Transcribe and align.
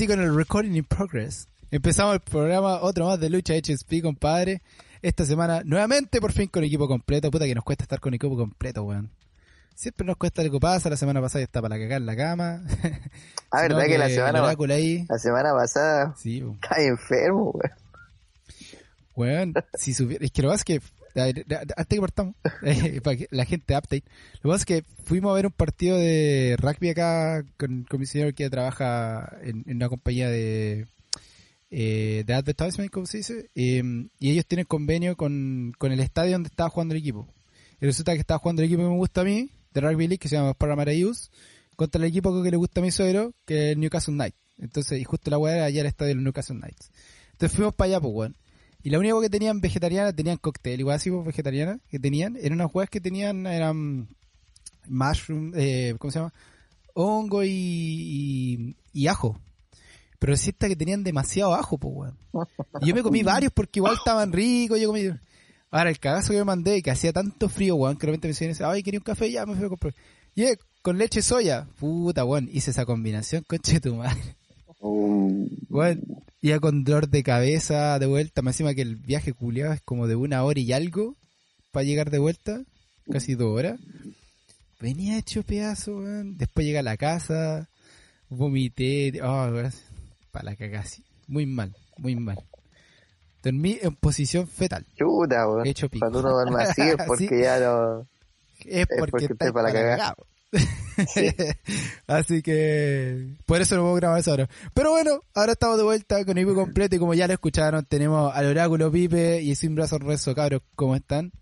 Así 0.00 0.06
con 0.06 0.18
el 0.18 0.34
recording 0.34 0.76
in 0.76 0.84
progress, 0.84 1.46
empezamos 1.70 2.14
el 2.14 2.20
programa 2.20 2.80
otro 2.80 3.04
más 3.04 3.20
de 3.20 3.28
lucha 3.28 3.52
HSP, 3.52 4.00
compadre. 4.02 4.62
Esta 5.02 5.26
semana, 5.26 5.60
nuevamente, 5.62 6.22
por 6.22 6.32
fin 6.32 6.48
con 6.48 6.64
equipo 6.64 6.88
completo. 6.88 7.30
Puta 7.30 7.44
que 7.44 7.54
nos 7.54 7.64
cuesta 7.64 7.84
estar 7.84 8.00
con 8.00 8.14
equipo 8.14 8.34
completo, 8.34 8.82
weón. 8.84 9.10
Siempre 9.74 10.06
nos 10.06 10.16
cuesta 10.16 10.40
algo 10.40 10.58
pasa, 10.58 10.88
la 10.88 10.96
semana 10.96 11.20
pasada 11.20 11.40
ya 11.40 11.44
está 11.44 11.60
para 11.60 11.76
cagar 11.76 12.00
en 12.00 12.06
la 12.06 12.16
cama. 12.16 12.62
Ah, 13.50 13.60
verdad 13.62 13.84
que 13.88 13.98
la 13.98 14.08
semana, 14.08 14.74
ahí. 14.74 15.04
la 15.06 15.18
semana 15.18 15.52
pasada 15.52 16.14
Sí, 16.16 16.42
weón. 16.42 16.56
cae 16.60 16.86
enfermo, 16.86 17.52
weón. 19.14 19.52
Weón, 19.52 19.54
si 19.74 19.92
supiera, 19.92 20.24
es 20.24 20.32
que 20.32 20.40
lo 20.40 20.48
que 20.48 20.52
pasa 20.54 20.64
es 20.66 20.80
que, 20.80 20.80
antes 21.14 21.86
que 21.88 22.00
partamos, 22.00 22.34
eh, 22.62 23.00
para 23.00 23.16
que 23.16 23.28
la 23.30 23.44
gente 23.44 23.76
update, 23.76 24.04
lo 24.42 24.42
que 24.42 24.48
pasa 24.48 24.56
es 24.56 24.64
que 24.64 24.84
fuimos 25.04 25.32
a 25.32 25.34
ver 25.34 25.46
un 25.46 25.52
partido 25.52 25.96
de 25.96 26.56
rugby 26.58 26.90
acá 26.90 27.44
con, 27.56 27.84
con 27.84 28.00
mi 28.00 28.06
señor 28.06 28.34
que 28.34 28.50
trabaja 28.50 29.36
en, 29.42 29.64
en 29.66 29.76
una 29.76 29.88
compañía 29.88 30.28
de, 30.28 30.86
eh, 31.70 32.24
de 32.26 32.34
advertisement, 32.34 32.90
como 32.90 33.06
se 33.06 33.18
dice, 33.18 33.50
eh, 33.54 33.82
y 34.18 34.30
ellos 34.30 34.46
tienen 34.46 34.66
convenio 34.66 35.16
con, 35.16 35.72
con 35.78 35.92
el 35.92 36.00
estadio 36.00 36.32
donde 36.32 36.48
estaba 36.48 36.68
jugando 36.68 36.94
el 36.94 37.00
equipo. 37.00 37.28
Y 37.80 37.86
resulta 37.86 38.12
que 38.12 38.20
estaba 38.20 38.38
jugando 38.38 38.62
el 38.62 38.66
equipo 38.66 38.82
que 38.82 38.88
me 38.88 38.96
gusta 38.96 39.20
a 39.20 39.24
mí, 39.24 39.50
de 39.72 39.80
rugby 39.80 40.08
league, 40.08 40.18
que 40.18 40.28
se 40.28 40.36
llama 40.36 40.54
Paramara 40.54 40.92
Youth, 40.92 41.30
contra 41.76 42.00
el 42.02 42.08
equipo 42.08 42.42
que 42.42 42.50
le 42.50 42.56
gusta 42.56 42.80
a 42.80 42.82
mi 42.82 42.90
suegro, 42.90 43.32
que 43.46 43.68
es 43.68 43.72
el 43.72 43.80
Newcastle 43.80 44.14
Knights. 44.14 44.38
Entonces, 44.58 45.00
y 45.00 45.04
justo 45.04 45.30
la 45.30 45.38
weá 45.38 45.56
era 45.56 45.64
allá 45.66 45.80
el 45.80 45.86
estadio 45.86 46.14
del 46.14 46.24
Newcastle 46.24 46.56
Knights. 46.56 46.90
Entonces 47.32 47.56
fuimos 47.56 47.74
para 47.74 47.86
allá, 47.86 48.00
pues, 48.00 48.12
weón. 48.14 48.36
Y 48.82 48.90
la 48.90 48.98
única 48.98 49.20
que 49.20 49.30
tenían 49.30 49.60
vegetariana, 49.60 50.12
tenían 50.12 50.38
cóctel, 50.38 50.80
igual 50.80 50.96
así, 50.96 51.10
pues, 51.10 51.26
vegetariana, 51.26 51.78
que 51.90 51.98
tenían, 51.98 52.36
eran 52.36 52.54
unas 52.54 52.74
huevas 52.74 52.90
que 52.90 53.00
tenían, 53.00 53.46
eran 53.46 54.08
mushroom, 54.88 55.52
eh, 55.54 55.94
¿cómo 55.98 56.10
se 56.10 56.18
llama? 56.18 56.32
Hongo 56.94 57.44
y, 57.44 57.50
y, 57.50 58.76
y 58.92 59.06
ajo. 59.06 59.38
Pero 60.18 60.34
es 60.34 60.40
cierta 60.40 60.68
que 60.68 60.76
tenían 60.76 61.02
demasiado 61.02 61.54
ajo, 61.54 61.78
pues, 61.78 61.94
weón. 61.94 62.18
Y 62.80 62.88
yo 62.88 62.94
me 62.94 63.02
comí 63.02 63.22
varios 63.22 63.52
porque 63.52 63.80
igual 63.80 63.94
estaban 63.94 64.32
ricos, 64.32 64.80
yo 64.80 64.88
comí... 64.88 65.10
Ahora, 65.70 65.90
el 65.90 66.00
cagazo 66.00 66.32
que 66.32 66.38
me 66.38 66.44
mandé, 66.44 66.82
que 66.82 66.90
hacía 66.90 67.12
tanto 67.12 67.48
frío, 67.48 67.76
weón, 67.76 67.96
que 67.96 68.06
de 68.06 68.12
repente 68.12 68.28
me 68.28 68.48
decían, 68.48 68.70
ay, 68.70 68.82
quería 68.82 68.98
un 68.98 69.04
café, 69.04 69.30
ya 69.30 69.46
me 69.46 69.54
fui 69.54 69.66
a 69.66 69.68
comprar. 69.68 69.94
Y 70.34 70.42
eh, 70.42 70.58
con 70.82 70.98
leche 70.98 71.22
soya, 71.22 71.68
puta, 71.78 72.24
weón, 72.24 72.48
hice 72.52 72.72
esa 72.72 72.84
combinación, 72.84 73.44
conche 73.46 73.80
tu 73.80 73.94
madre. 73.94 74.36
Bueno, 74.80 76.00
ya 76.42 76.58
con 76.58 76.84
dolor 76.84 77.08
de 77.08 77.22
cabeza 77.22 77.98
de 77.98 78.06
vuelta, 78.06 78.42
más 78.42 78.54
encima 78.54 78.74
que 78.74 78.82
el 78.82 78.96
viaje 78.96 79.32
culiado 79.32 79.72
es 79.72 79.80
como 79.82 80.06
de 80.06 80.16
una 80.16 80.42
hora 80.44 80.58
y 80.60 80.72
algo 80.72 81.16
para 81.70 81.84
llegar 81.84 82.10
de 82.10 82.18
vuelta, 82.18 82.62
casi 83.12 83.34
dos 83.34 83.56
horas. 83.56 83.78
Venía 84.80 85.18
hecho 85.18 85.42
pedazo, 85.42 85.98
weón. 85.98 86.38
Después 86.38 86.64
llegué 86.66 86.78
a 86.78 86.82
la 86.82 86.96
casa, 86.96 87.68
vomité, 88.30 89.20
oh, 89.22 89.50
para 90.30 90.44
la 90.44 90.56
cagasi. 90.56 91.04
Muy 91.28 91.44
mal, 91.46 91.76
muy 91.98 92.16
mal. 92.16 92.38
Dormí 93.42 93.78
en 93.80 93.94
posición 93.96 94.46
fetal. 94.48 94.86
chuta, 94.96 95.46
weón. 95.48 95.66
Hecho 95.66 95.88
pico. 95.88 96.00
Cuando 96.06 96.20
uno 96.20 96.30
duerme 96.32 96.62
así 96.62 96.82
es 96.82 96.96
porque 97.06 97.28
Sí. 97.28 97.42
ya 97.42 97.60
no... 97.60 98.06
Es 98.64 98.86
porque, 98.86 99.10
porque 99.10 99.24
está 99.26 99.34
estoy 99.46 99.52
para 99.52 99.68
la 99.68 99.72
cagá. 99.72 100.14
Así 102.06 102.42
que 102.42 103.36
por 103.46 103.60
eso 103.60 103.76
no 103.76 103.82
puedo 103.82 103.94
grabar 103.94 104.20
eso 104.20 104.32
ahora. 104.32 104.48
Pero 104.74 104.90
bueno, 104.90 105.20
ahora 105.34 105.52
estamos 105.52 105.76
de 105.76 105.84
vuelta 105.84 106.24
con 106.24 106.36
el 106.36 106.44
equipo 106.44 106.60
completo 106.60 106.96
y 106.96 106.98
como 106.98 107.14
ya 107.14 107.26
lo 107.26 107.34
escucharon, 107.34 107.84
tenemos 107.84 108.34
al 108.34 108.46
oráculo 108.46 108.90
Pipe 108.90 109.42
y 109.42 109.54
sin 109.54 109.74
brazos 109.74 110.00
rezo, 110.00 110.34
cabros, 110.34 110.62
¿cómo 110.74 110.96
están? 110.96 111.32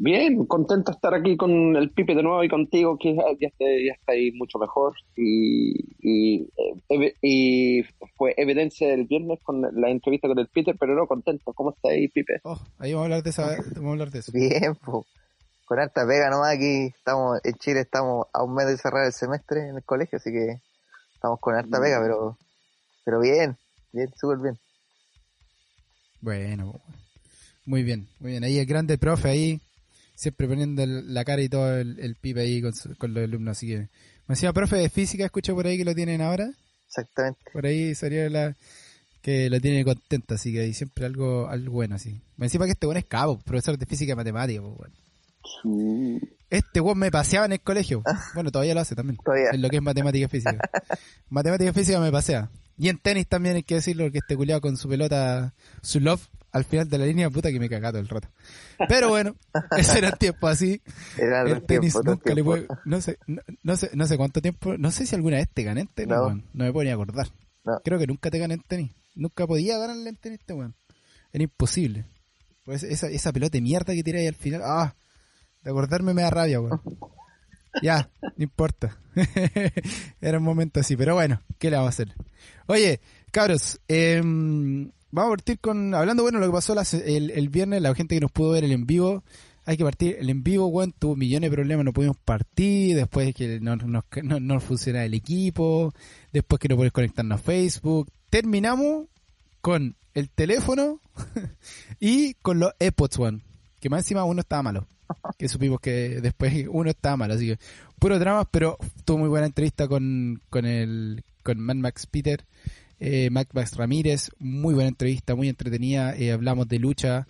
Bien, 0.00 0.46
contento 0.46 0.92
de 0.92 0.94
estar 0.94 1.12
aquí 1.12 1.36
con 1.36 1.74
el 1.74 1.90
Pipe 1.90 2.14
de 2.14 2.22
nuevo 2.22 2.44
y 2.44 2.48
contigo, 2.48 2.96
que 2.96 3.16
ya, 3.16 3.24
ya, 3.40 3.48
está, 3.48 3.64
ya 3.64 3.92
está 3.98 4.12
ahí 4.12 4.30
mucho 4.30 4.56
mejor. 4.58 4.94
Y, 5.16 5.74
y, 6.00 6.48
eh, 6.88 7.14
y 7.20 7.82
fue 8.16 8.32
evidencia 8.36 8.94
el 8.94 9.06
viernes 9.06 9.40
con 9.42 9.60
la 9.60 9.90
entrevista 9.90 10.28
con 10.28 10.38
el 10.38 10.46
Peter, 10.46 10.76
pero 10.78 10.94
no 10.94 11.08
contento. 11.08 11.52
¿Cómo 11.52 11.70
está 11.70 11.88
ahí, 11.88 12.06
Pipe? 12.06 12.40
Oh, 12.44 12.60
ahí 12.78 12.92
vamos 12.92 13.02
a 13.02 13.06
hablar 13.06 13.22
de 13.24 13.30
esa, 13.30 13.56
vamos 13.74 13.88
a 13.88 13.90
hablar 13.90 14.10
de 14.12 14.18
eso. 14.20 14.30
Bien, 14.32 14.76
po. 14.76 15.04
Con 15.68 15.78
harta 15.78 16.06
pega 16.06 16.30
nomás 16.30 16.54
aquí, 16.56 16.86
estamos 16.96 17.40
en 17.44 17.54
Chile 17.58 17.80
estamos 17.80 18.26
a 18.32 18.42
un 18.42 18.54
mes 18.54 18.66
de 18.66 18.78
cerrar 18.78 19.04
el 19.04 19.12
semestre 19.12 19.68
en 19.68 19.76
el 19.76 19.84
colegio, 19.84 20.16
así 20.16 20.30
que 20.32 20.62
estamos 21.14 21.38
con 21.40 21.54
harta 21.54 21.78
pega, 21.78 22.00
pero 22.00 22.38
pero 23.04 23.20
bien, 23.20 23.56
bien, 23.92 24.08
súper 24.18 24.38
bien. 24.38 24.58
Bueno, 26.20 26.80
muy 27.66 27.82
bien, 27.82 28.08
muy 28.18 28.30
bien. 28.32 28.44
Ahí 28.44 28.58
el 28.58 28.66
grande 28.66 28.96
profe 28.98 29.28
ahí, 29.28 29.60
siempre 30.14 30.48
poniendo 30.48 30.84
la 30.86 31.24
cara 31.24 31.42
y 31.42 31.48
todo 31.48 31.76
el, 31.76 31.98
el 32.00 32.16
Pipe 32.16 32.40
ahí 32.40 32.62
con, 32.62 32.74
su- 32.74 32.96
con 32.96 33.12
los 33.14 33.24
alumnos, 33.24 33.56
así 33.58 33.66
que... 33.68 33.76
Me 34.26 34.34
decía, 34.34 34.52
profe 34.52 34.76
de 34.76 34.90
física, 34.90 35.24
escucho 35.24 35.54
por 35.54 35.66
ahí 35.66 35.78
que 35.78 35.84
lo 35.84 35.94
tienen 35.94 36.20
ahora. 36.20 36.50
Exactamente. 36.86 37.40
por 37.52 37.66
ahí 37.66 37.94
sería 37.94 38.28
la 38.30 38.56
que 39.20 39.50
lo 39.50 39.60
tiene 39.60 39.84
contento, 39.84 40.34
así 40.34 40.52
que 40.52 40.60
hay 40.60 40.72
siempre 40.72 41.04
algo, 41.04 41.46
algo 41.48 41.72
bueno 41.72 41.94
así. 41.96 42.20
Me 42.38 42.46
encima 42.46 42.64
que 42.64 42.72
este 42.72 42.86
buen 42.86 42.96
es 42.98 43.04
cabo, 43.04 43.38
profesor 43.38 43.76
de 43.76 43.84
física 43.86 44.12
y 44.12 44.16
matemática, 44.16 44.60
pues, 44.62 44.72
weón. 44.78 45.07
Este 46.50 46.80
weón 46.80 46.98
me 46.98 47.10
paseaba 47.10 47.46
en 47.46 47.52
el 47.52 47.60
colegio. 47.60 48.02
Bueno, 48.34 48.50
todavía 48.50 48.74
lo 48.74 48.80
hace 48.80 48.94
también. 48.94 49.18
Todavía. 49.24 49.50
En 49.52 49.62
lo 49.62 49.68
que 49.68 49.76
es 49.76 49.82
matemática 49.82 50.24
y 50.24 50.28
física. 50.28 50.58
matemática 51.28 51.70
y 51.70 51.72
física 51.74 52.00
me 52.00 52.10
pasea. 52.10 52.50
Y 52.78 52.88
en 52.88 52.98
tenis 52.98 53.26
también 53.26 53.56
hay 53.56 53.64
que 53.64 53.74
decirlo, 53.74 54.10
que 54.10 54.18
este 54.18 54.36
culiado 54.36 54.60
con 54.60 54.76
su 54.76 54.88
pelota, 54.88 55.52
su 55.82 55.98
love, 56.00 56.22
al 56.52 56.64
final 56.64 56.88
de 56.88 56.98
la 56.98 57.06
línea, 57.06 57.28
puta 57.28 57.50
que 57.50 57.58
me 57.58 57.68
cagá 57.68 57.90
todo 57.90 58.00
el 58.00 58.08
rato. 58.08 58.28
Pero 58.88 59.08
bueno, 59.08 59.34
ese 59.76 59.98
era 59.98 60.08
el 60.10 60.16
tiempo 60.18 60.46
así. 60.46 60.80
Era 61.16 61.42
El 61.42 61.48
el 61.48 61.62
tenis 61.64 61.92
tiempo, 61.92 62.10
nunca 62.10 62.34
le 62.34 62.44
puede, 62.44 62.66
no 62.84 63.00
sé, 63.00 63.18
no, 63.26 63.42
no 63.64 63.76
sé, 63.76 63.90
no 63.94 64.06
sé 64.06 64.16
cuánto 64.16 64.40
tiempo, 64.40 64.78
no 64.78 64.90
sé 64.92 65.06
si 65.06 65.14
alguna 65.16 65.36
vez 65.38 65.48
te 65.52 65.64
gané 65.64 65.82
en 65.82 65.86
tenis, 65.88 66.14
No. 66.14 66.22
weón. 66.26 66.44
No 66.52 66.64
me 66.64 66.72
puedo 66.72 66.84
ni 66.84 66.90
acordar. 66.92 67.26
No. 67.64 67.80
Creo 67.84 67.98
que 67.98 68.06
nunca 68.06 68.30
te 68.30 68.38
gané 68.38 68.54
en 68.54 68.62
tenis. 68.62 68.92
Nunca 69.16 69.46
podía 69.46 69.76
ganarle 69.76 70.08
en 70.10 70.16
tenis, 70.16 70.38
este 70.38 70.54
weón. 70.54 70.74
Era 71.32 71.42
imposible. 71.42 72.04
Pues 72.64 72.84
esa, 72.84 73.08
esa 73.08 73.32
pelota 73.32 73.52
de 73.52 73.60
mierda 73.60 73.92
que 73.92 74.04
tiré 74.04 74.20
ahí 74.20 74.26
al 74.28 74.34
final, 74.36 74.62
ah, 74.64 74.94
de 75.62 75.70
acordarme 75.70 76.14
me 76.14 76.22
da 76.22 76.30
rabia, 76.30 76.60
weón. 76.60 76.80
Ya, 77.82 78.10
no 78.22 78.42
importa. 78.44 78.98
Era 80.20 80.38
un 80.38 80.44
momento 80.44 80.80
así, 80.80 80.96
pero 80.96 81.14
bueno, 81.14 81.40
¿qué 81.58 81.70
le 81.70 81.76
vamos 81.76 81.88
a 81.88 81.94
hacer? 81.94 82.14
Oye, 82.66 83.00
cabros, 83.30 83.80
em, 83.88 84.90
vamos 85.10 85.28
a 85.28 85.36
partir 85.36 85.58
con, 85.60 85.94
hablando 85.94 86.22
bueno, 86.22 86.38
lo 86.38 86.46
que 86.46 86.52
pasó 86.52 86.74
las- 86.74 86.94
el, 86.94 87.30
el 87.30 87.48
viernes, 87.48 87.82
la 87.82 87.94
gente 87.94 88.14
que 88.14 88.20
nos 88.20 88.32
pudo 88.32 88.50
ver 88.52 88.64
el 88.64 88.72
en 88.72 88.86
vivo, 88.86 89.22
hay 89.64 89.76
que 89.76 89.84
partir, 89.84 90.16
el 90.18 90.30
en 90.30 90.42
vivo, 90.42 90.66
weón, 90.68 90.92
tuvo 90.98 91.14
millones 91.14 91.50
de 91.50 91.54
problemas, 91.54 91.84
no 91.84 91.92
pudimos 91.92 92.16
partir, 92.16 92.96
después 92.96 93.34
que 93.34 93.60
no, 93.60 93.76
no, 93.76 94.04
no, 94.22 94.40
no 94.40 94.60
funcionaba 94.60 95.04
el 95.04 95.14
equipo, 95.14 95.92
después 96.32 96.58
que 96.58 96.68
no 96.68 96.76
podés 96.76 96.92
conectarnos 96.92 97.38
a 97.38 97.42
Facebook, 97.42 98.10
terminamos 98.30 99.06
con 99.60 99.94
el 100.14 100.30
teléfono 100.30 101.00
y 102.00 102.34
con 102.34 102.58
los 102.58 102.72
AirPods, 102.80 103.18
weón, 103.18 103.42
que 103.78 103.90
más 103.90 104.00
encima 104.00 104.24
uno 104.24 104.40
estaba 104.40 104.62
malo 104.62 104.86
que 105.38 105.48
supimos 105.48 105.80
que 105.80 106.20
después 106.20 106.66
uno 106.70 106.90
estaba 106.90 107.16
mal, 107.16 107.30
así 107.30 107.48
que 107.48 107.58
puro 107.98 108.18
drama, 108.18 108.44
pero 108.50 108.78
tuvo 109.04 109.18
muy 109.18 109.28
buena 109.28 109.46
entrevista 109.46 109.88
con, 109.88 110.40
con 110.50 110.66
el 110.66 111.22
con 111.42 111.60
Mad 111.60 111.76
Max 111.76 112.06
Peter, 112.06 112.44
eh, 113.00 113.30
Max 113.30 113.76
Ramírez, 113.76 114.30
muy 114.38 114.74
buena 114.74 114.88
entrevista, 114.88 115.34
muy 115.34 115.48
entretenida, 115.48 116.14
eh, 116.16 116.32
hablamos 116.32 116.68
de 116.68 116.78
lucha, 116.78 117.26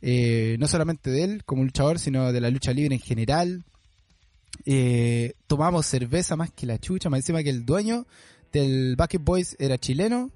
eh, 0.00 0.56
no 0.58 0.66
solamente 0.68 1.10
de 1.10 1.24
él 1.24 1.44
como 1.44 1.64
luchador, 1.64 1.98
sino 1.98 2.32
de 2.32 2.40
la 2.40 2.50
lucha 2.50 2.72
libre 2.72 2.94
en 2.94 3.00
general, 3.00 3.64
eh, 4.64 5.34
tomamos 5.46 5.86
cerveza 5.86 6.36
más 6.36 6.50
que 6.50 6.66
la 6.66 6.78
chucha, 6.78 7.10
más 7.10 7.20
encima 7.20 7.42
que 7.42 7.50
el 7.50 7.66
dueño 7.66 8.06
del 8.52 8.96
Bucket 8.96 9.22
Boys 9.22 9.56
era 9.58 9.76
chileno, 9.78 10.30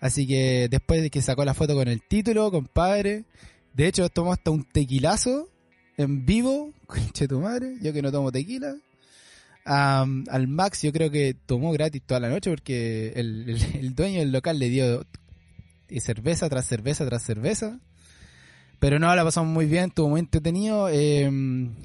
así 0.00 0.26
que 0.26 0.68
después 0.70 1.02
de 1.02 1.10
que 1.10 1.22
sacó 1.22 1.44
la 1.44 1.54
foto 1.54 1.74
con 1.74 1.88
el 1.88 2.02
título, 2.02 2.50
compadre, 2.50 3.24
de 3.74 3.86
hecho 3.88 4.08
tomó 4.08 4.32
hasta 4.32 4.50
un 4.50 4.64
tequilazo 4.64 5.48
en 5.98 6.24
vivo, 6.24 6.72
conche 6.86 7.28
tu 7.28 7.40
madre, 7.40 7.76
yo 7.82 7.92
que 7.92 8.00
no 8.00 8.10
tomo 8.10 8.32
tequila. 8.32 8.74
Al 9.64 10.48
Max 10.48 10.80
yo 10.80 10.92
creo 10.92 11.10
que 11.10 11.34
tomó 11.34 11.72
gratis 11.72 12.00
toda 12.06 12.20
la 12.20 12.30
noche 12.30 12.48
porque 12.48 13.12
el, 13.16 13.50
el- 13.74 13.94
dueño 13.94 14.20
del 14.20 14.32
local 14.32 14.58
le 14.58 14.70
dio 14.70 15.04
cerveza 16.00 16.48
tras 16.48 16.64
cerveza 16.66 17.04
tras 17.06 17.22
cerveza. 17.22 17.78
Pero 18.80 19.00
no, 19.00 19.12
la 19.16 19.24
pasamos 19.24 19.52
muy 19.52 19.66
bien, 19.66 19.86
estuvo 19.88 20.08
muy 20.08 20.20
entretenido. 20.20 20.88
Eh, 20.88 21.28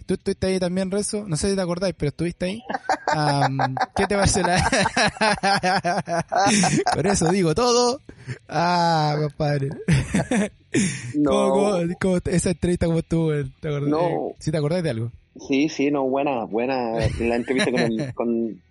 Tú 0.05 0.13
estuviste 0.13 0.45
ahí 0.47 0.59
también, 0.59 0.91
Rezo. 0.91 1.25
No 1.27 1.35
sé 1.37 1.49
si 1.49 1.55
te 1.55 1.61
acordáis, 1.61 1.95
pero 1.97 2.09
estuviste 2.09 2.45
ahí. 2.45 2.61
Am, 3.07 3.57
¿Qué 3.95 4.05
te 4.05 4.15
parece 4.15 4.43
la...? 4.43 4.63
Por 6.93 7.07
eso 7.07 7.29
digo 7.31 7.55
todo. 7.55 7.99
Ah, 8.47 9.15
compadre. 9.19 9.69
No, 11.15 11.31
¿Cómo, 11.31 11.71
cómo- 11.71 11.93
cómo- 11.99 12.17
esa 12.25 12.51
entrevista 12.51 12.85
cómo 12.85 12.99
estuvo? 12.99 13.31
¿Te 13.59 13.67
acordás? 13.67 13.89
No. 13.89 14.31
¿Sí 14.39 14.51
te 14.51 14.57
acordás 14.57 14.83
de 14.83 14.89
algo? 14.89 15.11
sí, 15.47 15.67
sí, 15.67 15.89
no, 15.89 16.03
buena, 16.03 16.43
buena 16.45 16.91
la 17.19 17.35
entrevista 17.35 17.71
con, 17.71 17.79
el- 17.81 18.13
con 18.13 18.61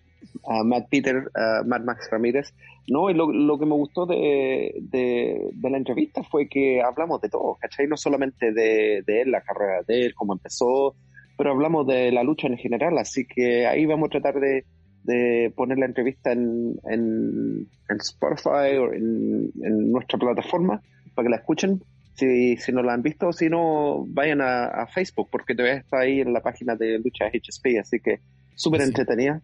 ah, 0.48 0.62
Matt 0.64 0.88
Peter, 0.90 1.30
ah, 1.34 1.62
Matt 1.66 1.84
Max 1.84 2.08
Ramírez. 2.10 2.54
No, 2.88 3.10
y 3.10 3.14
lo, 3.14 3.32
lo 3.32 3.58
que 3.58 3.66
me 3.66 3.74
gustó 3.74 4.06
de, 4.06 4.74
de, 4.80 5.50
de 5.52 5.70
la 5.70 5.76
entrevista 5.76 6.22
fue 6.24 6.48
que 6.48 6.82
hablamos 6.82 7.20
de 7.20 7.28
todo, 7.28 7.56
¿cachai? 7.60 7.86
No 7.86 7.96
solamente 7.96 8.52
de, 8.52 9.02
de 9.06 9.22
él, 9.22 9.30
la 9.30 9.42
carrera 9.42 9.82
de 9.86 10.06
él, 10.06 10.14
cómo 10.14 10.32
empezó, 10.32 10.94
pero 11.36 11.52
hablamos 11.52 11.86
de 11.86 12.10
la 12.10 12.24
lucha 12.24 12.48
en 12.48 12.58
general, 12.58 12.98
así 12.98 13.24
que 13.24 13.66
ahí 13.66 13.86
vamos 13.86 14.08
a 14.08 14.20
tratar 14.20 14.40
de, 14.40 14.64
de 15.04 15.52
poner 15.56 15.78
la 15.78 15.86
entrevista 15.86 16.32
en, 16.32 16.74
en, 16.90 17.68
en 17.88 17.96
Spotify 17.98 18.76
o 18.78 18.92
en, 18.92 19.50
en 19.62 19.92
nuestra 19.92 20.18
plataforma 20.18 20.82
para 21.14 21.26
que 21.26 21.30
la 21.30 21.36
escuchen 21.36 21.82
si, 22.14 22.56
si 22.56 22.72
no 22.72 22.82
la 22.82 22.94
han 22.94 23.02
visto, 23.02 23.32
si 23.32 23.48
no, 23.48 24.04
vayan 24.08 24.40
a, 24.42 24.86
Facebook, 24.86 25.28
porque 25.30 25.54
todavía 25.54 25.80
está 25.80 26.00
ahí 26.00 26.20
en 26.20 26.32
la 26.32 26.40
página 26.40 26.76
de 26.76 26.98
Lucha 26.98 27.26
HSP, 27.26 27.78
así 27.80 28.00
que 28.00 28.20
súper 28.54 28.82
entretenida, 28.82 29.40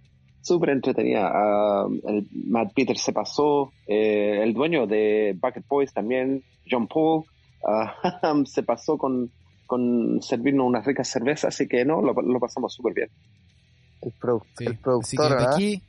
súper 0.49 0.71
entretenida. 0.71 1.31
Ah, 1.33 1.87
el 2.07 2.27
Matt 2.47 2.73
Peters 2.75 3.03
se 3.03 3.13
pasó, 3.13 3.73
eh, 3.87 4.41
el 4.43 4.55
dueño 4.55 4.87
de 4.87 5.37
Bucket 5.41 5.67
Boys 5.69 5.93
también, 5.93 6.43
John 6.69 6.89
Paul, 6.89 7.25
uh, 7.63 8.45
se 8.47 8.63
pasó 8.63 8.99
con, 8.99 9.31
con 9.67 10.21
servirnos 10.23 10.67
unas 10.67 10.85
ricas 10.85 11.09
cervezas, 11.09 11.55
así 11.55 11.69
que 11.69 11.85
no, 11.85 12.03
lo, 12.03 12.13
lo 12.15 12.41
pasamos 12.41 12.75
súper 12.75 12.95
bien. 12.95 13.09
El, 14.01 14.13
el 14.67 14.79
productor, 14.79 15.39
aquí 15.41 15.83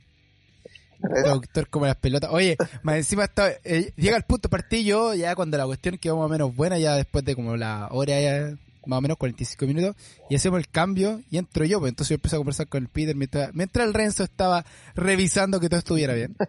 Doctor 1.24 1.68
como 1.68 1.86
las 1.86 1.96
pelotas. 1.96 2.30
Oye, 2.32 2.56
más 2.82 2.96
encima 2.96 3.24
está, 3.24 3.52
eh, 3.64 3.92
llega 3.96 4.16
el 4.16 4.24
punto 4.24 4.48
partido 4.48 5.14
ya 5.14 5.34
cuando 5.34 5.56
la 5.56 5.66
cuestión 5.66 5.98
quedó 5.98 6.16
más 6.16 6.26
o 6.26 6.28
menos 6.28 6.54
buena, 6.54 6.78
ya 6.78 6.94
después 6.94 7.24
de 7.24 7.34
como 7.34 7.56
la 7.56 7.88
hora, 7.90 8.20
ya, 8.20 8.54
más 8.86 8.98
o 8.98 9.00
menos 9.02 9.16
45 9.18 9.66
minutos, 9.66 9.96
y 10.28 10.34
hacemos 10.36 10.58
el 10.58 10.68
cambio 10.68 11.22
y 11.30 11.38
entro 11.38 11.64
yo, 11.64 11.78
pues 11.80 11.90
entonces 11.90 12.10
yo 12.10 12.14
empecé 12.16 12.36
a 12.36 12.38
conversar 12.38 12.68
con 12.68 12.82
el 12.82 12.88
Peter 12.88 13.14
mientras, 13.16 13.54
mientras 13.54 13.86
el 13.86 13.94
Renzo 13.94 14.24
estaba 14.24 14.64
revisando 14.94 15.60
que 15.60 15.68
todo 15.68 15.78
estuviera 15.78 16.14
bien. 16.14 16.36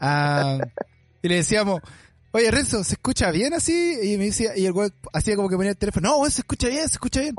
Ah, 0.00 0.58
y 1.22 1.28
le 1.28 1.34
decíamos, 1.34 1.80
oye 2.30 2.48
Renzo, 2.52 2.84
¿se 2.84 2.92
escucha 2.92 3.32
bien 3.32 3.52
así? 3.52 3.98
Y 4.00 4.16
me 4.16 4.26
decía, 4.26 4.56
y 4.56 4.64
el 4.64 4.72
güey 4.72 4.92
hacía 5.12 5.34
como 5.34 5.48
que 5.48 5.56
ponía 5.56 5.72
el 5.72 5.76
teléfono, 5.76 6.10
no, 6.22 6.30
se 6.30 6.42
escucha 6.42 6.68
bien, 6.68 6.86
se 6.88 6.94
escucha 6.94 7.20
bien. 7.20 7.34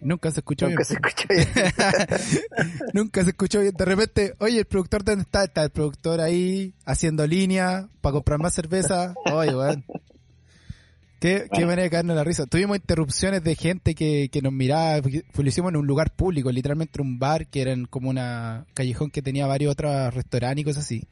Nunca 0.00 0.30
se 0.30 0.38
escuchó 0.38 0.68
Nunca 0.68 0.84
bien. 0.84 0.86
se 0.86 0.94
escuchó 0.94 1.26
bien. 1.28 2.78
Nunca 2.94 3.24
se 3.24 3.30
escuchó 3.30 3.60
bien. 3.60 3.74
De 3.76 3.84
repente, 3.84 4.34
oye, 4.38 4.60
el 4.60 4.64
productor, 4.66 5.02
¿dónde 5.02 5.22
está? 5.22 5.42
Está 5.42 5.64
el 5.64 5.70
productor 5.70 6.20
ahí 6.20 6.74
haciendo 6.84 7.26
línea 7.26 7.88
para 8.00 8.12
comprar 8.12 8.38
más 8.38 8.54
cerveza. 8.54 9.14
Oye, 9.32 9.52
weón. 9.54 9.84
Qué, 11.18 11.46
qué 11.50 11.60
manera 11.62 11.82
de 11.82 11.90
caernos 11.90 12.14
la 12.14 12.24
risa. 12.24 12.46
Tuvimos 12.46 12.76
interrupciones 12.76 13.42
de 13.42 13.54
gente 13.54 13.94
que, 13.94 14.28
que 14.30 14.42
nos 14.42 14.52
miraba, 14.52 15.00
lo 15.00 15.48
hicimos 15.48 15.70
en 15.70 15.76
un 15.76 15.86
lugar 15.86 16.14
público, 16.14 16.52
literalmente 16.52 17.00
un 17.00 17.18
bar 17.18 17.46
que 17.46 17.62
era 17.62 17.74
como 17.88 18.10
una 18.10 18.66
callejón 18.74 19.10
que 19.10 19.22
tenía 19.22 19.46
varios 19.46 19.72
otros 19.72 20.12
restaurantes 20.12 20.60
y 20.60 20.64
cosas 20.64 20.84
así. 20.84 21.04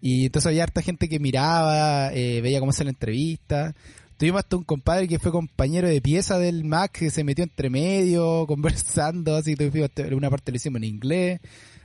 Y 0.00 0.26
entonces 0.26 0.48
había 0.48 0.62
harta 0.62 0.82
gente 0.82 1.08
que 1.08 1.18
miraba, 1.18 2.12
eh, 2.12 2.40
veía 2.40 2.60
cómo 2.60 2.70
hacía 2.70 2.84
la 2.84 2.90
entrevista. 2.90 3.74
Tuvimos 4.18 4.40
hasta 4.40 4.56
un 4.56 4.64
compadre 4.64 5.08
que 5.08 5.18
fue 5.18 5.32
compañero 5.32 5.88
de 5.88 6.02
pieza 6.02 6.38
del 6.38 6.64
Mac 6.64 6.92
que 6.92 7.10
se 7.10 7.24
metió 7.24 7.44
entre 7.44 7.70
medio, 7.70 8.46
conversando, 8.48 9.36
así 9.36 9.54
que 9.54 10.14
una 10.14 10.30
parte 10.30 10.52
lo 10.52 10.56
hicimos 10.56 10.78
en 10.78 10.84
inglés. 10.84 11.40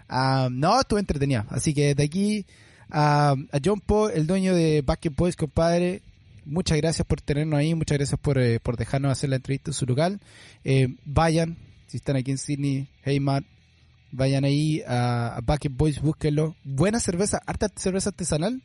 Ah, 0.09 0.49
no, 0.51 0.79
estuvo 0.79 0.99
entretenida. 0.99 1.45
Así 1.49 1.73
que 1.73 1.89
desde 1.89 2.03
aquí 2.03 2.45
a 2.89 3.35
John 3.63 3.79
Paul, 3.79 4.11
el 4.13 4.27
dueño 4.27 4.53
de 4.53 4.81
Bucket 4.81 5.15
Boys, 5.15 5.35
compadre, 5.35 6.01
muchas 6.45 6.77
gracias 6.77 7.05
por 7.07 7.21
tenernos 7.21 7.59
ahí, 7.59 7.75
muchas 7.75 7.97
gracias 7.97 8.19
por, 8.19 8.37
eh, 8.37 8.59
por 8.59 8.77
dejarnos 8.77 9.11
hacer 9.11 9.29
la 9.29 9.37
entrevista 9.37 9.71
en 9.71 9.73
su 9.73 9.85
local. 9.85 10.19
Eh, 10.63 10.95
vayan, 11.05 11.57
si 11.87 11.97
están 11.97 12.15
aquí 12.15 12.31
en 12.31 12.37
Sydney, 12.37 12.87
hey 13.03 13.19
Matt, 13.19 13.45
vayan 14.11 14.43
ahí 14.43 14.81
a, 14.87 15.37
a 15.37 15.41
Bucket 15.41 15.71
Boys, 15.75 16.01
búsquenlo. 16.01 16.55
Buena 16.63 16.99
cerveza, 16.99 17.41
harta 17.45 17.69
cerveza 17.75 18.09
artesanal 18.09 18.61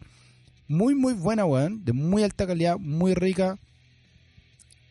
muy, 0.68 0.94
muy 0.94 1.14
buena, 1.14 1.44
weón. 1.46 1.84
De 1.84 1.92
muy 1.92 2.22
alta 2.22 2.46
calidad, 2.46 2.78
muy 2.78 3.14
rica. 3.14 3.58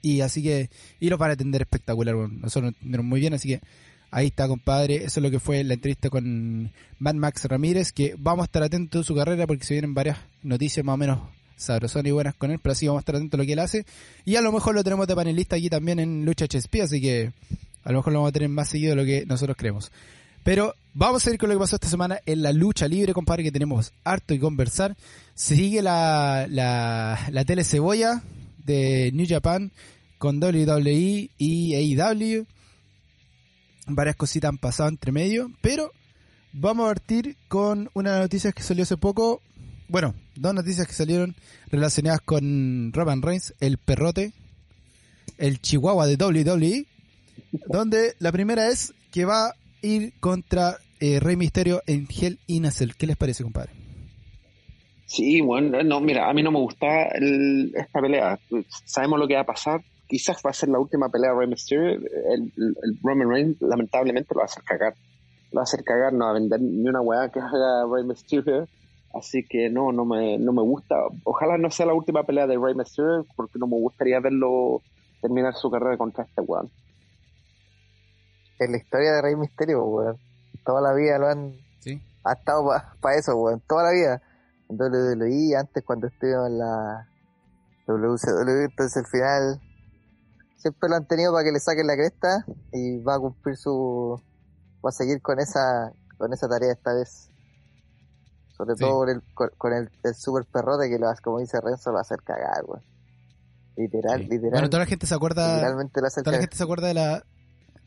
Y 0.02 0.22
así 0.22 0.44
que, 0.44 0.70
y 1.00 1.10
lo 1.10 1.18
para 1.18 1.34
atender 1.34 1.62
espectacular, 1.62 2.16
weón. 2.16 2.42
Nosotros 2.42 2.74
nos 2.82 3.06
muy 3.06 3.20
bien, 3.20 3.34
así 3.34 3.50
que 3.50 3.62
ahí 4.12 4.28
está, 4.28 4.48
compadre. 4.48 5.06
Eso 5.06 5.20
es 5.20 5.24
lo 5.24 5.32
que 5.32 5.40
fue 5.40 5.64
la 5.64 5.76
entrevista 5.76 6.10
con 6.10 6.72
Mad 7.00 7.16
Max 7.16 7.46
Ramírez, 7.46 7.92
que 7.92 8.16
vamos 8.18 8.44
a 8.44 8.46
estar 8.46 8.64
atentos 8.64 9.06
a 9.06 9.08
su 9.08 9.16
carrera 9.16 9.48
porque 9.48 9.66
se 9.66 9.76
vienen 9.76 9.94
varias 9.94 10.18
noticias 10.42 10.84
más 10.86 10.96
o 10.96 10.98
menos 10.98 11.37
sabrosas 11.58 12.06
y 12.06 12.12
buenas 12.12 12.36
con 12.36 12.52
él, 12.52 12.60
pero 12.62 12.72
así 12.72 12.88
vamos 12.88 13.00
a 13.00 13.02
estar 13.02 13.16
atentos 13.16 13.38
a 13.38 13.42
lo 13.42 13.46
que 13.46 13.54
él 13.54 13.60
hace. 13.60 13.86
Y 14.24 14.36
a 14.36 14.42
lo 14.42 14.52
mejor 14.52 14.76
lo 14.76 14.84
tenemos 14.84 15.08
de 15.08 15.16
panelista 15.16 15.58
aquí 15.58 15.70
también 15.70 16.00
en 16.00 16.26
Lucha 16.26 16.46
HSP, 16.46 16.82
así 16.84 17.02
que 17.02 17.34
a 17.84 17.92
lo 17.92 18.00
mejor 18.00 18.14
lo 18.14 18.20
vamos 18.20 18.30
a 18.30 18.34
tener 18.34 18.50
más 18.50 18.70
seguido 18.70 18.92
de 18.92 18.96
lo 18.96 19.06
que 19.06 19.26
nosotros 19.26 19.58
creemos. 19.58 19.92
Pero 20.44 20.76
vamos 20.94 21.28
a 21.28 21.32
ir 21.32 21.38
con 21.38 21.50
lo 21.50 21.56
que 21.56 21.60
pasó 21.60 21.76
esta 21.76 21.90
semana 21.90 22.20
en 22.26 22.42
la 22.42 22.54
lucha 22.54 22.88
libre, 22.88 23.14
compadre, 23.14 23.44
que 23.44 23.52
tenemos 23.52 23.92
harto 24.06 24.34
y 24.34 24.40
conversar. 24.40 24.96
Sigue 25.36 25.82
la, 25.82 26.48
la, 26.50 27.20
la 27.32 27.44
tele 27.44 27.66
cebolla 27.66 28.24
de 28.64 29.12
New 29.14 29.26
Japan 29.28 29.72
con 30.18 30.42
WWE 30.42 31.30
y 31.38 31.98
AEW. 32.00 32.46
Varias 33.88 34.16
cositas 34.16 34.50
han 34.50 34.58
pasado 34.58 34.90
entre 34.90 35.12
medio, 35.12 35.52
pero 35.62 35.92
vamos 36.54 36.86
a 36.86 36.94
partir 36.94 37.38
con 37.48 37.90
una 37.94 38.20
noticia 38.20 38.52
que 38.52 38.64
salió 38.64 38.84
hace 38.84 38.98
poco. 38.98 39.42
Bueno, 39.88 40.14
dos 40.40 40.54
noticias 40.54 40.88
que 40.88 40.94
salieron 40.94 41.36
relacionadas 41.72 42.22
con 42.22 42.92
Roman 42.94 43.22
Reigns, 43.22 43.54
el 43.60 43.78
perrote, 43.78 44.34
el 45.38 45.62
chihuahua 45.62 46.08
de 46.08 46.16
WWE, 46.16 46.86
donde 47.68 48.16
la 48.20 48.32
primera 48.32 48.70
es 48.70 48.94
que 49.12 49.26
va 49.26 49.54
ir 49.82 50.14
contra 50.20 50.78
eh, 51.00 51.20
Rey 51.20 51.36
Misterio 51.36 51.82
en 51.88 52.08
Hell 52.10 52.40
in 52.48 52.66
a 52.66 52.72
Cell. 52.72 52.92
¿Qué 52.98 53.08
les 53.08 53.18
parece, 53.18 53.44
compadre? 53.44 53.72
Sí, 55.06 55.40
bueno, 55.42 55.82
no, 55.84 56.02
mira, 56.02 56.30
a 56.30 56.34
mí 56.34 56.44
no 56.44 56.52
me 56.52 56.60
gusta 56.60 57.08
esta 57.08 58.02
pelea. 58.02 58.40
Sabemos 58.86 59.20
lo 59.20 59.28
que 59.28 59.36
va 59.36 59.42
a 59.42 59.46
pasar. 59.46 59.82
Quizás 60.08 60.42
va 60.46 60.50
a 60.50 60.54
ser 60.54 60.70
la 60.70 60.80
última 60.80 61.10
pelea 61.10 61.32
de 61.32 61.38
Rey 61.38 61.48
Mysterio. 61.48 61.92
El, 62.34 62.52
Roman 63.02 63.30
Reigns, 63.30 63.62
lamentablemente, 63.62 64.34
lo 64.34 64.40
va 64.40 64.44
a 64.44 64.46
hacer 64.46 64.64
cagar. 64.64 64.96
Lo 65.52 65.58
va 65.58 65.62
a 65.62 65.64
hacer 65.64 65.84
cagar, 65.84 66.14
no 66.14 66.26
va 66.26 66.32
a 66.32 66.34
vender 66.34 66.62
ni 66.62 66.88
una 66.88 67.02
weá 67.02 67.30
que 67.30 67.40
haga 67.40 67.86
Rey 67.92 68.04
Mysterio. 68.04 68.68
Así 69.18 69.44
que 69.44 69.70
no, 69.70 69.92
no 69.92 70.06
me, 70.06 70.38
no 70.38 70.54
me 70.54 70.62
gusta. 70.62 70.96
Ojalá 71.24 71.58
no 71.58 71.70
sea 71.72 71.86
la 71.86 71.94
última 71.94 72.24
pelea 72.24 72.48
de 72.48 72.58
Rey 72.58 72.76
Mysterio, 72.76 73.26
porque 73.36 73.60
no 73.60 73.68
me 73.68 73.78
gustaría 73.78 74.20
verlo 74.20 74.82
terminar 75.22 75.54
su 75.56 75.70
carrera 75.72 75.98
contra 75.98 76.24
este 76.24 76.42
weón 76.42 76.70
en 78.60 78.72
la 78.72 78.78
historia 78.78 79.14
de 79.14 79.22
Rey 79.22 79.36
Misterio, 79.36 79.84
weón. 79.86 80.18
Toda 80.66 80.82
la 80.82 80.94
vida 80.94 81.18
lo 81.18 81.28
han... 81.28 81.54
¿Sí? 81.80 82.02
Ha 82.24 82.34
estado 82.34 82.70
para 83.02 83.16
eso, 83.18 83.36
weón. 83.36 83.62
Toda 83.68 83.84
la 83.84 83.92
vida. 83.92 84.22
En 84.70 84.76
WWE, 84.78 85.56
antes 85.58 85.84
cuando 85.84 86.08
estuvimos 86.08 86.48
en 86.48 86.58
la 86.58 87.08
WCW, 87.88 88.66
entonces 88.66 88.98
al 88.98 89.06
final 89.06 89.62
siempre 90.58 90.90
lo 90.90 90.96
han 90.96 91.08
tenido 91.08 91.32
para 91.32 91.46
que 91.46 91.52
le 91.52 91.60
saquen 91.60 91.88
la 91.88 91.96
cresta 91.96 92.46
y 92.74 93.02
va 93.02 93.16
a 93.16 93.20
cumplir 93.20 93.56
su... 93.56 94.22
va 94.86 94.90
a 94.90 94.92
seguir 94.92 95.22
con 95.22 95.40
esa 95.40 95.94
con 96.18 96.34
esa 96.34 96.50
tarea 96.50 96.74
esta 96.74 96.94
vez. 96.94 97.27
Sobre 98.58 98.76
todo 98.76 99.00
con 99.00 99.10
el, 99.10 99.22
con, 99.58 99.74
el, 99.74 99.90
super 100.16 100.44
perrote 100.46 100.90
que 100.90 100.98
lo 100.98 101.08
hace, 101.08 101.22
como 101.22 101.40
dice 101.40 101.62
Renzo, 101.62 101.92
lo 101.92 101.96
va 101.96 102.00
a 102.00 102.02
hacer 102.02 102.20
cagar, 102.24 102.64
weón. 102.66 102.82
Literal, 103.76 104.22
literal. 104.22 104.52
Bueno, 104.52 104.70
toda 104.70 104.84
la 104.84 104.88
gente 104.88 105.06
se 105.06 105.14
acuerda. 105.14 105.54
Literalmente 105.54 106.02
lo 106.02 106.08
hace 106.08 106.24
Toda 106.24 106.38
la 106.38 106.42
gente 106.42 106.58
se 106.58 106.64
acuerda 106.64 106.88
de 106.88 106.96
la, 106.96 107.24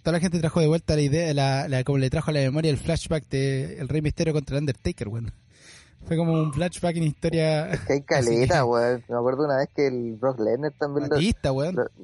toda 0.04 0.12
la 0.12 0.20
gente 0.20 0.38
trajo 0.38 0.60
de 0.60 0.68
vuelta 0.68 0.94
la 0.94 1.00
idea, 1.00 1.34
la, 1.34 1.66
la, 1.66 1.82
como 1.82 1.98
le 1.98 2.08
trajo 2.08 2.30
a 2.30 2.34
la 2.34 2.40
memoria 2.40 2.70
el 2.70 2.78
flashback 2.78 3.28
de 3.28 3.80
El 3.80 3.88
Rey 3.88 4.00
Misterio 4.00 4.32
contra 4.32 4.56
el 4.56 4.62
Undertaker, 4.62 5.08
weón. 5.08 5.32
Fue 6.06 6.16
como 6.16 6.32
un 6.32 6.52
flashback 6.52 6.96
en 6.96 7.02
historia. 7.02 7.70
Es 7.70 7.80
que 7.80 7.92
hay 7.94 8.02
caleta, 8.06 8.64
weón. 8.64 9.02
Me 9.08 9.16
acuerdo 9.16 9.44
una 9.44 9.56
vez 9.56 9.68
que 9.74 9.88
el 9.88 10.16
Brock 10.16 10.38
Lesnar 10.38 10.72
también 10.78 11.08
lo, 11.08 11.16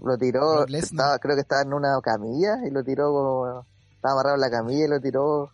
lo, 0.03 0.19
tiró. 0.19 0.67
Estaba, 0.67 1.21
creo 1.21 1.37
que 1.37 1.43
estaba 1.43 1.63
en 1.63 1.73
una 1.73 2.01
camilla 2.03 2.67
y 2.67 2.71
lo 2.71 2.83
tiró 2.83 3.13
como. 3.13 3.65
Estaba 3.95 4.15
amarrado 4.15 4.35
en 4.35 4.41
la 4.41 4.51
camilla 4.51 4.85
y 4.85 4.89
lo 4.89 5.01
tiró 5.01 5.51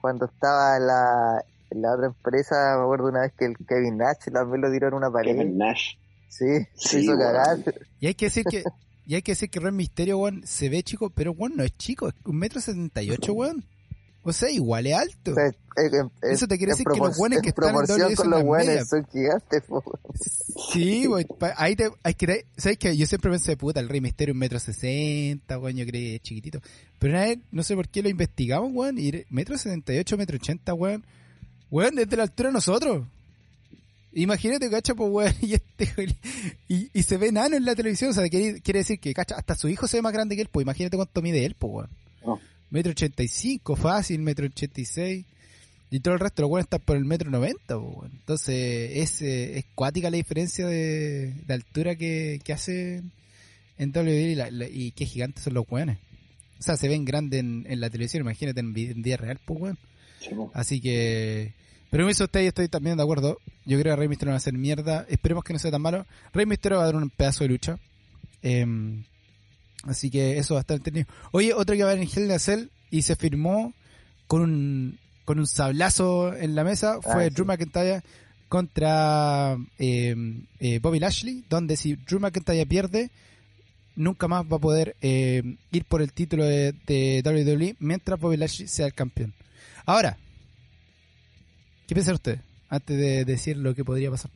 cuando 0.00 0.26
estaba 0.26 0.76
en 0.78 0.86
la, 0.86 1.44
la 1.70 1.94
otra 1.94 2.06
empresa. 2.06 2.76
Me 2.76 2.82
acuerdo 2.84 3.08
una 3.08 3.20
vez 3.22 3.32
que 3.38 3.46
el 3.46 3.56
Kevin 3.66 3.98
Nash 3.98 4.30
también 4.32 4.60
lo 4.60 4.70
tiró 4.70 4.88
en 4.88 4.94
una 4.94 5.10
pared. 5.10 5.36
Kevin 5.36 5.58
Nash. 5.58 5.94
Sí, 6.28 6.46
se 6.74 7.00
hizo 7.00 7.18
cagar. 7.18 7.58
Y 7.98 8.06
hay 8.06 8.14
que 8.14 8.26
decir 8.26 8.44
que 8.44 8.62
y 9.10 9.16
hay 9.16 9.22
que 9.22 9.32
decir 9.32 9.50
que 9.50 9.58
Rey 9.58 9.72
Misterio, 9.72 10.18
weón, 10.18 10.42
se 10.46 10.68
ve 10.68 10.84
chico, 10.84 11.10
pero 11.10 11.32
weón 11.32 11.56
no 11.56 11.64
es 11.64 11.76
chico, 11.76 12.06
es 12.06 12.14
un 12.24 12.36
metro 12.36 12.60
setenta 12.60 13.02
y 13.02 13.10
ocho, 13.10 13.32
weón. 13.32 13.64
O 14.22 14.32
sea, 14.32 14.50
igual 14.50 14.86
es 14.86 14.94
alto. 14.94 15.34
Eso 16.22 16.46
te 16.46 16.58
quiere 16.58 16.74
decir 16.74 16.86
que 16.86 17.00
los 17.00 17.16
buenos 17.16 17.40
que 17.42 17.48
están 17.48 17.70
en 17.70 17.74
WWE 17.74 18.14
con 18.14 18.30
los 18.30 18.44
buenos 18.44 18.86
son 18.86 19.04
gigantes, 19.10 19.64
Sí, 20.72 21.08
weón. 21.08 21.26
Ahí 21.56 21.74
te, 21.74 21.90
hay 22.04 22.14
que, 22.14 22.46
¿sabes 22.56 22.78
qué? 22.78 22.96
Yo 22.96 23.06
siempre 23.06 23.32
pensé, 23.32 23.56
puta, 23.56 23.80
el 23.80 23.88
Rey 23.88 24.00
Misterio 24.00 24.32
un 24.32 24.38
metro 24.38 24.60
sesenta, 24.60 25.58
weón, 25.58 25.76
yo 25.76 25.86
creí 25.86 26.10
que 26.10 26.14
es 26.16 26.22
chiquitito. 26.22 26.60
Pero 27.00 27.14
una 27.14 27.22
vez, 27.24 27.38
no 27.50 27.64
sé 27.64 27.74
por 27.74 27.88
qué 27.88 28.02
lo 28.02 28.10
investigamos, 28.10 28.70
weón, 28.72 28.96
y 28.96 29.24
metro 29.30 29.58
setenta 29.58 29.92
y 29.92 29.98
ocho, 29.98 30.16
metro 30.16 30.36
ochenta, 30.36 30.72
weón. 30.72 31.04
Weón, 31.70 31.94
desde 31.94 32.16
la 32.16 32.24
altura 32.24 32.48
de 32.48 32.54
nosotros. 32.54 33.06
Imagínate, 34.12 34.68
cacha, 34.70 34.94
pues, 34.94 35.10
weón, 35.10 35.34
y, 35.40 35.54
este, 35.54 36.16
y, 36.68 36.90
y, 36.92 37.02
se 37.02 37.16
ve 37.16 37.30
nano 37.30 37.56
en 37.56 37.64
la 37.64 37.76
televisión, 37.76 38.10
o 38.10 38.12
sea, 38.12 38.28
quiere, 38.28 38.60
quiere, 38.60 38.80
decir 38.80 38.98
que, 38.98 39.14
cacha, 39.14 39.36
hasta 39.36 39.54
su 39.54 39.68
hijo 39.68 39.86
se 39.86 39.98
ve 39.98 40.02
más 40.02 40.12
grande 40.12 40.34
que 40.34 40.42
él, 40.42 40.48
pues, 40.50 40.64
imagínate 40.64 40.96
cuánto 40.96 41.22
mide 41.22 41.44
él, 41.44 41.54
pues, 41.58 41.72
weón. 41.72 42.40
Metro 42.70 42.92
ochenta 42.92 43.22
y 43.22 43.28
cinco, 43.28 43.74
fácil, 43.74 44.20
metro 44.20 44.46
ochenta 44.46 44.80
y 44.80 44.84
seis, 44.84 45.26
y 45.90 46.00
todo 46.00 46.14
el 46.14 46.20
resto, 46.20 46.42
los 46.42 46.50
weón 46.50 46.62
están 46.62 46.80
por 46.80 46.96
el 46.96 47.04
metro 47.04 47.30
noventa, 47.30 47.78
pues, 47.78 47.96
weón. 47.96 48.10
Entonces, 48.12 48.90
es, 48.94 49.22
eh, 49.22 49.58
es 49.58 49.64
cuática 49.74 50.10
la 50.10 50.16
diferencia 50.16 50.66
de, 50.66 51.32
de 51.46 51.54
altura 51.54 51.94
que, 51.94 52.40
que 52.44 52.52
hace 52.52 53.02
en 53.78 53.90
WWE 53.94 54.30
y, 54.30 54.34
la, 54.34 54.48
y 54.68 54.90
qué 54.92 55.06
gigantes 55.06 55.44
son 55.44 55.54
los 55.54 55.64
weones. 55.70 55.98
O 56.58 56.62
sea, 56.62 56.76
se 56.76 56.88
ven 56.88 57.04
grandes 57.04 57.40
en, 57.40 57.64
en 57.68 57.80
la 57.80 57.90
televisión, 57.90 58.22
imagínate 58.22 58.60
en, 58.60 58.76
en 58.76 59.02
día 59.02 59.16
real, 59.16 59.38
pues, 59.44 59.60
weón. 59.60 59.78
Sí. 60.20 60.30
Así 60.54 60.80
que. 60.80 61.54
Pero 61.90 62.08
eso 62.08 62.24
usted 62.24 62.40
estoy 62.40 62.68
también 62.68 62.96
de 62.96 63.02
acuerdo. 63.02 63.38
Yo 63.66 63.78
creo 63.80 63.94
que 63.94 63.98
Rey 64.00 64.08
Mysterio 64.08 64.30
va 64.30 64.34
a 64.34 64.38
hacer 64.38 64.54
mierda. 64.54 65.04
Esperemos 65.08 65.42
que 65.42 65.52
no 65.52 65.58
sea 65.58 65.72
tan 65.72 65.82
malo. 65.82 66.06
Rey 66.32 66.46
Mysterio 66.46 66.78
va 66.78 66.84
a 66.84 66.86
dar 66.86 66.96
un 66.96 67.10
pedazo 67.10 67.42
de 67.42 67.48
lucha. 67.48 67.78
Em, 68.42 69.02
así 69.84 70.08
que 70.10 70.38
eso 70.38 70.54
va 70.54 70.60
a 70.60 70.62
estar 70.62 70.76
entretenido. 70.76 71.12
Oye, 71.32 71.52
otro 71.52 71.74
que 71.74 71.82
va 71.82 71.90
a 71.90 71.92
haber 71.92 72.04
en 72.04 72.08
Hell 72.12 72.26
in 72.26 72.30
a 72.32 72.38
Cell 72.38 72.68
y 72.90 73.02
se 73.02 73.16
firmó 73.16 73.74
con 74.28 74.42
un, 74.42 74.98
con 75.24 75.40
un 75.40 75.46
sablazo 75.48 76.32
en 76.36 76.54
la 76.54 76.62
mesa 76.62 77.00
fue 77.02 77.24
Ah, 77.24 77.28
sí. 77.28 77.34
Drew 77.34 77.44
McIntyre 77.44 78.02
contra 78.48 79.56
em, 79.78 80.44
eh, 80.60 80.78
Bobby 80.80 81.00
Lashley, 81.00 81.44
donde 81.48 81.76
si 81.76 81.96
Drew 81.96 82.20
McIntyre 82.20 82.66
pierde, 82.66 83.10
nunca 83.96 84.28
más 84.28 84.44
va 84.44 84.56
a 84.56 84.60
poder 84.60 84.96
em, 85.00 85.56
ir 85.72 85.84
por 85.84 86.02
el 86.02 86.12
título 86.12 86.44
de, 86.44 86.72
de 86.86 87.22
WWE 87.24 87.76
mientras 87.80 88.18
Bobby 88.20 88.36
Lashley 88.36 88.68
sea 88.68 88.86
el 88.86 88.94
campeón. 88.94 89.34
Ahora, 89.86 90.16
¿qué 91.86 91.94
piensa 91.94 92.12
usted 92.12 92.38
antes 92.68 92.96
de 92.96 93.24
decir 93.24 93.56
lo 93.56 93.74
que 93.74 93.84
podría 93.84 94.10
pasar? 94.10 94.30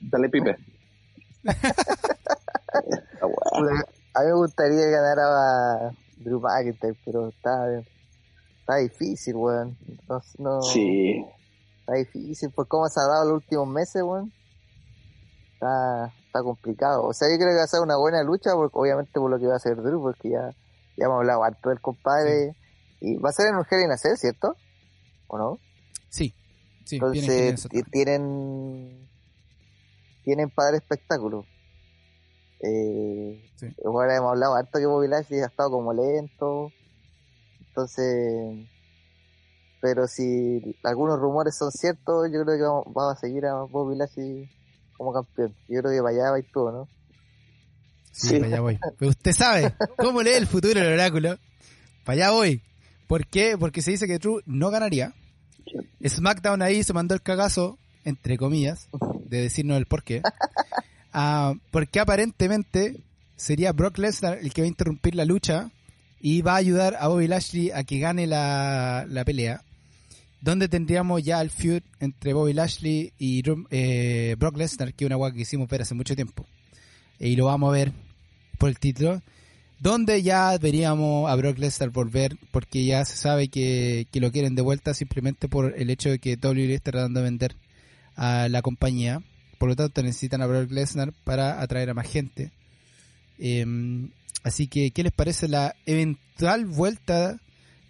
Dale, 0.00 0.28
Pipe. 0.28 0.56
A 4.14 4.20
mí 4.20 4.26
me 4.26 4.32
gustaría 4.34 4.78
que 4.80 4.90
ganara 4.90 5.92
Drew 6.18 6.40
McIntyre, 6.40 6.96
pero 7.04 7.28
está, 7.28 7.80
está 8.60 8.76
difícil, 8.76 9.34
weón. 9.36 9.76
No, 10.08 10.20
no- 10.38 10.62
Sí, 10.62 11.24
Está 11.80 11.94
difícil 11.94 12.50
por 12.50 12.66
cómo 12.66 12.88
se 12.88 12.98
ha 12.98 13.04
dado 13.04 13.24
los 13.26 13.34
últimos 13.42 13.68
meses, 13.68 14.02
weón. 14.02 14.32
Está, 15.54 16.12
está 16.26 16.42
complicado. 16.42 17.04
O 17.04 17.12
sea, 17.12 17.28
yo 17.30 17.36
creo 17.36 17.50
que 17.50 17.58
va 17.58 17.62
a 17.64 17.68
ser 17.68 17.80
una 17.80 17.96
buena 17.96 18.22
lucha, 18.24 18.54
porque 18.54 18.76
obviamente 18.78 19.12
por 19.14 19.30
lo 19.30 19.38
que 19.38 19.46
va 19.46 19.54
a 19.54 19.56
hacer 19.56 19.76
Drew, 19.76 20.00
porque 20.02 20.30
ya, 20.30 20.50
ya 20.96 21.06
hemos 21.06 21.18
hablado 21.18 21.44
harto 21.44 21.68
del 21.70 21.80
compadre. 21.80 22.56
Y 23.00 23.16
va 23.18 23.30
a 23.30 23.32
ser 23.32 23.46
en 23.48 23.54
in 23.84 23.90
a 23.90 23.96
Cell, 23.96 24.16
¿cierto? 24.16 24.56
¿O 25.28 25.38
no? 25.38 25.58
Sí, 26.08 26.34
sí, 26.84 26.96
Entonces, 26.96 27.68
tienen, 27.92 29.08
tienen 30.24 30.50
para 30.50 30.70
dar 30.70 30.74
espectáculo. 30.76 31.44
Eh, 32.60 33.46
Sí. 33.56 33.74
Ahora 33.84 34.14
hemos 34.14 34.32
hablado 34.32 34.54
harto 34.54 34.78
que 34.78 34.86
Bobby 34.86 35.08
Lashley 35.08 35.40
ha 35.40 35.46
estado 35.46 35.70
como 35.70 35.92
lento. 35.94 36.70
Entonces, 37.68 38.68
pero 39.80 40.06
si 40.06 40.76
algunos 40.84 41.18
rumores 41.18 41.56
son 41.56 41.70
ciertos, 41.70 42.30
yo 42.32 42.44
creo 42.44 42.56
que 42.56 42.62
vamos, 42.62 42.84
vamos 42.88 43.16
a 43.16 43.20
seguir 43.20 43.46
a 43.46 43.62
Bobby 43.62 43.96
Lashley 43.96 44.50
como 44.96 45.12
campeón. 45.12 45.54
Yo 45.68 45.80
creo 45.80 45.92
que 45.92 46.02
para 46.02 46.14
allá 46.14 46.30
va 46.32 46.38
y 46.38 46.42
todo, 46.42 46.70
¿no? 46.72 46.88
Sí, 48.16 48.34
para 48.36 48.46
allá 48.46 48.60
voy. 48.60 48.78
Pero 48.98 49.10
usted 49.10 49.32
sabe 49.32 49.74
cómo 49.98 50.22
lee 50.22 50.30
el 50.32 50.46
futuro 50.46 50.80
del 50.80 50.92
oráculo. 50.94 51.38
Para 52.04 52.14
allá 52.26 52.30
voy. 52.30 52.62
¿Por 53.06 53.26
qué? 53.26 53.56
Porque 53.58 53.82
se 53.82 53.90
dice 53.92 54.06
que 54.06 54.18
True 54.18 54.42
no 54.46 54.70
ganaría. 54.70 55.14
SmackDown 56.06 56.62
ahí 56.62 56.82
se 56.82 56.92
mandó 56.92 57.14
el 57.14 57.22
cagazo, 57.22 57.78
entre 58.04 58.36
comillas, 58.38 58.88
de 59.26 59.40
decirnos 59.42 59.76
el 59.78 59.86
por 59.86 60.02
qué. 60.02 60.22
Ah, 61.12 61.54
porque 61.70 62.00
aparentemente 62.00 62.96
sería 63.36 63.72
Brock 63.72 63.98
Lesnar 63.98 64.38
el 64.38 64.52
que 64.52 64.62
va 64.62 64.64
a 64.66 64.68
interrumpir 64.68 65.14
la 65.14 65.24
lucha 65.24 65.70
y 66.20 66.42
va 66.42 66.54
a 66.54 66.56
ayudar 66.56 66.96
a 66.98 67.08
Bobby 67.08 67.26
Lashley 67.28 67.70
a 67.70 67.84
que 67.84 67.98
gane 67.98 68.26
la, 68.26 69.06
la 69.08 69.24
pelea. 69.24 69.62
Donde 70.40 70.68
tendríamos 70.68 71.22
ya 71.22 71.40
el 71.40 71.50
feud 71.50 71.82
entre 72.00 72.32
Bobby 72.32 72.52
Lashley 72.52 73.12
y 73.18 73.42
Drew- 73.42 73.66
eh, 73.70 74.36
Brock 74.38 74.56
Lesnar, 74.56 74.94
que 74.94 75.04
es 75.04 75.06
una 75.06 75.16
guay 75.16 75.32
que 75.32 75.40
hicimos 75.42 75.68
ver 75.68 75.82
hace 75.82 75.94
mucho 75.94 76.14
tiempo. 76.14 76.46
Y 77.18 77.34
lo 77.36 77.46
vamos 77.46 77.68
a 77.70 77.72
ver 77.72 77.92
por 78.56 78.68
el 78.68 78.78
título. 78.78 79.22
Donde 79.78 80.22
ya 80.22 80.56
veríamos 80.58 81.30
a 81.30 81.34
Brock 81.36 81.58
Lesnar 81.58 81.90
volver, 81.90 82.36
porque 82.50 82.84
ya 82.84 83.04
se 83.04 83.16
sabe 83.16 83.48
que, 83.48 84.06
que 84.10 84.20
lo 84.20 84.32
quieren 84.32 84.54
de 84.54 84.62
vuelta 84.62 84.94
simplemente 84.94 85.48
por 85.48 85.74
el 85.76 85.90
hecho 85.90 86.08
de 86.08 86.18
que 86.18 86.38
WWE 86.42 86.74
está 86.74 86.92
tratando 86.92 87.20
de 87.20 87.24
vender 87.24 87.56
a 88.16 88.48
la 88.48 88.62
compañía. 88.62 89.22
Por 89.58 89.68
lo 89.68 89.76
tanto, 89.76 90.02
necesitan 90.02 90.42
a 90.42 90.46
Brock 90.46 90.70
Lesnar 90.70 91.12
para 91.24 91.60
atraer 91.60 91.90
a 91.90 91.94
más 91.94 92.08
gente. 92.08 92.52
Em, 93.38 94.10
así 94.42 94.66
que, 94.66 94.90
¿qué 94.90 95.02
les 95.02 95.12
parece 95.12 95.48
la 95.48 95.74
eventual 95.86 96.66
vuelta 96.66 97.40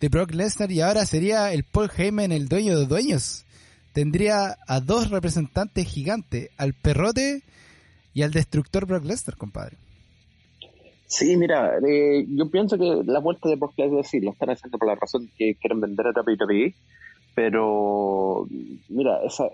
de 0.00 0.08
Brock 0.08 0.32
Lesnar? 0.32 0.70
Y 0.70 0.80
ahora 0.80 1.06
sería 1.06 1.52
el 1.52 1.64
Paul 1.64 1.90
Heyman 1.96 2.32
el 2.32 2.48
dueño 2.48 2.78
de 2.78 2.86
dueños. 2.86 3.44
Tendría 3.92 4.58
a 4.66 4.80
dos 4.80 5.10
representantes 5.10 5.86
gigantes, 5.88 6.50
al 6.56 6.74
perrote 6.74 7.42
y 8.12 8.22
al 8.22 8.30
destructor 8.30 8.86
Brock 8.86 9.04
Lesnar, 9.04 9.36
compadre. 9.36 9.76
Sí, 11.08 11.36
mira, 11.36 11.78
eh, 11.86 12.26
yo 12.28 12.50
pienso 12.50 12.76
que 12.76 13.02
la 13.06 13.20
vuelta 13.20 13.48
de 13.48 13.54
Brock 13.56 13.74
Lesnar 13.78 14.04
sí 14.04 14.20
lo 14.20 14.32
están 14.32 14.50
haciendo 14.50 14.76
por 14.76 14.88
la 14.88 14.96
razón 14.96 15.30
que 15.38 15.54
quieren 15.54 15.80
vender 15.80 16.06
a 16.08 16.10
WWE, 16.20 16.74
pero 17.34 18.46
mira, 18.88 19.22
esa, 19.24 19.46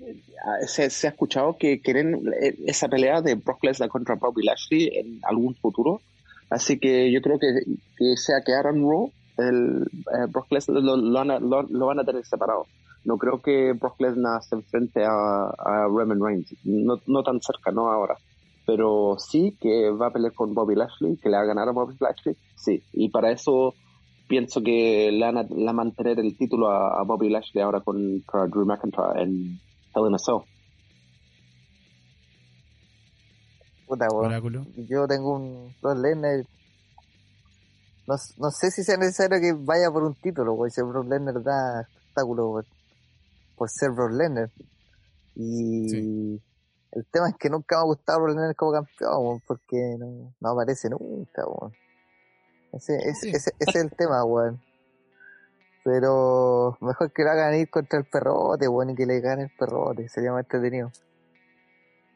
eh, 0.00 0.66
se, 0.66 1.06
ha 1.06 1.10
escuchado 1.10 1.56
que 1.58 1.80
quieren 1.82 2.22
eh, 2.40 2.54
esa 2.66 2.88
pelea 2.88 3.20
de 3.20 3.34
Brock 3.34 3.62
Lesnar 3.64 3.90
contra 3.90 4.14
Bobby 4.14 4.44
Lashley 4.44 4.88
en 4.94 5.20
algún 5.24 5.54
futuro, 5.56 6.00
así 6.48 6.78
que 6.78 7.12
yo 7.12 7.20
creo 7.20 7.38
que, 7.38 8.16
sea 8.16 8.40
que 8.44 8.54
Aaron 8.54 8.80
Raw, 8.82 9.12
el 9.38 9.82
eh, 9.82 10.26
Brock 10.30 10.50
Lesnar 10.52 10.82
lo, 10.82 10.96
lo 10.96 11.24
lo- 11.24 11.62
lo 11.68 11.86
van 11.86 12.00
a 12.00 12.04
tener 12.04 12.24
separado. 12.24 12.66
No 13.04 13.18
creo 13.18 13.42
que 13.42 13.72
Brock 13.72 14.00
Lesnar 14.00 14.42
se 14.42 14.54
enfrente 14.54 15.04
a, 15.04 15.48
a 15.58 15.84
Roman 15.86 16.20
Reigns, 16.24 16.54
no 16.64 17.22
tan 17.24 17.40
cerca, 17.42 17.72
no 17.72 17.90
ahora 17.90 18.16
pero 18.66 19.16
sí 19.18 19.56
que 19.60 19.90
va 19.90 20.08
a 20.08 20.12
pelear 20.12 20.34
con 20.34 20.54
Bobby 20.54 20.74
Lashley, 20.74 21.16
que 21.16 21.28
le 21.28 21.36
va 21.36 21.42
a 21.42 21.46
ganar 21.46 21.68
a 21.68 21.72
Bobby 21.72 21.96
Lashley, 21.98 22.36
sí, 22.56 22.82
y 22.92 23.10
para 23.10 23.30
eso 23.30 23.74
pienso 24.28 24.62
que 24.62 25.10
le 25.12 25.24
van 25.24 25.38
a, 25.38 25.42
le 25.42 25.64
van 25.64 25.68
a 25.68 25.72
mantener 25.72 26.18
el 26.18 26.36
título 26.36 26.68
a, 26.70 27.00
a 27.00 27.04
Bobby 27.04 27.28
Lashley 27.28 27.62
ahora 27.62 27.80
contra 27.80 28.46
Drew 28.46 28.64
McIntyre 28.64 29.22
en 29.22 29.60
Hell 29.94 30.08
in 30.08 30.14
a 30.14 30.18
Cell. 30.18 30.40
Puta. 33.86 34.06
Yo 34.88 35.06
tengo 35.06 35.34
un 35.34 35.74
Brock 35.82 35.98
Lesnar. 35.98 36.46
No, 38.06 38.14
no 38.38 38.50
sé 38.50 38.70
si 38.70 38.82
sea 38.82 38.96
necesario 38.96 39.38
que 39.38 39.52
vaya 39.52 39.90
por 39.90 40.02
un 40.02 40.14
título, 40.14 40.54
güey. 40.54 40.70
Si 40.70 40.80
Brock 40.80 41.08
Lesnar 41.08 41.42
da 41.42 41.82
espectáculo 41.82 42.52
por, 42.52 42.64
por 43.56 43.68
ser 43.68 43.90
Brock 43.90 44.12
Lesnar. 44.12 44.50
Y 45.34 45.88
Sí. 45.90 46.42
El 46.92 47.06
tema 47.06 47.28
es 47.28 47.36
que 47.36 47.50
nunca 47.50 47.76
me 47.76 47.80
ha 47.80 47.84
gustado 47.84 48.26
Lesnar 48.26 48.54
como 48.54 48.72
campeón, 48.72 49.42
porque 49.46 49.96
no, 49.98 50.34
no 50.40 50.48
aparece 50.50 50.90
nunca, 50.90 51.46
weón. 51.46 51.72
Ese, 52.72 52.96
ese, 52.96 53.30
ese, 53.30 53.50
ese 53.58 53.70
es 53.70 53.76
el 53.76 53.90
tema, 53.90 54.24
weón. 54.24 54.60
Pero 55.84 56.76
mejor 56.80 57.12
que 57.12 57.24
lo 57.24 57.30
hagan 57.30 57.54
ir 57.56 57.68
contra 57.70 57.98
el 57.98 58.04
perrote, 58.04 58.68
weón, 58.68 58.90
y 58.90 58.94
que 58.94 59.06
le 59.06 59.20
gane 59.20 59.44
el 59.44 59.50
perrote. 59.58 60.08
Sería 60.08 60.32
más 60.32 60.44
entretenido. 60.44 60.92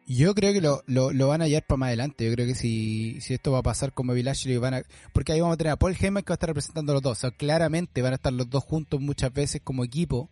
Yo 0.09 0.35
creo 0.35 0.53
que 0.53 0.61
lo, 0.61 0.83
lo, 0.87 1.13
lo 1.13 1.27
van 1.27 1.41
a 1.41 1.45
hallar 1.45 1.65
para 1.67 1.79
más 1.79 1.87
adelante. 1.89 2.25
Yo 2.27 2.33
creo 2.33 2.47
que 2.47 2.55
si, 2.55 3.21
si 3.21 3.35
esto 3.35 3.51
va 3.51 3.59
a 3.59 3.63
pasar 3.63 3.93
Bobby 3.97 4.23
Lashley, 4.23 4.57
van 4.57 4.75
a, 4.75 4.83
porque 5.13 5.33
ahí 5.33 5.41
vamos 5.41 5.55
a 5.55 5.57
tener 5.57 5.73
a 5.73 5.77
Paul 5.77 5.97
Heyman 5.99 6.23
que 6.23 6.31
va 6.31 6.35
a 6.35 6.37
estar 6.37 6.49
representando 6.49 6.93
a 6.93 6.95
los 6.95 7.03
dos. 7.03 7.19
O 7.19 7.21
sea, 7.23 7.31
claramente 7.33 8.03
van 8.03 8.13
a 8.13 8.17
estar 8.17 8.33
los 8.33 8.49
dos 8.49 8.63
juntos 8.63 9.01
muchas 9.01 9.33
veces 9.33 9.61
como 9.65 9.83
equipo. 9.83 10.31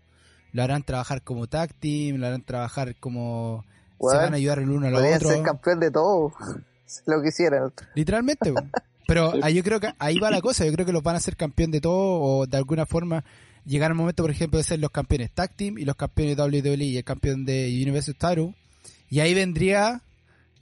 Lo 0.52 0.62
harán 0.62 0.84
trabajar 0.84 1.22
como 1.22 1.48
tag 1.48 1.74
team, 1.74 2.18
lo 2.18 2.26
harán 2.26 2.44
trabajar 2.44 2.94
como... 3.00 3.64
se 4.00 4.16
van 4.16 4.32
a 4.32 4.36
ayudar 4.36 4.58
el 4.58 4.70
uno 4.70 4.86
al 4.86 4.94
otro. 4.94 5.28
ser 5.28 5.42
campeón 5.42 5.80
de 5.80 5.90
todo. 5.90 6.32
Lo 7.06 7.22
quisieran. 7.22 7.72
Literalmente, 7.94 8.52
weón. 8.52 8.70
Pero 9.06 9.32
ahí 9.42 9.54
yo 9.54 9.62
creo 9.62 9.80
que 9.80 9.92
ahí 9.98 10.18
va 10.18 10.30
la 10.30 10.40
cosa. 10.40 10.64
Yo 10.64 10.72
creo 10.72 10.86
que 10.86 10.92
los 10.92 11.02
van 11.02 11.14
a 11.14 11.18
hacer 11.18 11.36
campeón 11.36 11.70
de 11.70 11.80
todo 11.80 12.20
o 12.20 12.46
de 12.46 12.56
alguna 12.56 12.86
forma 12.86 13.24
llegar 13.64 13.90
al 13.90 13.96
momento, 13.96 14.22
por 14.22 14.30
ejemplo, 14.30 14.58
de 14.58 14.64
ser 14.64 14.78
los 14.78 14.90
campeones 14.90 15.30
tag 15.30 15.54
team 15.54 15.78
y 15.78 15.84
los 15.84 15.96
campeones 15.96 16.36
de 16.36 16.42
WWE 16.42 16.84
y 16.84 16.96
el 16.96 17.04
campeón 17.04 17.44
de 17.44 17.68
Universal 17.82 18.14
Title. 18.14 18.54
Y 19.10 19.20
ahí 19.20 19.34
vendría 19.34 20.02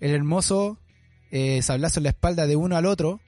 el 0.00 0.12
hermoso 0.12 0.78
eh, 1.30 1.62
sablazo 1.62 2.00
en 2.00 2.04
la 2.04 2.10
espalda 2.10 2.46
de 2.46 2.56
uno 2.56 2.76
al 2.76 2.86
otro, 2.86 3.20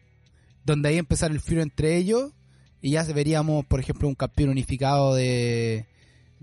donde 0.65 0.89
ahí 0.89 0.99
empezar 0.99 1.31
el 1.31 1.41
filo 1.41 1.63
entre 1.63 1.97
ellos 1.97 2.33
y 2.81 2.91
ya 2.91 3.05
veríamos, 3.05 3.65
por 3.65 3.81
ejemplo, 3.81 4.09
un 4.09 4.15
campeón 4.15 4.51
unificado 4.51 5.15
de, 5.15 5.87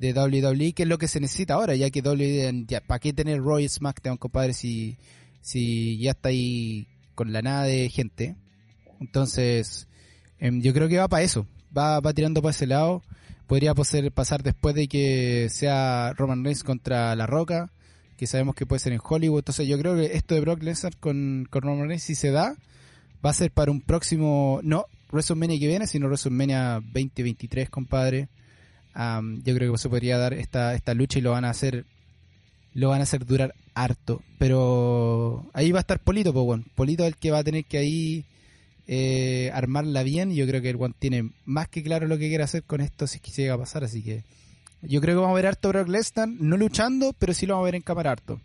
de 0.02 0.14
WWE, 0.14 0.74
que 0.74 0.84
es 0.84 0.90
lo 0.90 0.98
que 0.98 1.08
se 1.08 1.20
necesita 1.20 1.54
ahora, 1.54 1.76
ya 1.76 1.90
que 1.92 2.02
WWE, 2.02 2.66
ya, 2.68 2.82
¿para 2.82 3.00
qué 3.00 3.14
tener 3.14 3.40
Roy 3.40 3.70
SmackDown, 3.70 4.18
compadre, 4.18 4.54
si, 4.54 4.98
si 5.42 5.98
ya 6.00 6.12
está 6.12 6.30
ahí 6.30 6.88
con 7.16 7.32
la 7.32 7.42
nada 7.44 7.64
de 7.66 7.88
gente? 7.90 8.36
Entonces, 9.00 9.88
em, 10.40 10.62
yo 10.62 10.74
creo 10.74 10.88
que 10.90 10.98
va 10.98 11.08
para 11.08 11.24
eso, 11.24 11.46
va, 11.76 12.00
va 12.00 12.14
tirando 12.14 12.42
para 12.42 12.52
ese 12.52 12.68
lado. 12.68 13.04
Podría 13.48 13.74
poser- 13.74 14.12
pasar 14.12 14.44
después 14.44 14.74
de 14.76 14.88
que 14.88 15.48
sea 15.50 16.14
Roman 16.18 16.44
Reigns 16.44 16.64
contra 16.64 17.16
La 17.16 17.28
Roca, 17.28 17.72
que 18.18 18.26
sabemos 18.28 18.56
que 18.56 18.66
puede 18.66 18.80
ser 18.80 18.94
en 18.94 19.02
Hollywood. 19.04 19.40
Entonces, 19.40 19.68
yo 19.68 19.78
creo 19.78 19.96
que 19.96 20.16
esto 20.16 20.36
de 20.36 20.42
Brock 20.42 20.64
Lesnar 20.64 20.96
con, 20.98 21.48
con 21.50 21.62
Roman 21.62 21.88
Reigns, 21.88 22.04
si 22.04 22.16
se 22.16 22.32
da, 22.32 22.56
va 23.24 23.30
a 23.30 23.34
ser 23.34 23.52
para 23.52 23.70
un 23.72 23.82
próximo, 23.82 24.62
no 24.64 24.86
WrestleMania 25.12 25.60
que 25.60 25.68
viene, 25.68 25.86
sino 25.86 26.08
WrestleMania 26.08 26.76
2023, 26.94 27.70
compadre. 27.70 28.30
Am, 28.94 29.42
yo 29.44 29.56
creo 29.56 29.72
que 29.72 29.78
se 29.78 29.90
podría 29.90 30.18
dar 30.18 30.34
esta, 30.34 30.76
esta 30.76 30.94
lucha 30.94 31.20
y 31.20 31.22
lo 31.22 31.32
van 31.32 31.46
a 31.46 31.50
hacer 31.50 31.86
lo 32.74 32.90
van 32.90 33.02
a 33.02 33.04
hacer 33.04 33.26
durar 33.26 33.54
harto. 33.74 34.22
Pero 34.38 35.50
ahí 35.54 35.72
va 35.72 35.80
a 35.80 35.82
estar 35.82 36.00
Polito, 36.00 36.34
pues. 36.34 36.62
Polito 36.76 37.04
es 37.04 37.10
el 37.10 37.18
que 37.18 37.32
va 37.32 37.40
a 37.40 37.44
tener 37.44 37.66
que 37.66 37.78
ahí 37.78 38.26
eh, 38.88 39.52
armarla 39.54 40.04
bien. 40.04 40.34
Yo 40.34 40.48
creo 40.48 40.62
que 40.62 40.70
el 40.70 40.78
One 40.78 40.94
tiene 40.98 41.32
más 41.46 41.68
que 41.68 41.84
claro 41.84 42.08
lo 42.08 42.18
que 42.18 42.30
quiere 42.30 42.44
hacer 42.44 42.64
con 42.64 42.82
esto 42.82 43.08
si 43.08 43.18
es 43.18 43.22
que 43.22 43.32
llega 43.32 43.56
a 43.56 43.58
pasar. 43.58 43.84
Así 43.84 44.02
que 44.02 44.24
yo 44.82 45.02
creo 45.02 45.16
que 45.16 45.22
vamos 45.22 45.32
a 45.32 45.36
ver 45.36 45.48
harto 45.48 45.70
Brock 45.70 45.88
Lesnar, 45.88 46.28
no 46.28 46.58
luchando, 46.58 47.14
pero 47.14 47.34
sí 47.34 47.46
lo 47.46 47.54
vamos 47.54 47.66
a 47.66 47.68
ver 47.68 47.76
en 47.76 47.82
cámara 47.82 48.12
harto. 48.12 48.40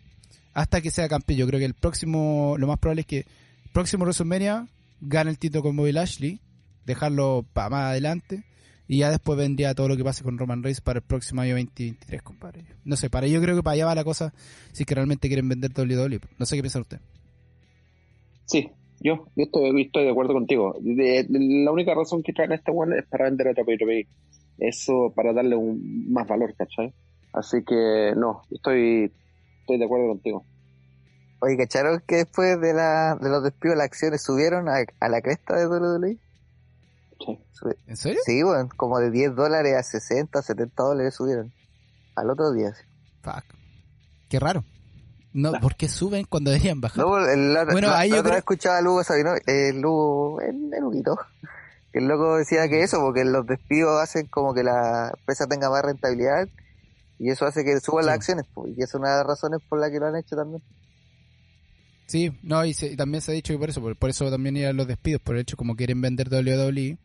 Hasta 0.53 0.81
que 0.81 0.91
sea 0.91 1.07
campeón. 1.07 1.39
Yo 1.39 1.47
creo 1.47 1.59
que 1.59 1.65
el 1.65 1.73
próximo, 1.73 2.55
lo 2.57 2.67
más 2.67 2.79
probable 2.79 3.01
es 3.01 3.07
que 3.07 3.17
el 3.19 3.71
próximo 3.71 4.03
WrestleMania 4.03 4.67
gane 5.01 5.29
el 5.29 5.37
título 5.37 5.63
con 5.63 5.75
Bobby 5.75 5.91
Lashley, 5.91 6.39
dejarlo 6.85 7.45
para 7.53 7.69
más 7.69 7.83
adelante. 7.91 8.43
Y 8.87 8.99
ya 8.99 9.09
después 9.11 9.37
vendría 9.37 9.73
todo 9.75 9.89
lo 9.89 9.97
que 9.97 10.03
pase 10.03 10.23
con 10.23 10.37
Roman 10.37 10.63
Reigns 10.63 10.79
para 10.81 10.99
el 10.99 11.03
próximo 11.05 11.41
año 11.41 11.55
2023, 11.55 12.21
compadre. 12.21 12.63
No 12.85 12.95
sé, 12.95 13.09
para 13.09 13.27
yo 13.27 13.41
creo 13.41 13.55
que 13.55 13.63
para 13.63 13.73
allá 13.73 13.85
va 13.85 13.95
la 13.95 14.03
cosa 14.05 14.33
si 14.71 14.83
es 14.83 14.87
que 14.87 14.95
realmente 14.95 15.27
quieren 15.27 15.49
vender 15.49 15.71
WWE. 15.77 16.19
No 16.39 16.45
sé 16.45 16.55
qué 16.55 16.61
piensa 16.61 16.79
usted. 16.79 16.99
Sí, 18.45 18.69
yo, 19.01 19.27
yo 19.35 19.43
estoy, 19.43 19.81
estoy 19.81 20.05
de 20.05 20.11
acuerdo 20.11 20.33
contigo. 20.33 20.75
De- 20.79 21.25
de- 21.27 21.63
la 21.65 21.71
única 21.71 21.93
razón 21.93 22.23
que 22.23 22.31
traen 22.33 22.53
a 22.53 22.55
este 22.55 22.71
one 22.71 22.97
es 22.97 23.05
para 23.07 23.25
vender 23.25 23.49
a 23.49 23.51
WWE. 23.51 24.07
Eso 24.59 25.11
para 25.15 25.33
darle 25.33 25.55
un 25.55 26.11
más 26.11 26.27
valor, 26.27 26.55
¿cachai? 26.55 26.93
Así 27.33 27.57
que 27.63 28.13
no, 28.15 28.41
estoy, 28.49 29.11
estoy 29.59 29.77
de 29.77 29.85
acuerdo 29.85 30.07
contigo. 30.07 30.45
Oye, 31.39 31.57
¿cacharon 31.57 32.01
que 32.07 32.15
después 32.15 32.59
de, 32.61 32.73
la, 32.73 33.15
de 33.21 33.29
los 33.29 33.43
despidos 33.43 33.77
las 33.77 33.85
acciones 33.85 34.23
subieron 34.23 34.67
a, 34.69 34.77
a 34.99 35.09
la 35.09 35.21
cresta 35.21 35.55
de 35.57 35.67
WWE? 35.67 36.17
Sí. 37.25 37.39
¿En 37.87 37.97
serio? 37.97 38.19
Sí, 38.25 38.43
bueno, 38.43 38.69
como 38.77 38.99
de 38.99 39.09
10 39.11 39.35
dólares 39.35 39.75
a 39.75 39.83
60, 39.83 40.41
70 40.41 40.83
dólares 40.83 41.15
subieron. 41.15 41.51
Al 42.15 42.29
otro 42.29 42.51
día. 42.51 42.73
sí. 42.73 42.83
Fuck. 43.21 43.43
Qué 44.29 44.39
raro. 44.39 44.63
No, 45.33 45.51
¿por 45.61 45.75
qué 45.75 45.87
suben 45.87 46.25
cuando 46.25 46.49
deberían 46.51 46.81
bajar? 46.81 47.05
No, 47.05 47.17
el, 47.27 47.53
la, 47.53 47.65
Bueno, 47.65 47.89
la- 47.89 47.99
ahí 47.99 48.09
la 48.09 48.17
yo 48.17 48.23
creo- 48.23 48.37
escuchaba 48.37 48.77
a 48.77 48.81
Lugo 48.81 49.03
Sabino, 49.03 49.31
el 49.45 49.79
Lugo, 49.81 50.41
el, 50.41 50.73
el 50.73 50.83
Huguito, 50.83 51.17
que 51.91 51.99
el 51.99 52.07
loco 52.07 52.37
decía 52.37 52.67
que 52.67 52.81
eso, 52.81 52.99
porque 53.01 53.23
los 53.23 53.45
despidos 53.45 54.01
hacen 54.01 54.25
como 54.27 54.53
que 54.53 54.63
la 54.63 55.11
empresa 55.17 55.45
tenga 55.47 55.69
más 55.69 55.83
rentabilidad 55.83 56.47
y 57.19 57.29
eso 57.29 57.45
hace 57.45 57.63
que 57.63 57.79
suban 57.79 58.03
Sí. 58.03 58.07
las 58.07 58.15
acciones, 58.15 58.45
pues, 58.53 58.73
y 58.77 58.81
es 58.81 58.93
una 58.95 59.11
de 59.11 59.17
las 59.17 59.27
razones 59.27 59.59
por 59.69 59.79
las 59.79 59.91
que 59.91 59.99
lo 59.99 60.07
han 60.07 60.15
hecho 60.15 60.35
también. 60.35 60.63
Sí, 62.07 62.31
no, 62.41 62.65
y, 62.65 62.73
se- 62.73 62.93
y 62.93 62.95
también 62.95 63.21
se 63.21 63.31
ha 63.31 63.35
dicho 63.35 63.53
que 63.53 63.59
por 63.59 63.69
eso, 63.69 63.81
por, 63.81 63.95
por 63.95 64.09
eso 64.09 64.29
también 64.31 64.57
iban 64.57 64.75
los 64.77 64.87
despidos, 64.87 65.21
por 65.21 65.35
el 65.35 65.41
hecho 65.41 65.57
como 65.57 65.75
quieren 65.75 66.01
vender 66.01 66.29
WWE. 66.29 66.97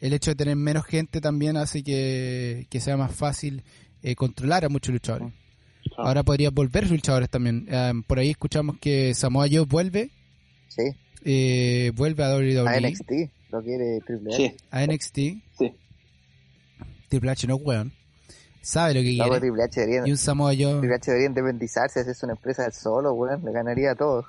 El 0.00 0.12
hecho 0.12 0.30
de 0.30 0.36
tener 0.36 0.54
menos 0.54 0.84
gente 0.86 1.20
también 1.20 1.56
hace 1.56 1.82
que, 1.82 2.66
que 2.70 2.80
sea 2.80 2.96
más 2.96 3.12
fácil 3.14 3.64
eh, 4.02 4.14
controlar 4.14 4.64
a 4.64 4.68
muchos 4.68 4.92
luchadores. 4.92 5.32
Ah. 5.96 6.02
Ahora 6.08 6.22
podría 6.22 6.50
volver 6.50 6.88
luchadores 6.90 7.28
también. 7.30 7.66
Eh, 7.68 7.92
por 8.06 8.18
ahí 8.20 8.30
escuchamos 8.30 8.76
que 8.78 9.12
Samoa 9.14 9.46
Joe 9.50 9.64
vuelve, 9.64 10.10
Sí, 10.68 10.82
eh, 11.24 11.90
vuelve 11.96 12.22
a 12.22 12.28
WWE, 12.36 12.68
a 12.68 12.80
NXT, 12.80 13.10
lo 13.50 13.62
quiere 13.64 14.00
Triple 14.06 14.34
H. 14.34 14.36
Sí, 14.36 14.54
a 14.70 14.86
NXT. 14.86 15.16
sí. 15.58 15.72
Triple 17.08 17.30
H 17.30 17.46
no 17.46 17.56
es 17.56 17.62
weón. 17.64 17.92
Sabe 18.62 18.94
lo 18.94 19.00
que 19.00 19.16
No, 19.16 19.24
quiere. 19.24 19.40
Triple 19.40 19.62
H 19.64 19.80
debería, 19.80 20.02
Y 20.06 20.10
un 20.10 20.16
Samoa 20.18 20.52
Joe... 20.58 20.78
Triple 20.80 20.94
H 20.96 21.10
debería 21.10 21.28
independizarse, 21.28 22.00
hacerse 22.00 22.26
una 22.26 22.34
empresa 22.34 22.64
del 22.64 22.72
solo, 22.72 23.12
weón, 23.14 23.42
le 23.44 23.52
ganaría 23.52 23.92
a 23.92 23.94
todos. 23.94 24.26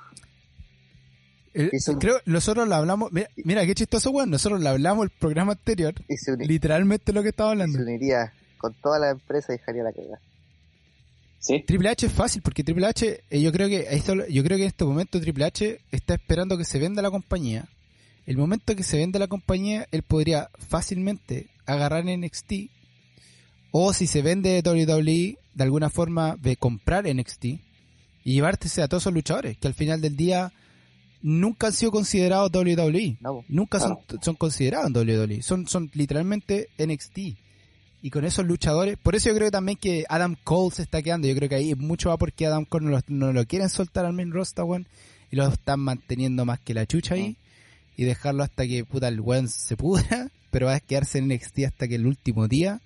Eh, 1.53 1.69
hizo 1.73 1.93
un- 1.93 1.99
creo 1.99 2.19
nosotros 2.25 2.67
lo 2.67 2.75
hablamos... 2.75 3.11
Mira, 3.11 3.27
mira 3.37 3.65
qué 3.65 3.75
chistoso 3.75 4.11
weón. 4.11 4.29
Nosotros 4.29 4.61
lo 4.61 4.69
hablamos 4.69 5.05
el 5.05 5.09
programa 5.09 5.53
anterior. 5.53 5.93
Y 6.07 6.15
se, 6.17 6.31
uni- 6.33 6.45
Literalmente 6.45 7.11
lo 7.11 7.23
que 7.23 7.29
estaba 7.29 7.49
y 7.49 7.53
hablando. 7.53 7.77
se 7.77 7.83
uniría 7.83 8.33
con 8.57 8.73
toda 8.75 8.99
la 8.99 9.09
empresa 9.11 9.53
y 9.53 9.57
dejaría 9.57 9.83
la 9.83 9.91
cagada. 9.93 10.19
Sí, 11.39 11.63
Triple 11.65 11.89
H 11.89 12.05
es 12.05 12.11
fácil 12.11 12.41
porque 12.41 12.63
Triple 12.65 12.85
H, 12.85 13.23
eh, 13.29 13.41
yo 13.41 13.51
creo 13.53 13.67
que 13.69 13.87
esto, 13.91 14.13
yo 14.27 14.43
creo 14.43 14.57
que 14.57 14.63
en 14.63 14.67
este 14.69 14.83
momento 14.83 15.19
Triple 15.21 15.45
H 15.45 15.79
está 15.91 16.15
esperando 16.15 16.57
que 16.57 16.65
se 16.65 16.79
venda 16.79 17.01
la 17.01 17.09
compañía. 17.09 17.65
El 18.25 18.37
momento 18.37 18.75
que 18.75 18.83
se 18.83 18.97
venda 18.97 19.17
la 19.19 19.27
compañía, 19.27 19.87
él 19.91 20.03
podría 20.03 20.49
fácilmente 20.67 21.47
agarrar 21.65 22.03
NXT 22.05 22.51
o 23.71 23.93
si 23.93 24.07
se 24.07 24.21
vende 24.21 24.61
WWE 24.65 25.37
de 25.53 25.63
alguna 25.63 25.89
forma 25.89 26.35
de 26.37 26.55
comprar 26.57 27.05
NXT 27.13 27.45
y 27.45 28.33
llevarse 28.33 28.81
a 28.81 28.87
todos 28.87 29.03
esos 29.03 29.13
luchadores 29.13 29.57
que 29.57 29.67
al 29.67 29.73
final 29.73 30.01
del 30.01 30.15
día 30.15 30.51
nunca 31.21 31.67
han 31.67 31.73
sido 31.73 31.91
considerados 31.91 32.51
WWE. 32.51 33.17
No. 33.19 33.43
Nunca 33.47 33.79
son, 33.79 33.97
son 34.21 34.35
considerados 34.35 34.87
en 34.87 34.95
WWE. 34.95 35.41
Son, 35.41 35.67
son 35.67 35.89
literalmente 35.93 36.69
NXT. 36.77 37.17
Y 38.01 38.11
con 38.11 38.23
esos 38.23 38.45
luchadores, 38.45 38.97
por 38.97 39.15
eso 39.15 39.29
yo 39.29 39.35
creo 39.35 39.51
también 39.51 39.77
que 39.77 40.05
Adam 40.07 40.37
Cole 40.43 40.73
se 40.73 40.83
está 40.83 41.01
quedando. 41.01 41.27
Yo 41.27 41.35
creo 41.35 41.49
que 41.49 41.55
ahí 41.55 41.75
mucho 41.75 42.09
va 42.09 42.17
porque 42.17 42.45
Adam 42.45 42.63
Cole 42.63 42.85
no 42.85 42.91
lo, 42.91 43.01
no 43.07 43.33
lo 43.33 43.45
quieren 43.45 43.69
soltar 43.69 44.05
al 44.05 44.13
main 44.13 44.31
roster, 44.31 44.63
weón. 44.63 44.87
Y 45.31 45.35
lo 45.35 45.47
están 45.47 45.81
manteniendo 45.81 46.45
más 46.45 46.59
que 46.59 46.73
la 46.73 46.85
chucha 46.85 47.15
ahí. 47.15 47.35
Y 47.97 48.05
dejarlo 48.05 48.43
hasta 48.43 48.65
que 48.65 48.85
puta 48.85 49.09
el 49.09 49.19
weón 49.19 49.49
se 49.49 49.75
pudra. 49.75 50.29
Pero 50.51 50.67
va 50.67 50.75
a 50.75 50.79
quedarse 50.79 51.19
en 51.19 51.27
NXT 51.27 51.59
hasta 51.67 51.87
que 51.87 51.95
el 51.95 52.07
último 52.07 52.47
día. 52.47 52.81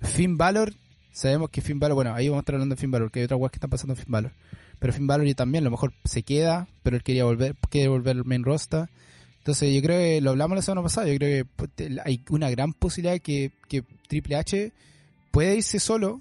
Finn 0.00 0.36
Balor, 0.36 0.74
sabemos 1.12 1.50
que 1.50 1.60
Finn 1.60 1.78
Balor, 1.78 1.94
bueno, 1.94 2.14
ahí 2.14 2.28
vamos 2.28 2.40
a 2.40 2.42
estar 2.42 2.54
hablando 2.54 2.74
de 2.74 2.80
Finn 2.80 2.90
Balor, 2.90 3.10
que 3.10 3.20
hay 3.20 3.24
otras 3.24 3.40
weas 3.40 3.50
que 3.50 3.56
están 3.56 3.70
pasando 3.70 3.94
en 3.94 3.98
Finn 3.98 4.12
Balor. 4.12 4.32
Pero 4.78 4.92
Finn 4.92 5.06
Balor 5.06 5.26
y 5.26 5.34
también, 5.34 5.64
a 5.64 5.66
lo 5.66 5.70
mejor 5.72 5.92
se 6.04 6.22
queda, 6.22 6.68
pero 6.82 6.96
él 6.96 7.02
quería 7.02 7.24
volver, 7.24 7.56
quiere 7.68 7.88
volver 7.88 8.16
al 8.16 8.24
main 8.24 8.44
roster. 8.44 8.88
Entonces 9.38 9.74
yo 9.74 9.82
creo 9.82 9.98
que 9.98 10.20
lo 10.20 10.30
hablamos 10.30 10.56
la 10.56 10.62
semana 10.62 10.82
pasada, 10.82 11.08
yo 11.08 11.16
creo 11.16 11.44
que 11.44 11.50
pues, 11.56 11.98
hay 12.04 12.22
una 12.30 12.50
gran 12.50 12.72
posibilidad 12.72 13.18
que, 13.20 13.52
que 13.68 13.82
Triple 14.06 14.36
H 14.36 14.72
puede 15.30 15.56
irse 15.56 15.80
solo 15.80 16.20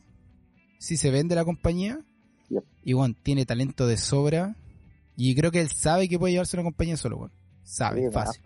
si 0.80 0.98
se 0.98 1.12
vende 1.12 1.36
la 1.36 1.46
compañía. 1.46 2.00
Yep. 2.50 2.64
Y 2.84 2.94
bueno, 2.94 3.16
tiene 3.22 3.46
talento 3.46 3.86
de 3.86 3.98
sobra. 3.98 4.56
Y 5.16 5.36
creo 5.36 5.52
que 5.52 5.62
él 5.62 5.70
sabe 5.70 6.08
que 6.08 6.20
puede 6.20 6.34
llevarse 6.34 6.56
una 6.56 6.64
compañía 6.64 6.96
solo, 6.96 7.18
bueno. 7.18 7.34
Sabe, 7.64 8.06
Sí, 8.06 8.14
fácil. 8.14 8.42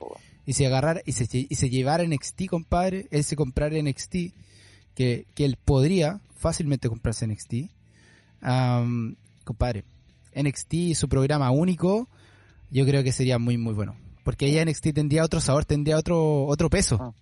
Y 0.46 0.54
si 0.54 0.66
agarrar 0.66 1.04
y 1.06 1.12
se, 1.12 1.28
y 1.32 1.56
se 1.56 1.70
llevara 1.70 2.04
NXT, 2.04 2.48
compadre, 2.48 3.08
él 3.12 3.24
se 3.24 3.36
comprara 3.36 3.80
NXT, 3.82 4.16
que, 4.96 5.26
que 5.36 5.46
él 5.46 5.58
podría 5.64 6.20
fácilmente 6.38 6.90
comprarse 6.90 7.28
NXT. 7.28 7.54
Am, 8.42 9.16
compadre, 9.44 9.84
NXT 10.36 10.74
y 10.74 10.96
su 10.96 11.08
programa 11.10 11.52
único, 11.52 12.08
yo 12.70 12.86
creo 12.86 13.04
que 13.04 13.12
sería 13.12 13.38
muy, 13.38 13.58
muy 13.58 13.74
bueno. 13.74 13.96
Porque 14.24 14.46
ahí 14.46 14.64
NXT 14.66 14.94
tendría 14.94 15.24
otro 15.26 15.40
sabor, 15.42 15.66
tendría 15.66 15.98
otro, 15.98 16.46
otro 16.46 16.70
peso 16.70 16.98
Ah. 17.02 17.14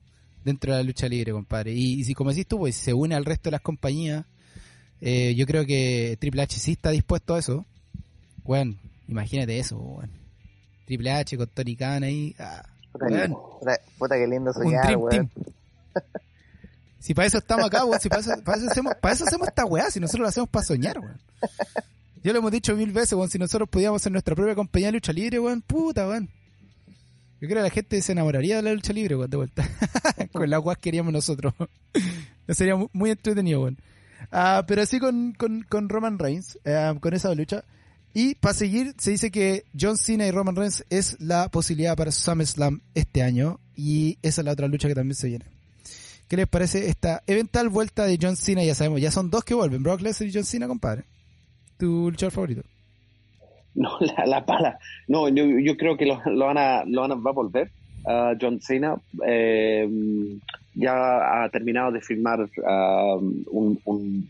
dentro 0.43 0.71
de 0.73 0.79
la 0.79 0.83
lucha 0.83 1.07
libre, 1.07 1.31
compadre. 1.31 1.73
Y, 1.73 1.99
y 1.99 2.03
si 2.03 2.13
como 2.13 2.29
decís 2.31 2.47
tú, 2.47 2.57
pues 2.59 2.75
se 2.75 2.93
une 2.93 3.15
al 3.15 3.25
resto 3.25 3.49
de 3.49 3.51
las 3.51 3.61
compañías, 3.61 4.25
eh, 5.01 5.33
yo 5.35 5.45
creo 5.45 5.65
que 5.65 6.17
Triple 6.19 6.41
H 6.41 6.59
sí 6.59 6.73
está 6.73 6.89
dispuesto 6.91 7.35
a 7.35 7.39
eso. 7.39 7.65
Bueno, 8.43 8.75
imagínate 9.07 9.57
eso, 9.59 9.77
weón. 9.77 10.11
Triple 10.85 11.11
H 11.11 11.37
con 11.37 11.47
Tony 11.47 11.75
Khan 11.75 12.03
ahí. 12.03 12.35
ah, 12.39 12.63
Puta, 12.91 13.05
weón. 13.05 13.31
puta, 13.59 13.79
puta, 13.97 14.15
qué 14.17 14.27
lindo 14.27 14.51
soñar, 14.53 14.97
weón. 14.97 15.29
Si 16.99 17.13
para 17.13 17.27
eso 17.27 17.37
estamos 17.37 17.65
acá, 17.65 17.85
weón. 17.85 17.99
Si 17.99 18.09
para 18.09 18.21
eso, 18.21 18.33
hacemos, 18.69 18.93
para 19.01 19.13
eso 19.15 19.23
hacemos 19.25 19.47
esta 19.47 19.65
weá. 19.65 19.89
Si 19.89 19.99
nosotros 19.99 20.21
lo 20.23 20.27
hacemos 20.27 20.49
para 20.49 20.65
soñar, 20.65 20.99
weón. 20.99 21.17
Yo 22.23 22.33
lo 22.33 22.39
hemos 22.39 22.51
dicho 22.51 22.75
mil 22.75 22.91
veces, 22.91 23.13
weón. 23.13 23.29
Si 23.29 23.39
nosotros 23.39 23.69
pudiéramos 23.69 24.01
ser 24.01 24.11
nuestra 24.11 24.35
propia 24.35 24.55
compañía 24.55 24.87
de 24.89 24.93
lucha 24.93 25.13
libre, 25.13 25.39
weón. 25.39 25.61
Puta, 25.61 26.07
weón. 26.07 26.29
Yo 27.41 27.47
creo 27.47 27.59
que 27.59 27.63
la 27.63 27.69
gente 27.69 28.01
se 28.01 28.11
enamoraría 28.11 28.57
de 28.57 28.63
la 28.63 28.73
lucha 28.73 28.91
libre, 28.91 29.15
weón, 29.15 29.29
de 29.29 29.37
vuelta. 29.37 29.69
con 30.33 30.49
las 30.49 30.59
weas 30.61 30.77
que 30.77 30.81
queríamos 30.83 31.13
nosotros. 31.13 31.53
Sería 32.49 32.75
mu- 32.75 32.89
muy 32.91 33.11
entretenido, 33.11 33.61
weón. 33.61 33.77
Ah, 34.31 34.65
pero 34.67 34.81
así 34.81 34.99
con, 34.99 35.31
con, 35.33 35.63
con 35.63 35.87
Roman 35.87 36.19
Reigns, 36.19 36.59
eh, 36.65 36.93
con 36.99 37.13
esa 37.13 37.33
lucha. 37.33 37.63
Y 38.13 38.35
para 38.35 38.53
seguir, 38.53 38.93
se 38.97 39.11
dice 39.11 39.31
que 39.31 39.63
John 39.79 39.95
Cena 39.97 40.27
y 40.27 40.31
Roman 40.31 40.55
Reigns 40.55 40.83
es 40.89 41.15
la 41.19 41.47
posibilidad 41.49 41.95
para 41.95 42.11
SummerSlam 42.11 42.81
este 42.93 43.23
año. 43.23 43.59
Y 43.75 44.17
esa 44.21 44.41
es 44.41 44.45
la 44.45 44.51
otra 44.51 44.67
lucha 44.67 44.87
que 44.89 44.95
también 44.95 45.15
se 45.15 45.27
viene. 45.29 45.45
¿Qué 46.29 46.37
les 46.37 46.47
parece 46.47 46.87
esta 46.87 47.23
eventual 47.25 47.69
vuelta 47.69 48.05
de 48.05 48.19
John 48.21 48.35
Cena? 48.35 48.63
Ya 48.63 48.75
sabemos, 48.75 49.01
ya 49.01 49.09
son 49.09 49.31
dos 49.31 49.43
que 49.43 49.55
vuelven, 49.55 49.81
Brock 49.81 50.01
Lesnar 50.01 50.29
y 50.29 50.33
John 50.33 50.43
Cena, 50.43 50.67
compadre. 50.67 51.03
¿Tu 51.77 52.11
luchador 52.11 52.31
favorito? 52.31 52.61
No, 53.75 53.97
la, 54.01 54.25
la 54.25 54.45
pala. 54.45 54.79
No, 55.07 55.29
yo, 55.29 55.77
creo 55.77 55.95
que 55.95 56.05
lo, 56.05 56.19
van 56.45 56.57
a, 56.57 56.83
lo 56.85 57.01
van 57.01 57.11
a, 57.11 57.15
va 57.15 57.29
a 57.29 57.33
volver. 57.33 57.71
John 58.41 58.59
Cena 58.59 58.95
eh, 59.25 59.87
ya 60.73 61.43
ha 61.43 61.49
terminado 61.49 61.91
de 61.91 62.01
filmar 62.01 62.49
ah, 62.67 63.15
un, 63.15 63.79
un 63.85 64.25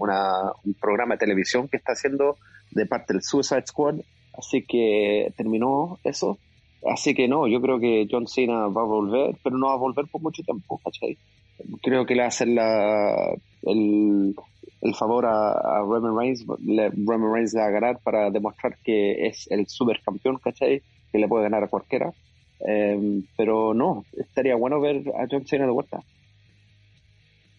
programa 0.79 1.15
de 1.15 1.19
televisión 1.19 1.67
que 1.67 1.77
está 1.77 1.93
haciendo 1.93 2.37
de 2.71 2.85
parte 2.85 3.13
del 3.13 3.23
Suicide 3.23 3.65
Squad, 3.65 3.95
así 4.37 4.63
que 4.63 5.33
terminó 5.35 5.99
eso. 6.03 6.37
Así 6.87 7.15
que 7.15 7.27
no, 7.27 7.47
yo 7.47 7.61
creo 7.61 7.79
que 7.79 8.07
John 8.09 8.27
Cena 8.27 8.67
va 8.67 8.81
a 8.81 8.85
volver, 8.85 9.35
pero 9.43 9.57
no 9.57 9.67
va 9.67 9.73
a 9.73 9.77
volver 9.77 10.05
por 10.11 10.21
mucho 10.21 10.43
tiempo, 10.43 10.79
¿cachai? 10.83 11.17
Creo 11.81 12.05
que 12.05 12.15
le 12.15 12.23
hacer 12.23 12.47
la, 12.47 13.33
el, 13.63 14.35
el 14.81 14.95
favor 14.95 15.25
a, 15.25 15.51
a 15.51 15.79
Roman 15.79 16.17
Reigns, 16.17 16.45
le, 16.65 16.89
Roman 16.89 17.33
Reigns 17.33 17.53
le 17.53 17.61
va 17.61 17.67
a 17.67 17.71
ganar 17.71 17.99
para 17.99 18.29
demostrar 18.29 18.77
que 18.83 19.27
es 19.27 19.47
el 19.49 19.67
supercampeón, 19.67 20.37
¿cachai? 20.37 20.81
Que 21.11 21.17
le 21.17 21.27
puede 21.27 21.43
ganar 21.43 21.63
a 21.63 21.67
cualquiera. 21.67 22.11
Eh, 22.67 23.23
pero 23.37 23.73
no, 23.73 24.05
estaría 24.17 24.55
bueno 24.55 24.81
ver 24.81 25.03
a 25.17 25.27
John 25.29 25.45
Cena 25.45 25.65
de 25.65 25.71
vuelta. 25.71 25.99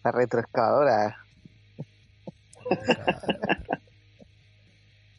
La 0.03 0.11
retroexcavadora. 0.11 1.17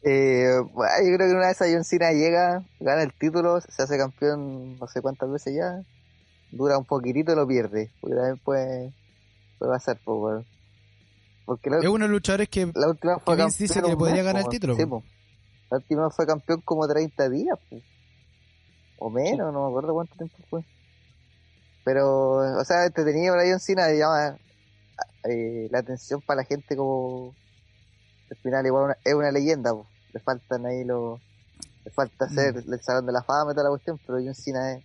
Eh, 0.05 0.59
bueno, 0.73 0.93
yo 0.99 1.15
creo 1.15 1.29
que 1.29 1.33
una 1.33 1.47
vez 1.47 1.61
a 1.61 1.65
John 1.71 1.85
Cena 1.85 2.11
llega, 2.11 2.65
gana 2.81 3.03
el 3.03 3.13
título, 3.13 3.61
se 3.61 3.83
hace 3.83 3.97
campeón 3.97 4.77
no 4.77 4.85
sé 4.87 5.01
cuántas 5.01 5.31
veces 5.31 5.55
ya, 5.55 5.81
dura 6.55 6.77
un 6.77 6.85
poquitito 6.85 7.33
y 7.33 7.35
lo 7.35 7.47
pierde, 7.47 7.91
porque 7.99 8.15
también 8.15 8.37
puede, 8.39 8.93
puede 9.59 9.71
pasar, 9.71 9.99
pues. 10.03 10.45
Porque 11.45 11.69
la, 11.69 11.79
Es 11.79 11.85
uno 11.85 11.93
de 11.93 11.99
los 11.99 12.09
luchadores 12.11 12.47
que 12.49 12.71
la 12.73 12.89
última 12.89 13.19
fue 13.19 13.35
que 13.35 13.43
Vince 13.43 13.63
dice 13.63 13.81
que 13.81 13.89
le 13.89 13.97
podría 13.97 14.23
ganar 14.23 14.43
el 14.43 14.49
título, 14.49 14.75
Sí. 14.75 14.83
La 15.69 15.77
última 15.77 16.09
fue 16.11 16.25
campeón 16.27 16.61
como 16.61 16.87
30 16.87 17.29
días, 17.29 17.57
o 18.99 19.09
menos, 19.09 19.51
no 19.51 19.63
me 19.63 19.69
acuerdo 19.69 19.93
cuánto 19.93 20.15
tiempo 20.15 20.37
fue. 20.49 20.63
Pero, 21.83 22.37
o 22.59 22.63
sea, 22.63 22.85
entretenido 22.85 23.33
para 23.33 23.49
John 23.49 23.59
Cena 23.59 23.91
llama 23.91 24.37
eh, 25.27 25.67
la 25.71 25.79
atención 25.79 26.21
para 26.21 26.41
la 26.41 26.45
gente 26.45 26.75
como 26.77 27.33
al 28.29 28.37
final 28.37 28.65
igual 28.65 28.83
una- 28.85 28.97
es 29.03 29.13
una 29.13 29.31
leyenda, 29.31 29.71
le 30.13 30.19
faltan 30.19 30.65
ahí 30.65 30.83
los 30.83 31.19
le 31.85 31.91
falta 31.91 32.25
hacer 32.25 32.65
Mm. 32.65 32.73
el 32.73 32.81
salón 32.81 33.05
de 33.05 33.11
la 33.11 33.23
fama 33.23 33.51
y 33.51 33.55
toda 33.55 33.63
la 33.65 33.69
cuestión, 33.71 33.99
pero 34.05 34.19
John 34.23 34.33
Cena 34.35 34.73
es, 34.73 34.83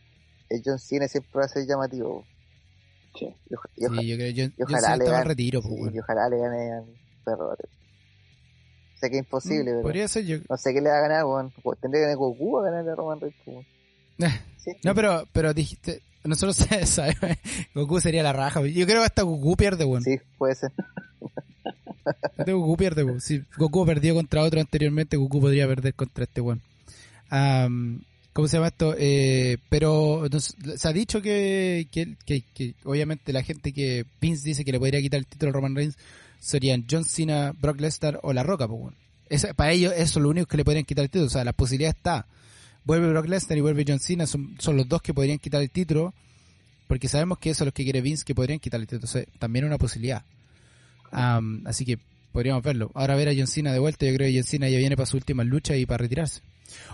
es 0.51 0.63
John 0.65 0.79
Cena 0.79 1.09
siempre 1.09 1.33
va 1.35 1.45
a 1.45 1.49
ser 1.49 1.67
llamativo. 1.67 2.25
Sí. 3.19 3.27
Y, 3.51 3.55
oja- 3.55 3.69
y 3.77 3.85
oja- 3.87 4.01
Sí, 4.01 4.07
yo 4.09 4.17
creo 4.17 4.35
que 4.35 4.41
John, 4.43 4.53
y 4.57 4.63
John 4.63 4.67
ojalá 4.69 4.81
Cena 4.81 4.97
le 4.97 5.05
estaba 5.05 5.19
en 5.19 5.23
gane- 5.25 5.29
retiro, 5.29 5.63
pues, 5.63 5.75
sí, 5.75 5.91
y 5.95 5.99
ojalá 5.99 6.29
le 6.29 6.39
gane 6.39 6.73
al 6.73 6.85
perro. 7.25 7.57
Sé 9.01 9.11
que 9.11 9.17
es 9.17 9.23
imposible, 9.23 9.63
Mm, 9.63 9.75
pero 9.75 9.83
Podría 9.83 10.09
ser 10.09 10.25
yo. 10.25 10.39
no 10.49 10.57
sé 10.57 10.75
qué 10.75 10.81
le 10.81 10.91
va 10.91 10.99
a 10.99 11.01
ganar, 11.03 11.25
weón. 11.25 11.53
Tendría 11.81 12.01
que 12.01 12.07
ganar 12.07 12.17
Goku 12.17 12.59
a 12.59 12.65
ganarle 12.65 12.91
a 12.91 12.95
Roman 12.95 13.21
Reigns. 13.21 13.67
Sí, 14.59 14.73
No, 14.83 14.93
pero, 14.95 15.25
pero 15.33 15.55
dijiste, 15.55 16.03
nosotros 16.25 16.57
sabemos, 16.89 17.39
Goku 17.75 18.01
sería 18.01 18.23
la 18.25 18.33
raja. 18.33 18.61
Yo 18.67 18.87
creo 18.87 19.01
que 19.01 19.07
hasta 19.07 19.23
Goku 19.23 19.57
pierde, 19.57 19.85
weón. 19.85 20.03
sí, 20.03 20.19
puede 20.37 20.55
ser. 20.57 20.73
Este 22.39 22.53
Goku 22.53 22.77
pierde, 22.77 23.05
weón. 23.05 23.21
Si 23.21 23.45
Goku 23.57 23.85
perdió 23.87 24.15
contra 24.15 24.43
otro 24.43 24.61
anteriormente, 24.61 25.17
Goku 25.17 25.41
podría 25.41 25.67
perder 25.69 25.95
contra 25.95 26.25
este 26.25 26.41
weón. 26.41 26.61
Am, 27.31 28.03
¿Cómo 28.39 28.47
se 28.47 28.57
llama 28.57 28.69
esto? 28.69 28.95
Eh, 28.97 29.59
pero 29.69 30.23
se 30.31 30.87
ha 30.87 30.93
dicho 30.93 31.21
que, 31.21 31.89
obviamente 32.85 33.33
la 33.33 33.43
gente 33.43 33.73
que 33.73 34.07
Vince 34.21 34.49
dice 34.49 34.65
que 34.65 34.71
le 34.71 34.79
podría 34.79 35.01
quitar 35.01 35.19
el 35.19 35.27
título 35.27 35.51
a 35.51 35.55
Roman 35.55 35.75
Reigns 35.75 35.97
serían 36.39 36.85
John 36.89 37.05
Cena, 37.05 37.53
Brock 37.61 37.81
Lesnar 37.81 38.21
o 38.23 38.33
La 38.33 38.45
Roca, 38.45 38.69
pues, 38.69 39.45
para 39.57 39.73
ellos 39.73 39.93
eso 39.93 40.21
es 40.21 40.23
lo 40.23 40.29
único 40.29 40.47
que 40.47 40.57
le 40.57 40.65
podrían 40.65 40.85
quitar 40.85 41.03
el 41.03 41.11
título. 41.11 41.27
O 41.27 41.31
sea, 41.31 41.43
la 41.43 41.53
posibilidad 41.53 41.91
está. 41.91 42.29
Vuelve 42.85 43.09
Brock 43.09 43.27
Lesnar 43.27 43.59
y 43.59 43.61
vuelve 43.61 43.85
John 43.85 43.99
Cena. 43.99 44.25
Son, 44.25 44.55
son 44.61 44.77
los 44.77 44.89
dos 44.89 45.03
que 45.03 45.13
podrían 45.13 45.41
quitar 45.41 45.61
el 45.61 45.71
título. 45.71 46.15
Porque 46.87 47.09
sabemos 47.09 47.39
que 47.39 47.51
eso 47.51 47.65
es 47.65 47.67
lo 47.67 47.73
que 47.73 47.83
quiere 47.83 48.03
Vince, 48.03 48.25
que 48.25 48.37
podrían 48.37 48.61
quitar 48.61 48.79
el 48.79 48.87
título. 48.87 48.99
Entonces, 48.99 49.27
también 49.41 49.65
es 49.65 49.71
una 49.71 49.79
posibilidad. 49.79 50.23
Am, 51.11 51.67
así 51.67 51.85
que 51.85 51.99
podríamos 52.31 52.63
verlo. 52.63 52.93
Ahora 52.95 53.17
ver 53.17 53.31
a 53.31 53.33
John 53.37 53.49
Cena 53.49 53.73
de 53.73 53.81
vuelta, 53.81 54.07
yo 54.07 54.15
creo 54.15 54.29
que 54.29 54.35
John 54.37 54.45
Cena 54.45 54.69
ya 54.69 54.79
viene 54.79 54.97
para 54.97 55.07
su 55.07 55.17
última 55.17 55.43
lucha 55.43 55.75
y 55.75 55.87
para 55.87 56.03
retirarse. 56.03 56.41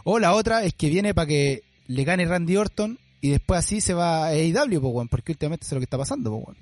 O 0.04 0.18
la 0.18 0.34
otra 0.34 0.64
es 0.64 0.74
que 0.74 0.88
viene 0.88 1.14
para 1.14 1.26
que 1.26 1.62
le 1.86 2.04
gane 2.04 2.26
Randy 2.26 2.56
Orton 2.56 2.98
y 3.20 3.30
después 3.30 3.58
así 3.58 3.80
se 3.80 3.94
va 3.94 4.26
a 4.26 4.28
AEW, 4.28 5.08
porque 5.08 5.32
últimamente 5.32 5.66
es 5.66 5.72
lo 5.72 5.78
que 5.78 5.84
está 5.84 5.98
pasando. 5.98 6.54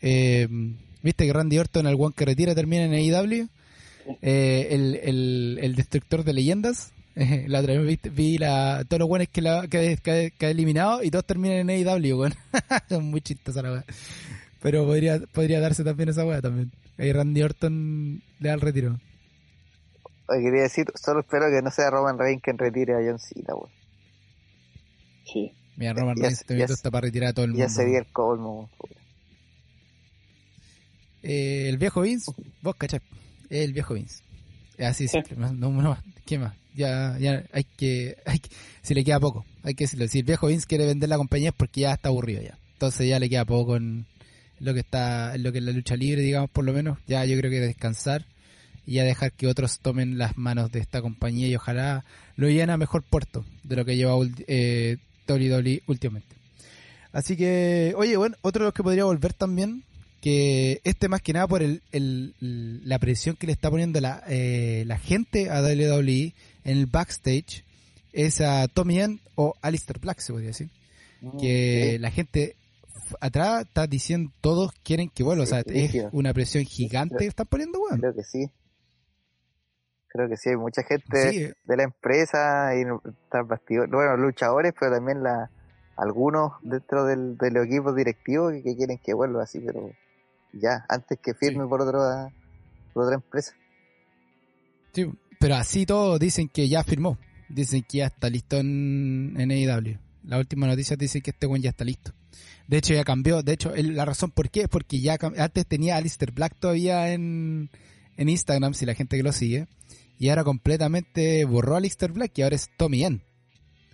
Eh, 0.00 0.48
Viste 1.06 1.24
que 1.24 1.32
Randy 1.32 1.58
Orton, 1.58 1.86
el 1.86 1.94
one 1.96 2.14
que 2.16 2.24
retira, 2.24 2.52
termina 2.52 2.82
en 2.82 2.92
AEW. 2.92 3.48
Eh, 4.22 4.68
el, 4.72 5.58
el, 5.62 5.74
destructor 5.76 6.24
de 6.24 6.32
leyendas. 6.32 6.90
la 7.46 7.60
otra 7.60 7.78
vez 7.78 8.00
vi 8.12 8.38
la, 8.38 8.84
todos 8.88 8.98
los 8.98 9.08
buenos 9.08 9.28
que, 9.28 9.40
la, 9.40 9.68
que, 9.68 10.32
ha 10.40 10.50
eliminado 10.50 11.04
y 11.04 11.12
todos 11.12 11.24
terminan 11.24 11.58
en 11.58 11.70
AEW, 11.70 12.18
weón. 12.18 12.34
Son 12.88 13.04
muy 13.04 13.20
chistosas 13.20 13.62
la 13.62 13.70
weá. 13.70 13.84
Pero 14.60 14.84
podría, 14.84 15.20
podría 15.20 15.60
darse 15.60 15.84
también 15.84 16.08
esa 16.08 16.24
weá 16.24 16.42
también. 16.42 16.72
Ahí 16.98 17.12
Randy 17.12 17.42
Orton 17.42 18.20
le 18.40 18.48
da 18.48 18.54
el 18.54 18.60
retiro. 18.60 18.98
Oye, 20.28 20.42
quería 20.42 20.62
decir, 20.62 20.86
solo 20.94 21.20
espero 21.20 21.46
que 21.50 21.62
no 21.62 21.70
sea 21.70 21.90
Roman 21.90 22.18
Reigns 22.18 22.42
quien 22.42 22.58
retire 22.58 22.94
a 22.94 22.98
John 22.98 23.18
Cena, 23.18 23.54
weón. 23.54 23.70
Sí. 25.24 25.52
Mira, 25.76 25.92
Roman 25.92 26.16
Reigns 26.16 26.44
minuto 26.48 26.68
se- 26.68 26.74
está 26.74 26.90
para 26.90 27.06
retirar 27.06 27.30
a 27.30 27.32
todo 27.32 27.44
el 27.44 27.52
mundo. 27.52 27.64
Ya 27.66 27.68
sería 27.72 27.98
el 27.98 28.06
colmo, 28.06 28.68
weón. 28.78 28.96
Eh, 31.22 31.68
el 31.68 31.78
viejo 31.78 32.02
Vince, 32.02 32.32
vos 32.62 32.76
cachai, 32.76 33.00
el 33.50 33.72
viejo 33.72 33.94
Vince. 33.94 34.22
Así 34.78 35.08
simple, 35.08 35.36
no, 35.36 35.52
no, 35.52 35.70
no 35.70 35.90
más. 35.90 36.00
¿Qué 36.24 36.38
más? 36.38 36.54
Ya, 36.74 37.16
ya 37.18 37.42
hay 37.52 37.64
que, 37.64 38.16
hay 38.26 38.38
que, 38.38 38.50
si 38.82 38.94
le 38.94 39.02
queda 39.04 39.18
poco, 39.18 39.44
hay 39.62 39.74
que 39.74 39.84
decirlo. 39.84 40.06
Si 40.08 40.18
el 40.20 40.24
viejo 40.24 40.48
Vince 40.48 40.66
quiere 40.66 40.86
vender 40.86 41.08
la 41.08 41.16
compañía 41.16 41.48
es 41.50 41.54
porque 41.56 41.82
ya 41.82 41.94
está 41.94 42.08
aburrido 42.10 42.42
ya. 42.42 42.58
Entonces 42.74 43.08
ya 43.08 43.18
le 43.18 43.28
queda 43.30 43.44
poco 43.44 43.76
en 43.76 44.06
lo 44.60 44.74
que 44.74 44.80
está, 44.80 45.34
en 45.34 45.42
lo 45.42 45.52
que 45.52 45.58
es 45.58 45.64
la 45.64 45.72
lucha 45.72 45.96
libre, 45.96 46.20
digamos, 46.22 46.50
por 46.50 46.64
lo 46.64 46.72
menos. 46.72 46.98
Ya 47.06 47.24
yo 47.24 47.38
creo 47.38 47.50
que 47.50 47.60
descansar 47.60 48.26
y 48.86 48.94
ya 48.94 49.04
dejar 49.04 49.32
que 49.32 49.46
otros 49.48 49.80
tomen 49.80 50.16
las 50.18 50.36
manos 50.38 50.70
de 50.70 50.78
esta 50.80 51.02
compañía 51.02 51.48
y 51.48 51.56
ojalá 51.56 52.04
lo 52.36 52.48
lleven 52.48 52.70
a 52.70 52.76
mejor 52.76 53.02
puerto 53.02 53.44
de 53.64 53.76
lo 53.76 53.84
que 53.84 53.96
lleva 53.96 54.14
eh, 54.46 54.96
WWE 55.28 55.82
últimamente. 55.86 56.36
Así 57.12 57.36
que, 57.36 57.94
oye, 57.96 58.16
bueno, 58.16 58.36
otro 58.42 58.62
de 58.64 58.66
los 58.68 58.74
que 58.74 58.82
podría 58.82 59.04
volver 59.04 59.32
también, 59.32 59.82
que 60.20 60.80
este 60.84 61.08
más 61.08 61.22
que 61.22 61.32
nada 61.32 61.46
por 61.48 61.62
el, 61.62 61.82
el- 61.92 62.34
la 62.88 62.98
presión 62.98 63.36
que 63.36 63.46
le 63.46 63.52
está 63.52 63.70
poniendo 63.70 64.00
la, 64.00 64.22
eh, 64.28 64.84
la 64.86 64.98
gente 64.98 65.50
a 65.50 65.60
WWE 65.62 66.32
en 66.64 66.78
el 66.78 66.86
backstage, 66.86 67.64
es 68.12 68.40
a 68.40 68.66
Tommy 68.68 69.00
End 69.00 69.20
o 69.34 69.54
Alistair 69.62 69.98
Black, 69.98 70.20
se 70.20 70.32
podría 70.32 70.48
decir. 70.48 70.68
Que 71.40 71.98
la 72.00 72.10
gente 72.10 72.56
atrás 73.20 73.62
está 73.66 73.86
diciendo, 73.86 74.30
todos 74.40 74.72
quieren 74.84 75.08
que 75.08 75.22
vuelva. 75.22 75.44
O 75.44 75.46
sea, 75.46 75.62
es 75.66 75.90
una 76.12 76.32
presión 76.34 76.64
gigante 76.64 77.16
que 77.18 77.26
están 77.26 77.46
poniendo, 77.46 77.78
weón. 77.80 78.00
Creo 78.00 78.14
que 78.14 78.22
sí. 78.24 78.46
Creo 80.16 80.28
que 80.28 80.36
sí, 80.36 80.48
hay 80.50 80.56
mucha 80.56 80.82
gente 80.82 81.30
Sí, 81.32 81.52
de 81.64 81.76
la 81.76 81.82
empresa 81.84 82.74
y 82.74 82.84
bueno, 82.84 84.16
luchadores, 84.16 84.72
pero 84.78 84.92
también 84.96 85.22
la 85.22 85.50
algunos 85.96 86.52
dentro 86.62 87.04
del, 87.04 87.38
de 87.38 87.50
los 87.50 87.66
equipos 87.66 87.94
directivos 87.96 88.52
que, 88.52 88.62
que 88.62 88.76
quieren 88.76 88.98
que 88.98 89.14
vuelva 89.14 89.42
así, 89.44 89.60
pero 89.60 89.90
ya, 90.52 90.84
antes 90.88 91.18
que 91.20 91.32
firme 91.34 91.64
Sí. 91.64 91.68
por, 91.68 91.80
otra 91.82 92.28
por 92.92 93.04
otra 93.04 93.14
empresa. 93.16 93.52
Sí, 94.92 95.10
pero 95.38 95.54
así 95.56 95.86
todos 95.86 96.18
dicen 96.18 96.48
que 96.48 96.68
ya 96.68 96.82
firmó. 96.82 97.18
Dicen 97.48 97.82
que 97.88 97.98
ya 97.98 98.06
está 98.06 98.28
listo 98.28 98.56
en, 98.58 99.34
en 99.38 99.50
AEW. 99.50 99.98
La 100.24 100.38
última 100.38 100.66
noticia 100.66 100.96
dice 100.96 101.20
que 101.20 101.30
este 101.30 101.46
buen 101.46 101.62
ya 101.62 101.70
está 101.70 101.84
listo. 101.84 102.12
De 102.66 102.78
hecho, 102.78 102.92
ya 102.94 103.04
cambió. 103.04 103.42
De 103.42 103.52
hecho, 103.52 103.72
el- 103.74 103.94
la 103.94 104.04
razón 104.04 104.30
por 104.32 104.50
qué 104.50 104.62
es 104.62 104.68
porque 104.68 105.00
ya 105.00 105.16
antes 105.38 105.66
tenía 105.66 105.94
a 105.94 105.98
Alistair 105.98 106.32
Black 106.32 106.56
todavía 106.58 107.12
en, 107.12 107.70
en 108.16 108.28
Instagram, 108.28 108.74
si 108.74 108.84
la 108.86 108.94
gente 108.94 109.16
que 109.16 109.22
lo 109.22 109.32
sigue. 109.32 109.68
Y 110.18 110.28
ahora 110.30 110.44
completamente 110.44 111.44
borró 111.44 111.74
a 111.74 111.78
Alistair 111.78 112.12
Black 112.12 112.32
y 112.38 112.42
ahora 112.42 112.56
es 112.56 112.70
Tommy 112.76 112.98
Yen. 112.98 113.22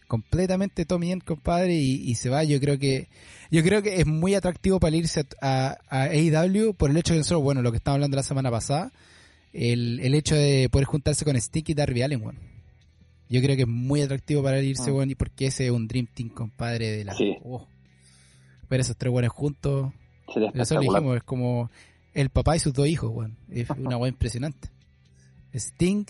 Completamente 0.06 0.84
Tommy 0.84 1.08
Yen, 1.08 1.20
compadre, 1.20 1.74
y, 1.74 1.94
y 2.08 2.14
se 2.16 2.28
va. 2.28 2.44
Yo 2.44 2.60
creo 2.60 2.78
que 2.78 3.08
yo 3.50 3.62
creo 3.62 3.82
que 3.82 3.96
es 4.00 4.06
muy 4.06 4.34
atractivo 4.34 4.78
para 4.78 4.94
irse 4.96 5.24
a, 5.40 5.76
a, 5.90 6.02
a 6.02 6.02
AEW 6.10 6.74
por 6.74 6.90
el 6.90 6.96
hecho 6.96 7.14
de 7.14 7.18
nosotros, 7.20 7.42
bueno, 7.42 7.62
lo 7.62 7.70
que 7.70 7.78
estábamos 7.78 7.98
hablando 7.98 8.16
la 8.16 8.22
semana 8.22 8.50
pasada, 8.50 8.92
el, 9.52 10.00
el 10.00 10.14
hecho 10.14 10.34
de 10.34 10.68
poder 10.70 10.86
juntarse 10.86 11.24
con 11.24 11.38
Stick 11.40 11.70
y 11.70 11.74
Darby 11.74 12.02
Allen, 12.02 12.22
weón. 12.22 12.38
Yo 13.28 13.40
creo 13.40 13.56
que 13.56 13.62
es 13.62 13.68
muy 13.68 14.02
atractivo 14.02 14.42
para 14.42 14.60
irse, 14.60 14.90
Ah. 14.90 14.94
weón, 14.94 15.10
y 15.10 15.14
porque 15.14 15.46
ese 15.46 15.64
es 15.66 15.70
un 15.70 15.88
Dream 15.88 16.06
Team, 16.14 16.28
compadre, 16.28 16.90
de 16.92 17.04
la... 17.04 17.14
Sí. 17.14 17.36
Oh. 17.44 17.66
Ver 18.68 18.80
esos 18.80 18.96
tres 18.96 19.10
buenos 19.10 19.32
juntos, 19.32 19.92
eso 20.54 20.74
lo 20.74 20.80
dijimos, 20.80 21.16
es 21.16 21.22
como 21.24 21.70
el 22.14 22.28
papá 22.30 22.56
y 22.56 22.58
sus 22.58 22.72
dos 22.74 22.86
hijos, 22.86 23.10
weón. 23.12 23.36
Es 23.50 23.68
una 23.70 23.96
weá 23.96 24.10
impresionante. 24.10 24.68
Sting, 25.52 26.04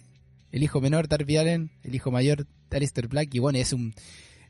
el 0.53 0.63
hijo 0.63 0.81
menor, 0.81 1.09
Darby 1.09 1.37
Allen, 1.37 1.71
el 1.83 1.95
hijo 1.95 2.11
mayor, 2.11 2.47
Alistair 2.71 3.09
Black, 3.09 3.35
y 3.35 3.39
bueno, 3.39 3.59
es 3.59 3.73
un... 3.73 3.95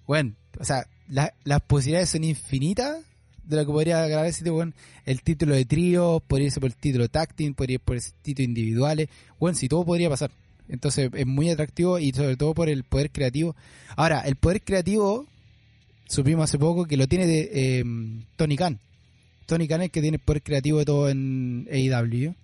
Bueno, 0.07 0.35
o 0.59 0.65
sea, 0.65 0.87
la- 1.09 1.35
las 1.45 1.61
posibilidades 1.63 2.11
son 2.11 2.25
infinitas 2.25 3.05
de 3.45 3.57
lo 3.57 3.67
que 3.67 3.73
podría 3.73 4.07
grabar 4.07 4.33
weón. 4.47 4.75
El 5.05 5.23
título 5.23 5.55
de 5.55 5.65
trío, 5.65 6.23
podría 6.27 6.47
irse 6.47 6.61
por 6.61 6.71
el 6.71 6.77
título 6.77 7.09
team, 7.09 7.55
podría 7.55 7.75
ir 7.75 7.81
por 7.81 7.97
el 7.97 8.03
título 8.23 8.45
individuales. 8.45 9.09
Bueno, 9.39 9.57
si 9.57 9.69
todo 9.69 9.85
podría 9.85 10.09
pasar. 10.09 10.31
Entonces 10.69 11.11
es 11.13 11.27
muy 11.27 11.51
atractivo 11.51 11.99
y 11.99 12.13
sobre 12.13 12.37
todo 12.37 12.55
por 12.55 12.69
el 12.69 12.85
poder 12.85 13.11
creativo. 13.11 13.55
Ahora, 13.97 14.21
el 14.21 14.37
poder 14.37 14.63
creativo, 14.63 15.27
supimos 16.07 16.45
hace 16.45 16.59
poco 16.59 16.87
que 16.87 16.97
lo 16.97 17.07
tiene 17.09 17.27
de 17.27 17.51
eh, 17.53 17.85
Tony 18.37 18.57
Khan. 18.57 18.79
Tony 19.47 19.67
Khan 19.69 19.83
es 19.83 19.85
el 19.87 19.91
que 19.91 20.01
tiene 20.01 20.17
el 20.17 20.23
poder 20.23 20.43
creativo 20.43 20.79
de 20.79 20.85
todo 20.85 21.09
en 21.11 21.69
AEW. 21.71 22.35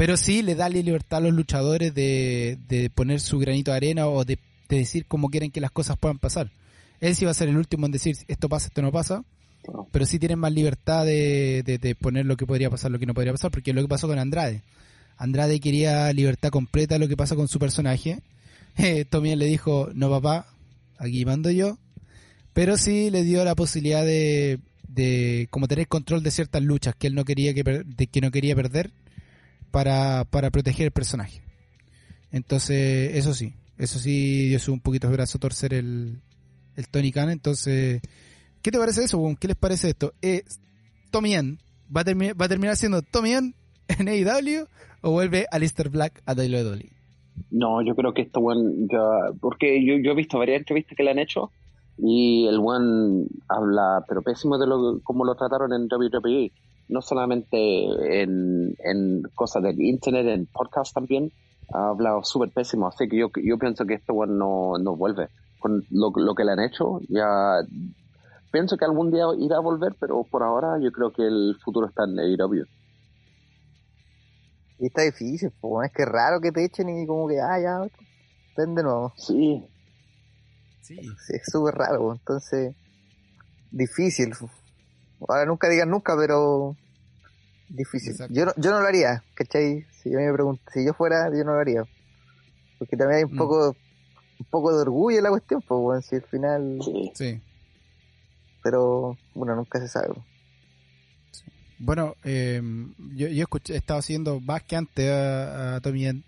Pero 0.00 0.16
sí 0.16 0.40
le 0.40 0.54
da 0.54 0.70
la 0.70 0.80
libertad 0.80 1.18
a 1.18 1.20
los 1.20 1.34
luchadores 1.34 1.94
de, 1.94 2.56
de 2.68 2.88
poner 2.88 3.20
su 3.20 3.38
granito 3.38 3.70
de 3.70 3.76
arena 3.76 4.06
o 4.06 4.24
de, 4.24 4.38
de 4.70 4.78
decir 4.78 5.04
cómo 5.04 5.28
quieren 5.28 5.50
que 5.50 5.60
las 5.60 5.72
cosas 5.72 5.98
puedan 5.98 6.18
pasar. 6.18 6.50
Él 7.00 7.14
sí 7.14 7.26
va 7.26 7.32
a 7.32 7.34
ser 7.34 7.50
el 7.50 7.58
último 7.58 7.84
en 7.84 7.92
decir 7.92 8.16
esto 8.26 8.48
pasa, 8.48 8.68
esto 8.68 8.80
no 8.80 8.92
pasa. 8.92 9.24
Pero 9.92 10.06
sí 10.06 10.18
tienen 10.18 10.38
más 10.38 10.54
libertad 10.54 11.04
de, 11.04 11.62
de, 11.66 11.76
de 11.76 11.94
poner 11.94 12.24
lo 12.24 12.38
que 12.38 12.46
podría 12.46 12.70
pasar, 12.70 12.90
lo 12.90 12.98
que 12.98 13.04
no 13.04 13.12
podría 13.12 13.32
pasar. 13.32 13.50
Porque 13.50 13.72
es 13.72 13.76
lo 13.76 13.82
que 13.82 13.88
pasó 13.88 14.08
con 14.08 14.18
Andrade. 14.18 14.62
Andrade 15.18 15.60
quería 15.60 16.10
libertad 16.14 16.48
completa 16.48 16.98
lo 16.98 17.06
que 17.06 17.18
pasa 17.18 17.36
con 17.36 17.48
su 17.48 17.58
personaje. 17.58 18.22
Eh, 18.78 19.04
Tommy 19.04 19.36
le 19.36 19.44
dijo, 19.44 19.90
no 19.92 20.08
papá, 20.08 20.46
aquí 20.96 21.26
mando 21.26 21.50
yo. 21.50 21.76
Pero 22.54 22.78
sí 22.78 23.10
le 23.10 23.22
dio 23.22 23.44
la 23.44 23.54
posibilidad 23.54 24.02
de, 24.02 24.60
de 24.88 25.46
como 25.50 25.68
tener 25.68 25.88
control 25.88 26.22
de 26.22 26.30
ciertas 26.30 26.62
luchas 26.62 26.94
que 26.94 27.08
él 27.08 27.14
no 27.14 27.26
quería 27.26 27.52
que, 27.52 27.62
de, 27.84 28.06
que 28.06 28.20
no 28.22 28.30
quería 28.30 28.56
perder 28.56 28.92
para, 29.70 30.24
para 30.24 30.50
proteger 30.50 30.86
el 30.86 30.90
personaje. 30.92 31.42
Entonces, 32.32 33.16
eso 33.16 33.34
sí, 33.34 33.54
eso 33.78 33.98
sí 33.98 34.48
dio 34.48 34.58
su 34.58 34.72
un 34.72 34.80
poquito 34.80 35.08
de 35.08 35.14
brazo 35.14 35.38
torcer 35.38 35.74
el, 35.74 36.20
el 36.76 36.88
Tony 36.88 37.12
Khan. 37.12 37.30
Entonces, 37.30 38.00
¿qué 38.62 38.70
te 38.70 38.78
parece 38.78 39.04
eso? 39.04 39.20
¿Qué 39.38 39.48
les 39.48 39.56
parece 39.56 39.90
esto? 39.90 40.12
Eh, 40.22 40.44
¿va 41.14 42.02
a, 42.02 42.04
¿va 42.34 42.44
a 42.44 42.48
terminar 42.48 42.76
siendo 42.76 43.02
Tommy 43.02 43.32
End 43.32 43.54
en 43.88 44.08
AEW 44.08 44.66
o 45.02 45.10
vuelve 45.10 45.46
Alistair 45.50 45.88
Black 45.88 46.22
a 46.26 46.34
WWE? 46.34 46.90
No, 47.50 47.82
yo 47.82 47.96
creo 47.96 48.12
que 48.12 48.22
esto, 48.22 48.40
weón, 48.40 48.86
ya- 48.88 49.32
porque 49.40 49.84
yo, 49.84 49.94
yo 50.02 50.12
he 50.12 50.14
visto 50.14 50.38
varias 50.38 50.58
entrevistas 50.60 50.96
que 50.96 51.02
le 51.02 51.10
han 51.10 51.18
hecho 51.18 51.50
y 51.98 52.46
el 52.46 52.58
buen 52.60 53.26
habla, 53.48 54.04
pero 54.08 54.22
pésimo 54.22 54.56
de 54.58 54.66
lo 54.66 55.00
cómo 55.02 55.24
lo 55.24 55.34
trataron 55.34 55.72
en 55.72 55.88
WWE. 55.90 56.52
No 56.90 57.02
solamente 57.02 57.56
en, 58.22 58.74
en 58.84 59.22
cosas 59.34 59.62
del 59.62 59.80
internet, 59.80 60.26
en 60.26 60.46
podcast 60.46 60.94
también, 60.94 61.32
ha 61.72 61.88
hablado 61.88 62.22
súper 62.24 62.50
pésimo. 62.50 62.88
Así 62.88 63.08
que 63.08 63.16
yo, 63.16 63.28
yo 63.42 63.58
pienso 63.58 63.86
que 63.86 63.94
esto 63.94 64.14
no, 64.26 64.78
no 64.78 64.96
vuelve. 64.96 65.28
Con 65.58 65.84
lo, 65.90 66.10
lo 66.14 66.34
que 66.34 66.44
le 66.44 66.52
han 66.52 66.60
hecho, 66.60 67.00
ya 67.08 67.58
pienso 68.50 68.76
que 68.76 68.84
algún 68.84 69.10
día 69.10 69.24
irá 69.38 69.56
a 69.56 69.60
volver, 69.60 69.94
pero 70.00 70.24
por 70.24 70.42
ahora 70.42 70.78
yo 70.80 70.90
creo 70.90 71.12
que 71.12 71.22
el 71.22 71.56
futuro 71.62 71.86
está 71.86 72.04
en 72.04 72.18
AEW. 72.18 72.64
Y 74.78 74.86
está 74.86 75.02
difícil, 75.02 75.52
pues, 75.60 75.90
es 75.90 75.96
que 75.96 76.06
raro 76.06 76.40
que 76.40 76.50
te 76.50 76.64
echen 76.64 76.88
y 76.88 77.06
como 77.06 77.28
que, 77.28 77.38
ah, 77.38 77.60
ya, 77.60 77.80
ven 78.56 78.74
de 78.74 78.82
nuevo. 78.82 79.12
Sí, 79.16 79.62
Sí. 80.82 80.98
Es 81.28 81.42
súper 81.50 81.74
raro, 81.74 82.12
entonces, 82.12 82.74
difícil. 83.70 84.32
Ahora 85.28 85.44
nunca 85.46 85.68
digan 85.68 85.90
nunca, 85.90 86.16
pero 86.16 86.76
difícil. 87.68 88.12
Exacto. 88.12 88.34
Yo 88.34 88.46
no, 88.46 88.52
yo 88.56 88.70
no 88.70 88.80
lo 88.80 88.86
haría, 88.86 89.22
¿cachai? 89.34 89.86
Si 90.02 90.10
yo 90.10 90.18
me 90.18 90.32
pregunto, 90.32 90.62
si 90.72 90.84
yo 90.84 90.92
fuera, 90.94 91.28
yo 91.30 91.44
no 91.44 91.52
lo 91.54 91.60
haría. 91.60 91.84
Porque 92.78 92.96
también 92.96 93.18
hay 93.18 93.24
un 93.24 93.34
Mm. 93.34 93.38
poco, 93.38 93.76
un 94.38 94.46
poco 94.50 94.74
de 94.74 94.80
orgullo 94.82 95.18
en 95.18 95.24
la 95.24 95.30
cuestión, 95.30 95.62
pues, 95.62 95.80
bueno, 95.80 96.02
si 96.02 96.16
al 96.16 96.22
final, 96.22 96.78
sí. 96.84 97.10
Sí. 97.14 97.40
pero, 98.62 99.16
bueno, 99.34 99.54
nunca 99.56 99.78
se 99.80 99.88
sabe. 99.88 100.14
Bueno, 101.78 102.14
eh, 102.24 102.60
yo, 103.14 103.28
yo 103.28 103.42
escuché, 103.42 103.74
he 103.74 103.76
estado 103.78 104.02
siguiendo 104.02 104.38
más 104.40 104.62
que 104.64 104.76
antes 104.76 105.10
a, 105.10 105.76
a 105.76 105.80
Tommy 105.80 106.22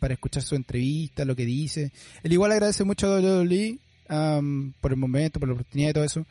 para 0.00 0.14
escuchar 0.14 0.42
su 0.42 0.56
entrevista, 0.56 1.24
lo 1.24 1.36
que 1.36 1.44
dice. 1.44 1.92
Él 2.24 2.32
igual 2.32 2.50
agradece 2.52 2.82
mucho 2.82 3.06
a 3.06 3.20
WWE 3.20 3.78
am, 4.08 4.72
por 4.80 4.90
el 4.90 4.96
momento, 4.98 5.38
por 5.38 5.48
la 5.48 5.54
oportunidad 5.54 5.90
y 5.90 5.92
todo 5.92 6.04
eso. 6.04 6.26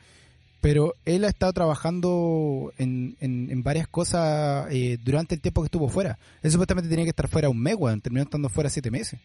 Pero 0.63 0.95
él 1.03 1.25
ha 1.25 1.27
estado 1.27 1.51
trabajando 1.51 2.71
en, 2.77 3.17
en, 3.19 3.51
en 3.51 3.63
varias 3.63 3.85
cosas 3.85 4.65
eh, 4.71 4.97
durante 5.03 5.35
el 5.35 5.41
tiempo 5.41 5.61
que 5.61 5.65
estuvo 5.65 5.89
fuera. 5.89 6.17
Él 6.41 6.51
supuestamente 6.51 6.89
tenía 6.89 7.03
que 7.03 7.09
estar 7.09 7.27
fuera 7.27 7.49
un 7.49 7.59
mes, 7.59 7.75
weón. 7.77 7.99
Terminó 7.99 8.23
estando 8.23 8.47
fuera 8.47 8.69
siete 8.69 8.89
meses. 8.89 9.19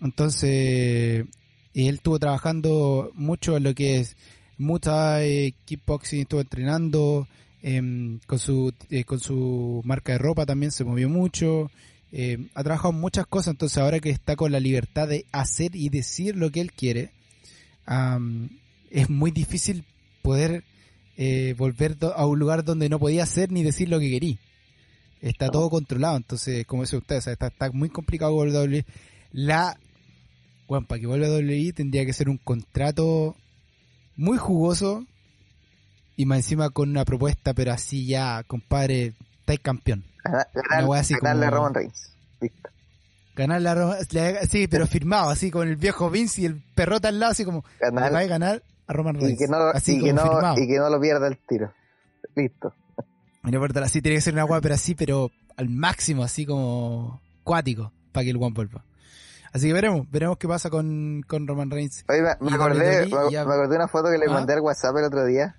Entonces, 0.00 1.26
él 1.74 1.94
estuvo 1.96 2.20
trabajando 2.20 3.10
mucho 3.14 3.56
en 3.56 3.64
lo 3.64 3.74
que 3.74 3.98
es 3.98 4.16
mucha 4.56 5.24
eh, 5.24 5.54
kickboxing, 5.64 6.20
estuvo 6.20 6.40
entrenando 6.40 7.26
em, 7.60 8.20
con 8.24 8.38
su 8.38 8.72
eh, 8.90 9.02
con 9.02 9.18
su 9.18 9.82
marca 9.84 10.12
de 10.12 10.18
ropa 10.18 10.46
también 10.46 10.70
se 10.70 10.84
movió 10.84 11.08
mucho. 11.08 11.68
em, 12.12 12.48
ha 12.54 12.62
trabajado 12.62 12.94
en 12.94 13.00
muchas 13.00 13.26
cosas, 13.26 13.54
entonces 13.54 13.78
ahora 13.78 13.98
que 13.98 14.10
está 14.10 14.36
con 14.36 14.52
la 14.52 14.60
libertad 14.60 15.08
de 15.08 15.26
hacer 15.32 15.74
y 15.74 15.88
decir 15.88 16.36
lo 16.36 16.50
que 16.50 16.60
él 16.60 16.70
quiere, 16.70 17.10
es 18.92 19.10
muy 19.10 19.32
difícil 19.32 19.84
poder 20.24 20.64
eh, 21.18 21.54
volver 21.58 21.96
a 22.16 22.26
un 22.26 22.38
lugar 22.38 22.64
donde 22.64 22.88
no 22.88 22.98
podía 22.98 23.22
hacer 23.22 23.52
ni 23.52 23.62
decir 23.62 23.88
lo 23.90 24.00
que 24.00 24.10
quería. 24.10 24.36
Está 25.20 25.48
todo 25.50 25.70
controlado, 25.70 26.16
entonces, 26.16 26.66
como 26.66 26.82
dice 26.82 26.96
usted, 26.96 27.18
o 27.18 27.20
sea, 27.20 27.32
está, 27.34 27.46
está 27.48 27.70
muy 27.70 27.88
complicado 27.90 28.32
volver 28.32 28.56
a 28.56 28.60
WWE. 28.62 28.84
La, 29.32 29.78
bueno, 30.66 30.86
para 30.86 31.00
que 31.00 31.06
vuelva 31.06 31.26
a 31.26 31.30
WWE 31.30 31.72
tendría 31.74 32.04
que 32.06 32.12
ser 32.12 32.28
un 32.28 32.38
contrato 32.38 33.36
muy 34.16 34.38
jugoso 34.38 35.06
y 36.16 36.24
más 36.26 36.38
encima 36.38 36.70
con 36.70 36.90
una 36.90 37.04
propuesta, 37.04 37.52
pero 37.54 37.72
así 37.72 38.06
ya, 38.06 38.42
compadre, 38.44 39.12
estáis 39.40 39.60
campeón. 39.60 40.04
Ganar, 40.24 40.48
ganarle 41.20 41.46
a 41.46 41.50
Roman 41.50 41.74
Reigns. 41.74 42.10
Listo. 42.40 42.70
Ganar 43.36 43.62
la 43.62 43.74
Roma- 43.74 43.96
le- 44.10 44.46
sí, 44.46 44.68
pero 44.68 44.86
firmado, 44.86 45.28
así 45.30 45.50
con 45.50 45.68
el 45.68 45.76
viejo 45.76 46.08
Vince 46.10 46.42
y 46.42 46.44
el 46.46 46.62
perrota 46.74 47.08
al 47.08 47.18
lado, 47.20 47.32
así 47.32 47.44
como, 47.44 47.64
Ganar- 47.80 48.14
a 48.14 48.24
ganar 48.26 48.62
a 48.86 48.92
Roman 48.92 49.16
y 49.16 49.20
Reigns. 49.20 49.38
que 49.38 49.48
no, 49.48 49.56
así 49.68 49.96
y 49.98 50.02
que 50.04 50.12
no, 50.12 50.54
y 50.56 50.66
que 50.66 50.78
no 50.78 50.90
lo 50.90 51.00
pierda 51.00 51.26
el 51.28 51.38
tiro. 51.38 51.72
Listo. 52.34 52.72
Y 53.44 53.50
no 53.50 53.56
importa, 53.56 53.80
así 53.82 54.00
tiene 54.02 54.16
que 54.16 54.22
ser 54.22 54.34
una 54.34 54.44
guapa, 54.44 54.62
pero 54.62 54.74
así, 54.74 54.94
pero 54.94 55.30
al 55.56 55.68
máximo, 55.68 56.22
así 56.24 56.46
como 56.46 57.20
cuático, 57.42 57.92
para 58.12 58.24
que 58.24 58.30
el 58.30 58.36
one 58.36 58.52
vuelva. 58.54 58.84
Así 59.52 59.68
que 59.68 59.72
veremos, 59.72 60.10
veremos 60.10 60.36
qué 60.38 60.48
pasa 60.48 60.68
con, 60.70 61.22
con 61.28 61.46
Roman 61.46 61.70
Reigns. 61.70 62.04
Oye, 62.08 62.22
me, 62.22 62.28
me 62.40 62.50
Y 62.50 62.54
acordé, 62.54 63.04
me, 63.06 63.30
ya- 63.30 63.44
me 63.44 63.52
acordé 63.54 63.68
de 63.68 63.76
una 63.76 63.88
foto 63.88 64.10
que 64.10 64.18
le 64.18 64.26
¿Ah? 64.28 64.32
mandé 64.32 64.54
al 64.54 64.60
WhatsApp 64.60 64.96
el 64.96 65.04
otro 65.04 65.24
día. 65.26 65.56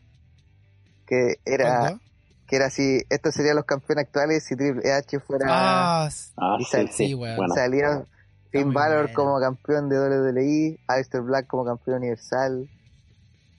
Que 1.06 1.36
era, 1.46 1.80
¿Cuándo? 1.80 2.00
que 2.48 2.56
era 2.58 2.66
así, 2.66 3.02
estos 3.10 3.34
serían 3.36 3.56
los 3.56 3.66
campeones 3.66 4.06
actuales 4.06 4.44
si 4.44 4.56
Triple 4.56 4.92
H 4.92 5.20
fuera, 5.20 5.46
Ah, 5.50 6.10
Ah, 6.38 6.58
Y 6.60 6.64
sí, 6.66 6.72
sal- 6.72 6.90
sí. 6.92 7.14
Bueno, 7.14 7.54
salía 7.54 8.04
Finn 8.52 8.74
Balor 8.74 9.14
como 9.14 9.40
campeón 9.40 9.88
de 9.90 9.98
WWE, 10.00 10.80
Aleister 10.88 11.22
Black 11.22 11.48
como 11.48 11.64
campeón 11.66 11.98
universal, 12.00 12.68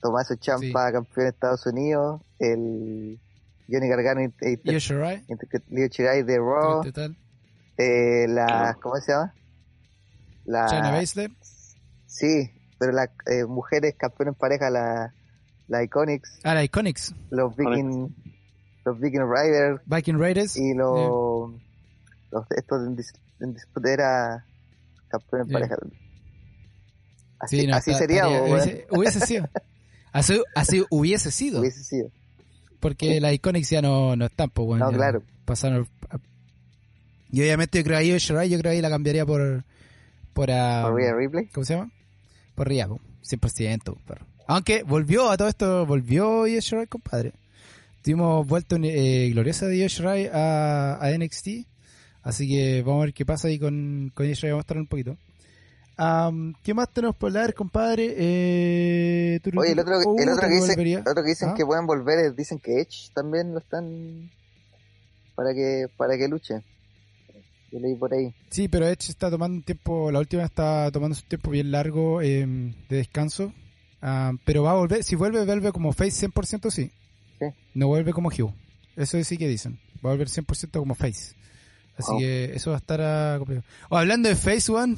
Tommaso 0.01 0.35
Ciampa 0.39 0.91
campeón 0.91 1.25
de 1.25 1.29
Estados 1.29 1.65
Unidos, 1.65 2.21
el 2.39 3.19
Johnny 3.69 3.87
Gargano 3.87 4.21
Shirai, 4.41 5.23
y- 5.27 5.75
Leo 5.75 5.87
Shirai 5.87 6.23
de 6.23 6.37
Raw, 6.37 6.83
eh, 7.77 8.25
la, 8.29 8.77
¿cómo 8.81 8.95
se 8.97 9.11
llama? 9.11 9.33
La, 10.45 10.65
China 10.67 10.91
Baszler, 10.91 11.31
sí, 12.05 12.49
pero 12.79 12.91
las 12.93 13.09
eh, 13.25 13.45
mujeres 13.45 13.95
campeones 13.97 14.33
en 14.33 14.39
pareja, 14.39 14.69
la, 14.69 15.13
la 15.67 15.83
Iconics, 15.83 16.39
ah, 16.43 16.53
la 16.53 16.63
Iconics, 16.63 17.13
los 17.31 17.55
Viking, 17.55 18.07
los 18.85 18.99
Viking 18.99 19.21
Riders. 19.29 19.81
Viking 19.85 20.17
Raiders, 20.17 20.55
y 20.55 20.73
los, 20.73 21.51
los 22.31 22.45
estos 22.55 22.87
en, 22.87 22.95
dis- 22.95 23.19
en 23.41 23.53
disputa 23.53 23.91
era 23.91 24.45
campeón 25.09 25.41
en 25.41 25.47
Yeah. 25.49 25.59
pareja. 25.59 25.75
Así, 27.39 27.59
Sí, 27.61 27.67
no, 27.67 27.75
así 27.75 27.91
está- 27.91 27.99
sería, 28.03 28.23
estaría- 28.47 28.85
hubiese 28.91 29.19
sido. 29.21 29.49
Así, 30.19 30.41
así 30.55 30.83
hubiese 30.89 31.31
sido. 31.31 31.59
hubiese 31.61 31.83
sido. 31.83 32.11
Porque 32.79 33.19
las 33.19 33.33
Iconics 33.33 33.69
ya 33.69 33.81
no, 33.81 34.15
no 34.15 34.25
están, 34.25 34.49
pues 34.49 34.65
bueno. 34.67 34.89
No, 34.91 34.95
claro. 34.97 35.23
Pasaron. 35.45 35.87
a- 36.09 36.17
Y 37.31 37.41
obviamente 37.41 37.77
yo 37.79 37.83
creo 37.83 37.97
ahí 37.97 38.09
yo 38.49 38.59
creo 38.59 38.71
ahí 38.71 38.81
la 38.81 38.89
cambiaría 38.89 39.25
por. 39.25 39.63
Por, 40.33 40.51
ah, 40.51 40.83
Por 40.87 40.95
Rhea 40.95 41.15
Ripley. 41.15 41.47
¿Cómo 41.47 41.65
se 41.65 41.73
llama? 41.75 41.91
Por 42.55 42.67
Rhea, 42.67 42.87
po, 42.87 42.99
100%. 43.23 43.97
perro. 44.05 44.25
Aunque 44.47 44.83
volvió 44.83 45.29
a 45.29 45.37
todo 45.37 45.47
esto, 45.47 45.85
volvió 45.85 46.47
Io 46.47 46.59
Shirai, 46.61 46.87
compadre. 46.87 47.33
Tuvimos 48.03 48.45
vuelta 48.47 48.77
eh, 48.81 49.29
gloriosa 49.31 49.65
de 49.67 49.77
Io 49.79 49.87
Shirai 49.87 50.27
a, 50.31 50.97
a 51.01 51.11
NXT. 51.17 51.65
Así 52.21 52.47
que 52.47 52.81
vamos 52.83 53.01
a 53.01 53.05
ver 53.05 53.13
qué 53.13 53.25
pasa 53.25 53.47
ahí 53.47 53.57
con, 53.59 54.11
con 54.13 54.25
Io 54.27 54.33
Shirai. 54.33 54.51
Vamos 54.51 54.61
a 54.63 54.65
estar 54.65 54.77
un 54.77 54.87
poquito. 54.87 55.17
Am, 55.97 56.53
¿Qué 56.63 56.73
más 56.75 56.89
tenemos 56.93 57.15
por 57.15 57.29
hablar, 57.29 57.53
compadre? 57.55 58.13
Eh, 58.17 59.39
Oye, 59.55 59.71
el 59.71 59.79
otro, 59.79 59.97
uh, 59.97 60.19
el 60.19 60.29
otro 60.29 60.47
que, 60.47 60.53
dicen, 60.55 60.69
volvería. 60.69 60.99
el 60.99 61.07
otro 61.07 61.23
que 61.23 61.29
dicen 61.29 61.49
¿Ah? 61.49 61.53
que 61.55 61.65
pueden 61.65 61.87
volver, 61.87 62.19
es- 62.19 62.35
dicen 62.35 62.59
que 62.59 62.79
Edge 62.81 63.09
también 63.13 63.51
lo 63.53 63.59
están 63.59 64.29
para 65.35 65.53
que 65.53 65.87
para 65.97 66.17
que 66.17 66.27
luche. 66.27 66.61
Yo 67.71 67.79
leí 67.79 67.95
por 67.95 68.13
ahí. 68.13 68.33
Sí, 68.49 68.67
pero 68.67 68.87
Edge 68.87 69.09
está 69.09 69.29
tomando 69.29 69.57
un 69.57 69.63
tiempo, 69.63 70.11
la 70.11 70.19
última 70.19 70.43
está 70.43 70.89
tomando 70.91 71.15
su 71.15 71.23
tiempo 71.23 71.49
bien 71.51 71.71
largo 71.71 72.21
eh, 72.21 72.45
de 72.45 72.95
descanso. 72.95 73.51
Ah, 74.01 74.31
pero 74.45 74.63
va 74.63 74.71
a 74.71 74.75
volver, 74.75 75.03
si 75.03 75.15
vuelve, 75.15 75.43
vuelve 75.45 75.71
como 75.71 75.91
Face 75.93 76.27
100%, 76.27 76.69
sí. 76.69 76.91
Sí. 77.39 77.45
No 77.73 77.87
vuelve 77.87 78.13
como 78.13 78.29
Hugh. 78.29 78.53
Eso 78.95 79.21
sí 79.23 79.37
que 79.37 79.47
dicen. 79.47 79.79
Va 80.05 80.11
a 80.11 80.13
volver 80.13 80.29
100% 80.29 80.79
como 80.79 80.93
Face. 80.95 81.35
Así 81.97 82.11
Wow. 82.11 82.19
que 82.19 82.45
eso 82.55 82.69
va 82.69 82.77
a 82.77 82.79
estar 82.79 83.37
complicado. 83.39 83.67
Oh, 83.89 83.97
hablando 83.97 84.29
de 84.29 84.35
Face, 84.35 84.71
One. 84.71 84.95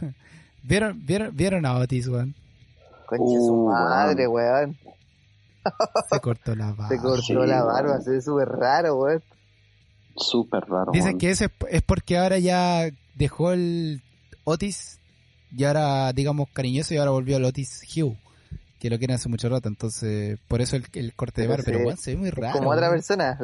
¿Vieron, 0.62 1.04
vieron, 1.04 1.34
vieron 1.36 1.66
a 1.66 1.76
Otis, 1.78 2.08
One? 2.08 2.34
Concha 3.06 3.24
Uh, 3.24 3.46
su 3.46 3.56
madre, 3.66 4.26
weón. 4.28 4.76
Se 6.10 6.20
cortó 6.20 6.54
la 6.54 6.72
barba. 6.72 6.88
Se 6.88 6.98
cortó 6.98 7.22
sí, 7.22 7.32
la 7.34 7.64
weón. 7.64 7.66
barba, 7.66 8.00
se 8.00 8.10
ve 8.12 8.22
súper 8.22 8.48
raro, 8.48 8.96
weón. 8.96 9.22
súper 10.16 10.64
raro. 10.64 10.92
Dicen 10.92 11.08
weón. 11.08 11.18
que 11.18 11.30
ese 11.30 11.46
es, 11.46 11.50
es 11.70 11.82
porque 11.82 12.18
ahora 12.18 12.38
ya 12.38 12.88
dejó 13.14 13.52
el 13.52 14.02
Otis 14.44 15.00
y 15.56 15.64
ahora, 15.64 16.12
digamos, 16.12 16.48
cariñoso 16.52 16.94
y 16.94 16.98
ahora 16.98 17.10
volvió 17.10 17.36
al 17.36 17.44
Otis 17.44 17.82
Hugh, 17.96 18.16
que 18.78 18.90
lo 18.90 18.98
quieren 18.98 19.16
hace 19.16 19.28
mucho 19.28 19.48
rato, 19.48 19.68
entonces 19.68 20.38
por 20.48 20.60
eso 20.60 20.76
el, 20.76 20.86
el 20.92 21.14
corte 21.14 21.42
de 21.42 21.48
barba, 21.48 21.64
pero 21.64 21.80
bueno, 21.82 21.98
se 22.00 22.12
ve 22.12 22.16
muy 22.16 22.30
raro. 22.30 22.58
Como 22.58 22.70
otra 22.70 22.88
weón. 22.88 22.96
persona, 22.98 23.36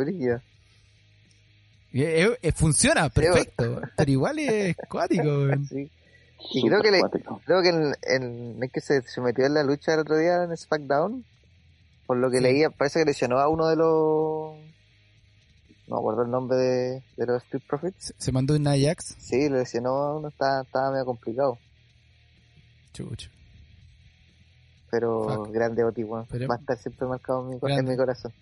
eh, 1.93 2.37
eh, 2.43 2.53
funciona, 2.53 3.09
perfecto, 3.09 3.81
pero 3.97 4.11
igual 4.11 4.39
es 4.39 4.77
cuático. 4.89 5.23
weón. 5.25 5.67
Sí. 5.69 5.91
Y 6.53 6.67
creo 6.69 6.81
que 6.83 6.91
le-. 6.91 7.03
Creo 7.45 7.63
que 7.63 7.69
en, 7.71 7.95
en, 8.03 8.63
es 8.63 8.73
que 8.73 8.81
se, 8.81 9.03
se 9.03 9.21
metió 9.21 9.47
en 9.47 9.55
la 9.55 9.63
lucha 9.63 9.95
el 9.95 10.01
otro 10.01 10.17
día 10.17 10.45
en 10.45 10.57
SmackDown. 10.57 11.25
Por 12.07 12.19
lo 12.19 12.31
que 12.31 12.37
Sí. 12.39 12.43
leía, 12.45 12.71
parece 12.71 13.01
que 13.01 13.05
lesionó 13.07 13.39
a 13.41 13.49
uno 13.49 13.67
de 13.67 13.77
los 13.77 14.55
no 15.89 15.99
acuerdo 15.99 16.23
el 16.23 16.31
nombre 16.31 16.57
de, 16.57 17.03
de 17.17 17.27
los 17.27 17.43
Street 17.45 17.63
Profits. 17.69 18.15
Se, 18.19 18.33
mandó 18.33 18.55
un 18.57 18.67
Ajax. 18.67 19.17
Sí, 19.19 19.49
lo 19.49 19.57
lesionó, 19.59 20.19
no 20.21 20.29
estaba, 20.29 20.63
estaba 20.63 20.91
medio 20.93 21.05
complicado. 21.05 21.59
Chucho. 22.93 23.31
Pero 24.91 25.25
Fuck. 25.45 25.53
grande 25.53 25.85
Oti. 25.85 26.05
Pero- 26.31 26.49
Va 26.49 26.55
a 26.55 26.59
estar 26.59 26.79
siempre 26.79 27.07
marcado 27.07 27.43
en 27.43 27.49
mi, 27.51 27.59
co- 27.61 27.69
en 27.69 27.85
mi 27.85 27.97
corazón. 27.97 28.33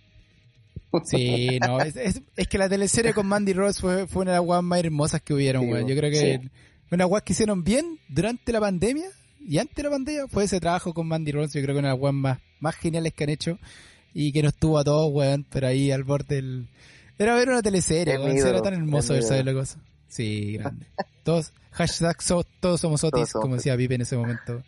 Sí, 1.05 1.59
no, 1.67 1.81
es, 1.81 1.97
es, 1.97 2.23
es 2.37 2.47
que 2.49 2.57
la 2.57 2.69
teleserie 2.69 3.13
con 3.15 3.27
Mandy 3.27 3.53
Rose 3.53 3.81
fue, 3.81 4.07
fue 4.07 4.23
una 4.23 4.39
de 4.39 4.47
las 4.47 4.63
más 4.63 4.79
hermosas 4.79 5.21
que 5.23 5.35
hubieron, 5.35 5.65
Sí, 5.65 5.73
weón. 5.73 5.89
Yo 5.89 5.97
creo 5.97 6.11
que 6.11 6.39
sí. 6.41 6.51
Una 6.91 7.07
weas 7.07 7.23
que 7.25 7.33
hicieron 7.33 7.65
bien 7.65 7.99
durante 8.09 8.53
la 8.53 8.61
pandemia 8.61 9.07
y 9.47 9.59
antes 9.59 9.75
de 9.77 9.83
la 9.83 9.91
pandemia 9.91 10.29
fue 10.29 10.45
ese 10.45 10.61
trabajo 10.61 10.95
con 10.95 11.07
Mandy 11.09 11.33
Rose. 11.33 11.59
Yo 11.59 11.65
creo 11.65 11.75
que 11.75 11.79
una 11.81 11.89
de 11.89 11.95
las 11.95 12.01
weas 12.03 12.15
más, 12.15 12.39
más 12.61 12.75
geniales 12.77 13.13
que 13.13 13.25
han 13.25 13.31
hecho 13.31 13.59
y 14.15 14.33
que 14.33 14.43
nos 14.43 14.55
tuvo 14.55 14.79
a 14.79 14.85
todos, 14.85 15.13
weón, 15.13 15.45
pero 15.51 15.67
ahí 15.67 15.91
al 15.91 16.05
borde 16.05 16.37
del... 16.37 16.69
Era 17.19 17.35
ver 17.35 17.49
una 17.49 17.63
teleserie, 17.63 18.15
Es 18.15 18.21
weón. 18.21 18.37
Era 18.37 18.63
tan 18.63 18.75
hermoso 18.75 19.13
ver 19.13 19.23
saber 19.23 19.45
la 19.45 19.53
cosa. 19.53 19.79
Sí, 20.09 20.53
grande. 20.55 20.87
Todos, 21.25 21.53
hashtag 21.73 22.23
so- 22.23 22.45
todos 22.61 22.81
somos 22.81 23.03
Otis, 23.03 23.13
Todos 23.13 23.31
somos 23.31 23.43
como 23.43 23.57
decía 23.57 23.77
Pipe 23.77 23.95
en 23.97 24.01
ese 24.03 24.17
momento. 24.17 24.63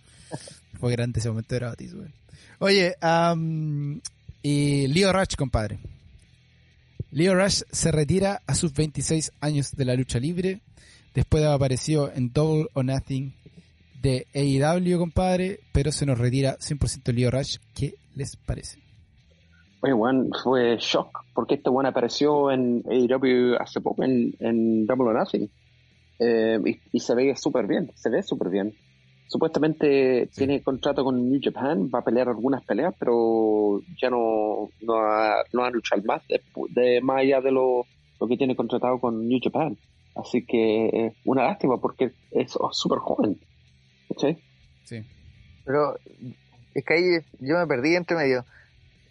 Fue 0.81 0.93
grande 0.93 1.21
ese 1.21 1.29
momento, 1.29 1.55
era 1.55 1.71
Otis, 1.71 1.95
weón. 1.95 2.13
Oye, 2.59 2.97
am, 3.01 4.01
y 4.43 4.87
Leo 4.89 5.13
Rush, 5.13 5.37
compadre. 5.37 5.79
Leo 7.11 7.35
Rush 7.35 7.63
se 7.71 7.93
retira 7.93 8.43
a 8.47 8.55
sus 8.55 8.73
26 8.75 9.33
años 9.41 9.73
de 9.77 9.85
la 9.85 9.95
lucha 9.95 10.19
libre, 10.19 10.61
después 11.17 11.41
de 11.43 11.49
haber 11.49 11.57
aparecido 11.57 12.13
en 12.15 12.33
Double 12.33 12.69
or 12.75 12.85
Nothing 12.85 13.33
de 14.03 14.27
AEW, 14.35 14.99
compadre, 14.99 15.59
pero 15.73 15.91
se 15.91 16.07
nos 16.07 16.17
retira 16.19 16.57
100% 16.59 17.13
Leo 17.13 17.31
Rush. 17.33 17.57
¿Qué 17.75 17.95
les 18.15 18.37
parece? 18.37 18.79
Oye, 19.81 19.93
weón, 19.93 20.31
fue 20.45 20.77
shock, 20.79 21.25
porque 21.35 21.55
este 21.57 21.71
weón 21.71 21.87
apareció 21.87 22.51
en 22.53 22.85
AEW 22.89 23.57
hace 23.59 23.81
poco, 23.81 24.05
en, 24.05 24.35
en 24.39 24.87
Double 24.87 25.09
or 25.09 25.15
Nothing. 25.19 25.49
Eh, 26.19 26.59
y, 26.65 26.97
y 26.97 27.01
se 27.01 27.15
ve 27.15 27.35
súper 27.37 27.67
bien, 27.67 27.91
se 27.95 28.09
ve 28.11 28.23
súper 28.23 28.49
bien. 28.51 28.73
Supuestamente 29.29 30.29
Sí. 30.31 30.37
tiene 30.39 30.63
contrato 30.63 31.03
con 31.03 31.29
New 31.29 31.41
Japan, 31.43 31.91
va 31.93 31.99
a 31.99 32.05
pelear 32.05 32.29
algunas 32.29 32.65
peleas, 32.65 32.95
pero 32.99 33.81
ya 34.01 34.09
no, 34.09 34.69
no, 34.83 34.93
va, 34.95 35.37
no 35.53 35.63
va 35.63 35.67
a 35.67 35.71
luchar 35.71 36.03
más, 36.05 36.23
de, 36.29 36.41
de- 36.71 37.01
más 37.01 37.19
allá 37.23 37.41
de 37.41 37.51
lo, 37.51 37.85
lo 38.21 38.27
que 38.29 38.37
tiene 38.37 38.55
contratado 38.55 39.01
con 39.01 39.27
New 39.29 39.41
Japan. 39.43 39.77
Así 40.17 40.45
que 40.47 40.87
eh, 40.87 41.13
una 41.25 41.45
lástima, 41.45 41.79
porque 41.79 42.13
es 42.31 42.53
súper 42.73 42.99
joven. 43.01 43.39
¿Sí? 44.19 44.39
Sí. 44.85 45.07
Pero 45.65 45.99
es 46.75 46.85
que 46.85 46.95
ahí 46.95 47.05
yo 47.41 47.59
me 47.59 47.67
perdí 47.67 47.95
entre 47.97 48.17
medio. 48.17 48.45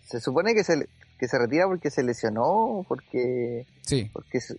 Se 0.02 0.20
supone 0.20 0.54
que 0.56 0.63
se, 0.63 0.88
que 1.20 1.28
se 1.28 1.38
retira 1.38 1.68
porque 1.68 1.91
se 1.91 2.04
lesionó, 2.04 2.86
porque 2.88 3.65
Sí, 3.82 4.10
porque 4.13 4.39
se- 4.41 4.56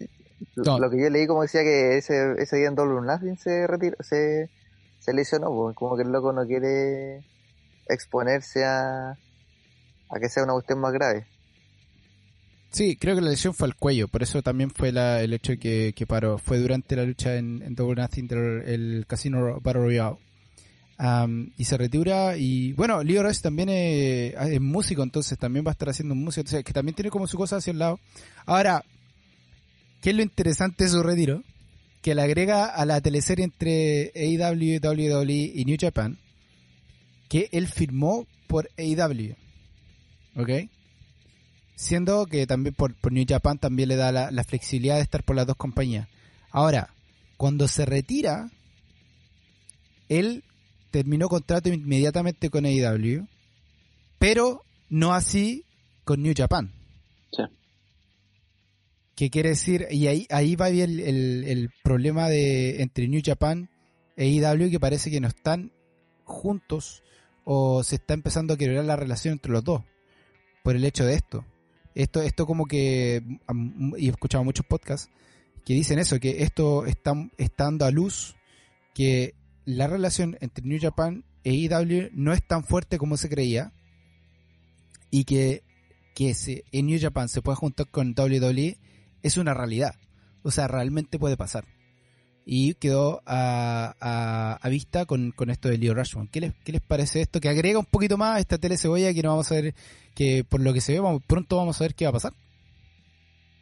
No. 0.56 0.78
lo 0.78 0.90
que 0.90 1.00
yo 1.00 1.08
leí 1.10 1.26
como 1.26 1.42
decía 1.42 1.62
que 1.62 1.96
ese, 1.96 2.34
ese 2.38 2.56
día 2.58 2.68
en 2.68 2.74
Double 2.74 3.00
Nothing 3.06 3.38
se 3.38 3.66
retiró, 3.66 3.96
se, 4.00 4.50
se 5.00 5.14
lesionó, 5.14 5.48
pues, 5.54 5.74
como 5.74 5.96
que 5.96 6.02
el 6.02 6.10
loco 6.12 6.32
no 6.32 6.46
quiere 6.46 7.24
exponerse 7.88 8.64
a, 8.64 9.10
a 9.12 10.18
que 10.20 10.28
sea 10.28 10.44
una 10.44 10.52
cuestión 10.52 10.78
más 10.80 10.92
grave. 10.92 11.26
Sí, 12.76 12.96
creo 12.96 13.14
que 13.14 13.22
la 13.22 13.30
lesión 13.30 13.54
fue 13.54 13.68
al 13.68 13.74
cuello, 13.74 14.06
por 14.06 14.22
eso 14.22 14.42
también 14.42 14.70
fue 14.70 14.92
la, 14.92 15.22
el 15.22 15.32
hecho 15.32 15.54
que, 15.58 15.94
que 15.96 16.06
paró. 16.06 16.36
Fue 16.36 16.58
durante 16.58 16.94
la 16.94 17.04
lucha 17.04 17.36
en, 17.36 17.62
en 17.62 17.74
Double 17.74 18.02
Nothing 18.02 18.28
el 18.66 19.06
Casino 19.08 19.58
Battle 19.62 19.80
Royale. 19.80 20.16
Y 21.56 21.64
se 21.64 21.78
retira 21.78 22.36
y 22.36 22.74
bueno, 22.74 23.02
Leo 23.02 23.22
Rush 23.22 23.40
también 23.40 23.70
es, 23.70 24.34
es 24.34 24.60
músico, 24.60 25.02
entonces 25.02 25.38
también 25.38 25.64
va 25.64 25.70
a 25.70 25.72
estar 25.72 25.88
haciendo 25.88 26.14
música, 26.14 26.42
entonces, 26.42 26.64
que 26.64 26.74
también 26.74 26.94
tiene 26.94 27.08
como 27.10 27.26
su 27.26 27.38
cosa 27.38 27.56
hacia 27.56 27.70
el 27.70 27.78
lado. 27.78 27.98
Ahora, 28.44 28.84
¿qué 30.02 30.10
es 30.10 30.16
lo 30.16 30.20
interesante 30.22 30.84
de 30.84 30.90
su 30.90 31.02
retiro? 31.02 31.42
Que 32.02 32.14
le 32.14 32.20
agrega 32.20 32.66
a 32.66 32.84
la 32.84 33.00
teleserie 33.00 33.46
entre 33.46 34.12
AEW, 34.14 34.80
WWE 34.82 35.52
y 35.54 35.64
New 35.64 35.78
Japan, 35.80 36.18
que 37.30 37.48
él 37.52 37.68
firmó 37.68 38.26
por 38.48 38.68
AEW. 38.76 39.34
¿Ok? 40.36 40.50
Siendo 41.76 42.26
que 42.26 42.46
también 42.46 42.74
por, 42.74 42.94
por 42.96 43.12
New 43.12 43.24
Japan 43.28 43.58
también 43.58 43.88
le 43.90 43.96
da 43.96 44.10
la, 44.10 44.30
la 44.30 44.42
flexibilidad 44.44 44.96
de 44.96 45.02
estar 45.02 45.22
por 45.22 45.36
las 45.36 45.46
dos 45.46 45.56
compañías. 45.56 46.08
Ahora, 46.50 46.88
cuando 47.36 47.68
se 47.68 47.84
retira, 47.84 48.50
él 50.08 50.42
terminó 50.90 51.28
contrato 51.28 51.68
inmediatamente 51.68 52.48
con 52.50 52.64
AEW, 52.64 53.26
pero 54.18 54.62
no 54.88 55.12
así 55.12 55.64
con 56.04 56.22
New 56.22 56.32
Japan. 56.34 56.72
Sí. 57.30 57.42
¿Qué 59.14 59.30
quiere 59.30 59.50
decir? 59.50 59.86
Y 59.90 60.06
ahí, 60.06 60.26
ahí 60.30 60.56
va 60.56 60.68
bien 60.68 60.90
el, 60.90 61.00
el- 61.00 61.44
el 61.44 61.70
problema 61.82 62.28
de 62.28 62.82
entre 62.82 63.08
New 63.08 63.20
Japan 63.24 63.68
e 64.16 64.24
AEW 64.42 64.70
que 64.70 64.80
parece 64.80 65.10
que 65.10 65.20
no 65.20 65.28
están 65.28 65.72
juntos 66.24 67.02
o 67.44 67.82
se 67.84 67.96
está 67.96 68.14
empezando 68.14 68.54
a 68.54 68.56
quebrar 68.56 68.84
la 68.84 68.96
relación 68.96 69.32
entre 69.32 69.52
los 69.52 69.62
dos 69.62 69.82
por 70.62 70.74
el 70.74 70.84
hecho 70.84 71.04
de 71.04 71.14
esto. 71.14 71.44
Esto, 71.96 72.20
esto 72.20 72.46
como 72.46 72.66
que, 72.66 73.22
y 73.96 74.06
he 74.06 74.10
escuchado 74.10 74.44
muchos 74.44 74.66
podcasts 74.66 75.10
que 75.64 75.72
dicen 75.72 75.98
eso, 75.98 76.20
que 76.20 76.42
esto 76.42 76.84
está, 76.84 77.14
está 77.38 77.64
dando 77.64 77.86
a 77.86 77.90
luz 77.90 78.36
que 78.94 79.34
la 79.64 79.86
relación 79.86 80.36
entre 80.42 80.62
New 80.64 80.78
Japan 80.78 81.24
e 81.42 81.52
AEW 81.52 82.10
no 82.12 82.34
es 82.34 82.46
tan 82.46 82.64
fuerte 82.64 82.98
como 82.98 83.16
se 83.16 83.30
creía 83.30 83.72
y 85.10 85.24
que, 85.24 85.64
que 86.14 86.36
en 86.70 86.86
New 86.86 87.00
Japan 87.00 87.30
se 87.30 87.40
pueda 87.40 87.56
juntar 87.56 87.90
con 87.90 88.14
WWE 88.14 88.76
es 89.22 89.36
una 89.38 89.54
realidad. 89.54 89.94
O 90.42 90.50
sea, 90.50 90.68
realmente 90.68 91.18
puede 91.18 91.38
pasar. 91.38 91.64
Y 92.48 92.74
quedó 92.74 93.22
a, 93.26 93.96
a, 94.00 94.54
a 94.62 94.68
vista 94.68 95.04
con, 95.04 95.32
con 95.32 95.50
esto 95.50 95.68
de 95.68 95.78
Leo 95.78 95.94
Rushman. 95.94 96.28
¿Qué 96.28 96.40
les, 96.40 96.54
¿Qué 96.64 96.70
les 96.70 96.80
parece 96.80 97.20
esto? 97.20 97.40
Que 97.40 97.48
agrega 97.48 97.80
un 97.80 97.86
poquito 97.86 98.16
más 98.16 98.36
a 98.36 98.38
esta 98.38 98.56
tele 98.56 98.76
cebolla 98.78 99.12
que 99.12 99.20
no 99.22 99.30
vamos 99.30 99.50
a 99.50 99.56
ver, 99.56 99.74
que 100.14 100.44
por 100.48 100.60
lo 100.60 100.72
que 100.72 100.80
se 100.80 100.92
ve, 100.92 101.00
vamos- 101.00 101.22
pronto 101.26 101.56
vamos 101.56 101.80
a 101.80 101.84
ver 101.84 101.94
qué 101.96 102.04
va 102.04 102.10
a 102.10 102.12
pasar. 102.12 102.32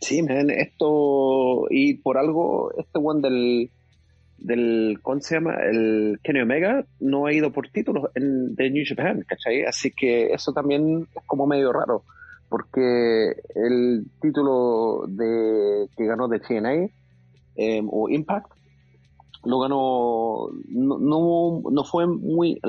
Sí, 0.03 0.23
man, 0.23 0.51
esto, 0.51 1.65
y 1.71 1.95
por 1.95 2.19
algo, 2.19 2.73
este 2.77 2.99
one 3.03 3.23
del, 3.23 3.71
del, 4.37 4.99
¿cómo 5.01 5.19
se 5.23 5.37
llama? 5.37 5.55
El 5.65 6.21
Kenny 6.23 6.41
Omega 6.41 6.85
no 7.01 7.25
ha 7.25 7.33
ido 7.33 7.53
por 7.53 7.71
títulos 7.71 8.11
en, 8.15 8.55
de 8.55 8.69
New 8.69 8.85
Japan, 8.87 9.25
¿cachai? 9.27 9.63
Así 9.65 9.93
que 9.93 10.27
eso 10.27 10.53
también 10.53 11.09
es 11.17 11.23
como 11.25 11.47
medio 11.47 11.73
raro, 11.73 12.03
porque 12.51 13.35
el 13.55 14.05
título 14.21 15.07
de 15.09 15.89
que 15.97 16.05
ganó 16.05 16.29
de 16.29 16.41
TNA 16.41 16.89
eh, 17.57 17.83
o 17.91 18.11
Impact 18.11 18.53
lo 19.45 19.61
ganó, 19.61 20.49
no, 20.69 20.99
no, 20.99 21.63
no 21.71 21.85
fue 21.85 22.07
muy, 22.07 22.61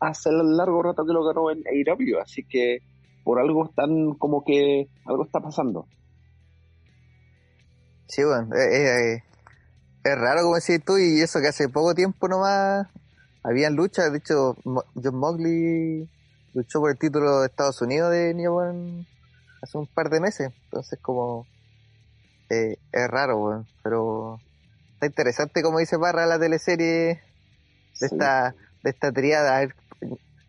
hace 0.00 0.30
largo 0.32 0.82
rato 0.82 1.04
que 1.04 1.12
lo 1.12 1.24
ganó 1.24 1.50
en 1.50 1.62
AEW, 1.66 2.20
así 2.20 2.44
que 2.44 2.78
por 3.24 3.38
algo 3.38 3.66
están 3.66 4.14
como 4.14 4.44
que 4.44 4.88
algo 5.06 5.24
está 5.24 5.40
pasando. 5.40 5.86
Sí, 8.06 8.22
bueno, 8.22 8.54
eh, 8.54 9.14
eh, 9.14 9.22
es 10.04 10.18
raro 10.18 10.42
como 10.42 10.56
decís 10.56 10.84
tú 10.84 10.98
y 10.98 11.20
eso 11.20 11.40
que 11.40 11.48
hace 11.48 11.68
poco 11.68 11.94
tiempo 11.94 12.28
nomás 12.28 12.86
habían 13.42 13.74
luchas, 13.74 14.12
de 14.12 14.18
hecho 14.18 14.56
John 14.64 15.16
Moxley 15.16 16.08
luchó 16.52 16.80
por 16.80 16.90
el 16.90 16.98
título 16.98 17.40
de 17.40 17.46
Estados 17.46 17.80
Unidos 17.82 18.10
de 18.10 18.34
New 18.34 18.54
Japan 18.54 19.06
hace 19.62 19.78
un 19.78 19.86
par 19.86 20.10
de 20.10 20.20
meses, 20.20 20.52
entonces 20.64 20.98
como 21.00 21.46
eh, 22.50 22.76
es 22.92 23.08
raro, 23.08 23.38
weón, 23.38 23.66
pero 23.82 24.38
está 25.04 25.06
interesante 25.06 25.62
como 25.62 25.78
dice 25.78 25.96
Barra 25.96 26.26
la 26.26 26.38
teleserie 26.38 26.86
de 26.86 27.20
Sí. 27.92 28.06
esta 28.06 28.54
de 28.82 28.90
esta 28.90 29.12
triada, 29.12 29.56
a 29.56 29.60
ver, 29.60 29.74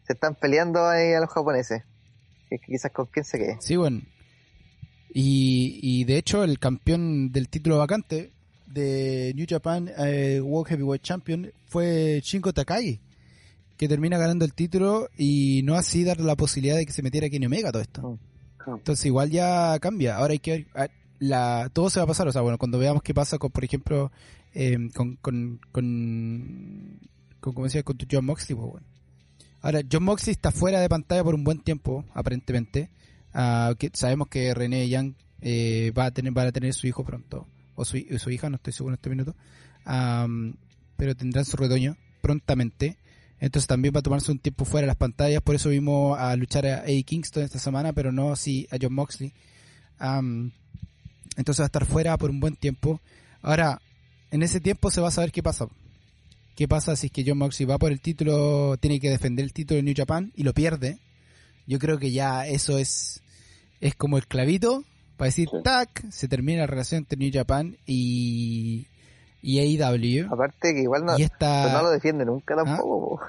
se 0.06 0.14
están 0.14 0.36
peleando 0.36 0.86
ahí 0.88 1.14
a 1.14 1.20
los 1.22 1.30
japoneses, 1.30 1.84
que 2.50 2.58
quizás 2.60 2.92
con 2.92 3.06
quién 3.06 3.24
se 3.24 3.38
quede. 3.38 3.58
Sí, 3.62 3.76
bueno. 3.78 4.02
Y, 5.14 5.80
y 5.82 6.04
de 6.04 6.18
hecho, 6.18 6.44
el 6.44 6.60
campeón 6.60 7.32
del 7.32 7.48
título 7.48 7.78
vacante 7.78 8.32
de 8.68 9.32
New 9.36 9.46
Japan 9.50 9.90
eh, 9.98 10.42
World 10.44 10.68
Heavyweight 10.68 11.02
Champion 11.02 11.52
fue 11.68 12.20
Shingo 12.22 12.52
Takagi, 12.52 13.00
que 13.78 13.88
termina 13.88 14.18
ganando 14.18 14.44
el 14.44 14.54
título 14.54 15.08
y 15.18 15.62
no 15.64 15.76
así 15.76 16.04
dar 16.04 16.20
la 16.20 16.36
posibilidad 16.36 16.76
de 16.76 16.86
que 16.86 16.92
se 16.92 17.02
metiera 17.02 17.30
Kenny 17.30 17.46
Omega 17.46 17.72
todo 17.72 17.82
esto. 17.82 18.20
Claro. 18.58 18.78
Entonces 18.78 19.06
igual 19.06 19.30
ya 19.30 19.78
cambia. 19.80 20.18
Ahora 20.18 20.34
hay 20.34 20.40
que 20.40 20.52
ver, 20.52 20.68
ah, 20.76 20.88
la, 21.20 21.70
todo 21.72 21.90
se 21.90 22.00
va 22.02 22.04
a 22.04 22.08
pasar. 22.08 22.28
O 22.28 22.34
sea, 22.34 22.42
bueno, 22.42 22.58
cuando 22.58 22.80
veamos 22.80 23.02
qué 23.02 23.14
pasa 23.14 23.38
con, 23.38 23.52
por 23.52 23.64
ejemplo, 23.64 24.12
eh, 24.56 24.90
con, 24.94 25.18
con, 25.18 25.60
con, 25.74 27.00
como 27.42 27.66
decía, 27.66 27.84
con 27.84 27.98
tu 27.98 28.08
John 28.10 28.26
Moxley, 28.26 28.56
bueno. 28.56 28.88
Ahora, 29.62 29.82
John 29.92 30.04
Moxley 30.04 30.32
está 30.32 30.52
fuera 30.52 30.80
de 30.80 30.88
pantalla 30.88 31.24
por 31.24 31.36
un 31.36 31.44
buen 31.44 31.60
tiempo, 31.60 32.06
aparentemente. 32.14 32.90
Ah, 33.34 33.76
sabemos 33.94 34.30
que 34.30 34.54
René 34.54 34.88
Young 34.88 35.14
eh, 35.42 35.92
va 35.92 36.06
a 36.06 36.12
tener, 36.12 36.36
va 36.36 36.44
a 36.44 36.52
tener 36.52 36.74
su 36.74 36.88
hijo 36.88 37.04
pronto. 37.04 37.48
O 37.76 37.84
su, 37.84 37.98
su 38.18 38.30
hija, 38.32 38.50
no 38.50 38.56
estoy 38.56 38.72
seguro 38.72 38.94
en 38.94 39.00
este 39.00 39.10
minuto. 39.10 39.36
Pero 40.96 41.16
tendrán 41.16 41.44
su 41.44 41.58
retoño 41.58 41.98
prontamente. 42.22 42.98
Entonces 43.40 43.68
también 43.68 43.94
va 43.94 44.00
a 44.00 44.04
tomarse 44.04 44.32
un 44.32 44.40
tiempo 44.40 44.64
fuera 44.64 44.86
de 44.86 44.88
las 44.88 44.96
pantallas. 44.96 45.42
Por 45.42 45.56
eso 45.56 45.68
vimos 45.70 46.18
a 46.18 46.34
luchar 46.38 46.66
a 46.66 46.84
A. 46.84 47.04
Kingston 47.06 47.44
esta 47.44 47.60
semana, 47.60 47.92
pero 47.92 48.14
no 48.14 48.32
así 48.32 48.68
a 48.72 48.78
John 48.82 48.94
Moxley. 48.94 49.34
Entonces 50.00 51.60
va 51.60 51.66
a 51.66 51.68
estar 51.68 51.86
fuera 51.86 52.18
por 52.18 52.30
un 52.30 52.40
buen 52.40 52.56
tiempo. 52.56 53.02
Ahora, 53.42 53.82
en 54.32 54.44
ese 54.44 54.60
tiempo 54.60 54.92
se 54.92 55.02
va 55.02 55.10
a 55.10 55.12
saber 55.12 55.32
qué 55.32 55.42
pasa. 55.44 55.68
¿Qué 56.56 56.68
pasa 56.68 56.96
si 56.96 57.08
es 57.08 57.12
que 57.12 57.24
John 57.28 57.38
Moxley 57.38 57.66
va 57.68 57.78
por 57.78 57.92
el 57.92 58.00
título, 58.00 58.78
tiene 58.78 59.00
que 59.00 59.10
defender 59.10 59.44
el 59.44 59.52
título 59.54 59.76
de 59.78 59.84
New 59.84 59.94
Japan 59.96 60.32
y 60.36 60.44
lo 60.44 60.54
pierde? 60.54 61.00
Yo 61.68 61.80
creo 61.80 61.98
que 62.00 62.12
ya 62.12 62.48
eso 62.48 62.78
es, 62.78 63.22
es 63.82 63.94
como 63.96 64.18
el 64.18 64.26
clavito 64.28 64.84
para 65.18 65.28
decir, 65.28 65.50
Sí. 65.52 65.58
tac, 65.64 66.10
se 66.12 66.28
termina 66.28 66.62
la 66.62 66.68
relación 66.68 67.00
entre 67.00 67.18
New 67.18 67.32
Japan 67.34 67.78
y, 67.86 68.88
y 69.42 69.60
AEW. 69.82 70.28
Aparte 70.34 70.74
que 70.74 70.82
igual 70.82 71.06
no, 71.06 71.18
esta... 71.18 71.74
no 71.74 71.84
lo 71.84 71.90
defiende 71.90 72.24
nunca 72.26 72.54
¿Ah? 72.54 72.64
tampoco. 72.64 73.18
po. 73.18 73.20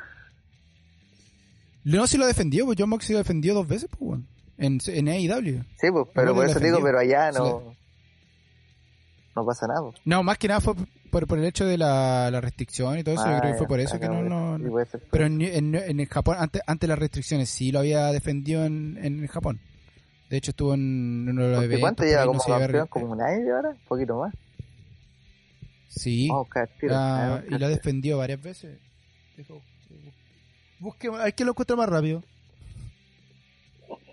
No, 1.84 2.06
si 2.06 2.18
lo 2.18 2.26
defendió, 2.26 2.64
pues 2.66 2.76
John 2.78 2.90
Moxley 2.90 3.12
lo 3.14 3.18
defendió 3.18 3.54
dos 3.54 3.66
veces, 3.68 3.88
pues, 3.96 4.20
en, 4.58 4.80
en 4.86 5.08
AEW. 5.08 5.62
Sí, 5.80 5.88
pues, 5.92 6.06
pero 6.14 6.34
por 6.34 6.44
eso 6.46 6.58
digo, 6.60 6.78
defendió. 6.78 6.82
pero 6.84 6.98
allá 6.98 7.32
Sí. 7.32 7.38
No, 9.36 9.42
no 9.42 9.46
pasa 9.46 9.66
nada. 9.68 9.82
No, 10.04 10.22
más 10.22 10.38
que 10.38 10.48
nada 10.48 10.60
fue 10.60 10.74
por, 11.10 11.26
por 11.26 11.38
el 11.38 11.44
hecho 11.44 11.64
de 11.66 11.76
la, 11.78 12.30
la 12.30 12.40
restricción 12.40 12.98
y 12.98 13.04
todo 13.04 13.14
eso. 13.14 13.24
yo 13.26 13.36
Ah, 13.36 13.40
creo 13.40 13.52
que 13.52 13.58
fue 13.58 13.64
ya, 13.66 13.68
por 13.68 13.80
eso 13.80 14.00
que 14.00 14.08
no, 14.08 14.22
no. 14.22 14.58
Pero 15.10 15.26
en, 15.26 15.40
en, 15.42 15.74
en 15.74 16.00
el 16.00 16.06
Japón, 16.08 16.36
antes, 16.38 16.62
antes 16.66 16.86
de 16.86 16.88
las 16.88 16.98
restricciones, 16.98 17.48
sí 17.50 17.70
lo 17.70 17.78
había 17.80 18.06
defendido 18.12 18.64
en, 18.64 18.98
en 19.00 19.20
el 19.22 19.28
Japón. 19.28 19.60
De 20.30 20.38
hecho, 20.38 20.50
estuvo 20.50 20.74
en 20.74 21.28
uno 21.28 21.42
de 21.42 21.48
los 21.50 21.56
Porque 21.58 21.64
eventos. 21.66 21.80
¿Cuánto 21.80 22.02
lleva 22.04 22.24
no 22.24 22.32
como 22.32 22.58
ver- 22.58 22.60
campeón? 22.72 22.86
¿Como 22.88 23.06
un 23.12 23.20
año 23.22 23.54
ahora? 23.56 23.68
¿Un 23.70 23.76
poquito 23.86 24.18
más? 24.18 24.34
Sí, 25.88 26.28
ah, 26.32 26.42
Ah, 26.90 27.42
y 27.48 27.56
lo 27.58 27.66
ha 27.66 27.68
defendido 27.68 28.18
varias 28.18 28.42
veces. 28.42 28.78
Busque, 30.80 31.08
hay 31.20 31.32
que 31.32 31.44
lo 31.44 31.52
encuentra 31.52 31.76
más 31.76 31.88
rápido. 31.88 32.22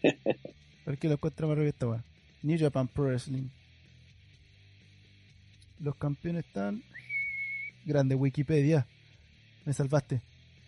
Hay 0.86 0.98
que 0.98 1.08
lo 1.08 1.14
encuentra 1.14 1.48
más 1.48 1.56
rápido 1.56 1.70
esta 1.70 1.88
weá. 1.88 2.04
New 2.42 2.60
Japan 2.60 2.88
Pro 2.88 3.06
Wrestling. 3.06 3.48
Los 5.84 5.96
campeones 5.96 6.46
están. 6.46 6.82
Grande 7.86 8.16
Wikipedia. 8.16 8.88
Me 9.66 9.74
salvaste. 9.74 10.22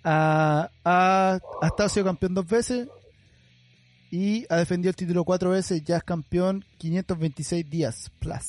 Ha, 0.03 0.69
ha, 0.83 1.39
ha 1.61 1.67
estado 1.67 1.89
sido 1.89 2.05
campeón 2.05 2.33
dos 2.33 2.45
veces. 2.47 2.87
Y 4.11 4.45
ha 4.49 4.57
defendido 4.57 4.89
el 4.89 4.95
título 4.95 5.23
cuatro 5.23 5.49
veces. 5.51 5.83
Ya 5.83 5.97
es 5.97 6.03
campeón 6.03 6.65
526 6.77 7.69
días. 7.69 8.11
Plus. 8.19 8.43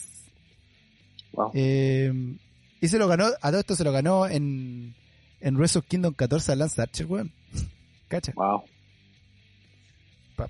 Wow. 1.33 1.51
Eh, 1.55 2.37
y 2.81 2.89
se 2.89 2.99
lo 2.99 3.09
ganó, 3.09 3.27
a 3.41 3.51
todo 3.51 3.61
esto 3.61 3.75
se 3.77 3.85
lo 3.85 3.93
ganó 3.93 4.27
en, 4.27 4.95
en 5.41 5.57
Wrestle 5.57 5.83
Kingdom 5.83 6.15
14 6.15 6.53
a 6.53 6.57
Lance 6.57 6.81
Archer, 6.83 7.07
weón. 7.07 7.33
Cacha, 8.09 8.33
Wow. 8.35 8.63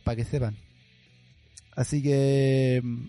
para 0.04 0.16
que 0.16 0.24
sepan. 0.24 0.56
Así 1.74 2.02
que, 2.02 2.80
mm, 2.82 3.06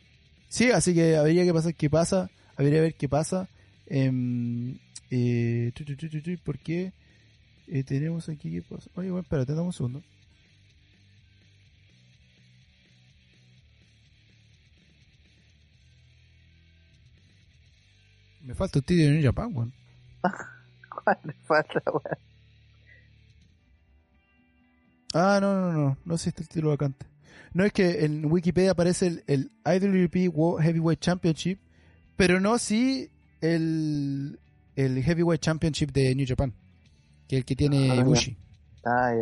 sí, 0.49 0.71
así 0.71 0.93
que 0.93 1.17
habría 1.17 1.43
que 1.45 1.53
pasar 1.53 1.73
qué 1.75 1.89
pasa, 1.89 2.29
habría 2.57 2.71
que 2.71 2.81
ver 2.81 2.95
qué 2.95 3.07
pasa. 3.07 3.47
Em, 3.85 4.77
eh, 5.09 5.71
tu, 5.73 5.85
tu, 5.85 5.95
tu, 5.95 6.09
tu, 6.09 6.21
tu, 6.21 6.31
porque 6.43 6.91
eh, 7.67 7.83
tenemos 7.83 8.27
aquí 8.29 8.51
qué 8.51 8.61
pasa. 8.61 8.89
Oye, 8.95 9.09
bueno, 9.09 9.21
espérate, 9.21 9.53
dame 9.53 9.67
un 9.67 9.73
segundo. 9.73 10.03
Me 18.41 18.55
falta 18.55 18.79
de 18.79 19.11
New 19.11 19.23
Japan, 19.23 19.51
weón. 19.53 19.73
¿Cuál 20.23 21.19
le 21.23 21.33
falta, 21.45 21.81
weón? 21.91 22.17
Ah, 25.13 25.39
no, 25.41 25.59
no, 25.59 25.71
no, 25.73 25.97
no 26.03 26.17
sé 26.17 26.23
si 26.23 26.29
está 26.29 26.41
el 26.41 26.47
título 26.47 26.69
vacante. 26.69 27.05
No 27.53 27.63
es 27.63 27.73
que 27.73 28.05
en 28.05 28.25
Wikipedia 28.31 28.71
aparece 28.71 29.07
el, 29.07 29.23
el 29.27 29.51
IWGP 29.65 30.33
World 30.33 30.63
Heavyweight 30.65 30.99
Championship, 30.99 31.59
pero 32.17 32.39
no 32.41 32.57
sí 32.57 33.09
el, 33.41 34.39
el 34.75 35.01
Heavyweight 35.03 35.41
Championship 35.41 35.91
de 35.91 36.13
New 36.15 36.25
Japan, 36.27 36.53
que 37.27 37.37
es 37.37 37.39
el 37.41 37.45
que 37.45 37.55
tiene 37.55 37.91
Ah. 37.91 37.95
Ibushi. 37.95 38.35
Ya. 38.85 39.13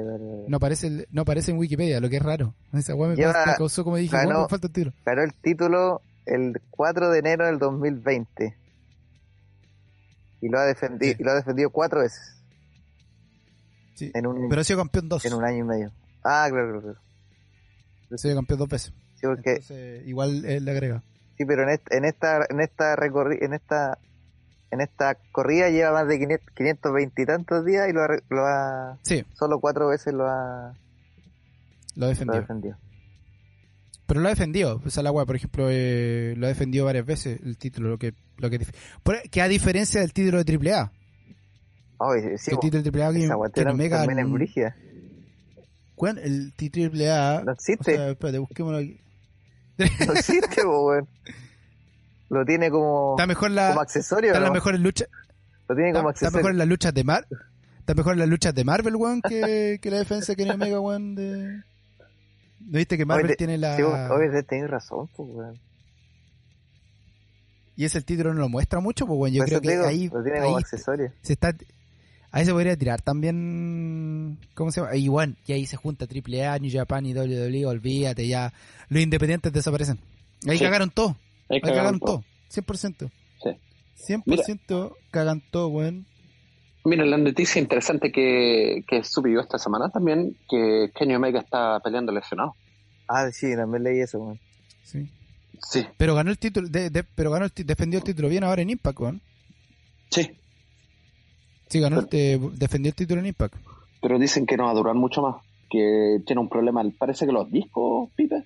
No 0.47 0.57
aparece, 0.57 0.87
el- 0.87 1.07
no 1.11 1.23
aparece 1.23 1.49
en 1.51 1.57
Wikipedia, 1.57 1.99
lo 1.99 2.07
que 2.09 2.17
es 2.17 2.21
raro. 2.21 2.53
Esa 2.73 2.93
weá 2.93 3.09
me, 3.09 3.15
me 3.15 3.23
causó 3.57 3.83
como 3.83 3.97
dije, 3.97 4.15
ganó- 4.15 4.43
me 4.43 4.47
falta 4.47 4.67
el 4.67 4.73
título. 4.73 4.93
Ganó 5.05 5.21
el 5.23 5.33
título 5.33 6.01
el 6.27 6.61
4 6.69 7.09
de 7.09 7.19
enero 7.19 7.45
del 7.47 7.57
2020. 7.59 8.55
Y 10.41 10.49
lo 10.49 10.59
ha 10.59 10.65
defendido, 10.65 11.13
Sí. 11.13 11.17
y 11.19 11.23
lo 11.23 11.31
ha 11.31 11.35
defendido 11.35 11.69
cuatro 11.71 12.01
veces. 12.01 12.35
Sí. 13.95 14.11
En 14.13 14.27
un, 14.27 14.49
Pero 14.49 14.61
ha 14.61 14.63
sido 14.63 14.79
campeón 14.79 15.09
dos. 15.09 15.25
en 15.25 15.33
un 15.33 15.43
año 15.43 15.59
y 15.59 15.63
medio. 15.63 15.91
Ah, 16.23 16.45
claro, 16.49 16.67
claro, 16.67 16.81
claro. 16.81 16.99
Ha 18.11 18.17
sido 18.17 18.35
campeón 18.35 18.59
dos 18.59 18.69
veces. 18.69 18.93
Sí, 19.15 19.21
porque, 19.25 19.51
Entonces, 19.51 20.07
igual 20.07 20.45
él 20.45 20.65
le 20.65 20.71
agrega. 20.71 21.03
Sí, 21.37 21.45
pero 21.45 21.63
en, 21.63 21.69
est- 21.69 21.91
en 21.91 22.05
esta, 22.05 22.45
en 22.49 22.59
esta 22.61 22.95
recorri- 22.95 23.41
en 23.43 23.53
esta, 23.53 23.97
en 24.71 24.81
esta 24.81 25.15
corrida 25.31 25.69
lleva 25.69 25.91
más 25.93 26.07
de 26.07 26.17
500 26.19 26.49
520 26.55 27.21
y 27.21 27.25
tantos 27.25 27.65
días 27.65 27.89
y 27.89 27.93
lo 27.93 28.03
ha, 28.03 28.07
lo 28.29 28.45
ha- 28.45 28.97
Sí, 29.03 29.23
solo 29.33 29.59
cuatro 29.59 29.87
veces 29.89 30.13
lo 30.13 30.27
ha, 30.27 30.73
lo 31.95 32.05
ha 32.07 32.09
lo 32.09 32.33
defendido. 32.39 32.77
Pero 34.07 34.19
lo 34.21 34.27
ha 34.27 34.31
defendido. 34.31 34.81
O 34.85 34.89
sea, 34.89 35.01
la 35.01 35.11
weá, 35.11 35.25
por 35.25 35.35
ejemplo, 35.35 35.67
eh, 35.71 36.35
lo 36.37 36.45
ha 36.45 36.49
defendido 36.49 36.85
varias 36.85 37.05
veces 37.07 37.39
el 37.43 37.57
título. 37.57 37.89
Lo 37.89 37.97
que, 37.97 38.13
lo 38.37 38.49
que, 38.51 38.59
que 39.31 39.41
a 39.41 39.47
diferencia 39.47 39.99
del 40.01 40.13
título 40.13 40.43
de 40.43 40.53
AAA. 40.53 40.91
Sí, 42.37 42.51
que 42.51 42.55
el 42.55 42.59
título 42.59 42.83
de 42.83 43.01
AAA 43.01 43.13
que, 43.13 43.19
que 43.19 43.33
guatera 43.33 43.71
Omega 43.71 43.97
también 43.99 44.19
es 44.19 44.31
brígida. 44.31 44.75
¿cuál? 45.95 46.17
El 46.19 46.51
de 46.55 47.09
AAA. 47.09 47.41
No 47.45 47.51
O 47.51 47.53
existe, 47.55 47.95
sea, 47.95 48.09
espérate, 48.09 48.37
busquémoslo 48.39 48.77
aquí. 48.79 48.99
no 50.07 50.13
existe, 50.13 50.65
weón. 50.65 51.07
Lo 52.29 52.45
tiene 52.45 52.69
como, 52.71 53.15
Está 53.15 53.27
mejor 53.27 53.51
la, 53.51 53.69
como 53.69 53.81
accesorio, 53.81 54.33
está 54.33 54.45
¿no? 54.45 54.53
mejores 54.53 54.79
luchas. 54.81 55.07
Lo 55.67 55.75
tiene 55.75 55.89
Está, 55.89 55.99
como 55.99 56.09
está 56.11 56.25
accesorio. 56.27 56.37
mejor 56.37 56.51
en 56.51 56.57
las 56.57 56.67
luchas 56.67 56.93
de 56.93 57.03
Mar. 57.03 57.27
Está 57.79 57.93
mejor 57.93 58.13
en 58.13 58.19
las 58.19 58.29
luchas 58.29 58.55
de 58.55 58.63
Marvel, 58.63 58.95
weón, 58.95 59.21
que, 59.21 59.77
que 59.81 59.91
la 59.91 59.97
defensa 59.97 60.31
de 60.31 60.35
Kenny 60.37 60.51
Omega, 60.51 60.79
weón, 60.79 61.13
de... 61.15 61.61
¿No 62.61 62.77
viste 62.79 62.97
que 62.97 63.05
Marvel 63.05 63.35
tiene 63.37 63.59
la... 63.59 63.75
Sí, 63.75 63.83
oye, 63.83 64.41
tenés 64.43 64.69
razón, 64.69 65.07
pues, 65.15 65.29
weón. 65.31 65.59
Y 67.75 67.85
ese 67.85 67.97
el 67.99 68.05
título 68.05 68.33
no 68.33 68.39
lo 68.39 68.49
muestra 68.49 68.79
mucho, 68.79 69.05
pues, 69.05 69.19
weón. 69.19 69.33
Yo 69.33 69.39
Por 69.41 69.47
creo 69.49 69.61
que 69.61 69.69
digo, 69.71 69.85
ahí, 69.85 70.09
lo 70.09 70.23
tiene 70.23 70.39
ahí 70.39 70.45
como 70.45 70.57
accesorio. 70.57 71.11
se 71.21 71.33
está 71.33 71.53
ahí 72.35 72.43
se 72.45 72.51
podría 72.51 72.75
tirar 72.75 73.01
también 73.01 74.37
¿cómo 74.53 74.71
se 74.71 74.81
llama? 74.81 74.95
y 74.95 75.07
bueno 75.07 75.35
y 75.47 75.53
ahí 75.53 75.65
se 75.65 75.77
junta 75.77 76.05
AAA, 76.05 76.59
New 76.59 76.71
Japan 76.71 77.05
y 77.05 77.13
WWE 77.13 77.65
olvídate 77.65 78.27
ya 78.27 78.51
los 78.89 79.01
independientes 79.01 79.51
desaparecen 79.53 79.99
ahí 80.47 80.57
Sí. 80.57 80.63
cagaron 80.63 80.89
todo 80.91 81.15
Ahí 81.49 81.55
ahí 81.57 81.61
cagaron 81.61 81.99
cagaron 81.99 81.99
todo. 81.99 82.23
todo 82.23 82.23
100% 82.49 83.11
Sí. 83.43 84.13
100% 84.13 84.95
cagan 85.11 85.41
todo 85.51 85.67
weón 85.69 86.05
Mira, 86.87 87.03
la 87.03 87.17
noticia 87.17 87.59
interesante 87.59 88.11
que, 88.11 88.83
que 88.87 89.03
supe 89.03 89.31
yo 89.33 89.39
esta 89.39 89.57
semana 89.57 89.89
también, 89.89 90.37
que 90.47 90.91
Kenny 90.93 91.15
Omega 91.15 91.39
está 91.39 91.79
peleando 91.79 92.11
lesionado. 92.11 92.53
Ah, 93.07 93.27
sí, 93.31 93.55
también 93.55 93.81
leí 93.81 94.01
eso, 94.01 94.19
weón. 94.19 94.39
sí 94.83 95.09
Sí, 95.71 95.83
pero 95.97 96.13
ganó 96.13 96.29
el 96.29 96.37
título 96.37 96.67
de, 96.67 96.91
de- 96.91 97.03
pero 97.03 97.31
ganó 97.31 97.45
el 97.45 97.51
defendió 97.65 97.97
el 97.97 98.03
título 98.03 98.29
bien 98.29 98.43
ahora 98.43 98.61
en 98.61 98.69
Impact 98.69 98.99
weón 98.99 99.21
sí. 100.11 100.29
Sí 101.67 101.79
ganó 101.79 101.99
el- 101.99 102.07
eh, 102.11 102.39
defendió 102.53 102.89
el 102.89 102.95
título 102.95 103.19
en 103.21 103.27
Impact 103.27 103.55
Pero 104.01 104.19
dicen 104.19 104.45
que 104.45 104.57
no 104.57 104.65
va 104.65 104.71
a 104.71 104.75
durar 104.75 104.95
mucho 104.95 105.21
más, 105.21 105.35
que 105.69 106.19
tiene 106.25 106.41
un 106.41 106.49
problema. 106.49 106.83
Parece 106.97 107.25
que 107.25 107.31
los 107.31 107.49
discos, 107.49 108.09
Pipe. 108.15 108.45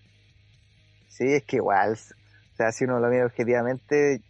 Sí, 1.07 1.26
es 1.34 1.43
que 1.43 1.57
igual, 1.57 1.93
o 1.93 2.55
sea, 2.55 2.72
si 2.72 2.86
uno 2.86 2.99
lo 2.99 3.09
mira 3.09 3.26
objetivamente, 3.26 4.22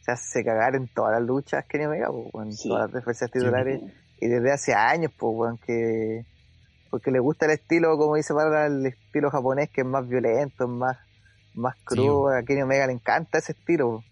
se 0.00 0.12
hace 0.12 0.44
cagar 0.44 0.76
en 0.76 0.88
todas 0.88 1.12
las 1.12 1.22
luchas 1.22 1.64
que 1.68 1.84
Omega, 1.86 2.08
pues, 2.10 2.26
weón, 2.32 2.48
en 2.48 2.52
Sí. 2.52 2.68
todas 2.68 2.84
las 2.84 2.92
defensas 2.94 3.30
titulares, 3.30 3.80
y 4.20 4.28
desde 4.28 4.50
hace 4.52 4.72
años, 4.72 5.12
pues, 5.18 5.60
que, 5.66 6.24
porque 6.90 7.10
le 7.10 7.18
gusta 7.18 7.44
el 7.46 7.52
estilo, 7.52 7.98
como 7.98 8.14
dice 8.16 8.32
para 8.32 8.66
el 8.66 8.86
estilo 8.86 9.30
japonés, 9.30 9.68
que 9.70 9.82
es 9.82 9.86
más 9.86 10.08
violento, 10.08 10.64
es 10.64 10.70
más, 10.70 10.96
más 11.54 11.74
crudo, 11.84 12.28
a 12.28 12.42
Kenny 12.44 12.62
Omega 12.62 12.86
le 12.86 12.94
encanta 12.94 13.38
ese 13.38 13.52
estilo, 13.52 14.04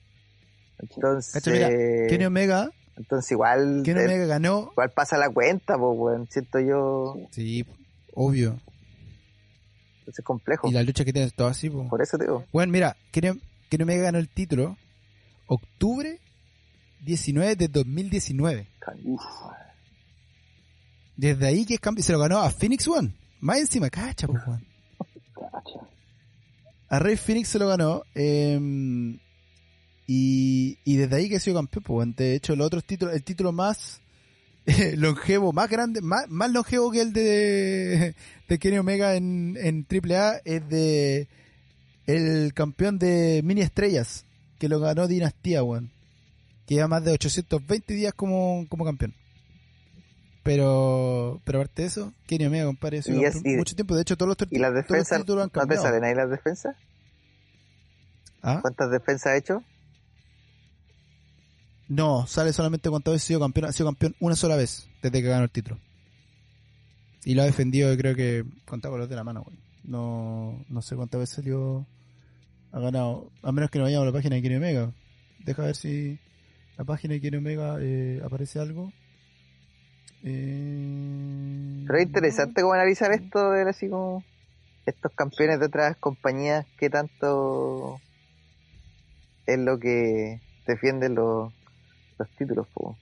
entonces, 0.79 1.33
Cacha, 1.33 1.51
mira, 1.53 1.69
Kenny 2.09 2.25
Omega 2.27 2.71
entonces 2.97 3.31
igual, 3.33 3.83
eh, 3.87 3.93
Omega 3.93 4.27
ganó 4.27 4.69
igual 4.73 4.91
pasa 4.91 5.19
la 5.19 5.29
cuenta, 5.31 5.77
pues, 5.79 5.99
weón, 5.99 6.27
siento 6.31 6.61
yo, 6.61 7.17
sí 7.31 7.65
obvio 8.15 8.59
es 10.07 10.21
complejo, 10.25 10.69
y 10.69 10.73
la 10.73 10.83
lucha 10.83 11.05
que 11.05 11.13
tiene 11.13 11.31
todo 11.33 11.49
así 11.49 11.69
pues 11.69 11.89
por 11.89 12.01
eso 12.01 12.17
te 12.17 12.25
digo, 12.25 12.45
Bueno, 12.53 12.73
mira, 12.73 12.97
Kenny, 13.11 13.41
Kenny 13.69 13.83
Omega 13.83 14.05
ganó 14.05 14.19
el 14.19 14.29
título 14.29 14.77
octubre 15.47 16.21
19 17.05 17.57
de 17.57 17.69
2019. 17.69 18.69
Uf, 19.05 19.23
Desde 21.17 21.47
ahí 21.47 21.65
que 21.67 21.75
es 21.75 21.81
campeón, 21.81 22.05
se 22.05 22.13
lo 22.13 22.19
ganó 22.19 22.39
a 22.39 22.51
Phoenix 22.51 22.87
One. 22.89 23.13
Más 23.41 23.59
encima, 23.59 23.91
cacha, 23.91 24.27
pues, 24.27 24.45
weón. 24.47 24.65
cacha. 25.35 25.81
A 26.89 26.99
Rey 26.99 27.17
Phoenix 27.17 27.49
se 27.49 27.59
lo 27.59 27.69
ganó. 27.69 28.03
eh, 28.15 28.59
y, 30.07 30.79
y 30.85 30.97
desde 30.97 31.17
ahí 31.17 31.29
que 31.29 31.37
ha 31.37 31.41
sido 31.41 31.57
campeón, 31.57 31.83
pues. 31.83 32.17
De 32.17 32.35
hecho, 32.35 32.53
el 32.53 32.61
otro 32.61 32.81
título, 32.83 33.13
el 33.13 33.23
título 33.25 33.53
más 33.53 34.01
longevo, 34.97 35.53
más 35.53 35.69
grande, 35.71 36.01
más, 36.01 36.29
más 36.29 36.51
longevo 36.51 36.91
que 36.91 37.01
el 37.03 37.13
de, 37.13 38.15
de 38.49 38.59
Kenny 38.59 38.79
Omega 38.79 39.15
en, 39.17 39.57
en 39.61 39.87
AAA 39.91 40.41
es 40.45 40.69
de 40.69 41.29
el 42.07 42.55
campeón 42.55 42.99
de 42.99 43.41
mini 43.45 43.63
estrellas 43.63 44.25
que 44.59 44.69
lo 44.69 44.79
ganó 44.81 45.07
Dinastía, 45.09 45.63
weón. 45.63 45.91
Que 46.67 46.75
lleva 46.77 46.89
más 46.89 47.05
de 47.05 47.13
820 47.13 47.95
días 47.95 48.13
como, 48.15 48.67
como 48.69 48.85
campeón. 48.85 49.15
Pero, 50.43 51.41
pero 51.45 51.59
aparte 51.59 51.83
de 51.83 51.89
eso, 51.89 52.13
Kenny 52.27 52.47
Omega, 52.47 52.67
compadre, 52.67 52.99
ha 52.99 53.03
sido 53.03 53.21
Y 53.45 53.57
mucho 53.57 53.75
tiempo. 53.75 53.97
De 53.97 54.03
hecho, 54.03 54.17
todos 54.17 54.29
los, 54.29 54.53
¿Y 54.53 54.59
las 54.59 54.71
todos 54.71 54.75
los 54.75 54.75
defensas? 54.89 55.19
títulos 55.21 55.43
han 55.43 55.47
¿No 55.49 55.53
te 55.53 55.59
cambiado. 55.59 55.83
salen 55.83 56.05
ahí 56.05 56.15
las 56.15 56.31
defensas? 56.31 56.77
¿Ah? 58.43 58.61
¿Cuántas 58.63 58.91
defensas 58.93 59.27
ha 59.27 59.37
hecho? 59.37 59.63
No, 61.89 62.27
sale 62.27 62.53
solamente 62.53 62.91
cuántas 62.91 63.15
veces 63.15 63.27
ha 63.27 63.29
sido 63.29 63.41
campeón. 63.41 63.67
Ha 63.67 63.73
sido 63.73 63.89
campeón 63.89 64.17
una 64.21 64.37
sola 64.37 64.57
vez 64.57 64.89
desde 65.03 65.23
que 65.23 65.29
ganó 65.29 65.45
el 65.45 65.51
título. 65.51 65.79
Y 67.25 67.35
lo 67.35 67.43
ha 67.43 67.45
defendido, 67.45 67.97
creo 67.97 68.15
que 68.15 68.45
contado 68.65 68.93
con 68.93 69.01
los 69.01 69.09
de 69.09 69.17
la 69.17 69.25
mano, 69.25 69.43
güey. 69.45 69.59
No, 69.85 70.65
no 70.69 70.83
sé 70.83 70.97
cuántas 70.97 71.21
veces 71.21 71.37
salió. 71.37 71.87
Ha 72.73 72.81
ganado. 72.81 73.31
A 73.43 73.53
menos 73.53 73.71
que 73.71 73.79
no 73.79 73.85
vayamos 73.85 74.05
a 74.05 74.07
la 74.07 74.13
página 74.13 74.37
de 74.37 74.43
Kenny 74.43 74.57
Omega. 74.57 74.93
Deja 75.45 75.63
ver 75.63 75.77
si 75.77 76.19
la 76.77 76.85
página 76.85 77.15
de 77.15 77.21
Kenny 77.21 77.37
Omega 77.37 77.79
eh, 77.81 78.21
aparece 78.25 78.59
algo. 78.59 78.93
Eh, 80.25 81.85
Pero 81.87 81.99
es 81.99 82.07
interesante 82.07 82.63
como 82.63 82.75
analizar 82.75 83.13
esto 83.13 83.53
de 83.53 83.63
así 83.63 83.89
como 83.89 84.25
estos 84.87 85.13
campeones 85.13 85.61
de 85.61 85.67
otras 85.67 85.97
compañías 85.97 86.67
que 86.79 86.91
tanto 86.91 88.01
es 89.47 89.59
lo 89.59 89.79
que 89.79 90.41
defienden 90.67 91.15
los, 91.15 91.53
los 92.19 92.29
títulos. 92.31 92.67
po. 92.75 92.97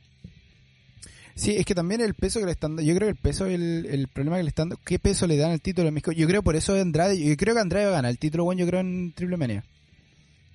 Sí, 1.36 1.56
es 1.56 1.66
que 1.66 1.74
también 1.74 2.00
el 2.00 2.14
peso 2.14 2.38
que 2.38 2.46
le 2.46 2.52
están 2.52 2.76
dando, 2.76 2.82
yo 2.82 2.94
creo 2.94 3.06
que 3.08 3.10
el 3.12 3.16
peso, 3.16 3.46
el, 3.46 3.86
el 3.86 4.06
problema 4.08 4.36
que 4.36 4.44
le 4.44 4.48
están 4.50 4.68
dando, 4.68 4.80
¿qué 4.84 4.98
peso 5.00 5.26
le 5.26 5.36
dan 5.36 5.50
al 5.50 5.60
título 5.60 5.86
de 5.86 5.90
México? 5.90 6.12
Yo 6.12 6.28
creo 6.28 6.42
por 6.44 6.54
eso 6.54 6.74
Andrade, 6.74 7.18
yo 7.18 7.36
creo 7.36 7.54
que 7.54 7.60
Andrade 7.60 7.86
va 7.86 7.90
a 7.92 7.94
ganar 7.96 8.10
el 8.12 8.18
título, 8.18 8.44
bueno, 8.44 8.60
yo 8.60 8.66
creo 8.68 8.80
en 8.80 9.12
Triple 9.12 9.36
Mania. 9.36 9.64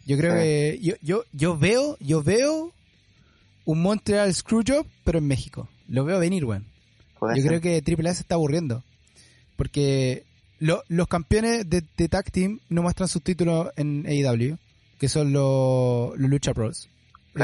Yo 0.05 0.17
creo 0.17 0.33
Sí. 0.35 0.39
que, 0.39 0.79
yo, 0.81 0.93
yo, 1.01 1.23
yo 1.33 1.57
veo, 1.57 1.97
yo 1.99 2.23
veo 2.23 2.71
un 3.65 3.81
Montreal 3.81 4.33
Screwjob, 4.33 4.87
pero 5.03 5.19
en 5.19 5.27
México. 5.27 5.67
Lo 5.89 6.05
veo 6.05 6.17
venir, 6.17 6.45
weón. 6.45 6.65
Yo 7.21 7.35
ser. 7.35 7.45
creo 7.47 7.61
que 7.61 7.81
Triple 7.81 8.09
A 8.09 8.13
se 8.15 8.21
está 8.21 8.35
aburriendo. 8.35 8.81
Porque 9.57 10.23
lo- 10.59 10.83
los 10.87 11.07
campeones 11.09 11.69
de, 11.69 11.83
de 11.97 12.07
Tag 12.07 12.31
Team 12.31 12.59
no 12.69 12.81
muestran 12.83 13.09
sus 13.09 13.21
títulos 13.21 13.67
en 13.75 14.05
AEW, 14.07 14.57
que 14.97 15.09
son 15.09 15.33
los, 15.33 16.17
los 16.17 16.29
Lucha 16.29 16.53
Bros. 16.53 16.87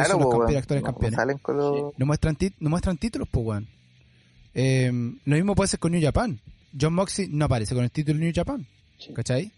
Claro, 0.03 0.09
son 0.11 0.19
los 0.19 0.25
po, 0.25 0.31
campeones, 0.39 0.53
weón. 0.53 0.61
actuales 0.61 0.81
No- 0.83 0.87
no 0.87 0.93
campeones. 0.93 1.15
salen 1.17 1.37
con 1.39 1.57
los... 1.57 1.93
No 1.97 2.05
muestran, 2.05 2.37
no 2.59 2.69
muestran 2.69 2.97
títulos, 2.97 3.27
pues, 3.31 3.45
weón. 3.45 3.67
Eh, 4.53 4.91
lo 5.25 5.35
mismo 5.35 5.55
puede 5.55 5.67
ser 5.67 5.79
con 5.79 5.91
New 5.91 6.01
Japan. 6.01 6.39
John 6.79 6.93
Moxley 6.93 7.27
no 7.29 7.45
aparece 7.45 7.73
con 7.75 7.83
el 7.83 7.91
título 7.91 8.19
de 8.19 8.25
New 8.25 8.33
Japan. 8.35 8.65
Sí. 8.97 9.13
¿Cachai? 9.13 9.51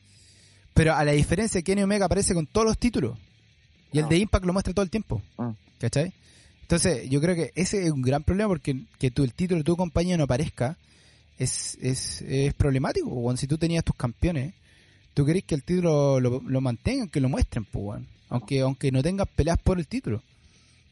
Pero 0.73 0.93
a 0.95 1.03
la 1.03 1.11
diferencia, 1.11 1.61
Kenny 1.61 1.83
Omega 1.83 2.05
aparece 2.05 2.33
con 2.33 2.45
todos 2.47 2.65
los 2.67 2.77
títulos. 2.77 3.17
Y 3.91 3.99
el 3.99 4.05
Ah. 4.05 4.07
de 4.09 4.17
Impact 4.17 4.45
lo 4.45 4.53
muestra 4.53 4.73
todo 4.73 4.83
el 4.83 4.89
tiempo. 4.91 5.21
Mm. 5.37 5.49
¿Cachai? 5.79 6.13
Entonces, 6.61 7.09
yo 7.09 7.21
creo 7.21 7.33
que 7.35 7.51
ese 7.55 7.85
es 7.85 7.91
un 7.91 8.01
gran 8.01 8.23
problema 8.23 8.49
porque 8.49 8.83
que 8.99 9.09
tu, 9.11 9.23
el 9.23 9.33
título 9.33 9.59
de 9.59 9.63
tu 9.63 9.75
compañía 9.77 10.17
no 10.17 10.25
aparezca 10.25 10.77
es, 11.39 11.77
es, 11.81 12.21
es 12.23 12.53
problemático. 12.55 13.07
weón. 13.09 13.37
Si 13.37 13.47
tú 13.47 13.57
tenías 13.57 13.83
tus 13.83 13.95
campeones, 13.95 14.53
tú 15.13 15.25
querés 15.25 15.43
que 15.45 15.55
el 15.55 15.63
título 15.63 16.19
lo, 16.19 16.41
lo 16.45 16.61
mantengan, 16.61 17.07
que 17.09 17.21
lo 17.21 17.29
muestren, 17.29 17.65
pues. 17.65 18.01
Aunque, 18.29 18.61
aunque 18.61 18.91
no 18.91 19.01
tengas 19.01 19.27
peleas 19.27 19.57
por 19.59 19.79
el 19.79 19.87
título. 19.87 20.21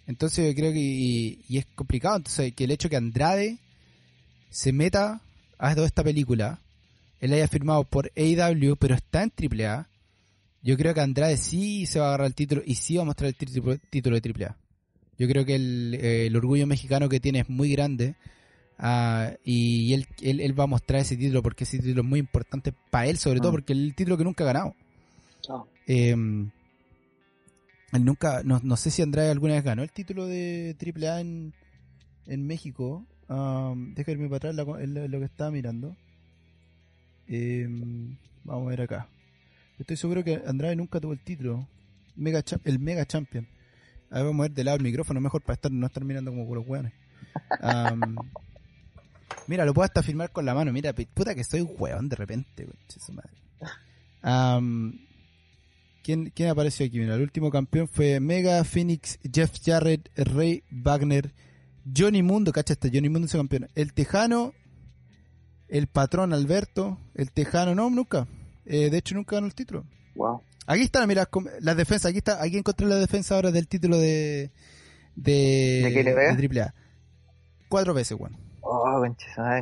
Entonces, 0.07 0.47
yo 0.47 0.55
creo 0.55 0.71
que 0.71 0.79
y, 0.79 1.39
y 1.49 1.57
es 1.57 1.65
complicado. 1.75 2.17
Entonces, 2.17 2.53
que 2.53 2.63
el 2.65 2.71
hecho 2.71 2.89
que 2.89 2.95
Andrade 2.95 3.57
se 4.49 4.71
meta 4.71 5.21
a 5.57 5.75
toda 5.75 5.88
esta 5.88 6.03
película, 6.03 6.59
él 7.19 7.33
haya 7.33 7.47
firmado 7.47 7.83
por 7.83 8.11
AEW, 8.15 8.75
pero 8.77 8.95
está 8.95 9.23
en 9.23 9.31
AAA, 9.36 9.88
yo 10.63 10.77
creo 10.77 10.93
que 10.93 11.01
Andrade 11.01 11.38
sí 11.38 11.86
se 11.86 11.99
va 11.99 12.05
a 12.05 12.07
agarrar 12.09 12.27
el 12.27 12.36
título 12.36 12.61
y 12.65 12.75
sí 12.75 12.95
va 12.95 13.03
a 13.03 13.05
mostrar 13.05 13.27
el 13.29 13.36
título, 13.36 14.19
de 14.19 14.45
AAA. 14.45 14.55
Yo 15.17 15.27
creo 15.27 15.45
que 15.45 15.55
el, 15.55 15.97
eh, 16.01 16.25
el 16.27 16.36
orgullo 16.36 16.67
mexicano 16.67 17.07
que 17.09 17.19
tiene 17.19 17.39
es 17.39 17.49
muy 17.49 17.71
grande 17.71 18.15
ah, 18.77 19.31
y 19.45 19.93
él, 19.93 20.07
él, 20.21 20.41
él 20.41 20.59
va 20.59 20.65
a 20.65 20.67
mostrar 20.67 21.01
ese 21.01 21.15
título 21.15 21.41
porque 21.41 21.63
ese 21.63 21.77
título 21.79 22.01
es 22.01 22.07
muy 22.07 22.19
importante 22.19 22.73
para 22.89 23.07
él, 23.07 23.17
sobre 23.17 23.39
todo 23.39 23.51
Mm. 23.51 23.55
porque 23.55 23.73
es 23.73 23.79
el 23.79 23.95
título 23.95 24.17
que 24.17 24.23
nunca 24.23 24.43
ha 24.43 24.47
ganado. 24.47 24.75
Ah, 25.49 25.63
Eh, 25.88 26.15
nunca, 27.99 28.41
no, 28.43 28.59
no 28.63 28.77
sé 28.77 28.91
si 28.91 29.01
Andrade 29.01 29.31
alguna 29.31 29.53
vez 29.53 29.63
ganó 29.63 29.83
el 29.83 29.91
título 29.91 30.25
de 30.27 30.75
AAA 30.79 31.21
en, 31.21 31.53
en 32.27 32.47
México. 32.47 33.05
Um, 33.27 33.93
deja 33.95 34.11
irme 34.11 34.27
para 34.27 34.37
atrás 34.51 34.55
la- 34.55 35.07
lo, 35.07 35.19
que 35.19 35.25
estaba 35.25 35.51
mirando. 35.51 35.95
Eh, 37.27 37.67
vamos 38.43 38.67
a 38.67 38.69
ver 38.69 38.81
acá. 38.81 39.07
Estoy 39.79 39.97
seguro 39.97 40.23
que 40.23 40.41
Andrade 40.45 40.75
nunca 40.75 40.99
tuvo 40.99 41.13
el 41.13 41.19
título. 41.19 41.67
Mega 42.15 42.43
el 42.63 42.79
Mega 42.79 43.05
Champion. 43.05 43.47
A 44.09 44.15
ver, 44.17 44.25
vamos 44.25 44.39
a 44.45 44.47
ver 44.47 44.51
de 44.55 44.63
lado 44.63 44.77
el 44.77 44.83
micrófono 44.83 45.19
mejor 45.19 45.41
para 45.41 45.55
estar 45.55 45.71
no 45.71 45.87
estar 45.87 46.03
mirando 46.05 46.31
como 46.31 46.45
puros 46.45 46.65
hueones. 46.67 46.93
Um, 47.61 48.15
mira, 49.47 49.65
lo 49.65 49.73
puedo 49.73 49.85
hasta 49.85 50.03
filmar 50.03 50.31
con 50.31 50.45
la 50.45 50.53
mano. 50.53 50.71
Mira, 50.71 50.93
puta 50.93 51.35
que 51.35 51.43
soy 51.43 51.61
un 51.61 51.71
hueón 51.77 52.07
de 52.09 52.15
repente. 52.15 52.67
su 52.87 53.11
madre. 53.11 53.31
¿Quién, 56.06 56.30
¿Quién 56.30 56.49
apareció 56.49 56.86
aquí? 56.86 56.99
Mira, 56.99 57.16
el 57.16 57.22
último 57.24 57.49
campeón 57.49 57.88
fue 57.88 58.20
Mega 58.20 58.64
Phoenix, 58.64 59.18
Jeff 59.34 59.51
Jarrett, 59.66 60.08
Ray 60.16 60.64
Wagner, 60.70 61.34
Johnny 61.97 62.22
Mundo, 62.22 62.51
cacha 62.51 62.74
este, 62.74 62.91
Johnny 62.93 63.10
Mundo 63.10 63.26
es 63.26 63.32
campeón. 63.34 63.68
El 63.74 63.91
Tejano, 63.93 64.53
el 65.68 65.88
patrón 65.88 66.32
Alberto, 66.32 66.99
el 67.16 67.32
Tejano, 67.32 67.74
no, 67.74 67.89
nunca. 67.89 68.28
Eh, 68.66 68.91
de 68.91 68.97
hecho, 68.99 69.16
nunca 69.16 69.38
ganó 69.38 69.47
el 69.47 69.56
título. 69.56 69.84
wow. 70.16 70.41
Aquí 70.68 70.84
están, 70.84 71.08
mira, 71.08 71.28
las 71.60 71.78
defensas. 71.78 72.10
Aquí 72.10 72.20
está, 72.20 72.41
aquí 72.41 72.58
encontré 72.58 72.88
la 72.88 72.95
defensa 72.95 73.36
ahora 73.36 73.51
del 73.51 73.68
título 73.68 73.97
de 73.97 74.51
de, 75.16 75.91
¿De 75.93 76.03
de 76.03 76.62
AAA. 76.62 76.74
Cuatro 77.70 77.93
veces, 77.93 78.18
weón. 78.20 78.36
Oh, 78.62 79.03
en 79.06 79.16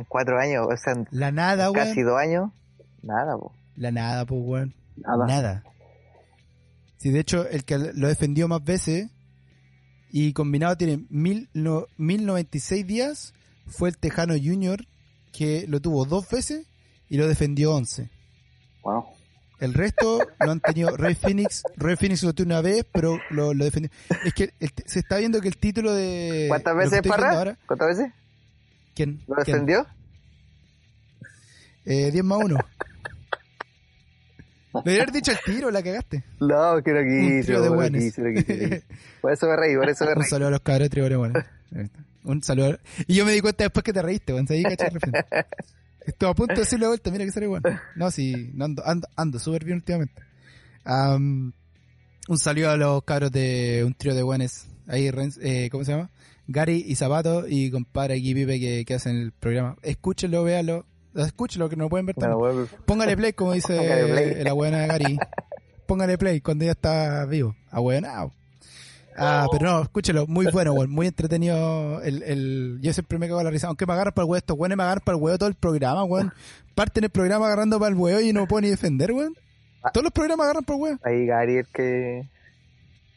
cuatro 0.08 0.38
años, 0.38 0.66
o 0.66 0.76
sea, 0.76 0.94
en 0.94 1.06
La 1.10 1.30
nada, 1.30 1.70
casi 1.72 2.00
dos 2.00 2.18
años, 2.18 2.50
nada, 3.02 3.36
po. 3.36 3.52
La 3.76 3.90
nada, 3.90 4.24
pues, 4.24 4.40
weón. 4.42 4.74
Nada. 4.96 5.26
Nada. 5.26 5.64
Sí, 7.04 7.10
de 7.10 7.20
hecho, 7.20 7.46
el 7.46 7.64
que 7.66 7.76
lo 7.76 8.08
defendió 8.08 8.48
más 8.48 8.64
veces 8.64 9.10
y 10.10 10.32
combinado 10.32 10.74
tiene 10.78 11.04
mil, 11.10 11.50
no, 11.52 11.86
1096 11.98 12.86
días 12.86 13.34
fue 13.66 13.90
el 13.90 13.98
Tejano 13.98 14.32
Junior 14.42 14.86
que 15.30 15.66
lo 15.68 15.80
tuvo 15.80 16.06
dos 16.06 16.26
veces 16.30 16.66
y 17.10 17.18
lo 17.18 17.28
defendió 17.28 17.74
11. 17.74 18.08
Wow. 18.84 19.04
El 19.60 19.74
resto 19.74 20.18
lo 20.40 20.50
han 20.50 20.60
tenido 20.60 20.96
Ray 20.96 21.14
Phoenix. 21.14 21.62
Ray 21.76 21.96
Phoenix 21.96 22.22
lo 22.22 22.32
tuvo 22.32 22.46
una 22.46 22.62
vez, 22.62 22.86
pero 22.90 23.18
lo, 23.28 23.52
lo 23.52 23.64
defendió. 23.66 23.90
Es 24.24 24.32
que 24.32 24.54
el- 24.58 24.72
se 24.86 25.00
está 25.00 25.18
viendo 25.18 25.42
que 25.42 25.48
el 25.48 25.58
título 25.58 25.92
de. 25.92 26.46
¿Cuántas 26.48 26.74
veces, 26.74 27.02
Parra? 27.02 27.32
ahora- 27.36 27.58
¿Cuántas 27.66 27.98
veces? 27.98 28.14
¿Quién? 28.94 29.20
¿Lo 29.28 29.34
¿Quién? 29.34 29.44
defendió? 29.56 29.86
Eh, 31.84 32.10
10 32.10 32.24
más 32.24 32.38
1. 32.42 32.56
Debería 34.82 35.02
haber 35.02 35.12
dicho 35.14 35.30
el 35.32 35.38
tiro, 35.44 35.70
la 35.70 35.82
cagaste. 35.82 36.24
No, 36.40 36.82
que 36.82 36.92
no 36.92 37.00
Un 37.00 37.40
quise, 37.40 37.68
buenos. 37.68 38.02
quise, 38.02 38.22
no 38.22 38.34
quise. 38.34 38.82
Por 39.20 39.32
eso 39.32 39.46
me 39.46 39.56
reí, 39.56 39.76
por 39.76 39.88
eso 39.88 40.04
me 40.04 40.10
Un 40.12 40.16
reí. 40.20 40.28
saludo 40.28 40.48
a 40.48 40.50
los 40.50 40.60
cabros 40.60 40.88
de 40.88 40.90
Tribune. 40.90 41.32
Un 42.24 42.42
saludo. 42.42 42.78
Y 43.06 43.14
yo 43.14 43.24
me 43.24 43.32
di 43.32 43.40
cuenta 43.40 43.64
después 43.64 43.82
que 43.84 43.92
te 43.92 44.02
reíste, 44.02 44.32
weón. 44.32 44.46
Estuve 46.06 46.28
a 46.30 46.34
punto 46.34 46.54
de 46.54 46.60
decirle 46.60 46.84
de 46.84 46.88
vuelta, 46.88 47.10
mira 47.10 47.24
que 47.24 47.32
sale 47.32 47.46
bueno. 47.46 47.68
No, 47.96 48.10
sí, 48.10 48.50
no 48.54 48.66
ando, 48.66 48.86
ando, 48.86 49.08
ando 49.16 49.38
súper 49.38 49.64
bien 49.64 49.76
últimamente. 49.78 50.22
Am, 50.84 51.52
un 52.28 52.38
saludo 52.38 52.70
a 52.70 52.76
los 52.76 53.02
cabros 53.04 53.32
de 53.32 53.82
un 53.86 53.94
trío 53.94 54.14
de 54.14 54.22
buenos. 54.22 54.66
Ahí, 54.86 55.10
eh, 55.40 55.68
¿cómo 55.70 55.84
se 55.84 55.92
llama? 55.92 56.10
Gary 56.46 56.84
y 56.86 56.94
Zapato 56.96 57.46
y 57.48 57.70
compadre 57.70 58.14
aquí 58.16 58.34
Pipe 58.34 58.60
que, 58.60 58.84
que 58.84 58.94
hacen 58.94 59.16
el 59.16 59.32
programa. 59.32 59.76
Escúchenlo, 59.82 60.44
véanlo. 60.44 60.84
Escúchenlo 61.14 61.68
que 61.68 61.76
no 61.76 61.84
lo 61.84 61.90
pueden 61.90 62.06
ver 62.06 62.16
también. 62.16 62.68
Póngale 62.86 63.16
play, 63.16 63.32
como 63.32 63.52
dice 63.52 64.42
la 64.44 64.52
buena 64.52 64.86
Gary. 64.86 65.18
Póngale 65.86 66.18
play 66.18 66.40
cuando 66.40 66.64
ya 66.64 66.72
está 66.72 67.24
vivo. 67.26 67.54
Abuenao. 67.70 68.32
Ah, 69.16 69.46
pero 69.52 69.70
no, 69.70 69.82
escúchelo, 69.82 70.26
muy 70.26 70.46
bueno, 70.46 70.72
weón, 70.72 70.90
muy 70.90 71.06
entretenido 71.06 72.02
el, 72.02 72.22
el, 72.24 72.78
yo 72.82 72.92
siempre 72.92 73.16
me 73.18 73.28
cago 73.28 73.38
en 73.40 73.44
la 73.44 73.50
risa, 73.52 73.68
aunque 73.68 73.86
me 73.86 73.92
agarran 73.92 74.12
para 74.12 74.24
el 74.24 74.30
huevo, 74.30 74.38
estos 74.38 74.58
weones 74.58 74.76
me 74.76 74.82
agarran 74.82 75.04
para 75.04 75.16
el 75.16 75.22
huevo 75.22 75.38
todo 75.38 75.48
el 75.48 75.54
programa, 75.54 76.02
weón. 76.02 76.32
Parten 76.74 77.04
el 77.04 77.10
programa 77.10 77.46
agarrando 77.46 77.78
para 77.78 77.90
el 77.90 77.94
huevo 77.94 78.20
y 78.20 78.32
no 78.32 78.48
puedo 78.48 78.62
ni 78.62 78.70
defender, 78.70 79.12
weón. 79.12 79.34
Todos 79.92 80.02
los 80.02 80.12
programas 80.12 80.44
agarran 80.44 80.64
para 80.64 80.76
el 80.76 80.82
huevo. 80.82 80.98
ahí 81.04 81.26
Gary 81.26 81.58
el 81.58 81.66
que... 81.68 82.28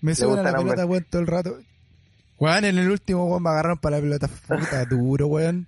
Me 0.02 0.14
suben 0.14 0.46
a 0.46 0.52
la 0.52 0.58
pelota, 0.60 0.86
weón, 0.86 1.06
todo 1.10 1.22
el 1.22 1.28
rato. 1.28 1.58
Weón, 2.38 2.66
en 2.66 2.78
el 2.78 2.92
último, 2.92 3.26
weón, 3.26 3.42
me 3.42 3.50
agarraron 3.50 3.80
para 3.80 3.96
la 3.96 4.02
pelota, 4.04 4.28
puta, 4.28 4.86
duro, 4.86 5.26
weón. 5.28 5.68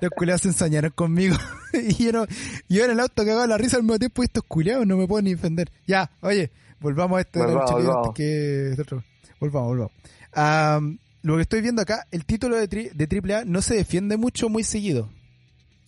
Los 0.00 0.10
culiados 0.16 0.42
se 0.42 0.48
ensañaron 0.48 0.90
conmigo. 0.94 1.36
y 1.72 2.04
yo 2.04 2.12
no, 2.12 2.26
yo 2.68 2.84
en 2.84 2.90
el 2.92 3.00
auto 3.00 3.24
cagaba 3.24 3.46
la 3.46 3.58
risa 3.58 3.76
al 3.76 3.82
mismo 3.82 3.98
tiempo 3.98 4.22
y 4.22 4.26
estos 4.26 4.44
culiados 4.44 4.86
no 4.86 4.96
me 4.96 5.06
puedo 5.06 5.22
ni 5.22 5.34
defender. 5.34 5.70
Ya, 5.86 6.10
oye, 6.20 6.50
volvamos 6.80 7.20
a 7.20 7.26
la 7.38 7.46
Volvamos, 7.46 7.72
volvamos. 7.72 8.14
que 8.14 8.70
este 8.70 8.82
otro. 8.82 9.04
Volvamos, 9.40 9.68
volvamos. 9.68 9.92
Am, 10.32 10.98
lo 11.22 11.36
que 11.36 11.42
estoy 11.42 11.60
viendo 11.60 11.82
acá, 11.82 12.06
el 12.10 12.24
título 12.24 12.56
de, 12.56 12.68
tri- 12.68 12.92
de 12.92 13.34
AAA 13.34 13.44
no 13.44 13.62
se 13.62 13.74
defiende 13.74 14.16
mucho, 14.16 14.48
muy 14.48 14.64
seguido. 14.64 15.10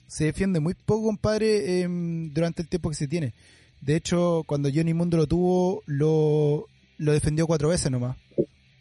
Se 0.07 0.25
defiende 0.25 0.61
muy 0.61 0.75
poco, 0.75 1.07
compadre, 1.07 1.81
em, 1.83 2.33
durante 2.33 2.63
el 2.63 2.69
tiempo 2.69 2.91
que 2.91 2.97
se 2.97 3.09
tiene. 3.09 3.35
De 3.81 3.97
hecho, 3.97 4.45
cuando 4.47 4.71
Johnny 4.73 4.95
Mundo 4.95 5.17
lo 5.17 5.27
tuvo, 5.27 5.83
lo 5.87 6.67
lo 6.99 7.13
defendió 7.13 7.47
cuatro 7.47 7.69
veces 7.69 7.91
nomás. 7.91 8.17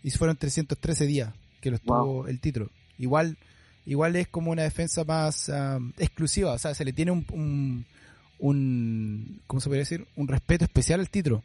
Y 0.04 0.12
fueron 0.12 0.38
313 0.38 1.06
días 1.06 1.34
que 1.62 1.70
lo 1.72 1.76
estuvo 1.78 2.28
el 2.28 2.40
título. 2.40 2.70
Igual, 2.98 3.38
igual 3.86 4.16
es 4.16 4.28
como 4.28 4.52
una 4.52 4.64
defensa 4.64 5.04
más 5.04 5.50
um, 5.50 5.92
exclusiva, 5.98 6.54
o 6.54 6.58
sea, 6.58 6.74
se 6.74 6.86
le 6.86 6.94
tiene 6.94 7.12
un, 7.12 7.26
un, 7.32 7.86
un, 8.40 9.42
¿cómo 9.48 9.62
se 9.62 9.70
puede 9.70 9.80
decir? 9.80 10.08
Un 10.16 10.28
respeto 10.28 10.66
especial 10.66 11.00
al 11.00 11.10
título. 11.10 11.44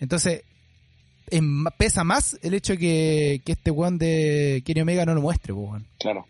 Entonces, 0.00 0.42
pesa 1.78 2.04
más 2.04 2.38
el 2.42 2.54
hecho 2.54 2.76
que, 2.76 3.40
que 3.44 3.52
este 3.52 3.70
weón 3.70 3.98
de 3.98 4.62
Kenny 4.64 4.82
Omega 4.82 5.04
no 5.04 5.14
lo 5.14 5.22
muestre, 5.22 5.52
weón. 5.52 5.86
Claro. 5.98 6.26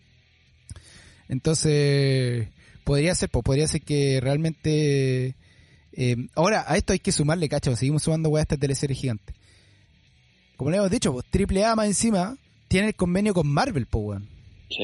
Entonces, 1.27 2.47
podría 2.83 3.15
ser, 3.15 3.29
pues, 3.29 3.43
podría 3.43 3.67
ser 3.67 3.81
que 3.81 4.19
realmente... 4.21 5.35
Eh, 5.97 6.27
ahora, 6.35 6.65
a 6.67 6.75
esto 6.75 6.93
hay 6.93 6.99
que 6.99 7.11
sumarle, 7.11 7.49
cacho, 7.49 7.75
seguimos 7.75 8.03
sumando 8.03 8.29
weón 8.29 8.39
a 8.39 8.43
esta 8.43 8.57
teleserie 8.57 8.95
gigante. 8.95 9.33
Como 10.57 10.71
le 10.71 10.77
hemos 10.77 10.91
dicho, 10.91 11.11
pues, 11.11 11.25
Triple 11.29 11.65
A 11.65 11.75
más 11.75 11.87
encima 11.87 12.37
tiene 12.67 12.87
el 12.87 12.95
convenio 12.95 13.33
con 13.33 13.47
Marvel, 13.47 13.85
pues, 13.87 14.05
weón. 14.05 14.34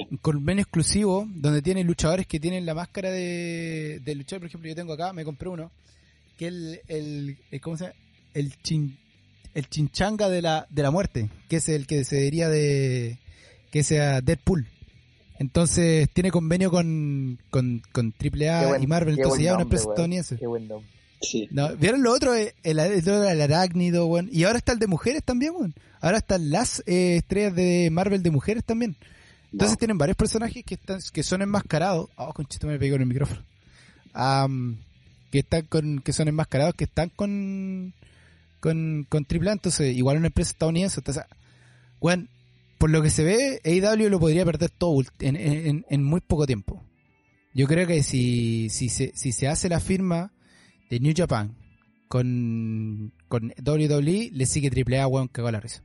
Un 0.10 0.18
convenio 0.18 0.62
exclusivo 0.62 1.28
donde 1.30 1.62
tiene 1.62 1.84
luchadores 1.84 2.28
que 2.28 2.40
tienen 2.40 2.66
la 2.66 2.74
máscara 2.74 3.10
de, 3.10 4.00
de 4.04 4.16
luchador. 4.16 4.42
Por 4.42 4.48
ejemplo, 4.48 4.70
yo 4.70 4.76
tengo 4.76 4.94
acá, 4.94 5.12
me 5.14 5.26
compré 5.26 5.50
uno, 5.50 5.72
que 6.38 6.48
es 6.48 6.54
el, 6.88 7.38
el, 7.50 7.62
¿cómo 7.62 7.78
se 7.78 7.86
llama? 7.86 7.96
El 8.34 8.62
chin, 8.62 8.98
el 9.54 9.68
chinchanga 9.68 10.30
de 10.30 10.42
la, 10.42 10.68
de 10.70 10.84
la 10.84 10.92
muerte, 10.92 11.30
que 11.50 11.58
es 11.58 11.70
el 11.70 11.88
que 11.88 12.04
se 12.04 12.18
diría 12.18 12.48
de, 12.48 13.18
que 13.72 13.84
sea 13.84 14.22
Deadpool. 14.22 14.68
Entonces 15.40 16.08
tiene 16.14 16.30
convenio 16.30 16.70
con, 16.70 17.40
con, 17.50 17.82
con 17.92 18.14
AAA 18.14 18.80
y 18.80 18.88
Marvel, 18.88 19.16
entonces 19.18 19.44
ya 19.44 19.56
una 19.56 19.64
empresa 19.64 19.90
estadounidense. 19.90 20.38
Qué 20.38 20.46
buen 20.46 20.68
nombre. 20.68 20.88
Sí. 21.22 21.48
No, 21.52 21.76
¿Vieron 21.76 22.04
lo 22.04 22.14
otro? 22.14 22.36
El, 22.36 22.52
el, 22.64 22.80
el, 22.80 23.42
arácnido, 23.42 24.08
bueno. 24.08 24.30
Y 24.32 24.44
ahora 24.44 24.58
está 24.58 24.74
el 24.74 24.80
de 24.80 24.88
mujeres 24.88 25.24
también, 25.24 25.54
bueno. 25.54 25.74
Ahora 26.00 26.18
están 26.18 26.50
las 26.50 26.84
eh, 26.86 27.18
estrellas 27.18 27.56
de 27.56 27.90
Marvel 27.92 28.24
de 28.24 28.32
mujeres 28.32 28.64
también. 28.64 28.96
Entonces 29.52 29.78
tienen 29.78 29.98
varios 29.98 30.18
personajes 30.18 30.64
que 30.64 30.76
están 30.76 31.00
que 31.12 31.24
son 31.24 31.42
enmascarados. 31.42 32.10
Oh, 32.16 32.34
conchito 32.34 32.68
me 32.68 32.80
pegó 32.80 32.96
en 32.96 33.02
el 33.02 33.08
micrófono. 33.08 33.44
que 35.32 35.40
están 35.40 35.64
con 35.64 36.00
que 36.00 36.14
son 36.14 36.28
enmascarados, 36.28 36.76
que 36.76 36.86
están 36.86 37.10
con 37.10 37.94
con 38.60 39.06
con 39.10 39.26
AAA, 39.30 39.54
entonces 39.54 39.96
igual 39.96 40.18
una 40.18 40.28
empresa 40.28 40.52
estadounidense, 40.52 41.00
entonces 41.00 41.24
bueno, 42.00 42.28
por 42.78 42.90
lo 42.90 43.04
que 43.04 43.12
se 43.12 43.24
ve, 43.24 43.62
AEW 43.64 44.10
lo 44.10 44.20
podría 44.20 44.44
perder 44.44 44.72
todo 44.72 45.04
en, 45.20 45.86
en, 45.88 46.04
muy 46.04 46.20
poco 46.20 46.48
tiempo. 46.48 46.84
Yo 47.54 47.68
creo 47.68 47.86
que 47.86 48.02
si, 48.02 48.70
si, 48.72 48.90
se, 48.90 49.12
si 49.14 49.32
se 49.34 49.48
hace 49.48 49.70
la 49.70 49.80
firma 49.80 50.32
de 50.90 51.00
New 51.00 51.14
Japan 51.16 51.56
con, 52.08 53.14
con 53.28 53.54
WWE, 53.64 54.32
le 54.34 54.46
sigue 54.48 54.72
AAA, 54.72 55.06
weón, 55.06 55.28
cagó 55.28 55.52
la 55.52 55.60
risa. 55.60 55.84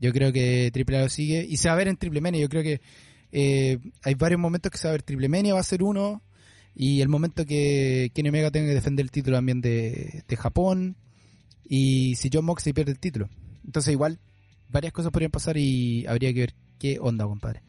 Yo 0.00 0.12
creo 0.12 0.32
que 0.32 0.70
AAA 0.74 1.02
lo 1.02 1.08
sigue 1.08 1.46
y 1.48 1.56
se 1.56 1.68
va 1.68 1.74
a 1.74 1.78
ver 1.78 1.88
en 1.88 1.96
Triple 1.96 2.20
Mania. 2.20 2.40
Yo 2.40 2.48
creo 2.48 2.62
que 2.62 2.80
eh, 3.32 3.78
hay 4.02 4.14
varios 4.14 4.40
momentos 4.40 4.70
que 4.70 4.78
se 4.78 4.86
va 4.86 4.90
a 4.90 4.92
ver 4.92 5.02
Triple 5.02 5.28
Mania, 5.28 5.54
va 5.54 5.60
a 5.60 5.64
ser 5.64 5.82
uno. 5.82 6.22
Y 6.74 7.00
el 7.00 7.08
momento 7.08 7.46
que 7.46 8.10
Kenny 8.14 8.28
Omega 8.28 8.50
tenga 8.50 8.68
que 8.68 8.74
defender 8.74 9.04
el 9.04 9.10
título 9.10 9.38
también 9.38 9.60
de, 9.60 10.24
de 10.28 10.36
Japón. 10.36 10.96
Y 11.64 12.14
si 12.16 12.28
John 12.32 12.44
Moxley 12.44 12.72
pierde 12.72 12.92
el 12.92 12.98
título. 12.98 13.28
Entonces 13.64 13.92
igual 13.92 14.18
varias 14.68 14.92
cosas 14.92 15.10
podrían 15.10 15.30
pasar 15.30 15.56
y 15.56 16.06
habría 16.06 16.32
que 16.32 16.40
ver 16.40 16.54
qué 16.78 16.98
onda, 17.00 17.24
compadre. 17.24 17.62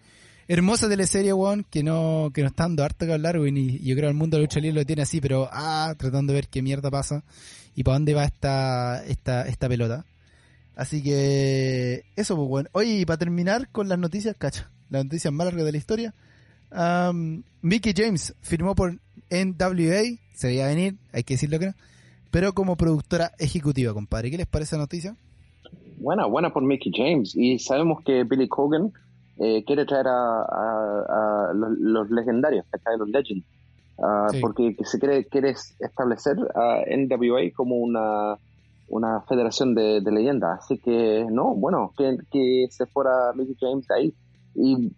Hermosa 0.49 0.87
teleserie, 0.87 1.33
weón, 1.33 1.65
que 1.69 1.83
no, 1.83 2.31
que 2.33 2.41
no 2.41 2.47
está 2.47 2.63
dando 2.63 2.83
harto 2.83 3.05
que 3.05 3.13
hablar, 3.13 3.37
weón, 3.37 3.57
y 3.57 3.79
yo 3.79 3.95
creo 3.95 4.07
que 4.07 4.11
el 4.11 4.17
mundo 4.17 4.37
de 4.37 4.43
lucha 4.43 4.59
libre 4.59 4.79
lo 4.79 4.85
tiene 4.85 5.01
así, 5.01 5.19
pero 5.19 5.49
ah, 5.51 5.93
tratando 5.97 6.31
de 6.31 6.37
ver 6.37 6.47
qué 6.47 6.61
mierda 6.61 6.89
pasa 6.89 7.23
y 7.75 7.83
para 7.83 7.95
dónde 7.95 8.13
va 8.13 8.23
esta, 8.23 9.03
esta, 9.05 9.47
esta 9.47 9.67
pelota. 9.67 10.05
Así 10.77 11.01
que 11.03 12.05
eso, 12.15 12.35
pues, 12.35 12.47
weón. 12.49 12.69
Oye, 12.71 12.99
y 12.99 13.05
para 13.05 13.17
terminar 13.17 13.67
con 13.69 13.89
las 13.89 13.97
noticias, 13.97 14.35
cacha, 14.37 14.69
las 14.89 15.03
noticias 15.03 15.33
más 15.33 15.45
largas 15.45 15.65
de 15.65 15.71
la 15.71 15.77
historia. 15.77 16.13
Um, 16.71 17.43
Mickey 17.61 17.93
James 17.97 18.35
firmó 18.41 18.75
por 18.75 18.99
NWA, 19.31 20.03
se 20.33 20.47
veía 20.47 20.67
venir, 20.67 20.95
hay 21.11 21.23
que 21.23 21.33
decirlo 21.33 21.59
que 21.59 21.67
no, 21.67 21.73
pero 22.29 22.53
como 22.53 22.75
productora 22.75 23.31
ejecutiva, 23.39 23.93
compadre. 23.93 24.29
¿Qué 24.29 24.37
les 24.37 24.47
parece 24.47 24.75
esa 24.75 24.77
noticia? 24.77 25.15
buena, 25.97 26.25
buena 26.25 26.53
por 26.53 26.63
Mickey 26.63 26.91
James. 26.95 27.35
Y 27.35 27.59
sabemos 27.59 28.03
que 28.03 28.23
Billy 28.23 28.47
Corgan 28.47 28.91
eh, 29.39 29.63
quiere 29.65 29.85
traer 29.85 30.05
a, 30.07 31.51
los, 31.53 32.09
legendarios, 32.09 32.65
a 32.85 32.97
los 32.97 33.09
Legends. 33.09 33.45
Ah, 33.99 34.27
porque 34.41 34.75
se 34.83 34.99
quiere, 34.99 35.25
quiere 35.25 35.55
establecer 35.79 36.37
a 36.53 36.83
NWA 36.87 37.51
como 37.55 37.77
una, 37.77 38.37
una 38.87 39.21
federación 39.21 39.75
de, 39.75 40.01
leyendas. 40.01 40.59
Así 40.59 40.77
que, 40.77 41.25
no, 41.29 41.55
bueno, 41.55 41.93
que, 41.97 42.17
que 42.31 42.67
se 42.69 42.85
fuera 42.85 43.33
Mickey 43.35 43.55
James 43.59 43.89
ahí. 43.91 44.13
Y 44.55 44.91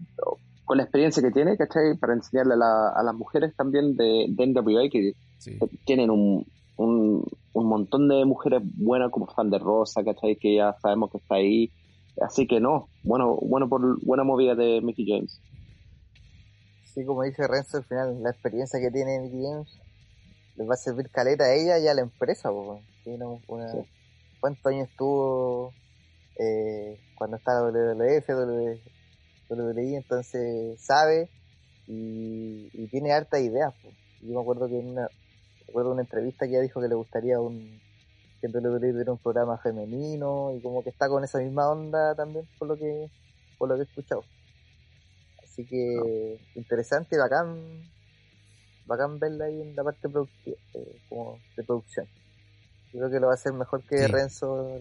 con 0.66 0.78
la 0.78 0.84
experiencia 0.84 1.24
que 1.24 1.32
tiene, 1.32 1.58
¿cachai? 1.58 1.98
Para 2.00 2.14
enseñarle 2.14 2.54
a, 2.54 3.04
las 3.04 3.16
mujeres 3.16 3.56
también 3.56 3.96
de, 3.96 4.28
de 4.30 4.48
NWA 4.48 4.90
que 4.92 5.14
tienen 5.86 6.12
un, 6.12 6.46
un, 6.78 7.26
un 7.54 7.66
montón 7.68 8.08
de 8.08 8.26
mujeres 8.26 8.62
buenas 8.78 9.12
como 9.12 9.28
fan 9.28 9.50
de 9.50 9.60
Rosa, 9.60 10.04
¿cachai? 10.04 10.36
Que 10.36 10.56
ya 10.56 10.76
sabemos 10.82 11.12
que 11.12 11.18
está 11.18 11.36
ahí. 11.36 11.72
Así 12.22 12.48
que 12.48 12.60
no, 12.60 12.90
bueno, 13.04 13.38
bueno 13.42 13.70
por 13.70 14.04
buena 14.06 14.24
movida 14.24 14.56
de 14.56 14.82
Mickey 14.82 15.06
James. 15.08 15.42
Sí, 16.94 17.06
como 17.06 17.24
dice 17.24 17.48
Renzo, 17.48 17.78
al 17.78 17.86
final 17.86 18.22
la 18.22 18.32
experiencia 18.32 18.80
que 18.80 18.92
tiene 18.92 19.20
Mickey 19.22 19.42
James 19.44 19.80
les 20.56 20.70
va 20.70 20.74
a 20.74 20.78
servir 20.78 21.10
caleta 21.10 21.46
a 21.46 21.56
ella 21.56 21.80
y 21.80 21.88
a 21.88 21.94
la 21.94 22.02
empresa. 22.02 22.50
¿Cuántos 24.40 24.66
años 24.66 24.90
estuvo 24.90 25.74
eh, 26.38 27.00
cuando 27.16 27.38
estaba 27.38 27.70
WWF, 27.70 28.30
WWE? 29.50 29.96
Entonces 29.96 30.80
sabe 30.82 31.30
y, 31.88 32.88
tiene 32.88 33.12
harta 33.12 33.40
ideas. 33.40 33.74
Yo 34.22 34.34
me 34.34 34.42
acuerdo 34.42 34.68
que 34.68 34.80
en 34.80 34.90
una, 34.90 35.08
recuerdo 35.68 35.92
una 35.92 36.02
entrevista 36.02 36.46
que 36.46 36.54
ella 36.54 36.62
dijo 36.62 36.82
que 36.82 36.88
le 36.88 36.96
gustaría 36.96 37.40
un 37.40 37.80
que 38.42 38.48
le 38.48 39.12
un 39.12 39.18
programa 39.18 39.58
femenino 39.58 40.54
y 40.56 40.62
como 40.62 40.82
que 40.82 40.90
está 40.90 41.10
con 41.10 41.26
esa 41.26 41.40
misma 41.40 41.70
onda 41.70 42.16
también 42.16 42.48
por 42.58 42.70
lo 42.70 42.78
que 42.78 43.10
por 43.58 43.68
lo 43.68 43.76
que 43.76 43.82
he 43.82 43.84
escuchado. 43.84 44.24
Así 45.44 45.66
que 45.66 46.40
interesante 46.56 47.18
bacán 47.18 47.84
bacán 48.86 49.20
verla 49.20 49.46
ahí 49.46 49.62
en 49.62 49.76
la 49.76 49.84
parte 49.84 50.08
productiva, 50.08 50.58
eh, 50.74 51.02
como 51.10 51.38
de 51.58 51.64
producción 51.64 52.08
yo 52.94 53.00
creo 53.00 53.10
que 53.10 53.20
lo 53.20 53.28
va 53.28 53.34
a 53.34 53.36
hacer 53.36 53.54
mejor 53.54 53.84
que 53.84 54.08
Renzo 54.08 54.80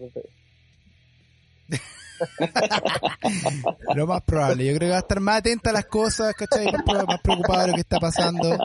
lo 3.95 4.07
más 4.07 4.21
probable 4.23 4.65
yo 4.65 4.75
creo 4.75 4.87
que 4.87 4.91
va 4.91 4.97
a 4.97 4.99
estar 4.99 5.19
más 5.19 5.37
atenta 5.37 5.69
a 5.69 5.73
las 5.73 5.85
cosas 5.85 6.33
¿cachai? 6.33 6.65
más, 6.65 7.21
preocupado 7.21 7.61
de 7.61 7.67
lo 7.67 7.73
que 7.73 7.81
está 7.81 7.99
pasando 7.99 8.57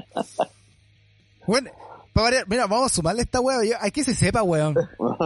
bueno 1.47 1.71
mira, 2.47 2.67
vamos 2.67 2.93
a 2.93 2.95
sumarle 2.95 3.23
esta 3.23 3.41
weá. 3.41 3.79
Hay 3.81 3.91
que 3.91 4.05
se 4.05 4.15
sepa, 4.15 4.43
weón. 4.43 4.75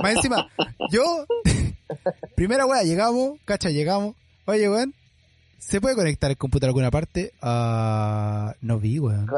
Más 0.02 0.14
encima, 0.14 0.48
yo, 0.90 1.26
primera 2.36 2.66
weá, 2.66 2.82
llegamos, 2.82 3.38
cacha, 3.44 3.70
llegamos. 3.70 4.14
Oye, 4.46 4.68
weón, 4.68 4.94
¿se 5.58 5.80
puede 5.80 5.96
conectar 5.96 6.30
el 6.30 6.36
computador 6.36 6.68
a 6.68 6.70
alguna 6.70 6.90
parte? 6.90 7.32
Ah, 7.42 8.54
no 8.60 8.78
vi, 8.78 8.98
weón. 8.98 9.28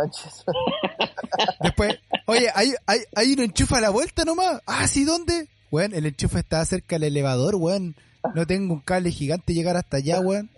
Después, 1.61 1.99
oye, 2.27 2.49
hay, 2.55 2.73
hay, 2.87 3.01
hay 3.15 3.33
un 3.33 3.41
enchufe 3.41 3.77
a 3.77 3.81
la 3.81 3.91
vuelta 3.91 4.25
nomás. 4.25 4.61
Ah, 4.67 4.87
¿sí? 4.87 5.05
¿Dónde? 5.05 5.49
Weón, 5.71 5.95
el 5.95 6.07
enchufe 6.07 6.41
está 6.41 6.65
cerca 6.65 6.97
del 6.97 7.05
elevador, 7.05 7.55
weón. 7.57 7.95
No 8.35 8.47
tengo 8.47 8.75
un 8.75 8.81
cable 8.81 9.11
gigante 9.11 9.55
llegar 9.55 9.77
hasta 9.77 9.99
allá, 9.99 10.21
weón. 10.21 10.51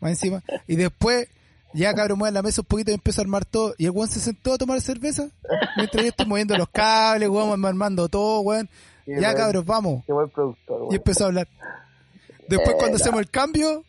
Más 0.00 0.12
encima. 0.12 0.42
Y 0.66 0.76
después, 0.76 1.28
ya 1.74 1.92
cabrón, 1.94 2.18
mueve 2.18 2.32
la 2.32 2.42
mesa 2.42 2.62
un 2.62 2.66
poquito 2.66 2.90
y 2.90 2.94
empezó 2.94 3.20
a 3.20 3.24
armar 3.24 3.44
todo. 3.44 3.74
Y 3.78 3.84
el 3.84 3.90
weón 3.90 4.08
se 4.08 4.20
sentó 4.20 4.54
a 4.54 4.58
tomar 4.58 4.80
cerveza. 4.80 5.28
Mientras 5.76 6.02
yo 6.02 6.08
estoy 6.08 6.26
moviendo 6.26 6.56
los 6.56 6.68
cables, 6.70 7.28
weón, 7.28 7.64
armando 7.64 8.08
todo, 8.08 8.40
weón. 8.40 8.68
ya 9.06 9.34
cabros, 9.34 9.64
vamos. 9.64 10.04
Qué 10.06 10.12
buen 10.12 10.30
productor, 10.30 10.88
Y 10.90 10.96
empezó 10.96 11.24
a 11.24 11.26
hablar. 11.28 11.48
Después 12.48 12.76
cuando 12.78 12.96
eh, 12.96 13.00
hacemos 13.02 13.20
el 13.20 13.28
cambio, 13.28 13.84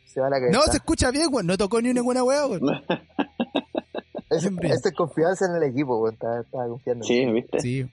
no, 0.52 0.62
se 0.64 0.78
escucha 0.78 1.12
bien, 1.12 1.28
weón. 1.32 1.48
No 1.48 1.58
tocó 1.58 1.82
ni 1.82 1.90
una 1.90 2.02
buena 2.02 2.24
weón, 2.24 2.52
weón. 2.52 2.84
es, 4.30 4.94
confianza 4.96 5.46
en 5.46 5.56
el 5.56 5.64
equipo, 5.64 5.98
weón. 5.98 6.14
Estaba, 6.14 6.68
confiando. 6.68 7.06
Sí, 7.06 7.26
viste. 7.26 7.60
Sí. 7.60 7.90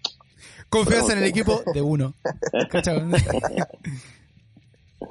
Confianza 0.68 1.12
en 1.12 1.18
el 1.18 1.24
equipo 1.24 1.62
de 1.72 1.82
uno. 1.82 2.14
¿Cachai? 2.70 3.02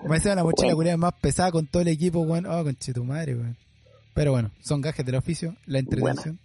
Me 0.07 0.17
hace 0.17 0.35
la 0.35 0.43
mochila 0.43 0.97
más 0.97 1.13
pesada 1.13 1.51
con 1.51 1.67
todo 1.67 1.81
el 1.81 1.89
equipo, 1.89 2.19
weón. 2.19 2.45
Oh, 2.45 2.63
conche 2.63 2.93
tu 2.93 3.03
madre, 3.03 3.35
weón. 3.35 3.57
Pero 4.13 4.31
bueno, 4.31 4.51
son 4.61 4.81
gajes 4.81 5.05
del 5.05 5.15
oficio, 5.15 5.55
la 5.65 5.79
entretención. 5.79 6.39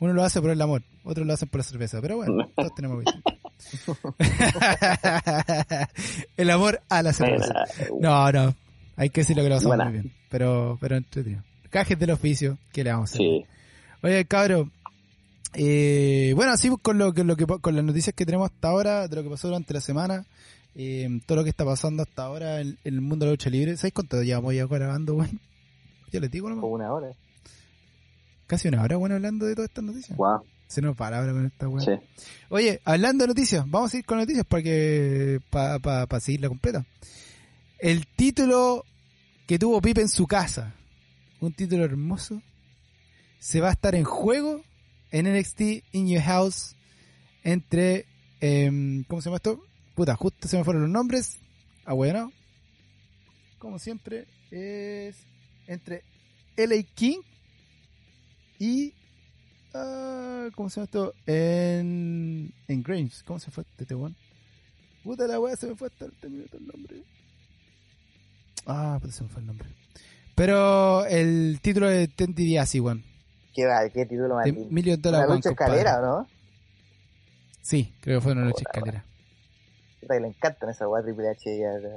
Uno 0.00 0.12
lo 0.12 0.22
hace 0.22 0.40
por 0.40 0.50
el 0.50 0.62
amor, 0.62 0.82
otros 1.02 1.26
lo 1.26 1.32
hacen 1.32 1.48
por 1.48 1.58
la 1.58 1.64
cerveza, 1.64 2.00
pero 2.00 2.18
bueno, 2.18 2.48
todos 2.54 2.72
tenemos 2.76 3.02
el 6.36 6.50
amor 6.50 6.80
a 6.88 7.02
la 7.02 7.12
cerveza. 7.12 7.64
No, 8.00 8.30
no, 8.30 8.54
hay 8.94 9.10
que 9.10 9.22
decirlo 9.22 9.42
que 9.42 9.48
lo 9.48 9.56
hacemos 9.56 9.76
muy 9.76 9.92
bien, 9.92 10.12
pero, 10.30 10.78
pero 10.80 10.96
entretenido. 10.96 11.42
Gajes 11.72 11.98
del 11.98 12.12
oficio, 12.12 12.58
¿qué 12.72 12.84
le 12.84 12.92
vamos 12.92 13.10
a 13.10 13.14
hacer? 13.14 13.26
Sí. 13.26 13.44
Oye, 14.02 14.24
cabro, 14.26 14.70
eh, 15.54 16.32
bueno, 16.36 16.52
así 16.52 16.70
con 16.82 16.98
lo, 16.98 17.12
que, 17.12 17.24
lo 17.24 17.36
que 17.36 17.46
con 17.46 17.74
las 17.74 17.84
noticias 17.84 18.14
que 18.14 18.24
tenemos 18.26 18.50
hasta 18.50 18.68
ahora, 18.68 19.08
de 19.08 19.16
lo 19.16 19.22
que 19.22 19.30
pasó 19.30 19.48
durante 19.48 19.74
la 19.74 19.80
semana, 19.80 20.24
eh, 20.74 21.20
todo 21.26 21.38
lo 21.38 21.44
que 21.44 21.50
está 21.50 21.64
pasando 21.64 22.02
hasta 22.02 22.22
ahora 22.24 22.60
en, 22.60 22.78
en 22.84 22.94
el 22.94 23.00
mundo 23.00 23.24
de 23.24 23.30
la 23.30 23.32
lucha 23.32 23.50
libre. 23.50 23.76
¿Sabes 23.76 23.92
cuánto 23.92 24.22
llevamos 24.22 24.54
ya 24.54 24.66
grabando, 24.66 25.14
weón? 25.14 25.40
Yo 26.12 26.20
les 26.20 26.30
digo 26.30 26.48
nomás. 26.48 26.62
Como 26.62 26.74
una 26.74 26.92
hora. 26.92 27.08
Casi 28.46 28.68
una 28.68 28.82
hora, 28.82 28.96
bueno, 28.96 29.16
hablando 29.16 29.46
de 29.46 29.54
todas 29.54 29.68
estas 29.68 29.84
noticias. 29.84 30.16
Guau, 30.16 30.42
Se 30.68 30.80
nos 30.80 30.96
palabra 30.96 31.32
con 31.32 31.44
esta 31.46 31.68
weón. 31.68 31.80
sí. 31.84 31.92
Oye, 32.50 32.80
hablando 32.84 33.24
de 33.24 33.28
noticias, 33.28 33.64
vamos 33.68 33.92
a 33.92 33.98
ir 33.98 34.04
con 34.04 34.18
noticias 34.18 34.46
para 34.46 34.62
que 34.62 35.40
para 35.50 35.78
pa, 35.80 36.06
pa 36.06 36.20
seguirla 36.20 36.48
completa. 36.48 36.86
El 37.78 38.06
título 38.06 38.84
que 39.46 39.58
tuvo 39.58 39.80
Pipe 39.80 40.00
en 40.00 40.08
su 40.08 40.26
casa, 40.26 40.74
un 41.40 41.52
título 41.52 41.84
hermoso, 41.84 42.40
se 43.38 43.60
va 43.60 43.68
a 43.68 43.72
estar 43.72 43.94
en 43.94 44.04
juego 44.04 44.62
en 45.10 45.32
NXT 45.32 45.60
In 45.92 46.08
Your 46.08 46.22
House 46.22 46.76
entre, 47.42 48.06
em, 48.40 49.04
¿cómo 49.04 49.20
se 49.20 49.26
llama 49.26 49.36
esto? 49.36 49.64
Puta, 49.94 50.14
justo 50.16 50.48
se 50.48 50.56
me 50.56 50.64
fueron 50.64 50.82
los 50.82 50.90
nombres. 50.90 51.38
Ah, 51.84 51.94
bueno. 51.94 52.32
Como 53.58 53.78
siempre, 53.78 54.26
es 54.50 55.16
entre 55.66 56.02
LA 56.56 56.82
King 56.94 57.20
y 58.58 58.92
Ah, 59.74 60.48
¿Cómo 60.54 60.70
se 60.70 60.76
llama 60.76 60.84
esto? 60.86 61.14
En, 61.26 62.52
en 62.68 62.82
Grange. 62.82 63.22
¿Cómo 63.24 63.38
se 63.38 63.50
fue 63.50 63.64
este 63.78 63.94
weón? 63.94 64.16
Puta 65.04 65.26
la 65.26 65.38
weá, 65.38 65.56
se 65.56 65.68
me 65.68 65.76
fue 65.76 65.88
hasta 65.88 66.06
el 66.06 66.12
el 66.52 66.66
nombre. 66.66 67.02
Ah, 68.66 68.98
pues 69.00 69.14
se 69.14 69.22
me 69.22 69.28
fue 69.28 69.40
el 69.40 69.46
nombre. 69.46 69.68
Pero 70.34 71.06
el 71.06 71.60
título 71.60 71.88
de 71.88 72.08
Ted 72.08 72.30
DiBiase, 72.30 72.80
weón. 72.80 73.04
¿Qué? 73.54 73.66
¿Qué 73.92 74.06
título 74.06 74.34
más 74.36 74.44
De 74.44 74.52
lindo? 74.52 74.68
Million 74.70 75.00
Dollar 75.00 75.26
Una 75.26 75.34
lucha 75.36 75.50
escalera, 75.50 75.98
¿o 76.00 76.02
no? 76.02 76.28
Sí, 77.62 77.94
creo 78.00 78.18
que 78.18 78.22
fue 78.24 78.32
una 78.32 78.42
noche 78.44 78.64
Puta, 78.64 78.70
escalera. 78.78 79.04
Que 80.00 80.20
le 80.20 80.28
encantan 80.28 80.70
esas 80.70 80.88
weas 80.88 81.04
Triple 81.04 81.28
H. 81.28 81.58
Ya, 81.58 81.72
ya, 81.80 81.88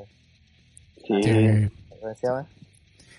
Sí. 1.08 1.24
Sí. 1.24 1.72
¿Cómo 2.00 2.16
se 2.16 2.28
llama? 2.28 2.48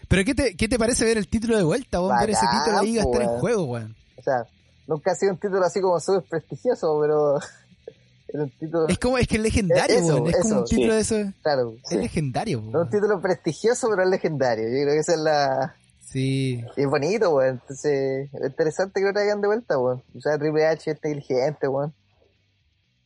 Pero 0.09 0.24
¿qué 0.24 0.35
te, 0.35 0.57
¿qué 0.57 0.68
te 0.68 0.78
parece 0.78 1.05
ver 1.05 1.16
el 1.18 1.28
título 1.28 1.57
de 1.57 1.62
vuelta, 1.62 2.01
weón? 2.03 2.18
Ver 2.20 2.30
ese 2.30 2.45
Bacán, 2.45 2.61
título 2.64 2.78
ahí 2.80 2.97
va 2.97 3.03
a 3.03 3.05
estar 3.07 3.22
en 3.22 3.28
weón. 3.28 3.41
juego, 3.41 3.64
weón. 3.64 3.97
O 4.18 4.22
sea, 4.22 4.47
nunca 4.87 5.12
ha 5.12 5.14
sido 5.14 5.33
un 5.33 5.39
título 5.39 5.64
así 5.64 5.80
como 5.80 5.99
súper 6.01 6.28
prestigioso, 6.28 6.99
pero 7.01 7.39
era 8.28 8.43
un 8.45 8.51
título, 8.51 8.89
Es 8.89 8.99
como, 8.99 9.18
es 9.18 9.26
que 9.26 9.37
es 9.37 9.43
legendario, 9.43 9.97
Eso, 9.97 10.16
weón. 10.16 10.26
Es 10.28 10.37
como 10.43 10.55
un 10.59 10.64
eso, 10.64 10.64
título 10.64 10.89
sí. 10.93 10.95
de 10.95 11.01
eso. 11.01 11.33
claro, 11.43 11.74
sí. 11.85 11.95
Es 11.95 12.01
legendario, 12.03 12.61
No 12.61 12.66
es 12.68 12.74
weón. 12.74 12.85
un 12.87 12.91
título 12.91 13.20
prestigioso, 13.22 13.89
pero 13.89 14.03
es 14.03 14.09
legendario. 14.11 14.64
Yo 14.64 14.83
creo 14.83 14.93
que 14.95 14.99
esa 15.01 15.12
es 15.14 15.20
la... 15.20 15.76
Sí. 16.13 16.63
y 16.77 16.81
es 16.83 16.87
bonito, 16.89 17.35
weón. 17.35 17.61
Entonces, 17.63 18.29
es 18.33 18.47
interesante 18.51 19.01
que 19.01 19.07
lo 19.07 19.13
traigan 19.13 19.41
de 19.41 19.47
vuelta, 19.49 19.79
weón. 19.79 20.03
O 20.17 20.21
sea, 20.21 20.39
Triple 20.39 20.67
H 20.67 20.91
es 20.91 20.97
inteligente, 20.97 21.69
weón. 21.69 21.95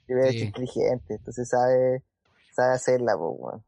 Triple 0.07 0.29
H 0.29 0.37
es 0.39 0.43
inteligente, 0.45 1.15
entonces 1.15 1.49
sabe, 1.49 2.03
sabe 2.55 2.75
hacerla, 2.75 3.17
weón. 3.17 3.63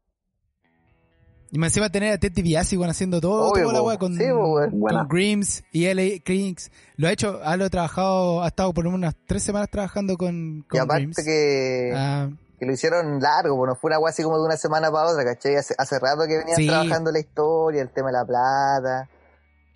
Y 1.51 1.57
más 1.57 1.69
encima 1.71 1.89
tener 1.89 2.13
a 2.13 2.17
Ted 2.19 2.31
DiBiase, 2.31 2.77
weón, 2.77 2.91
haciendo 2.91 3.19
todo, 3.19 3.49
Obvio, 3.51 3.63
toda 3.63 3.73
la 3.73 3.81
weá 3.81 3.97
con, 3.97 4.15
Sí, 4.15 4.23
con. 4.29 5.07
Grims 5.07 5.63
y 5.71 5.91
LA 5.91 6.19
Kings. 6.23 6.69
Lo 6.95 7.07
ha 7.07 7.11
hecho, 7.11 7.39
ha, 7.43 7.57
lo 7.57 7.67
trabajado, 7.71 8.43
ha 8.43 8.47
estado 8.49 8.71
por 8.71 8.85
unas 8.85 9.15
tres 9.25 9.41
semanas 9.41 9.67
trabajando 9.71 10.15
con, 10.15 10.59
Y 10.59 10.63
con 10.67 10.81
aparte 10.81 11.01
Grims. 11.05 11.25
que, 11.25 11.91
Ah, 11.95 12.29
que 12.59 12.65
lo 12.67 12.73
hicieron 12.73 13.19
largo, 13.19 13.57
pues 13.57 13.67
no 13.69 13.75
fue 13.75 13.89
una 13.89 13.99
weá 13.99 14.11
así 14.11 14.21
como 14.21 14.37
de 14.37 14.45
una 14.45 14.57
semana 14.57 14.91
para 14.91 15.09
otra, 15.09 15.23
¿cachai? 15.23 15.55
Hace, 15.55 15.73
hace 15.77 15.97
rato 15.97 16.27
que 16.27 16.37
venían 16.37 16.55
Sí. 16.57 16.67
trabajando 16.67 17.11
la 17.11 17.19
historia, 17.19 17.81
el 17.81 17.89
tema 17.89 18.09
de 18.09 18.13
la 18.13 18.25
plata, 18.25 19.09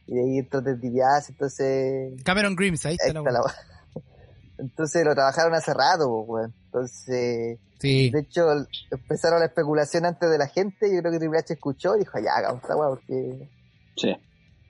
y 0.08 0.16
de 0.16 0.22
ahí 0.22 0.38
entró 0.40 0.62
Ted 0.64 0.78
DiBiase, 0.78 1.32
entonces... 1.34 2.22
Cameron 2.24 2.56
Grims, 2.56 2.86
ahí 2.86 2.98
Ahí 3.02 3.08
está, 3.08 3.20
está 3.20 3.32
la. 3.32 3.42
Entonces 4.60 5.04
lo 5.04 5.16
trabajaron 5.16 5.54
hace 5.56 5.74
rato, 5.74 6.08
weón. 6.22 6.54
Entonces, 6.66 7.60
Sí, 7.80 8.10
de 8.12 8.20
hecho, 8.20 8.46
empezaron 8.92 9.40
la 9.40 9.48
especulación 9.48 10.06
antes 10.06 10.30
de 10.30 10.38
la 10.38 10.48
gente. 10.48 10.94
Yo 10.94 11.02
creo 11.02 11.12
que 11.12 11.20
Triple 11.20 11.40
H 11.40 11.54
escuchó 11.54 11.96
y 11.96 12.00
dijo, 12.00 12.18
ya, 12.20 12.36
hagamos 12.38 12.62
esta 12.62 12.78
weá, 12.78 12.90
porque, 12.90 13.50
Sí. 13.98 14.16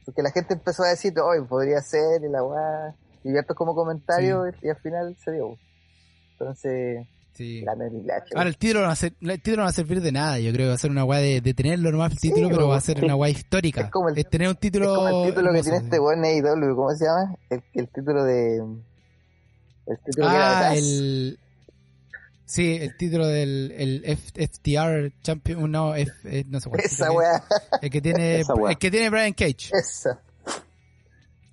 porque 0.05 0.23
la 0.23 0.31
gente 0.31 0.55
empezó 0.55 0.83
a 0.83 0.89
decir, 0.89 1.13
hoy 1.19 1.45
podría 1.45 1.79
ser, 1.81 2.23
y 2.23 2.29
la 2.29 2.43
weá. 2.43 2.95
Y 3.23 3.31
como 3.53 3.75
comentario, 3.75 4.45
y 4.61 4.69
al 4.69 4.77
final 4.77 5.15
se 5.23 5.31
dio. 5.31 5.57
Entonces, 6.31 7.07
sí. 7.33 7.63
H. 7.67 8.25
Ahora 8.35 8.49
el 8.49 8.57
título, 8.57 8.81
no 8.81 8.87
va 8.87 8.93
a 8.93 8.95
ser, 8.95 9.13
el 9.21 9.41
título 9.41 9.57
no 9.57 9.63
va 9.63 9.69
a 9.69 9.73
servir 9.73 10.01
de 10.01 10.11
nada, 10.11 10.39
yo 10.39 10.51
creo 10.51 10.65
que 10.65 10.69
va 10.69 10.75
a 10.75 10.77
ser 10.77 10.91
una 10.91 11.03
weá 11.05 11.19
de, 11.19 11.41
de 11.41 11.53
tenerlo 11.53 11.91
nomás 11.91 12.11
el 12.13 12.17
Sí, 12.19 12.29
título, 12.29 12.49
pero 12.49 12.61
po. 12.61 12.67
va 12.69 12.77
a 12.77 12.81
ser 12.81 13.03
una 13.03 13.15
weá 13.15 13.29
histórica. 13.31 13.81
Es 13.81 13.91
como 13.91 14.09
el- 14.09 14.25
tener 14.27 14.47
un 14.49 14.55
título. 14.55 14.85
es 14.91 14.95
como 14.97 15.23
el 15.23 15.29
título 15.29 15.53
que 15.53 15.61
tiene 15.61 15.79
sí. 15.79 15.83
este 15.85 15.99
weón 15.99 16.23
AEW, 16.23 16.75
¿cómo 16.75 16.91
se 16.95 17.05
llama? 17.05 17.35
El, 17.49 17.63
el 17.73 17.87
título 17.89 18.23
de... 18.23 18.57
El 19.85 19.97
título 20.05 20.29
que 20.29 20.35
era 20.35 20.49
de 20.49 20.55
Ah, 20.55 20.61
Taz. 20.69 20.77
el. 20.77 21.39
Sí, 22.45 22.77
el 22.79 22.95
título 22.97 23.25
del 23.27 23.73
el 23.75 24.01
F- 24.05 24.47
FTR 24.47 25.11
Champion, 25.23 25.71
no, 25.71 25.95
F, 25.95 26.11
eh, 26.25 26.45
no 26.47 26.59
sé 26.59 26.69
cuál. 26.69 26.81
Esa 26.83 27.11
weá, 27.11 27.37
es. 27.37 27.43
El 27.81 27.89
que 27.89 27.99
tiene, 28.01 28.41
el 28.69 28.77
que 28.77 28.91
tiene 28.91 29.09
Brian 29.09 29.33
Cage. 29.33 29.71
esa. 29.73 30.19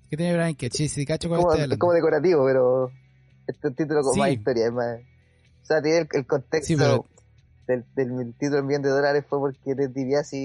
El 0.03 0.09
que 0.09 0.17
tiene 0.17 0.33
Brian 0.33 0.53
Cage, 0.53 0.71
sí, 0.73 0.87
sí, 0.89 1.05
cacho 1.05 1.27
Es 1.27 1.41
cuál 1.41 1.41
como, 1.59 1.73
es 1.73 1.77
como 1.79 1.93
decorativo, 1.93 2.45
pero 2.45 2.91
este 3.47 3.69
es 3.69 3.75
título 3.75 4.01
con 4.03 4.13
Sí. 4.13 4.19
más 4.19 4.29
historia, 4.31 4.65
es 4.67 4.71
más. 4.73 4.99
O 5.71 5.73
sea, 5.73 5.81
tiene 5.81 5.99
el, 5.99 6.07
el 6.11 6.27
contexto 6.27 6.67
Sí, 6.67 6.75
pero- 6.75 7.05
del, 7.67 7.85
del 7.95 8.33
título 8.37 8.59
en 8.59 8.67
millón 8.67 8.81
de 8.81 8.89
dólares 8.89 9.23
fue 9.29 9.39
porque 9.39 9.73
Ted 9.75 9.91
DiBiase, 9.91 10.37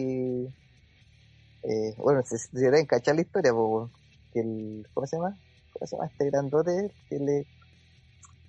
eh, 1.64 1.94
bueno, 1.98 2.22
se, 2.24 2.38
se 2.38 2.48
deben 2.56 2.86
cachar 2.86 3.16
la 3.16 3.22
historia, 3.22 3.52
pues, 3.52 3.90
que 4.32 4.40
el, 4.40 4.86
¿cómo 4.94 5.06
se 5.06 5.16
llama? 5.16 5.36
¿Cómo 5.72 5.86
se 5.86 5.96
llama 5.96 6.06
este 6.08 6.26
grandote? 6.30 6.92
Que 7.08 7.18
le, 7.18 7.46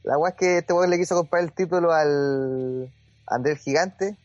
la 0.04 0.18
weá 0.20 0.30
es 0.32 0.36
que 0.38 0.58
este 0.60 0.74
weón 0.74 0.90
le 0.92 0.98
quiso 1.00 1.16
comprar 1.16 1.42
el 1.44 1.52
título 1.54 1.92
al 1.92 2.94
André 3.26 3.54
el 3.54 3.58
Gigante 3.58 4.16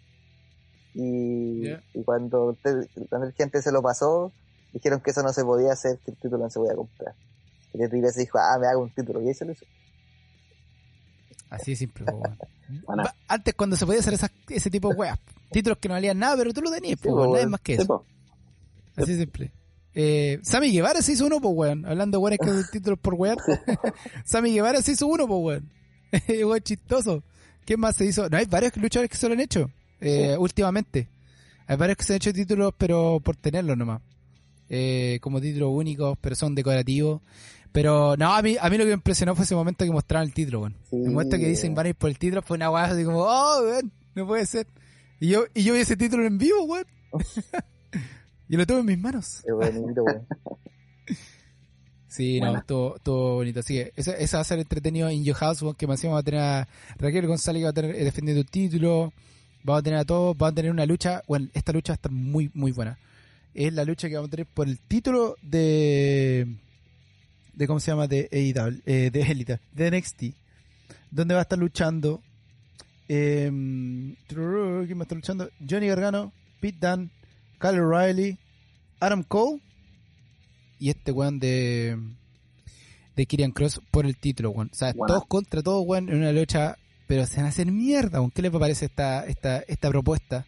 y, 0.95 1.63
cuando 2.05 2.55
Ted- 2.63 2.87
André 3.11 3.29
el 3.29 3.33
Gigante 3.35 3.63
se 3.63 3.73
lo 3.73 3.81
pasó, 3.81 4.33
dijeron 4.75 5.01
que 5.01 5.13
eso 5.13 5.23
no 5.23 5.33
se 5.33 5.45
podía 5.45 5.73
hacer, 5.73 5.99
que 6.05 6.11
el 6.11 6.17
título 6.19 6.39
no 6.45 6.51
se 6.51 6.59
podía 6.59 6.75
comprar. 6.75 7.15
Y 7.73 7.79
Ted 7.79 7.91
DiBiase 7.91 8.21
dijo, 8.21 8.39
ah, 8.39 8.59
me 8.61 8.67
hago 8.67 8.83
un 8.83 8.91
título, 8.95 9.23
y 9.23 9.29
ahí 9.29 9.35
se 9.35 9.47
lo 9.47 9.53
hizo. 9.53 9.65
Así 11.55 11.73
de 11.73 11.77
simple. 11.77 12.05
Bueno. 12.87 13.03
Antes 13.29 13.53
cuando 13.55 13.77
se 13.77 13.85
podía 13.85 14.01
hacer 14.01 14.15
esas- 14.15 14.31
ese 14.49 14.71
tipo 14.71 14.89
de 14.89 14.95
weas. 14.95 15.19
Títulos 15.51 15.77
que 15.79 15.89
no 15.89 15.95
valían 15.95 16.19
nada, 16.19 16.37
pero 16.39 16.55
tú 16.55 16.63
lo 16.63 16.71
tenías, 16.71 16.99
Sí, 16.99 17.07
po, 17.09 17.15
po, 17.15 17.21
weón, 17.23 17.33
nada 17.35 17.47
más 17.49 17.61
que 17.61 17.75
eso. 17.75 17.87
po. 17.87 18.07
Así 18.97 19.13
de 19.13 19.19
simple. 19.19 19.53
Eh, 19.95 20.39
Sammy 20.43 20.73
Guevara 20.73 21.03
se 21.03 21.13
hizo 21.13 21.27
uno, 21.27 21.39
pues, 21.39 21.55
weón. 21.55 21.85
Hablando 21.85 22.17
de 22.17 22.23
weones 22.23 22.39
que 22.43 22.49
hacen 22.49 22.65
títulos 22.73 22.99
por 22.99 23.13
weón. 23.15 23.37
Sammy 24.25 24.53
Guevara 24.55 24.81
se 24.81 24.93
hizo 24.93 25.07
uno, 25.07 25.29
pues, 25.29 25.41
weón. 25.43 25.71
weón 26.49 26.61
chistoso. 26.63 27.23
¿Quién 27.67 27.79
más 27.79 27.95
se 27.97 28.07
hizo? 28.07 28.27
No, 28.31 28.39
hay 28.39 28.47
varios 28.47 28.75
luchadores 28.79 29.11
que 29.11 29.19
se 29.19 29.29
lo 29.29 29.35
han 29.35 29.41
hecho. 29.41 29.71
eh, 30.01 30.35
Últimamente. 30.39 31.09
Hay 31.67 31.77
varios 31.77 31.99
que 31.99 32.05
se 32.05 32.15
han 32.15 32.17
hecho 32.17 32.33
títulos, 32.33 32.73
pero 32.79 33.21
por 33.23 33.37
tenerlos 33.37 33.77
nomás. 33.77 34.01
Eh, 34.71 35.19
como 35.21 35.43
títulos 35.43 35.69
únicos, 35.75 36.17
pero 36.23 36.35
son 36.37 36.55
decorativos. 36.55 37.21
Pero 37.73 38.17
no, 38.17 38.35
a 38.35 38.43
mí, 38.43 38.57
a 38.61 38.69
mí 38.69 38.77
lo 38.77 38.85
que 38.85 38.89
me 38.89 38.95
impresionó 38.95 39.35
fue 39.35 39.45
ese 39.45 39.55
momento 39.55 39.85
que 39.85 39.91
mostraron 39.91 40.29
el 40.29 40.35
título, 40.35 40.61
weón. 40.61 40.77
Sí, 40.91 40.97
El 40.97 41.11
momento 41.11 41.39
que 41.39 41.49
dicen 41.49 41.75
van 41.75 41.87
a 41.87 41.89
ir 41.91 41.95
por 41.95 42.11
el 42.11 42.19
título 42.19 42.43
fue 42.43 42.57
una 42.57 42.71
weá 42.71 42.85
así 42.85 43.05
como, 43.05 43.21
oh, 43.21 43.63
weón, 43.63 43.93
no 44.15 44.27
puede 44.27 44.45
ser. 44.47 44.67
Y 45.21 45.29
yo, 45.29 45.45
y 45.55 45.65
yo 45.65 45.73
vi 45.73 45.81
ese 45.81 45.97
título 45.97 46.27
en 46.27 46.37
vivo, 46.37 46.65
weón. 46.65 46.87
y 48.49 48.57
lo 48.57 48.67
tuve 48.67 48.81
en 48.81 48.87
mis 48.87 48.99
manos. 48.99 49.43
Es 49.45 49.55
bonito, 49.55 50.03
weón. 50.05 50.27
Sí, 52.13 52.43
no, 52.43 52.59
estuvo, 52.59 52.97
estuvo 52.97 53.35
bonito. 53.37 53.61
Así 53.61 53.73
que 53.73 53.93
eso, 53.97 54.13
eso 54.13 54.37
va 54.37 54.43
a 54.43 54.45
ser 54.45 54.59
entretenido 54.59 55.09
en 55.09 55.25
Your 55.25 55.35
House, 55.37 55.63
weón, 55.63 55.75
que 55.75 55.87
más 55.87 55.99
encima 55.99 56.13
va 56.13 56.21
a 56.21 56.23
tener 56.23 56.41
a 56.41 56.69
Raquel 56.99 57.27
González 57.27 57.61
que 57.61 57.65
va 57.65 57.71
a 57.71 57.73
tener 57.73 57.95
eh, 57.95 58.05
defendiendo 58.05 58.43
el 58.43 58.51
título. 58.51 59.15
Va 59.67 59.79
a 59.79 59.83
tener 59.83 59.99
a 59.99 60.05
todos, 60.05 60.37
va 60.37 60.49
a 60.49 60.53
tener 60.53 60.71
una 60.71 60.85
lucha. 60.85 61.23
Bueno, 61.27 61.49
esta 61.55 61.73
lucha 61.73 61.95
está 61.95 62.11
muy, 62.11 62.51
muy 62.53 62.73
buena. 62.73 62.99
Es 63.55 63.73
la 63.73 63.87
lucha 63.87 64.11
que 64.11 64.17
vamos 64.17 64.29
a 64.29 64.31
tener 64.31 64.47
por 64.47 64.69
el 64.69 64.79
título 64.81 65.37
de. 65.41 66.59
De 67.55 67.67
¿Cómo 67.67 67.81
se 67.81 67.91
llama? 67.91 68.07
De 68.07 68.29
AEW, 68.33 68.83
eh, 68.87 69.11
de 69.13 69.23
Elite, 69.23 69.61
de 69.73 69.91
NXT. 69.91 70.23
Donde 71.11 71.35
va 71.35 71.41
a 71.41 71.43
estar 71.43 71.59
luchando. 71.59 72.23
Eh, 73.09 73.51
¿Quién 74.27 74.99
va 74.99 75.01
a 75.01 75.03
estar 75.03 75.17
luchando? 75.17 75.51
Johnny 75.69 75.89
Gargano, 75.89 76.33
Pete 76.61 76.79
Dunne, 76.81 77.11
Kyle 77.59 77.81
O'Reilly, 77.81 78.39
Adam 79.01 79.23
Cole 79.23 79.61
y 80.79 80.91
este 80.91 81.13
weón 81.13 81.39
de 81.39 81.99
de 83.17 83.27
Kirian 83.27 83.53
Cross 83.53 83.81
por 83.91 84.07
el 84.07 84.17
título, 84.17 84.51
weón. 84.51 84.71
O 84.73 84.75
sea, 84.75 84.93
todos 84.95 85.27
contra 85.27 85.63
todos, 85.63 85.85
weón, 85.87 86.09
en 86.09 86.17
una 86.17 86.33
lucha, 86.33 86.79
pero 87.07 87.27
se 87.27 87.37
van 87.37 87.47
a 87.47 87.49
hacer 87.51 87.71
mierda, 87.71 88.21
weón. 88.21 88.31
¿Qué 88.31 88.43
les 88.43 88.51
parece 88.51 88.87
esta, 88.87 89.27
esta, 89.27 89.59
esta 89.61 89.89
propuesta 89.91 90.47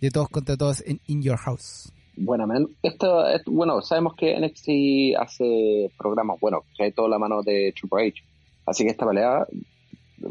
de 0.00 0.10
todos 0.10 0.28
contra 0.28 0.56
todos 0.56 0.82
en 0.86 1.00
In 1.06 1.22
Your 1.22 1.38
House? 1.38 1.92
Bueno, 2.16 2.46
man, 2.46 2.66
esto, 2.82 3.26
esto- 3.28 3.50
bueno, 3.50 3.80
sabemos 3.82 4.14
que 4.16 4.34
NXT 4.38 5.16
hace 5.18 5.90
programas, 5.98 6.38
bueno, 6.40 6.62
que 6.76 6.84
hay 6.84 6.92
toda 6.92 7.08
la 7.08 7.18
mano 7.18 7.42
de 7.42 7.72
Triple 7.78 8.08
H. 8.08 8.22
Así 8.64 8.84
que 8.84 8.90
esta 8.90 9.06
pelea 9.06 9.46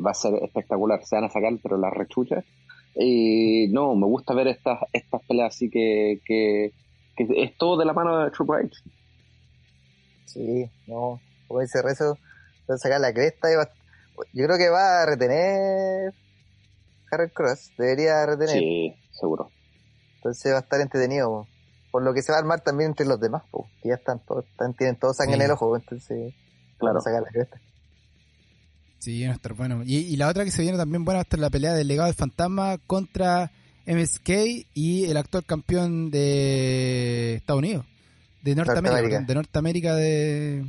va 0.04 0.12
a 0.12 0.14
ser 0.16 0.34
espectacular. 0.44 1.04
Se 1.06 1.16
van 1.16 1.26
a 1.26 1.30
sacar, 1.30 1.54
pero 1.62 1.78
las 1.78 1.94
rechuchas. 1.94 2.44
Y 2.96 3.68
no, 3.72 3.96
me 3.96 4.08
gusta 4.08 4.34
ver 4.34 4.48
estas, 4.48 4.80
estas 4.94 5.22
peleas 5.28 5.54
así 5.56 5.70
que, 5.70 6.22
que, 6.26 6.72
que 7.16 7.28
es 7.44 7.58
todo 7.58 7.78
de 7.78 7.86
la 7.86 7.94
mano 7.94 8.24
de 8.24 8.32
Triple 8.32 8.56
H. 8.66 8.70
Sí, 10.26 10.70
no, 10.88 11.20
como 11.48 11.60
dice 11.62 11.82
Rezo, 11.82 12.18
va 12.70 12.76
a 12.76 12.78
sacar 12.78 13.00
la 13.00 13.14
cresta 13.14 13.52
y 13.52 13.56
va, 13.56 13.70
yo 14.34 14.46
creo 14.46 14.58
que 14.58 14.70
va 14.70 15.04
a 15.04 15.06
retener 15.06 16.14
Carol 17.10 17.32
Cross. 17.32 17.72
Debería 17.78 18.26
retener. 18.26 18.56
Sí, 18.58 18.94
seguro. 19.12 19.52
Entonces 20.18 20.52
va 20.52 20.58
a 20.58 20.62
estar 20.62 20.82
entretenido. 20.82 21.48
Po. 21.96 22.00
Por 22.00 22.04
lo 22.04 22.14
que 22.14 22.22
se 22.22 22.32
va 22.32 22.38
a 22.38 22.42
armar 22.42 22.62
también 22.62 22.90
entre 22.92 23.06
los 23.06 23.20
demás, 23.20 23.44
po, 23.52 23.68
que 23.82 23.90
ya 23.90 23.96
están 23.96 24.20
todos, 24.26 24.46
están, 24.46 24.74
tienen 24.74 24.96
todos 24.98 25.18
sangre 25.18 25.36
Sí. 25.36 25.40
en 25.42 25.46
el 25.46 25.52
ojo, 25.52 25.76
entonces 25.76 26.34
Claro. 26.78 27.00
sacar 27.02 27.22
la 27.22 27.30
cresta. 27.30 27.60
Sí, 29.00 29.24
a 29.24 29.34
estar 29.34 29.54
bueno. 29.54 29.84
Y, 29.86 29.98
y 29.98 30.16
la 30.18 30.28
otra 30.28 30.44
que 30.44 30.52
se 30.52 30.62
viene 30.64 30.78
también 30.78 31.06
buena 31.06 31.18
va 31.18 31.22
a 31.22 31.24
estar 31.24 31.40
la 31.40 31.50
pelea 31.50 31.74
del 31.74 31.88
legado 31.88 32.08
del 32.08 32.16
fantasma 32.16 32.78
contra 32.88 33.52
MSK 33.86 34.66
y 34.74 35.06
el 35.06 35.18
actual 35.18 35.46
campeón 35.46 36.10
de 36.10 37.36
Estados 37.36 37.60
Unidos. 37.60 37.86
De 38.42 38.56
Norteamérica, 38.56 39.22
de 39.22 39.36
Norteamérica 39.36 39.96
de 39.96 40.66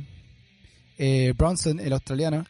eh, 0.97 1.33
Bronson, 1.37 1.79
el 1.79 1.93
australiano, 1.93 2.45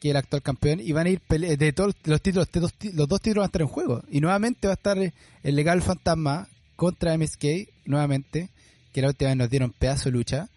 que 0.00 0.08
es 0.08 0.10
el 0.12 0.16
actual 0.16 0.42
campeón, 0.42 0.80
y 0.80 0.92
van 0.92 1.06
a 1.06 1.10
ir 1.10 1.20
de 1.28 1.72
todos 1.72 1.94
los 2.04 2.20
títulos, 2.22 2.50
de 2.50 2.60
dos 2.60 2.74
los 2.94 3.08
dos 3.08 3.20
títulos 3.20 3.42
van 3.42 3.44
a 3.44 3.46
estar 3.46 3.62
en 3.62 3.68
juego. 3.68 4.02
Y 4.10 4.20
nuevamente 4.20 4.66
va 4.68 4.72
a 4.72 4.74
estar 4.74 4.98
el 4.98 5.54
legal 5.56 5.82
fantasma 5.82 6.48
contra 6.78 7.18
MSK, 7.18 7.44
nuevamente, 7.86 8.50
que 8.92 9.02
la 9.02 9.08
última 9.08 9.30
vez 9.30 9.36
nos 9.36 9.50
dieron 9.50 9.72
pedazo 9.72 10.04
de 10.04 10.12
lucha. 10.12 10.48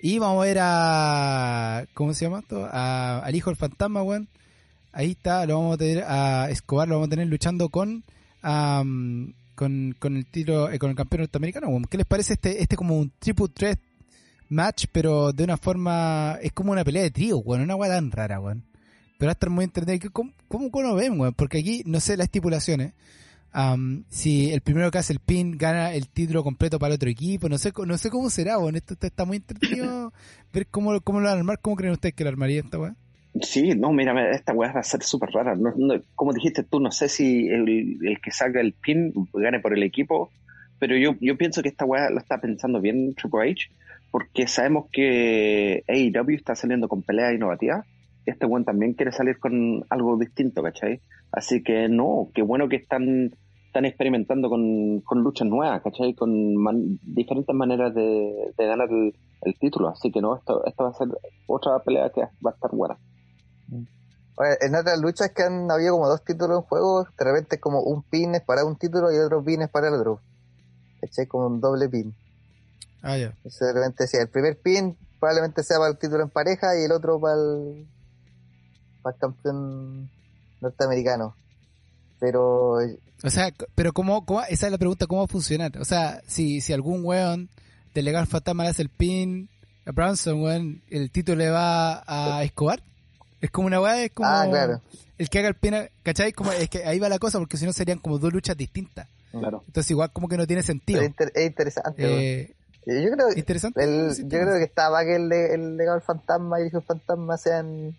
Y 0.00 0.18
vamos 0.18 0.42
a 0.42 0.46
ver 0.46 0.58
a. 0.62 1.84
¿Cómo 1.92 2.14
se 2.14 2.24
llama 2.24 2.38
esto? 2.38 2.66
A- 2.72 3.18
al 3.18 3.34
hijo 3.36 3.50
del 3.50 3.56
fantasma, 3.58 4.02
weón. 4.02 4.28
Ahí 4.92 5.10
está, 5.10 5.44
lo 5.44 5.58
vamos 5.58 5.74
a 5.74 5.76
tener 5.78 6.04
a 6.08 6.48
Escobar, 6.48 6.88
lo 6.88 6.94
vamos 6.94 7.08
a 7.08 7.10
tener 7.10 7.26
luchando 7.26 7.68
con. 7.68 8.02
am, 8.40 9.34
con, 9.54 9.94
con 9.98 10.16
el 10.16 10.24
tiro, 10.24 10.70
eh, 10.70 10.78
con 10.78 10.88
el 10.88 10.96
campeón 10.96 11.20
norteamericano, 11.22 11.68
weón. 11.68 11.84
¿Qué 11.84 11.98
les 11.98 12.06
parece 12.06 12.32
este, 12.32 12.62
este 12.62 12.74
como 12.74 12.96
un 12.96 13.12
triple 13.18 13.48
threat 13.48 13.78
match, 14.48 14.86
pero 14.90 15.32
de 15.34 15.44
una 15.44 15.58
forma. 15.58 16.38
Es 16.40 16.52
como 16.52 16.72
una 16.72 16.82
pelea 16.84 17.02
de 17.02 17.10
trío, 17.10 17.36
weón. 17.38 17.60
Una 17.60 17.76
weá 17.76 17.90
tan 17.90 18.10
rara, 18.10 18.40
weón. 18.40 18.64
Pero 19.18 19.28
va 19.28 19.32
a 19.32 19.38
estar 19.38 19.50
muy 19.50 19.64
entretenido. 19.64 20.10
¿Cómo, 20.12 20.32
cómo, 20.48 20.70
cómo 20.70 20.88
lo 20.88 20.94
ven, 20.94 21.20
weón? 21.20 21.34
Porque 21.34 21.58
aquí, 21.58 21.82
no 21.84 22.00
sé 22.00 22.16
las 22.16 22.24
estipulaciones. 22.26 22.94
Am, 23.52 24.04
si 24.08 24.50
el 24.52 24.60
primero 24.60 24.90
que 24.90 24.98
hace 24.98 25.12
el 25.12 25.20
pin 25.20 25.56
gana 25.56 25.92
el 25.94 26.08
título 26.08 26.44
completo 26.44 26.78
para 26.78 26.92
el 26.92 26.96
otro 26.96 27.08
equipo, 27.08 27.48
no 27.48 27.58
sé, 27.58 27.72
no 27.86 27.96
sé 27.98 28.10
cómo 28.10 28.30
será, 28.30 28.58
weón. 28.58 28.76
Esto, 28.76 28.94
está 29.00 29.24
muy 29.24 29.38
entretenido 29.38 30.12
ver 30.52 30.66
cómo, 30.66 31.00
cómo 31.00 31.20
lo 31.20 31.26
van 31.28 31.36
a 31.36 31.38
armar. 31.40 31.58
¿Cómo 31.60 31.76
creen 31.76 31.92
ustedes 31.92 32.14
que 32.14 32.24
lo 32.24 32.30
armaría 32.30 32.60
esta 32.60 32.78
weá? 32.78 32.94
Sí, 33.42 33.74
no, 33.76 33.92
mira, 33.92 34.30
esta 34.32 34.52
weá 34.52 34.72
va 34.72 34.80
a 34.80 34.84
ser 34.84 35.02
súper 35.02 35.30
rara. 35.30 35.54
No, 35.54 35.72
no- 35.76 36.02
como 36.14 36.32
dijiste 36.32 36.62
tú, 36.62 36.80
no 36.80 36.90
sé 36.90 37.08
si 37.08 37.48
el, 37.48 37.98
el 38.02 38.20
que 38.22 38.30
salga 38.30 38.60
el 38.60 38.72
pin 38.74 39.12
gane 39.32 39.60
por 39.60 39.72
el 39.74 39.82
equipo, 39.82 40.30
pero 40.78 40.96
yo, 40.96 41.14
yo 41.20 41.36
pienso 41.36 41.62
que 41.62 41.68
esta 41.68 41.84
weá 41.84 42.10
lo 42.10 42.18
está 42.18 42.40
pensando 42.40 42.80
bien 42.80 43.14
Triple 43.14 43.50
H, 43.52 43.70
porque 44.10 44.46
sabemos 44.48 44.86
que 44.92 45.84
AEW 45.88 46.36
está 46.36 46.54
saliendo 46.54 46.88
con 46.88 47.02
peleas 47.02 47.34
innovativas. 47.34 47.86
Este 48.28 48.46
weón 48.46 48.64
también 48.64 48.94
quiere 48.94 49.12
salir 49.12 49.38
con 49.38 49.84
algo 49.88 50.18
distinto, 50.18 50.62
¿cachai? 50.62 51.00
Así 51.32 51.62
que 51.62 51.88
no, 51.88 52.28
qué 52.34 52.42
bueno 52.42 52.68
que 52.68 52.76
están, 52.76 53.30
están 53.66 53.84
experimentando 53.84 54.48
con, 54.50 55.00
con 55.00 55.22
luchas 55.22 55.48
nuevas, 55.48 55.82
¿cachai? 55.82 56.14
Con 56.14 56.56
man- 56.56 56.98
diferentes 57.02 57.54
maneras 57.54 57.94
de, 57.94 58.52
de 58.56 58.66
ganar 58.66 58.88
el, 58.90 59.14
el 59.42 59.58
título. 59.58 59.88
Así 59.88 60.10
que 60.10 60.20
no, 60.20 60.36
esto, 60.36 60.64
esto 60.66 60.84
va 60.84 60.90
a 60.90 60.94
ser 60.94 61.08
otra 61.46 61.78
pelea 61.84 62.10
que 62.14 62.20
va 62.44 62.50
a 62.50 62.54
estar 62.54 62.70
buena. 62.70 62.96
Oye, 64.40 64.56
en 64.60 64.74
otras 64.74 65.00
luchas 65.00 65.32
que 65.34 65.42
han 65.42 65.70
habido 65.70 65.94
como 65.94 66.08
dos 66.08 66.22
títulos 66.22 66.58
en 66.58 66.62
juego, 66.62 67.04
de 67.04 67.24
repente 67.24 67.56
es 67.56 67.60
como 67.60 67.80
un 67.82 68.02
pin 68.02 68.34
es 68.34 68.42
para 68.42 68.64
un 68.64 68.76
título 68.76 69.12
y 69.12 69.18
otro 69.18 69.42
pin 69.42 69.62
es 69.62 69.70
para 69.70 69.88
el 69.88 69.94
otro. 69.94 70.20
¿Cachai? 71.00 71.26
Como 71.26 71.46
un 71.46 71.60
doble 71.60 71.88
pin. 71.88 72.14
Ah, 73.02 73.16
ya. 73.16 73.26
Entonces 73.36 73.60
de 73.60 73.72
repente 73.72 74.04
decía, 74.04 74.20
el 74.22 74.28
primer 74.28 74.58
pin 74.60 74.96
probablemente 75.18 75.62
sea 75.62 75.78
para 75.78 75.90
el 75.90 75.98
título 75.98 76.22
en 76.22 76.30
pareja 76.30 76.78
y 76.78 76.84
el 76.84 76.92
otro 76.92 77.18
para 77.20 77.34
el, 77.34 77.86
para 79.12 79.16
el 79.16 79.20
campeón 79.20 80.10
norteamericano. 80.60 81.34
Pero 82.20 82.78
O 83.22 83.30
sea, 83.30 83.52
pero 83.74 83.92
cómo, 83.92 84.24
cómo, 84.24 84.42
esa 84.42 84.66
es 84.66 84.72
la 84.72 84.78
pregunta, 84.78 85.06
¿cómo 85.06 85.20
va 85.20 85.24
a 85.26 85.28
funcionar? 85.28 85.76
O 85.78 85.84
sea, 85.84 86.20
si, 86.26 86.60
si 86.60 86.72
algún 86.72 87.04
weón 87.04 87.48
del 87.94 88.04
legal 88.04 88.26
fantasma 88.26 88.64
le 88.64 88.70
hace 88.70 88.82
el 88.82 88.88
pin 88.88 89.48
a 89.86 89.92
Bronson, 89.92 90.42
weón, 90.42 90.82
el 90.90 91.10
título 91.10 91.38
le 91.38 91.50
va 91.50 92.02
a 92.06 92.42
Escobar. 92.44 92.82
Es 93.40 93.50
como 93.52 93.68
una 93.68 93.80
weá, 93.80 94.02
es 94.02 94.10
como 94.12 94.28
Ah, 94.28 94.46
claro. 94.50 94.80
el 95.16 95.28
que 95.30 95.38
haga 95.38 95.48
el 95.48 95.54
pin, 95.54 95.74
a- 95.74 95.88
¿cachai? 96.02 96.32
Como, 96.32 96.50
es 96.50 96.68
que 96.68 96.84
ahí 96.84 96.98
va 96.98 97.08
la 97.08 97.20
cosa, 97.20 97.38
porque 97.38 97.56
si 97.56 97.64
no 97.66 97.72
serían 97.72 97.98
como 98.00 98.18
dos 98.18 98.32
luchas 98.32 98.56
distintas. 98.56 99.06
Claro. 99.30 99.62
Entonces 99.66 99.90
igual 99.92 100.10
como 100.12 100.26
que 100.26 100.36
no 100.36 100.46
tiene 100.46 100.62
sentido. 100.64 101.00
es, 101.00 101.06
inter- 101.06 101.30
es 101.34 101.46
interesante. 101.46 101.94
Eh, 102.42 102.54
yo 102.86 103.10
creo 103.12 103.28
que 103.28 103.38
interesante. 103.38 103.84
el- 103.84 104.12
Sí, 104.14 104.22
yo 104.22 104.28
creo 104.40 104.54
que 104.58 104.64
está 104.64 104.90
para 104.90 105.04
que 105.04 105.14
el, 105.16 105.30
el 105.32 105.76
legado 105.76 105.96
del 105.98 106.04
fantasma 106.04 106.58
y 106.58 106.62
el 106.62 106.68
hijo 106.68 106.78
del 106.78 106.86
fantasma 106.86 107.36
sean 107.36 107.96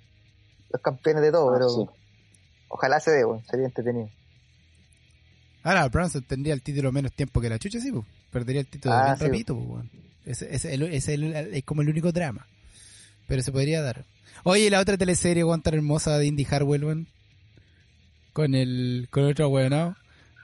los 0.71 0.81
campeones 0.81 1.21
de 1.23 1.31
todo, 1.31 1.49
Ah, 1.49 1.53
pero 1.57 1.69
sí. 1.69 1.85
ojalá 2.69 2.99
se 2.99 3.11
dé, 3.11 3.25
weón, 3.25 3.43
sería 3.45 3.65
entretenido. 3.65 4.09
Ahora, 5.63 5.87
Bronson 5.89 6.23
tendría 6.23 6.53
el 6.53 6.61
título 6.61 6.91
menos 6.91 7.11
tiempo 7.13 7.41
que 7.41 7.49
la 7.49 7.59
chucha, 7.59 7.79
sí, 7.79 7.91
pues. 7.91 8.05
Perdería 8.31 8.61
el 8.61 8.67
título 8.67 8.93
Ah, 8.95 9.15
sí. 9.17 9.25
rapidito, 9.25 9.55
pues, 9.55 9.67
weón. 9.69 9.91
Ese, 10.25 10.53
ese- 10.55 10.73
el- 10.73 10.83
ese 10.83 11.13
es, 11.15 11.19
el- 11.19 11.53
es 11.53 11.63
como 11.63 11.81
el 11.81 11.89
único 11.89 12.11
drama. 12.11 12.47
Pero 13.27 13.41
se 13.41 13.51
podría 13.51 13.81
dar. 13.81 14.05
Oye, 14.43 14.69
la 14.69 14.79
otra 14.79 14.97
teleserie, 14.97 15.43
weón, 15.43 15.61
tan 15.61 15.73
hermosa 15.73 16.17
de 16.17 16.25
Indy 16.27 16.47
Harwell, 16.49 16.83
weón. 16.85 17.07
Con 18.33 18.55
el, 18.55 19.07
con 19.11 19.23
el 19.25 19.31
otro 19.31 19.49
weón, 19.49 19.71
¿no? 19.71 19.95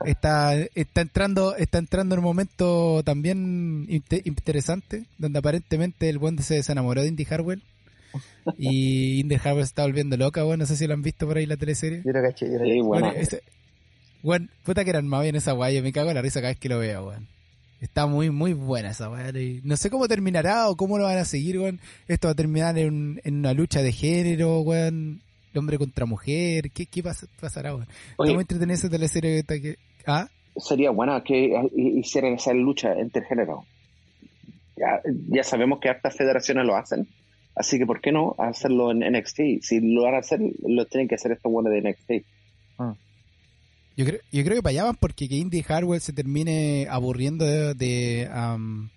Está, 0.06 0.54
está 0.76 1.00
entrando, 1.02 1.56
está 1.56 1.78
entrando 1.78 2.16
en 2.16 2.20
un 2.20 2.26
momento 2.26 3.02
también 3.04 3.86
inte- 3.90 4.22
interesante, 4.26 5.06
donde 5.18 5.40
aparentemente 5.40 6.10
el 6.10 6.18
weón 6.18 6.38
se 6.40 6.56
desenamoró 6.56 7.02
de 7.02 7.08
Indy 7.08 7.26
Harwell. 7.30 7.64
Y 8.58 9.20
Indy 9.22 9.36
Harwell 9.36 9.64
se 9.66 9.70
está 9.70 9.84
volviendo 9.84 10.18
loca, 10.18 10.46
weón. 10.46 10.60
No 10.60 10.66
sé 10.66 10.76
si 10.76 10.88
lo 10.88 10.94
han 10.94 11.02
visto 11.02 11.28
por 11.28 11.38
ahí 11.38 11.46
la 11.46 11.58
teleserie. 11.58 12.02
Yo 12.06 12.12
lo 12.12 12.22
caché, 12.22 12.46
yo 12.48 12.54
lo 12.54 12.64
Sí, 12.66 12.70
caché. 12.70 12.82
bueno. 12.82 13.06
Bueno, 13.08 13.20
ese- 13.22 13.42
weón, 14.24 14.50
puta 14.64 14.84
que 14.84 14.90
eran 14.90 15.08
más 15.08 15.24
bien 15.24 15.36
esa 15.36 15.54
yo 15.72 15.84
me 15.84 15.92
cago 15.94 16.10
en 16.10 16.16
la 16.16 16.22
risa 16.22 16.40
cada 16.42 16.52
vez 16.52 16.60
que 16.60 16.70
lo 16.70 16.80
veo, 16.80 17.08
weón. 17.08 17.28
Está 17.82 18.08
muy, 18.08 18.30
muy 18.32 18.54
buena 18.54 18.92
esa 18.92 19.10
weá. 19.10 19.30
y 19.38 19.62
No 19.64 19.78
sé 19.78 19.90
cómo 19.90 20.08
terminará 20.08 20.70
o 20.70 20.76
cómo 20.76 20.98
lo 20.98 21.04
van 21.04 21.18
a 21.18 21.26
seguir, 21.26 21.60
weón. 21.60 21.80
Esto 22.08 22.28
va 22.28 22.32
a 22.32 22.36
terminar 22.36 22.78
en, 22.78 23.22
en 23.24 23.36
una 23.36 23.54
lucha 23.54 23.82
de 23.82 23.92
género, 23.92 24.62
weón. 24.62 25.22
El 25.54 25.60
hombre 25.60 25.78
contra 25.78 26.06
mujer. 26.06 26.72
¿Qué, 26.72 26.86
qué 26.86 27.04
pas- 27.04 27.28
pasará, 27.40 27.74
weón? 27.76 27.88
Está 27.90 28.16
Oye, 28.18 28.34
muy 28.34 28.42
entretenida 28.42 28.76
esa 28.76 28.90
teleserie 28.90 29.44
que 29.44 29.78
está. 30.00 30.22
¿Ah? 30.22 30.30
sería 30.58 30.90
buena 30.90 31.22
que 31.22 31.52
hicieran 31.76 32.34
esa 32.36 32.54
lucha 32.54 32.98
intergénero. 33.00 33.66
Ya, 34.78 35.02
ya 35.30 35.44
sabemos 35.44 35.80
que 35.80 35.90
hartas 35.90 36.16
federaciones 36.16 36.66
lo 36.66 36.76
hacen, 36.78 37.08
así 37.56 37.78
que 37.78 37.86
¿por 37.86 38.02
qué 38.02 38.12
no 38.12 38.36
hacerlo 38.38 38.92
en 38.92 39.00
NXT? 39.00 39.40
Si 39.62 39.80
lo 39.82 40.04
van 40.04 40.16
a 40.16 40.20
hacer, 40.20 40.40
lo 40.68 40.86
tienen 40.86 41.08
que 41.08 41.16
hacer 41.16 41.32
estos 41.32 41.52
buenos 41.52 41.72
de 41.72 41.82
NXT. 41.82 42.26
Yo 43.98 44.04
creo, 44.06 44.20
yo 44.30 44.44
creo 44.44 44.56
que 44.58 44.62
para 44.62 44.72
allá 44.72 44.84
van 44.84 44.96
porque 44.96 45.30
que 45.30 45.36
Indy 45.36 45.64
Harwell 45.68 46.02
se 46.02 46.12
termine 46.12 46.86
aburriendo 46.90 47.46
de... 47.46 47.74
de 47.76 48.30
am, 48.30 48.90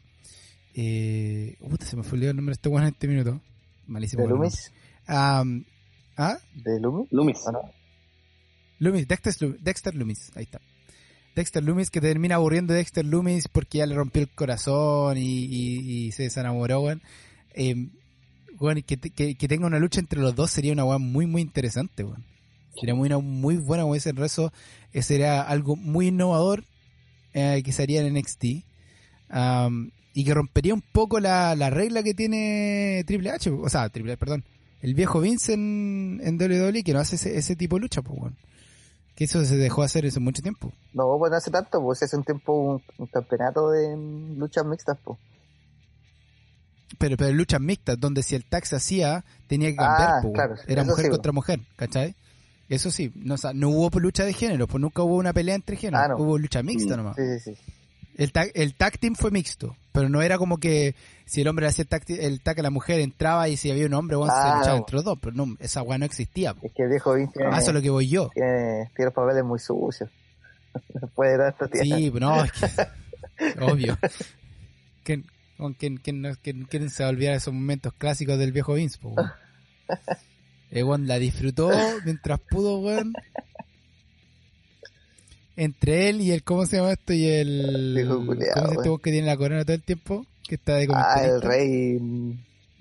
eh, 0.74 1.56
puta, 1.60 1.86
se 1.86 1.96
me 1.96 2.02
fue 2.02 2.18
el 2.18 2.26
nombre 2.34 2.46
de 2.52 2.54
este 2.54 2.68
weón 2.68 2.82
en 2.82 2.88
este 2.94 3.06
minuto. 3.06 3.40
Malísimo. 3.86 4.24
¿De. 4.24 4.28
Loomis? 4.28 4.72
¿Ah? 5.06 5.44
¿De 6.54 6.80
Loomis? 6.80 7.08
Loomis. 7.12 7.38
¿O 7.46 7.52
no? 7.52 7.60
Loomis, 8.80 9.06
Dexter, 9.06 9.58
Dexter 9.60 9.94
Loomis, 9.94 10.32
ahí 10.36 10.42
está. 10.44 10.60
Dexter 11.36 11.62
Loomis 11.62 11.90
que 11.90 12.00
termina 12.00 12.34
aburriendo 12.34 12.72
de 12.72 12.78
Dexter 12.78 13.04
Loomis 13.04 13.46
porque 13.46 13.78
ya 13.78 13.86
le 13.86 13.94
rompió 13.94 14.22
el 14.22 14.28
corazón 14.28 15.16
y, 15.16 15.44
y- 15.44 16.06
y 16.06 16.12
se 16.12 16.24
desenamoró, 16.24 16.80
weón. 16.80 17.02
Eh, 17.54 17.88
weón, 18.60 18.82
que, 18.82 18.96
que, 18.98 19.34
que 19.34 19.48
tenga 19.48 19.66
una 19.66 19.78
lucha 19.78 20.00
entre 20.00 20.20
los 20.20 20.34
dos 20.34 20.50
sería 20.50 20.72
una 20.72 20.84
weón 20.84 21.02
muy, 21.12 21.26
muy 21.26 21.42
interesante, 21.42 22.04
weón. 22.04 22.24
Sería 22.78 22.94
muy, 22.94 23.06
una- 23.08 23.18
muy 23.18 23.56
buena, 23.56 23.84
el 23.84 24.16
rezo. 24.16 24.52
eh, 24.92 25.02
sería 25.02 25.42
algo 25.42 25.74
muy 25.76 26.08
innovador 26.08 26.64
eh, 27.34 27.62
que 27.64 27.72
se 27.72 27.82
haría 27.82 28.02
en 28.02 28.14
NXT. 28.14 28.44
Am, 29.30 29.90
y 30.14 30.24
que 30.24 30.34
rompería 30.34 30.74
un 30.74 30.82
poco 30.82 31.20
la, 31.20 31.54
la 31.54 31.70
regla 31.70 32.02
que 32.02 32.14
tiene 32.14 33.04
Triple 33.06 33.30
H, 33.30 33.50
o 33.50 33.68
sea, 33.68 33.88
Triple 33.88 34.12
H, 34.12 34.18
perdón. 34.18 34.44
El 34.80 34.94
viejo 34.94 35.20
Vince 35.20 35.54
en, 35.54 36.20
en 36.22 36.36
WWE 36.40 36.82
que 36.84 36.92
no 36.92 37.00
hace 37.00 37.16
ese, 37.16 37.36
ese 37.36 37.56
tipo 37.56 37.76
de 37.76 37.82
lucha, 37.82 38.02
pues, 38.02 38.18
weón. 38.20 38.36
Que 39.16 39.24
eso 39.24 39.44
se 39.44 39.56
dejó 39.56 39.82
hacer 39.82 40.06
hace 40.06 40.20
mucho 40.20 40.42
tiempo. 40.42 40.72
No, 40.94 41.16
pues 41.18 41.30
no 41.32 41.36
hace 41.36 41.50
tanto, 41.50 41.82
pues 41.82 42.00
hace 42.02 42.16
un 42.16 42.22
tiempo 42.24 42.52
un, 42.52 42.82
un 42.98 43.06
campeonato 43.08 43.70
de 43.70 43.96
luchas 44.36 44.64
mixtas, 44.64 44.96
pues. 45.02 45.18
Pero, 46.96 47.16
pero 47.18 47.32
luchas 47.34 47.60
mixtas, 47.60 48.00
donde 48.00 48.22
si 48.22 48.34
el 48.34 48.44
tag 48.44 48.64
se 48.64 48.76
hacía, 48.76 49.24
tenía 49.46 49.68
que 49.70 49.76
cambiar, 49.76 50.08
Ah, 50.08 50.18
po, 50.22 50.28
weón. 50.28 50.34
claro, 50.34 50.54
Era 50.66 50.84
mujer 50.84 51.04
sí, 51.04 51.10
contra 51.10 51.32
mujer, 51.32 51.60
¿cachai? 51.76 52.14
Eso 52.68 52.90
sí, 52.90 53.12
no, 53.14 53.34
o 53.34 53.38
sea, 53.38 53.52
no 53.52 53.68
hubo 53.70 53.90
lucha 54.00 54.24
de 54.24 54.32
género, 54.32 54.66
pues 54.66 54.80
nunca 54.80 55.02
hubo 55.02 55.16
una 55.16 55.32
pelea 55.32 55.54
entre 55.54 55.76
géneros, 55.76 56.04
Ah, 56.04 56.08
no. 56.08 56.16
hubo 56.16 56.38
lucha 56.38 56.62
mixta 56.62 56.96
nomás. 56.96 57.16
Sí, 57.16 57.22
sí, 57.40 57.54
sí. 57.54 57.60
El 58.16 58.32
tag, 58.32 58.50
el 58.54 58.74
tag 58.74 58.98
team 58.98 59.14
fue 59.14 59.30
mixto, 59.30 59.76
pero 59.92 60.08
no 60.08 60.22
era 60.22 60.38
como 60.38 60.58
que 60.58 60.94
si 61.24 61.40
el 61.42 61.48
hombre 61.48 61.66
hacía 61.66 61.82
el 61.82 61.88
tag, 61.88 62.02
el 62.08 62.40
tag 62.40 62.58
a 62.58 62.62
la 62.62 62.70
mujer 62.70 62.98
entraba 63.00 63.48
y 63.48 63.56
si 63.56 63.70
había 63.70 63.86
un 63.86 63.94
hombre, 63.94 64.16
bueno, 64.16 64.32
se 64.32 64.40
Ah, 64.40 64.56
luchaba 64.58 64.72
no. 64.74 64.78
entre 64.78 64.96
los 64.96 65.04
dos, 65.04 65.18
pero 65.22 65.36
no, 65.36 65.56
esa 65.60 65.82
weá 65.82 65.98
no 65.98 66.04
existía. 66.04 66.52
po. 66.54 66.66
Es 66.66 66.72
que 66.74 66.82
el 66.82 66.88
viejo 66.88 67.14
Vince 67.14 67.32
tiene, 67.36 67.54
A 67.54 67.58
eso 67.58 67.70
es 67.70 67.74
lo 67.74 67.82
que 67.82 67.90
voy 67.90 68.08
yo. 68.08 68.28
tiene, 68.34 68.90
tiene 68.96 69.04
los 69.06 69.14
papeles 69.14 69.44
muy 69.44 69.58
sucios. 69.60 70.10
No 71.00 71.06
puede 71.14 71.36
dar 71.36 71.52
esta 71.52 71.68
tía. 71.68 71.82
Sí, 71.82 72.10
no, 72.18 72.44
es 72.44 72.52
que, 72.52 72.66
obvio. 73.62 73.96
¿Quién, 75.04 75.24
con 75.58 75.74
quién- 75.74 75.98
quién 75.98 76.88
se 76.90 77.02
va 77.02 77.08
a 77.08 77.12
olvidar 77.12 77.34
esos 77.34 77.52
momentos 77.52 77.92
clásicos 77.92 78.38
del 78.38 78.52
viejo 78.52 78.74
Vince? 78.74 78.98
Weón? 79.02 79.16
Eh, 80.70 80.82
weón, 80.82 81.06
la 81.06 81.18
disfrutó 81.18 81.70
mientras 82.04 82.38
pudo, 82.40 82.78
weón. 82.80 83.14
entre 85.56 86.08
él 86.08 86.20
y 86.20 86.30
el, 86.30 86.42
¿cómo 86.44 86.66
se 86.66 86.76
llama 86.76 86.92
esto? 86.92 87.12
Y 87.12 87.26
el, 87.26 87.94
Viejo 87.96 88.24
culiao, 88.24 88.52
¿cómo 88.54 88.66
se 88.66 88.72
este 88.72 88.76
weón. 88.76 88.86
weón 88.88 88.98
que 89.00 89.10
tiene 89.10 89.26
la 89.26 89.36
corona 89.36 89.64
todo 89.64 89.74
el 89.74 89.82
tiempo? 89.82 90.26
Que 90.46 90.54
está 90.54 90.74
de 90.76 90.88
Ah, 90.92 91.22
el 91.24 91.42
rey. 91.42 91.98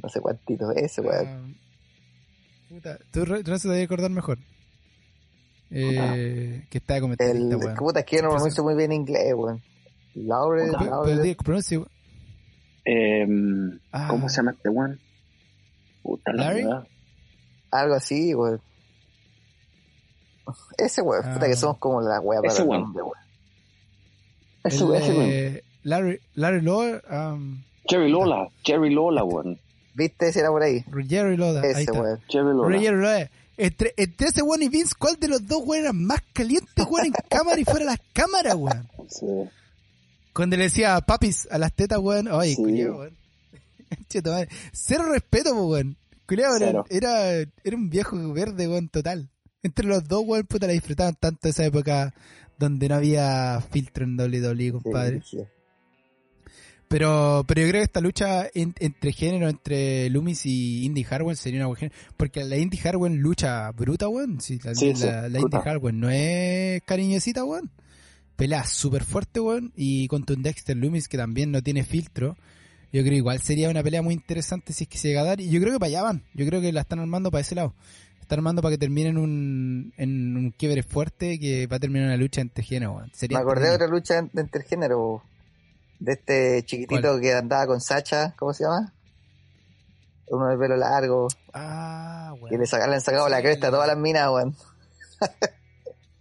No 0.04 0.10
sé 0.10 0.20
cuántito, 0.22 0.72
ese, 0.74 1.02
weón. 1.02 1.28
Ah, 1.28 1.48
puta, 2.70 3.00
tú, 3.12 3.26
Re- 3.26 3.44
tú 3.44 3.52
no 3.52 3.58
se 3.58 3.68
te 3.68 3.74
debe 3.74 3.86
acordar 3.86 4.12
mejor. 4.12 4.38
Eh, 5.72 6.66
que 6.70 6.78
está 6.78 6.94
de 6.94 6.98
El. 6.98 7.02
comentarista, 7.04 7.58
weón. 7.58 7.76
Puta, 7.76 8.00
es 8.02 8.06
que 8.06 8.16
yo 8.18 8.22
no 8.24 8.30
pronuncio 8.30 8.64
muy 8.64 8.76
bien 8.76 8.92
inglés, 8.92 9.34
weón. 9.34 9.62
Laurel, 10.14 10.68
Puta, 10.68 10.80
Pero- 10.80 11.02
pero 11.04 11.12
Laurel. 11.14 11.38
Em, 12.90 13.80
Ah. 13.92 14.08
¿Cómo 14.10 14.30
se 14.30 14.38
llama 14.38 14.52
este 14.52 14.70
weón? 14.70 15.00
Puta 16.04 16.32
la 16.32 16.44
¿Larry? 16.46 16.64
verdad. 16.64 16.88
Algo 17.72 17.96
así, 17.96 18.34
weón. 18.34 18.62
Ese 20.78 21.02
weón, 21.02 21.26
Ah. 21.26 21.34
puta 21.34 21.48
que 21.48 21.56
somos 21.56 21.78
como 21.80 22.02
la 22.02 22.20
wea 22.22 22.40
para 22.40 22.54
Ese 22.54 22.62
el 22.62 22.68
nombre, 22.70 23.04
weón. 23.04 23.18
Ese 24.64 24.84
weón, 24.84 25.02
ese 25.02 25.12
weón. 25.12 25.30
eh, 25.30 25.64
Larry, 25.84 26.20
Larry 26.36 26.62
Lowe, 26.62 27.02
um, 27.12 27.64
Jerry 27.90 28.10
Lola, 28.10 28.48
Jerry 28.64 28.90
Lola, 28.94 29.24
weón. 29.24 29.60
¿Viste? 29.94 30.28
Ese 30.30 30.40
era 30.42 30.50
por 30.50 30.62
ahí. 30.64 30.84
Jerry 31.08 31.36
ahí 31.38 31.82
Ese 31.84 31.92
weón. 31.92 32.22
Jerry 32.30 32.54
Lola. 32.54 32.80
Jerry 32.80 33.02
Loda. 33.02 33.30
Entre, 33.58 33.94
entre 33.98 34.28
ese 34.28 34.42
weón 34.44 34.62
y 34.62 34.70
Vince, 34.70 34.94
¿cuál 34.98 35.16
de 35.20 35.28
los 35.28 35.46
dos 35.48 35.62
weón 35.66 35.84
era 35.84 35.94
más 35.94 36.22
caliente, 36.32 36.84
weón, 36.84 37.08
en 37.08 37.14
cámara 37.30 37.60
y 37.60 37.66
fuera 37.66 37.80
de 37.80 37.86
las 37.86 38.00
cámaras, 38.14 38.56
weón? 38.56 38.88
Sí. 39.10 39.26
Cuando 40.38 40.56
le 40.56 40.64
decía 40.66 41.02
papis 41.02 41.48
a 41.52 41.58
las 41.58 41.74
tetas, 41.74 42.00
weón, 42.00 42.28
oye, 42.30 42.52
Sí. 42.52 42.56
culiao, 42.58 42.98
weón. 43.00 43.18
Cheto, 44.10 44.32
madre. 44.32 44.48
Cero 44.72 45.04
respeto, 45.12 45.54
weón. 45.68 45.98
Culiao, 46.28 46.56
era, 46.58 46.84
era, 46.90 47.32
era 47.64 47.76
un 47.76 47.90
viejo 47.90 48.32
verde, 48.32 48.68
weón, 48.68 48.88
total. 48.90 49.30
Entre 49.64 49.86
los 49.86 50.08
dos, 50.08 50.24
weón, 50.26 50.46
puta, 50.46 50.68
la 50.68 50.74
disfrutaban 50.74 51.16
tanto 51.20 51.50
esa 51.50 51.66
época 51.66 52.14
donde 52.60 52.88
no 52.88 52.96
había 52.96 53.62
filtro 53.72 54.04
en 54.06 54.16
WWE, 54.18 54.72
compadre. 54.74 55.22
sí. 55.26 55.40
Pero, 56.90 57.44
pero 57.46 57.62
yo 57.62 57.68
creo 57.68 57.82
que 57.82 57.86
esta 57.86 58.00
lucha 58.00 58.48
en- 58.54 58.74
entre 58.80 59.12
género, 59.12 59.50
entre 59.50 60.10
Loomis 60.10 60.46
y 60.46 60.86
Indy 60.86 61.06
Harwen 61.10 61.36
sería 61.36 61.60
una 61.60 61.68
buena. 61.68 61.92
Porque 62.16 62.46
la 62.46 62.56
Indy 62.56 62.80
Harwen 62.82 63.18
lucha 63.18 63.70
bruta, 63.72 64.08
weón. 64.08 64.40
Sí, 64.40 64.58
la, 64.64 64.74
Sí, 64.74 64.94
la- 64.94 64.96
sí, 64.96 65.06
la 65.32 65.40
Indy. 65.40 65.58
Harwen 65.66 66.00
no 66.00 66.10
es 66.10 66.82
cariñosita, 66.84 67.44
weón. 67.44 67.70
Pelea 68.38 68.64
súper 68.66 69.04
fuerte, 69.04 69.40
weón. 69.42 69.74
Y 69.76 70.08
con 70.08 70.24
un 70.30 70.44
Dexter 70.44 70.78
Loomis 70.78 71.10
que 71.10 71.18
también 71.18 71.52
no 71.52 71.62
tiene 71.62 71.84
filtro. 71.84 72.38
Yo 72.94 73.02
creo 73.04 73.14
igual 73.18 73.42
sería 73.42 73.70
una 73.70 73.84
pelea 73.84 74.02
muy 74.02 74.14
interesante 74.14 74.72
si 74.72 74.86
es 74.86 74.90
que 74.90 74.98
se 74.98 75.10
llega 75.10 75.22
a 75.22 75.26
dar. 75.26 75.42
Y 75.42 75.50
yo 75.50 75.60
creo 75.60 75.74
que 75.74 75.80
para 75.80 75.88
allá 75.90 76.04
van. 76.04 76.24
Yo 76.34 76.46
creo 76.46 76.62
que 76.62 76.72
la 76.72 76.82
están 76.82 77.00
armando 77.00 77.30
para 77.32 77.42
ese 77.42 77.56
lado. 77.56 77.74
Están 78.22 78.40
armando 78.40 78.62
para 78.62 78.74
que 78.74 78.78
termine 78.78 79.10
en 79.10 79.18
un, 79.18 79.94
en 79.98 80.38
un 80.38 80.52
quiebre 80.52 80.84
fuerte 80.84 81.40
que 81.40 81.66
va 81.68 81.78
a 81.78 81.80
terminar 81.80 82.08
una 82.08 82.18
lucha 82.18 82.42
entre 82.42 82.64
género, 82.64 82.94
weón. 82.94 83.12
Sería 83.14 83.38
Me 83.38 83.42
acordé 83.42 83.70
de 83.70 83.76
otra 83.76 83.88
lucha 83.88 84.20
en- 84.20 84.32
entre 84.36 84.64
género. 84.64 85.24
De 86.00 86.12
este 86.14 86.64
chiquitito 86.64 87.02
¿Cuál? 87.02 87.22
que 87.22 87.34
andaba 87.34 87.66
con 87.66 87.82
Sacha, 87.82 88.36
¿cómo 88.38 88.54
se 88.54 88.64
llama? 88.66 88.94
Uno 90.28 90.48
de 90.50 90.58
pelo 90.58 90.78
largo. 90.78 91.28
Ah, 91.54 92.34
weón. 92.36 92.50
Que 92.50 92.58
le, 92.60 92.66
saca- 92.68 92.86
le 92.88 92.96
han 92.96 93.02
sacado 93.02 93.28
la 93.30 93.42
cresta 93.42 93.70
a 93.70 93.72
todas 93.72 93.88
las 93.88 93.98
minas, 93.98 94.30
weón. 94.30 94.56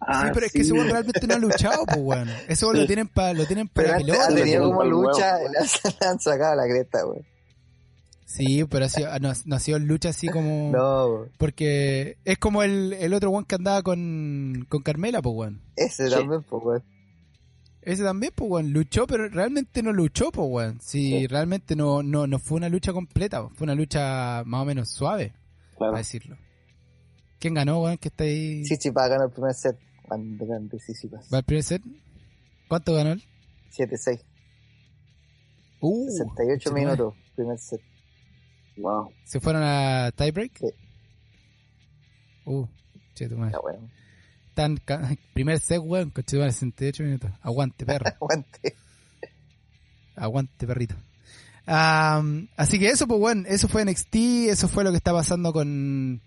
Ah, 0.09 0.23
sí, 0.27 0.31
pero 0.35 0.47
es 0.47 0.53
que 0.53 0.61
ese 0.63 0.73
weón 0.73 0.89
realmente 0.89 1.27
no 1.27 1.35
ha 1.35 1.39
luchado, 1.39 1.85
pues 1.87 1.99
weón. 2.01 2.29
Ese 2.49 2.65
weón 2.65 2.79
lo 2.79 2.87
tienen 2.87 3.09
para 3.09 3.33
lo 3.35 3.45
tienen 3.47 3.69
para 3.69 3.97
Pero 3.97 4.07
la 4.07 4.15
antes 4.15 4.15
pelota. 4.15 4.27
ha 4.27 4.31
le 4.31 4.41
tenido 4.43 4.65
como 4.65 4.79
pa'l 4.79 4.93
huevo. 4.95 5.03
lucha, 5.11 5.39
le 5.39 5.45
han, 5.59 5.67
le 6.01 6.07
han 6.07 6.21
sacado 6.21 6.55
la 6.57 6.65
cresta, 6.65 7.07
weón. 7.07 7.27
Sí, 8.25 8.65
pero 8.65 8.85
ha 8.85 8.89
sido, 8.89 9.19
no, 9.21 9.33
no 9.45 9.57
ha 9.57 9.61
sido 9.61 9.79
lucha 9.79 10.09
así 10.11 10.29
como 10.29 10.71
No, 10.73 11.07
weón. 11.07 11.31
porque 11.39 12.19
es 12.25 12.39
como 12.39 12.63
el, 12.63 12.93
el 12.95 13.15
otro 13.15 13.31
weón 13.31 13.45
que 13.45 13.55
andaba 13.55 13.83
con, 13.83 14.67
con 14.69 14.83
Carmela, 14.83 15.23
pues 15.23 15.35
weón. 15.37 15.63
ese 15.77 16.09
Sí. 16.09 16.15
también, 16.15 16.43
pues, 16.43 16.63
weón. 16.65 16.85
Ese 17.83 18.03
también, 18.03 18.33
pues 18.35 18.51
weón, 18.51 18.73
luchó, 18.73 19.07
pero 19.07 19.29
realmente 19.29 19.81
no 19.83 19.93
luchó, 19.93 20.33
pues 20.33 20.49
weón. 20.51 20.79
Sí, 20.81 21.11
Sí. 21.21 21.27
realmente 21.29 21.77
no, 21.77 22.03
no, 22.03 22.27
no 22.27 22.39
fue 22.41 22.57
una 22.57 22.69
lucha 22.69 22.93
completa, 22.93 23.49
fue 23.55 23.65
una 23.65 23.75
lucha 23.77 24.43
más 24.45 24.63
o 24.63 24.65
menos 24.65 24.91
suave, 24.91 25.33
Claro. 25.77 25.93
para 25.93 25.99
decirlo. 25.99 26.37
¿Quién 27.39 27.55
ganó, 27.55 27.81
weón? 27.83 27.99
Que 27.99 28.09
está 28.09 28.25
ahí. 28.25 28.65
Chichipa 28.65 29.07
ganó 29.09 29.25
el 29.27 29.31
primer 29.31 29.55
set. 29.55 29.77
Grande, 30.09 30.47
grande, 30.47 30.79
Chichipas. 30.79 31.29
¿Va 31.33 31.39
el 31.39 31.45
primer 31.45 31.65
set? 31.65 31.83
¿Cuánto 32.69 32.95
ganó 32.95 33.13
él? 33.13 33.23
7-6. 33.73 34.21
Uh, 35.81 36.11
68 36.11 36.47
conchetumare. 36.47 36.85
minutos, 36.85 37.15
primer 37.35 37.59
set. 37.59 37.81
Wow. 38.77 39.13
¿Se 39.25 39.41
fueron 39.41 39.63
a 39.65 40.11
tiebreak? 40.17 40.59
Sí. 40.59 40.67
Uh, 42.45 42.67
che, 43.15 43.29
tu 43.29 43.37
madre. 43.37 43.53
Ya, 43.53 43.61
weón. 43.61 43.91
Tan 44.55 44.79
primer 45.35 45.61
set, 45.61 45.81
weón, 45.83 46.11
con 46.11 46.25
68 46.27 47.03
minutos. 47.03 47.31
Aguante, 47.43 47.85
perro. 47.87 48.07
Aguante. 48.07 48.77
Aguante, 50.15 50.67
perrito. 50.67 50.95
Am, 51.67 52.49
así 52.57 52.79
que 52.79 52.89
eso, 52.89 53.07
pues, 53.07 53.21
weón, 53.21 53.45
eso 53.49 53.69
fue 53.69 53.85
NXT, 53.85 54.15
eso 54.51 54.69
fue 54.69 54.85
lo 54.85 54.93
que 54.93 54.99
está 54.99 55.13
pasando 55.13 55.53
con, 55.53 56.23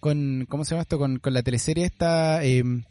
con 0.00 0.46
¿cómo 0.48 0.64
se 0.64 0.70
llama 0.70 0.82
esto? 0.82 0.98
Con, 0.98 1.18
con 1.18 1.34
la 1.34 1.42
teleserie 1.42 1.84
esta. 1.84 2.42
em, 2.42 2.84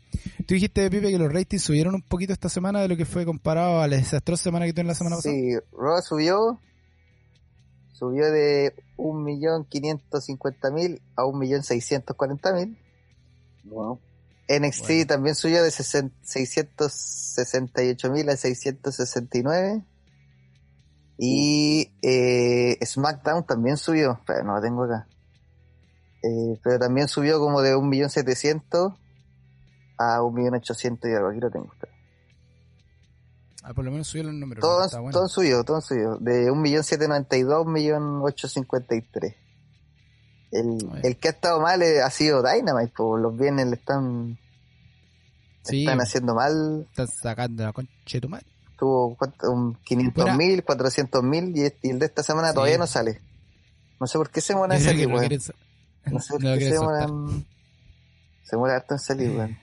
Tú 0.48 0.54
dijiste, 0.56 0.90
Pipe, 0.90 1.12
que 1.12 1.18
los 1.20 1.32
ratings 1.32 1.62
subieron 1.64 1.94
un 1.96 2.02
poquito 2.02 2.34
esta 2.34 2.50
semana 2.50 2.82
de 2.82 2.88
lo 2.88 2.98
que 2.98 3.06
fue 3.06 3.26
comparado 3.26 3.82
a 3.82 3.88
la 3.88 3.98
desastrosa 3.98 4.44
semana 4.44 4.66
que 4.66 4.74
tuve 4.74 4.86
la 4.86 4.96
semana 4.96 5.18
pasada. 5.18 5.36
Sí, 5.36 5.52
Raw 5.72 6.02
subió. 6.02 6.60
Subió 7.94 8.32
de 8.32 8.74
1.550.000 8.98 11.00
a 11.16 11.24
1.640.000. 11.24 12.78
Wow. 13.66 14.00
NXT 14.48 14.88
Bueno. 14.88 15.06
también 15.08 15.36
subió 15.36 15.62
de 15.64 15.70
60 15.70 16.16
668.000 16.26 18.30
a 18.32 18.38
669. 18.38 19.84
Y 21.18 21.92
eh, 22.02 22.80
SmackDown 22.84 23.46
también 23.46 23.78
subió, 23.78 24.20
pero 24.26 24.44
no 24.46 24.56
lo 24.56 24.62
tengo 24.62 24.86
acá. 24.86 25.08
Eh, 26.24 26.60
pero 26.64 26.80
también 26.80 27.08
subió 27.08 27.40
como 27.40 27.62
de 27.62 27.76
1.700.000 27.76 28.96
a 29.98 30.20
1.800.000 30.20 31.12
y 31.12 31.16
algo. 31.16 31.30
Aquí 31.30 31.40
lo 31.40 31.50
tengo. 31.50 31.72
Ah, 33.64 33.74
por 33.74 33.84
lo 33.86 33.92
menos 33.92 34.08
subieron 34.08 34.34
el 34.34 34.40
número. 34.40 34.62
Todo, 34.62 34.86
está 34.86 35.00
bueno. 35.00 35.18
todo 35.18 35.28
subió, 35.28 35.64
todo 35.64 35.82
subió. 35.82 36.18
De 36.20 36.50
1.792 36.52 37.54
a 37.54 37.66
1.853. 37.66 39.36
El, 40.52 40.78
el 41.04 41.18
que 41.18 41.28
ha 41.28 41.32
estado 41.32 41.60
mal 41.62 41.82
eh, 41.84 42.02
ha 42.02 42.10
sido 42.10 42.42
Dynamite, 42.42 42.94
pues 42.96 43.22
los 43.22 43.38
bienes 43.38 43.68
le 43.68 43.76
están, 43.76 44.40
Sí. 45.64 45.82
están 45.84 46.00
haciendo 46.02 46.34
mal. 46.34 46.88
Están 46.90 47.08
sacando 47.08 47.64
la 47.64 47.74
concha 47.74 47.92
de 48.14 48.22
tu 48.22 48.30
madre. 48.30 48.46
Tuvo 48.78 49.16
un 49.44 49.76
500 49.84 50.36
mil, 50.38 50.64
400 50.64 51.22
mil 51.22 51.56
y, 51.56 51.64
este- 51.64 51.88
y 51.90 51.92
el 51.92 52.00
de 52.00 52.06
esta 52.08 52.24
semana 52.24 52.50
Sí. 52.50 52.54
todavía 52.56 52.78
no 52.78 52.88
sale. 52.88 53.22
No 54.00 54.08
sé 54.08 54.18
por 54.18 54.30
qué 54.32 54.40
se 54.42 54.54
salir, 54.54 55.08
weón. 55.08 55.30
No 56.12 56.20
sé 56.20 56.34
por 56.34 56.44
no 56.44 56.50
lo 56.52 56.58
qué 56.58 56.66
se 56.66 56.72
demoran. 56.74 57.46
Se 58.44 58.56
harto 58.56 58.94
en 58.96 59.00
salir, 59.00 59.30
weón. 59.32 59.58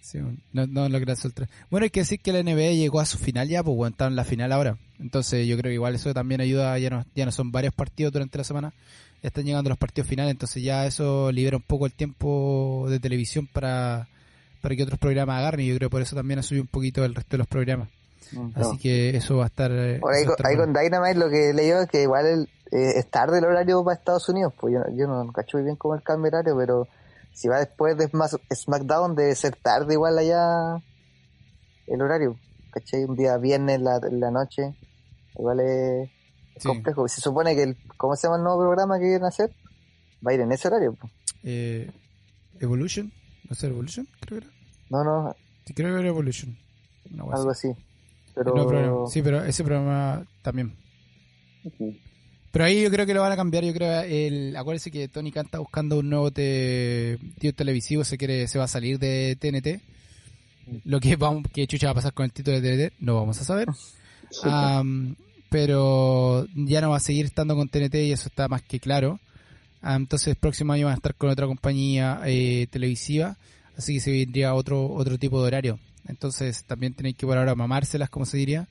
Sí, 0.00 0.18
no, 0.52 0.66
no 0.66 0.88
lo 0.88 0.98
quería 0.98 1.14
soltar. 1.16 1.48
Bueno, 1.70 1.84
hay 1.84 1.90
que 1.90 2.00
decir 2.00 2.20
que 2.20 2.32
la 2.32 2.42
NBA 2.42 2.72
llegó 2.72 3.00
a 3.00 3.04
su 3.06 3.18
final 3.18 3.48
ya, 3.48 3.62
pues 3.62 3.76
bueno, 3.76 3.94
en 3.98 4.16
la 4.16 4.24
final 4.24 4.50
ahora. 4.52 4.78
Entonces 4.98 5.46
yo 5.46 5.56
creo 5.58 5.70
que 5.70 5.74
igual 5.74 5.94
eso 5.94 6.14
también 6.14 6.40
ayuda, 6.40 6.78
ya 6.78 6.88
no, 6.90 7.04
ya 7.14 7.26
no 7.26 7.32
son 7.32 7.52
varios 7.52 7.74
partidos 7.74 8.12
durante 8.12 8.38
la 8.38 8.44
semana, 8.44 8.72
ya 9.22 9.28
están 9.28 9.44
llegando 9.44 9.68
los 9.68 9.78
partidos 9.78 10.08
finales, 10.08 10.30
entonces 10.32 10.62
ya 10.62 10.86
eso 10.86 11.30
libera 11.32 11.56
un 11.56 11.62
poco 11.62 11.84
el 11.86 11.92
tiempo 11.92 12.86
de 12.88 12.98
televisión 12.98 13.46
para, 13.46 14.08
para 14.62 14.74
que 14.74 14.82
otros 14.82 14.98
programas 14.98 15.38
agarren 15.38 15.66
y 15.66 15.68
yo 15.68 15.76
creo 15.76 15.88
que 15.90 15.92
por 15.92 16.02
eso 16.02 16.16
también 16.16 16.38
ha 16.38 16.42
subido 16.42 16.62
un 16.62 16.68
poquito 16.68 17.04
el 17.04 17.14
resto 17.14 17.32
de 17.32 17.38
los 17.38 17.46
programas. 17.46 17.88
Mm. 18.32 18.50
Así 18.54 18.78
que 18.78 19.10
eso 19.16 19.36
va 19.38 19.44
a 19.44 19.48
estar... 19.48 19.70
eh, 19.70 19.98
Por 20.00 20.14
ahí, 20.14 20.22
eso 20.22 20.30
va 20.30 20.34
a 20.34 20.36
con- 20.36 20.46
estar 20.46 20.46
ahí 20.50 20.56
bueno. 20.56 20.72
con 20.72 20.82
Dynamite 20.82 21.18
lo 21.18 21.28
que 21.30 21.52
leí 21.52 21.70
es 21.70 21.88
que 21.90 22.02
igual 22.02 22.26
el, 22.26 22.48
eh, 22.72 22.92
es 22.96 23.10
tarde 23.10 23.38
el 23.38 23.44
horario 23.44 23.82
para 23.84 23.96
Estados 23.96 24.28
Unidos, 24.28 24.52
pues 24.58 24.74
yo, 24.74 24.80
yo 24.96 25.06
no 25.06 25.32
cacho 25.32 25.56
muy 25.58 25.64
bien 25.64 25.76
cómo 25.76 25.94
el 25.94 26.02
cambio 26.02 26.28
horario, 26.28 26.56
pero 26.56 26.88
si 27.32 27.48
va 27.48 27.58
después 27.58 27.96
de 27.96 28.08
Smack- 28.08 28.40
SmackDown 28.54 29.14
debe 29.14 29.34
ser 29.34 29.56
tarde 29.56 29.94
igual 29.94 30.18
allá 30.18 30.82
el 31.86 32.02
horario, 32.02 32.36
¿cachai? 32.70 33.04
Un 33.04 33.16
día 33.16 33.36
viernes 33.38 33.76
en 33.76 33.84
la, 33.84 34.00
la 34.10 34.30
noche, 34.30 34.74
igual 35.38 35.60
es, 35.60 36.08
es 36.56 36.62
Sí. 36.62 36.68
complejo. 36.68 37.08
Se 37.08 37.20
supone 37.20 37.54
que 37.54 37.62
el, 37.62 37.76
¿cómo 37.96 38.14
se 38.16 38.26
llama 38.26 38.36
el 38.36 38.42
nuevo 38.44 38.60
programa 38.60 38.98
que 38.98 39.06
quieren 39.06 39.24
hacer? 39.24 39.50
Va 40.26 40.30
a 40.32 40.34
ir 40.34 40.40
en 40.40 40.52
ese 40.52 40.68
horario, 40.68 40.94
pues. 40.94 41.12
Eh, 41.42 41.90
Evolution, 42.60 43.10
no 43.48 43.54
sé, 43.56 43.66
Evolution, 43.68 44.06
creo 44.20 44.40
que 44.40 44.46
era. 44.46 44.54
No, 44.90 45.02
no, 45.04 45.34
Sí, 45.64 45.72
creo 45.74 45.94
que 45.94 46.00
era 46.00 46.08
Evolution. 46.08 46.56
Algo 47.18 47.50
así. 47.50 47.68
así. 47.70 47.80
Pero 48.34 48.52
programa. 48.54 49.06
Sí, 49.08 49.22
pero 49.22 49.42
ese 49.44 49.64
programa 49.64 50.24
también. 50.42 50.76
Ujú. 51.64 51.94
Pero 52.52 52.64
ahí 52.64 52.82
yo 52.82 52.90
creo 52.90 53.06
que 53.06 53.14
lo 53.14 53.20
van 53.20 53.32
a 53.32 53.36
cambiar. 53.36 53.64
Yo 53.64 53.72
creo 53.72 54.00
el, 54.02 54.56
acuérdense 54.56 54.90
que 54.90 55.08
Tony 55.08 55.30
Khan 55.30 55.46
está 55.46 55.58
buscando 55.60 55.98
un 55.98 56.10
nuevo 56.10 56.30
te- 56.30 57.18
tío 57.38 57.54
televisivo. 57.54 58.02
Se 58.04 58.18
quiere, 58.18 58.48
se 58.48 58.58
va 58.58 58.64
a 58.64 58.68
salir 58.68 58.98
de 58.98 59.36
TNT. 59.38 59.80
Lo 60.84 61.00
que 61.00 61.16
vamos, 61.16 61.44
que 61.52 61.66
chucha 61.66 61.86
va 61.88 61.92
a 61.92 61.94
pasar 61.94 62.12
con 62.12 62.24
el 62.24 62.32
título 62.32 62.60
de 62.60 62.90
TNT, 62.90 62.94
no 63.00 63.14
vamos 63.16 63.40
a 63.40 63.44
saber. 63.44 63.68
Sí, 64.32 64.42
Am, 64.44 65.16
pero 65.48 66.46
ya 66.54 66.80
no 66.80 66.90
va 66.90 66.98
a 66.98 67.00
seguir 67.00 67.26
estando 67.26 67.56
con 67.56 67.68
TNT 67.68 67.96
y 67.96 68.12
eso 68.12 68.28
está 68.28 68.46
más 68.46 68.62
que 68.62 68.78
claro. 68.78 69.18
Am, 69.82 70.02
entonces 70.02 70.36
próximo 70.36 70.72
año 70.72 70.86
van 70.86 70.92
a 70.92 70.96
estar 70.96 71.16
con 71.16 71.30
otra 71.30 71.46
compañía 71.48 72.20
eh, 72.26 72.68
televisiva. 72.70 73.36
Así 73.76 73.94
que 73.94 74.00
se 74.00 74.12
vendría 74.12 74.54
otro, 74.54 74.86
otro 74.86 75.18
tipo 75.18 75.40
de 75.40 75.48
horario. 75.48 75.78
entonces 76.06 76.62
también 76.62 76.94
tienen 76.94 77.14
que 77.14 77.26
por 77.26 77.36
ahora 77.38 77.56
mamárselas, 77.56 78.08
como 78.08 78.24
se 78.24 78.36
diría. 78.36 78.68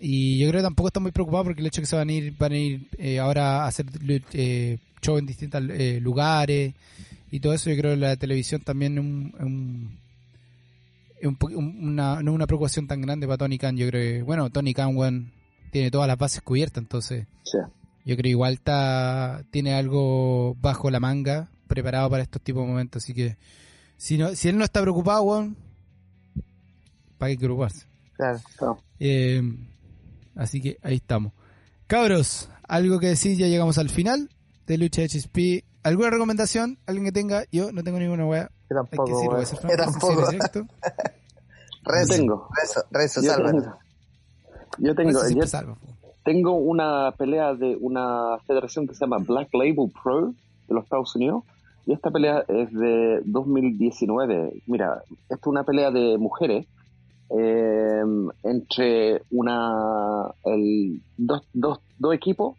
Y 0.00 0.38
yo 0.38 0.48
creo 0.48 0.60
que 0.60 0.64
tampoco 0.64 0.88
están 0.88 1.02
muy 1.02 1.12
preocupados 1.12 1.44
porque 1.46 1.60
el 1.60 1.66
hecho 1.66 1.80
de 1.80 1.82
que 1.82 1.86
se 1.90 1.96
van 1.96 2.08
a 2.08 2.12
ir, 2.12 2.34
van 2.38 2.52
a 2.52 2.56
ir 2.56 2.88
eh, 2.98 3.18
ahora 3.18 3.64
a 3.64 3.66
hacer 3.66 3.84
eh, 4.32 4.78
show 5.02 5.18
en 5.18 5.26
distintos 5.26 5.62
eh, 5.70 5.98
lugares 6.00 6.72
y 7.30 7.38
todo 7.40 7.52
eso, 7.52 7.68
yo 7.70 7.76
creo 7.76 7.92
que 7.92 7.96
la 8.00 8.16
televisión 8.16 8.62
también 8.62 8.94
es 8.94 9.00
un, 9.00 9.34
un- 9.40 9.98
un 11.22 11.76
una, 11.90 12.22
no 12.22 12.30
es 12.30 12.34
una 12.34 12.46
preocupación 12.46 12.86
tan 12.86 13.02
grande 13.02 13.26
para 13.26 13.36
Tony 13.38 13.58
Khan. 13.58 13.76
Yo 13.76 13.86
creo 13.88 14.00
que, 14.18 14.22
bueno, 14.22 14.48
Tony 14.50 14.72
Khan, 14.72 14.96
weón, 14.96 15.32
tiene 15.70 15.90
todas 15.90 16.08
las 16.08 16.16
bases 16.18 16.40
cubiertas, 16.42 16.82
entonces 16.82 17.26
Sí. 17.44 17.58
yo 18.06 18.14
creo 18.16 18.22
que 18.22 18.28
igual 18.30 18.54
está, 18.54 19.44
tiene 19.50 19.74
algo 19.74 20.56
bajo 20.62 20.90
la 20.90 20.98
manga 20.98 21.48
preparado 21.68 22.08
para 22.10 22.22
estos 22.22 22.40
tipos 22.42 22.62
de 22.62 22.68
momentos. 22.68 23.04
Así 23.04 23.12
que 23.12 23.36
si, 23.98 24.16
no, 24.16 24.34
si 24.34 24.48
él 24.48 24.56
no 24.56 24.64
está 24.64 24.80
preocupado, 24.80 25.22
weón, 25.24 25.56
¿para 27.18 27.32
qué 27.32 27.38
preocuparse? 27.38 27.84
Claro. 28.16 28.40
Claro. 28.56 28.82
Eh, 28.98 29.42
así 30.40 30.60
que 30.60 30.78
ahí 30.82 30.96
estamos. 30.96 31.32
Cabros, 31.86 32.48
algo 32.66 32.98
que 32.98 33.08
decir, 33.08 33.36
ya 33.36 33.46
llegamos 33.46 33.78
al 33.78 33.90
final 33.90 34.30
de 34.66 34.78
Lucha 34.78 35.02
HSP. 35.02 35.64
¿Alguna 35.82 36.10
recomendación? 36.10 36.78
¿Alguien 36.86 37.04
que 37.06 37.12
tenga? 37.12 37.44
Yo 37.50 37.72
no 37.72 37.82
tengo 37.82 37.98
ninguna 37.98 38.26
weá. 38.26 38.50
Yo 38.70 38.78
Hay 38.80 38.84
que 38.90 38.96
tampoco, 38.96 39.36
decirlo, 39.38 39.68
tampoco. 39.76 40.30
Rezo, 41.82 42.12
Tengo. 42.14 42.48
rezo, 42.60 42.82
rezo, 42.90 43.22
Yo 43.22 43.34
tengo, 43.36 43.74
yo 44.78 44.94
tengo, 44.94 45.28
yo 45.30 45.46
salva, 45.46 45.74
po. 45.76 45.86
tengo 46.24 46.52
una 46.52 47.10
pelea 47.16 47.54
de 47.54 47.76
una 47.80 48.38
federación 48.46 48.86
que 48.86 48.94
se 48.94 49.00
llama 49.00 49.16
Black 49.18 49.48
Label 49.54 49.90
Pro 50.02 50.34
de 50.68 50.74
los 50.74 50.84
Estados 50.84 51.16
Unidos. 51.16 51.42
Y 51.86 51.94
esta 51.94 52.10
pelea 52.10 52.44
es 52.46 52.70
de 52.72 53.22
2019. 53.24 54.62
Mira, 54.66 55.02
esta 55.22 55.34
es 55.36 55.46
una 55.46 55.64
pelea 55.64 55.90
de 55.90 56.18
mujeres 56.18 56.66
eh, 57.38 58.02
entre 58.44 59.22
una 59.30 60.32
el, 60.44 61.02
dos, 61.16 61.42
dos, 61.52 61.78
dos 61.98 62.14
equipos. 62.14 62.56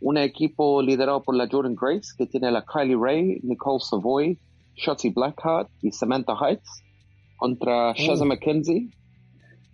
Un 0.00 0.18
equipo 0.18 0.82
liderado 0.82 1.22
por 1.22 1.34
la 1.34 1.48
Jordan 1.50 1.74
Grace, 1.74 2.12
que 2.18 2.26
tiene 2.26 2.48
a 2.48 2.50
la 2.50 2.64
Kylie 2.64 2.96
Ray, 3.00 3.40
Nicole 3.42 3.78
Savoy, 3.80 4.38
Shotzi 4.76 5.10
Blackheart 5.10 5.70
y 5.80 5.92
Samantha 5.92 6.34
Heights, 6.34 6.82
contra 7.36 7.94
Shaza 7.94 8.24
McKenzie. 8.26 8.90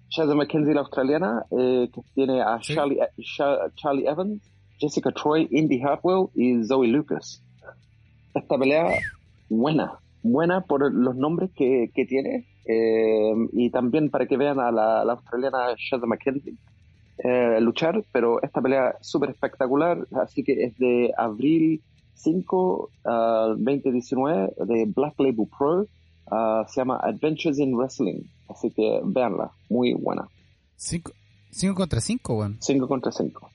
Shaza 0.09 0.35
McKenzie, 0.35 0.75
la 0.75 0.81
australiana, 0.83 1.45
eh, 1.51 1.89
que 1.93 2.01
tiene 2.15 2.43
a 2.43 2.61
Sí. 2.63 2.75
Charlie, 2.75 2.99
Sha- 3.19 3.71
Charlie 3.75 4.07
Evans, 4.07 4.41
Jessica 4.79 5.11
Troy, 5.11 5.49
Indy 5.51 5.81
Hartwell 5.83 6.29
y 6.35 6.63
Zoe 6.65 6.87
Lucas. 6.89 7.43
Esta 8.35 8.57
pelea, 8.59 8.87
buena, 9.49 9.99
buena 10.23 10.61
por 10.61 10.93
los 10.95 11.17
nombres 11.17 11.51
que, 11.57 11.91
que 11.95 12.05
tiene 12.07 12.47
eh, 12.67 13.33
y 13.53 13.71
también 13.71 14.11
para 14.11 14.27
que 14.27 14.37
vean 14.37 14.61
a 14.61 14.71
la, 14.71 15.05
la 15.05 15.13
australiana 15.15 15.75
Shaza 15.77 16.07
McKenzie 16.07 16.55
eh, 17.23 17.61
luchar, 17.61 18.03
pero 18.13 18.43
esta 18.43 18.61
pelea 18.63 18.95
es 19.01 19.07
súper 19.07 19.31
espectacular, 19.31 20.07
así 20.23 20.43
que 20.43 20.65
es 20.65 20.77
de 20.79 21.13
abril 21.19 21.83
5 22.15 22.91
al 23.05 23.63
2019 23.65 24.53
de 24.67 24.85
Black 24.95 25.15
Label 25.19 25.47
Pro, 25.59 25.87
ah, 26.31 26.65
se 26.69 26.81
llama 26.81 26.99
Adventures 27.03 27.59
in 27.59 27.75
Wrestling, 27.77 28.23
así 28.49 28.71
que 28.71 29.01
véanla, 29.05 29.51
muy 29.69 29.93
buena, 29.95 30.27
Cinco, 30.77 31.13
cinco 31.51 31.75
contra 31.75 32.01
cinco, 32.01 32.35
weón. 32.39 32.57
5 32.61 32.89
contra 32.89 33.13
5, 33.13 33.51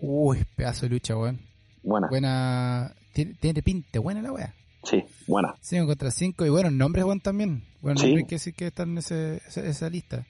Uy, 0.00 0.44
pedazo 0.56 0.86
de 0.86 0.90
lucha, 0.90 1.16
weón. 1.16 1.40
buena, 1.82 2.08
Buena. 2.08 2.94
Tiene, 3.12 3.34
tiene 3.34 3.62
pinte, 3.62 3.98
buena 3.98 4.22
la 4.22 4.32
weá. 4.32 4.54
sí, 4.84 5.02
buena. 5.26 5.54
5 5.60 5.86
contra 5.86 6.10
5 6.10 6.46
y 6.46 6.50
buenos 6.50 6.72
nombres, 6.72 7.04
weón, 7.04 7.20
también. 7.20 7.62
Buenos 7.84 8.00
Sí. 8.02 8.08
nombres 8.08 8.26
que 8.28 8.38
sí 8.38 8.52
que 8.52 8.66
están 8.68 8.90
en 8.92 8.98
ese, 8.98 9.42
esa, 9.46 9.60
esa 9.60 9.90
lista. 9.90 10.26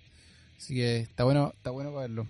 Así 0.59 0.75
que 0.75 0.99
está 1.01 1.25
bueno, 1.25 1.53
está 1.57 1.71
bueno 1.71 1.93
verlo. 1.95 2.27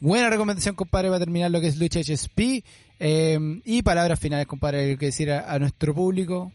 Buena 0.00 0.28
recomendación, 0.30 0.74
compadre, 0.74 1.08
para 1.08 1.20
terminar 1.20 1.50
lo 1.50 1.60
que 1.60 1.68
es 1.68 1.76
Lucha 1.78 2.00
HSP. 2.00 2.64
Eh, 3.00 3.38
y 3.64 3.82
palabras 3.82 4.18
finales, 4.20 4.46
compadre, 4.46 4.96
que 4.98 5.06
decir 5.06 5.30
a, 5.32 5.52
a 5.52 5.58
nuestro 5.58 5.94
público, 5.94 6.52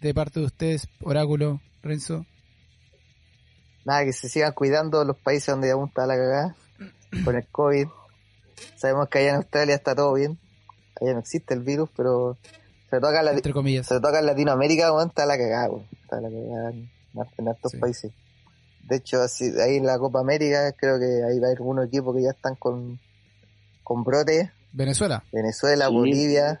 de 0.00 0.12
parte 0.14 0.40
de 0.40 0.46
ustedes, 0.46 0.88
Oráculo, 1.00 1.60
Renzo. 1.82 2.26
Nada, 3.84 4.04
que 4.04 4.12
se 4.12 4.28
sigan 4.28 4.52
cuidando 4.52 5.04
los 5.04 5.16
países 5.16 5.46
donde 5.46 5.70
aún 5.70 5.88
está 5.88 6.06
la 6.06 6.16
cagada 6.16 6.56
con 7.24 7.36
el 7.36 7.46
COVID. 7.46 7.86
Sabemos 8.76 9.08
que 9.08 9.18
allá 9.18 9.30
en 9.30 9.36
Australia 9.36 9.74
está 9.76 9.94
todo 9.94 10.12
bien. 10.14 10.38
Allá 11.00 11.12
no 11.14 11.20
existe 11.20 11.54
el 11.54 11.60
virus, 11.60 11.88
pero 11.96 12.36
sobre 12.90 13.00
todo 13.00 13.10
acá 13.10 13.20
en, 13.20 13.26
Lati- 13.26 13.36
Entre 13.36 13.52
comillas. 13.52 13.86
sobre 13.86 14.00
todo 14.00 14.08
acá 14.10 14.18
en 14.20 14.26
Latinoamérica 14.26 14.90
está 15.06 15.24
la 15.26 15.38
cagada. 15.38 15.68
weón. 15.70 15.86
Está 16.02 16.20
la 16.20 16.28
cagada 16.28 16.72
en, 17.38 17.48
estos 17.48 17.72
Sí. 17.72 17.78
países. 17.78 18.12
De 18.88 18.96
hecho, 18.96 19.20
así, 19.22 19.52
ahí 19.60 19.76
en 19.76 19.86
la 19.86 19.98
Copa 19.98 20.20
América 20.20 20.72
creo 20.72 20.98
que 20.98 21.04
ahí 21.24 21.38
va 21.38 21.46
a 21.46 21.50
haber 21.50 21.58
algunos 21.58 21.86
equipos 21.86 22.14
que 22.16 22.22
ya 22.22 22.30
están 22.30 22.54
con, 22.56 22.98
con 23.84 24.02
brote. 24.04 24.50
Venezuela. 24.72 25.22
Venezuela, 25.32 25.88
Sí. 25.88 25.94
Bolivia. 25.94 26.60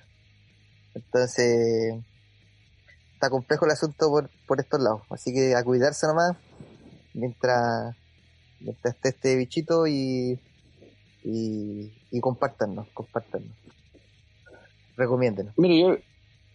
Entonces, 0.94 1.94
está 3.14 3.30
complejo 3.30 3.64
el 3.64 3.70
asunto 3.70 4.08
por, 4.10 4.30
por 4.46 4.60
estos 4.60 4.80
lados. 4.80 5.02
Así 5.10 5.32
que 5.32 5.54
a 5.54 5.62
cuidarse 5.64 6.06
nomás 6.06 6.36
mientras, 7.14 7.94
mientras 8.60 8.94
esté 8.94 9.08
este 9.10 9.36
bichito 9.36 9.86
y, 9.86 10.38
y, 11.24 11.92
y 12.10 12.20
compártanos, 12.20 12.88
compártanos. 12.94 13.48
Recomiéndenos. 14.96 15.54
Mire, 15.56 15.80
yo, 15.80 15.96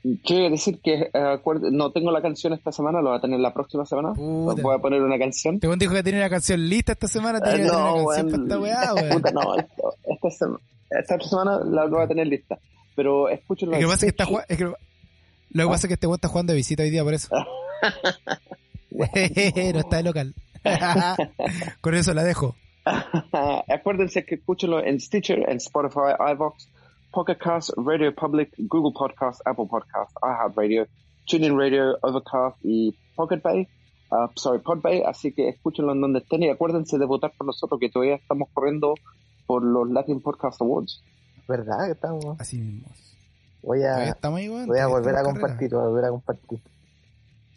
yo 0.04 0.36
iba 0.36 0.48
a 0.48 0.50
decir 0.50 0.80
que 0.82 1.10
eh, 1.14 1.38
no 1.72 1.92
tengo 1.92 2.12
la 2.12 2.22
canción 2.22 2.54
esta 2.54 2.72
semana, 2.72 3.02
lo 3.02 3.10
voy 3.10 3.18
a 3.18 3.22
tener 3.22 3.40
la 3.40 3.54
próxima 3.54 3.86
semana, 3.86 4.14
Puta. 4.14 4.62
voy 4.62 4.76
a 4.76 4.80
poner 4.80 5.02
una 5.02 5.18
canción. 5.18 5.60
Te 5.60 5.68
dijo 5.78 5.94
que 5.94 6.04
tenía 6.04 6.20
una 6.22 6.30
canción 6.30 6.68
lista 6.68 6.92
esta 6.92 7.08
semana, 7.08 7.40
tenía 7.40 7.68
no, 7.68 7.96
una 8.06 8.16
canción 8.16 8.28
weón. 8.28 8.32
para 8.32 8.44
esta 8.44 8.60
weá, 8.60 8.94
weón. 8.94 9.10
Puta, 9.22 9.32
no, 9.32 9.56
esto- 9.56 9.96
esta, 10.04 10.30
sema- 10.32 10.60
esta 10.90 11.16
otra 11.16 11.28
semana 11.28 11.60
la 11.66 11.86
voy 11.86 12.04
a 12.04 12.08
tener 12.08 12.28
lista. 12.28 12.58
Pero 12.96 13.30
escúchenlo. 13.30 13.74
Es 13.76 13.80
que 13.80 13.84
lo 13.84 13.90
que 13.90 13.94
pasa 13.94 14.06
es 14.06 14.12
que 14.14 14.24
está 14.24 14.24
Stitcher. 14.26 14.28
jugando, 14.30 14.48
es 14.50 14.58
que 14.58 14.64
lo 14.66 14.78
lo 15.56 15.64
que 15.64 15.70
pasa 15.70 15.86
es 15.86 15.88
que 15.90 15.94
este 15.94 16.08
weón 16.08 16.16
está 16.18 16.28
jugando 16.28 16.52
de 16.54 16.58
visita 16.58 16.84
hoy 16.84 16.90
día 16.90 17.04
por 17.04 17.14
eso. 17.14 17.30
no 18.92 19.80
está 19.80 19.98
de 19.98 20.04
local. 20.04 20.34
Con 21.82 21.96
eso 21.96 22.14
la 22.14 22.24
dejo. 22.24 22.56
Acuérdense 23.68 24.26
que 24.26 24.36
escúchenlo 24.36 24.84
en 24.84 25.00
Stitcher, 25.00 25.50
en 25.50 25.58
Spotify, 25.58 26.14
iVox, 26.34 26.68
Pocket 27.14 27.38
Cast, 27.38 27.70
Radio 27.78 28.14
Public, 28.14 28.50
Google 28.58 28.92
Podcast, 28.98 29.40
Apple 29.46 29.68
Podcast, 29.70 30.12
iHeartRadio, 30.22 30.88
TuneIn 31.28 31.58
Radio, 31.58 31.98
Overcast 32.02 32.58
y 32.64 32.98
Pocket 33.16 33.42
Bay. 33.44 33.68
ah, 34.12 34.30
sorry, 34.36 34.60
Podbay, 34.60 35.04
así 35.04 35.32
que 35.32 35.50
escúchenlo 35.50 35.92
en 35.94 36.02
donde 36.02 36.20
estén 36.20 36.44
y 36.44 36.50
acuérdense 36.50 36.98
de 36.98 37.06
votar 37.06 37.32
por 37.38 37.48
nosotros 37.48 37.80
que 37.80 37.90
todavía 37.90 38.16
estamos 38.16 38.50
corriendo 38.54 38.96
por 39.46 39.64
los 39.64 39.90
Latin 39.90 40.22
Podcast 40.22 40.62
Awards. 40.62 41.02
¿Verdad? 41.48 41.86
Que 41.86 41.92
estamos. 41.92 42.26
Así 42.40 42.58
mismo. 42.58 42.88
Voy 43.62 43.82
a, 43.84 44.10
estamos 44.10 44.40
ahí, 44.40 44.50
weón. 44.50 44.68
voy 44.68 44.80
a 44.80 44.88
volver 44.88 45.16
a 45.16 45.24
compartir, 45.24 45.70
carrera. 45.70 45.78
voy 45.78 45.86
a 45.86 45.90
volver 45.90 46.06
a 46.06 46.10
compartir. 46.10 46.60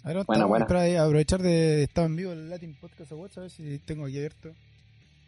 A 0.04 0.08
ver, 0.08 0.16
Buena, 0.18 0.20
estamos- 0.20 0.48
buena. 0.48 0.64
espera 0.66 0.80
ahí, 0.82 0.96
aprovechar 0.96 1.42
de 1.42 1.82
estar 1.82 2.04
en 2.06 2.14
vivo 2.16 2.32
el 2.32 2.48
Latin 2.48 2.76
Podcast 2.80 3.10
Awards, 3.12 3.38
a 3.38 3.40
ver 3.42 3.50
si 3.50 3.78
tengo 3.80 4.04
aquí 4.06 4.16
abierto 4.18 4.50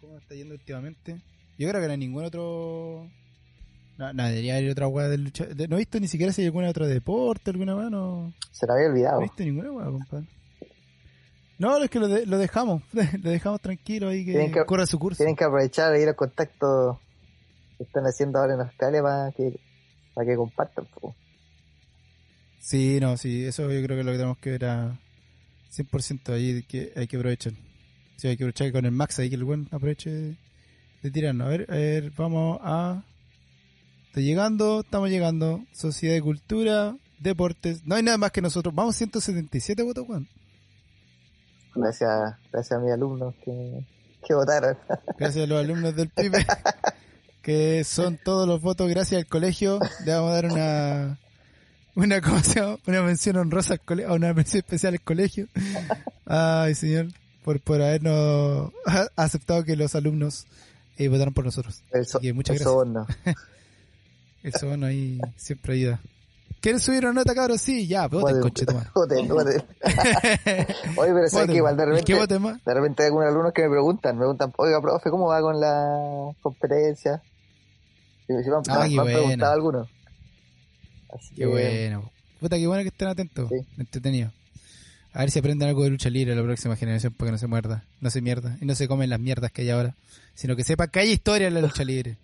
cómo 0.00 0.16
está 0.18 0.34
yendo 0.34 0.54
últimamente. 0.54 1.20
Yo 1.58 1.68
creo 1.68 1.80
que 1.80 1.86
no 1.88 1.92
hay 1.92 1.98
ningún 1.98 2.24
otro... 2.24 3.08
No, 3.98 4.12
no, 4.12 4.26
debería 4.28 4.56
haber 4.56 4.70
otra 4.70 4.86
weá 4.88 5.08
de 5.08 5.18
lucha. 5.18 5.44
de- 5.44 5.66
no 5.68 5.74
he 5.76 5.80
visto 5.80 5.98
ni 5.98 6.06
siquiera 6.08 6.32
si 6.32 6.42
hay 6.42 6.46
alguna 6.46 6.68
otro 6.70 6.86
deporte, 6.86 7.50
alguna 7.50 7.74
weá, 7.76 7.90
no... 7.90 8.32
Se 8.52 8.64
la 8.66 8.74
había 8.74 8.86
No 8.86 8.92
olvidado. 8.92 9.20
he 9.20 9.22
visto 9.24 9.42
ninguna 9.42 9.72
weá, 9.72 9.86
compadre. 9.86 10.26
No, 11.58 11.76
es 11.82 11.90
que 11.90 11.98
lo, 11.98 12.06
de- 12.06 12.24
lo 12.26 12.38
dejamos, 12.38 12.82
lo 13.22 13.30
dejamos 13.30 13.60
tranquilo 13.60 14.08
ahí 14.08 14.24
que, 14.24 14.52
que- 14.52 14.64
corra 14.64 14.86
su 14.86 14.98
curso. 14.98 15.16
Tienen 15.18 15.34
que 15.34 15.44
aprovechar 15.44 15.92
de 15.92 16.00
ir 16.02 16.08
al 16.08 16.14
contacto 16.16 17.00
que 17.76 17.82
están 17.84 18.04
haciendo 18.04 18.38
ahora 18.38 18.54
en 18.54 18.60
Australia 18.60 19.02
para 19.02 19.32
que, 19.32 19.58
para 20.14 20.26
que 20.28 20.36
compartan. 20.36 20.86
po. 21.00 21.14
Sí, 22.60 22.98
no, 23.00 23.16
sí, 23.16 23.44
eso 23.44 23.62
yo 23.70 23.82
creo 23.82 23.96
que 23.96 24.00
es 24.00 24.06
lo 24.06 24.12
que 24.12 24.18
tenemos 24.18 24.38
que 24.38 24.50
ver 24.50 24.64
a 24.66 24.98
100% 25.72 26.32
ahí, 26.34 26.62
que 26.64 26.92
hay 26.94 27.06
que 27.08 27.16
aprovechar. 27.16 27.52
Sí, 28.16 28.28
hay 28.28 28.36
que 28.36 28.44
aprovechar 28.44 28.70
con 28.72 28.84
el 28.84 28.92
Max 28.92 29.18
ahí, 29.18 29.28
que 29.28 29.36
el 29.36 29.44
buen 29.44 29.68
aproveche 29.72 30.10
de, 30.10 30.36
de 31.02 31.10
tirarnos. 31.10 31.46
A 31.46 31.50
ver, 31.50 31.66
a 31.68 31.74
ver, 31.74 32.12
vamos 32.16 32.58
a... 32.62 33.02
Está 34.08 34.20
llegando, 34.20 34.80
estamos 34.80 35.10
llegando. 35.10 35.64
Sociedad 35.72 36.14
de 36.14 36.22
Cultura, 36.22 36.96
Deportes. 37.18 37.84
No 37.86 37.94
hay 37.94 38.02
nada 38.02 38.18
más 38.18 38.32
que 38.32 38.40
nosotros. 38.42 38.74
Vamos 38.74 38.96
177 38.96 39.82
votos, 39.82 40.06
Juan. 40.06 40.26
Gracias, 41.74 42.34
gracias 42.50 42.78
a 42.78 42.82
mis 42.82 42.92
alumnos 42.92 43.34
que, 43.44 43.84
que 44.26 44.34
votaron. 44.34 44.76
Gracias 45.18 45.44
a 45.44 45.46
los 45.46 45.58
alumnos 45.62 45.94
del 45.94 46.08
PIB, 46.16 46.32
que 47.42 47.84
son 47.84 48.18
todos 48.24 48.48
los 48.48 48.60
votos 48.60 48.88
gracias 48.88 49.20
al 49.20 49.26
colegio. 49.28 49.78
Le 50.04 50.12
vamos 50.14 50.30
a 50.30 50.34
dar 50.34 50.46
una 50.46 51.18
una 51.94 52.20
¿cómo 52.20 52.40
se 52.42 52.60
llama? 52.60 52.78
una 52.86 53.02
mención 53.02 53.36
honrosa 53.36 53.74
al 53.74 53.80
colegio, 53.80 54.14
una 54.14 54.32
mención 54.32 54.58
especial 54.60 54.94
al 54.94 55.00
colegio. 55.02 55.46
Ay, 56.26 56.74
señor, 56.74 57.08
por, 57.44 57.60
por 57.60 57.80
habernos 57.82 58.72
aceptado 59.16 59.62
que 59.64 59.76
los 59.76 59.94
alumnos 59.94 60.46
eh, 60.96 61.08
votaron 61.08 61.34
por 61.34 61.44
nosotros. 61.44 61.82
El, 61.92 62.06
so- 62.06 62.18
Así 62.18 62.26
que 62.28 62.32
muchas 62.32 62.56
el 62.56 62.64
gracias. 62.64 63.36
Eso 64.42 64.68
bueno 64.68 64.86
ahí 64.86 65.20
siempre 65.36 65.74
ayuda. 65.74 66.00
¿Quieres 66.60 66.82
subir 66.82 67.04
una 67.04 67.12
nota, 67.20 67.34
cabrón? 67.34 67.58
Sí, 67.58 67.86
ya, 67.86 68.08
voten, 68.08 68.40
madre. 68.40 68.90
voten, 68.94 69.28
voten. 69.28 69.62
Oye, 70.96 71.12
pero 71.14 71.28
sabes 71.28 71.50
que 71.50 71.56
igual 71.56 71.76
de 71.76 71.82
¿y 71.82 71.86
repente, 71.86 72.04
¿Qué 72.12 72.18
voten 72.18 72.42
más? 72.42 72.64
de 72.64 72.74
repente 72.74 73.02
hay 73.02 73.06
algunos 73.08 73.28
alumnos 73.28 73.52
que 73.52 73.62
me 73.62 73.70
preguntan, 73.70 74.16
me 74.16 74.20
preguntan, 74.20 74.52
oiga, 74.56 74.80
profe, 74.80 75.10
¿cómo 75.10 75.28
va 75.28 75.40
con 75.40 75.60
la 75.60 76.32
competencia? 76.42 77.22
Y 78.28 78.32
me, 78.32 78.40
me 78.40 78.46
Ah, 78.68 78.80
me 78.82 78.88
qué 78.90 78.98
han 79.00 79.06
preguntado 79.06 79.52
algunos. 79.52 79.88
Así 81.16 81.28
Qué 81.30 81.42
que, 81.42 81.46
bueno. 81.46 82.10
Puta, 82.40 82.56
qué 82.56 82.66
bueno 82.66 82.82
que 82.82 82.88
estén 82.88 83.08
atentos. 83.08 83.48
Sí. 83.48 83.56
Entretenido. 83.78 84.32
A 85.12 85.20
ver 85.20 85.30
si 85.30 85.38
aprenden 85.38 85.68
algo 85.68 85.84
de 85.84 85.90
lucha 85.90 86.10
libre 86.10 86.34
la 86.36 86.42
próxima 86.42 86.76
generación 86.76 87.12
para 87.14 87.28
que 87.28 87.32
no 87.32 87.38
se 87.38 87.46
muerda. 87.46 87.84
No 88.00 88.10
se 88.10 88.20
mierda. 88.20 88.58
Y 88.60 88.66
no 88.66 88.74
se 88.74 88.86
comen 88.86 89.10
las 89.10 89.18
mierdas 89.18 89.50
que 89.50 89.62
hay 89.62 89.70
ahora. 89.70 89.94
Sino 90.34 90.54
que 90.54 90.64
sepa 90.64 90.88
que 90.88 91.00
hay 91.00 91.10
historia 91.12 91.48
en 91.48 91.54
la 91.54 91.60
lucha 91.60 91.84
libre. 91.84 92.18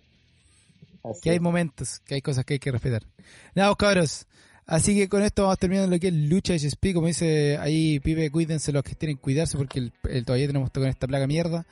Así 1.11 1.21
Que 1.21 1.29
hay 1.31 1.39
momentos, 1.39 1.99
que 2.05 2.15
hay 2.15 2.21
cosas 2.21 2.45
que 2.45 2.53
hay 2.55 2.59
que 2.59 2.71
respetar. 2.71 3.03
Nada, 3.55 3.69
vos, 3.69 3.77
cabros. 3.77 4.27
Así 4.67 4.95
que 4.95 5.07
con 5.07 5.21
esto 5.21 5.43
vamos 5.43 5.59
terminando 5.59 5.91
lo 5.91 5.99
que 5.99 6.07
es 6.07 6.13
lucha 6.13 6.53
HSP. 6.55 6.93
Como 6.93 7.07
dice 7.07 7.57
ahí 7.59 7.99
Pipe, 7.99 8.31
cuídense 8.31 8.71
los 8.71 8.83
que 8.83 8.95
tienen 8.95 9.17
que 9.17 9.21
cuidarse 9.21 9.57
porque 9.57 9.79
el, 9.79 9.93
el- 10.09 10.25
todavía 10.25 10.47
tenemos 10.47 10.71
con 10.71 10.87
esta 10.87 11.07
plaga 11.07 11.27
mierda. 11.27 11.67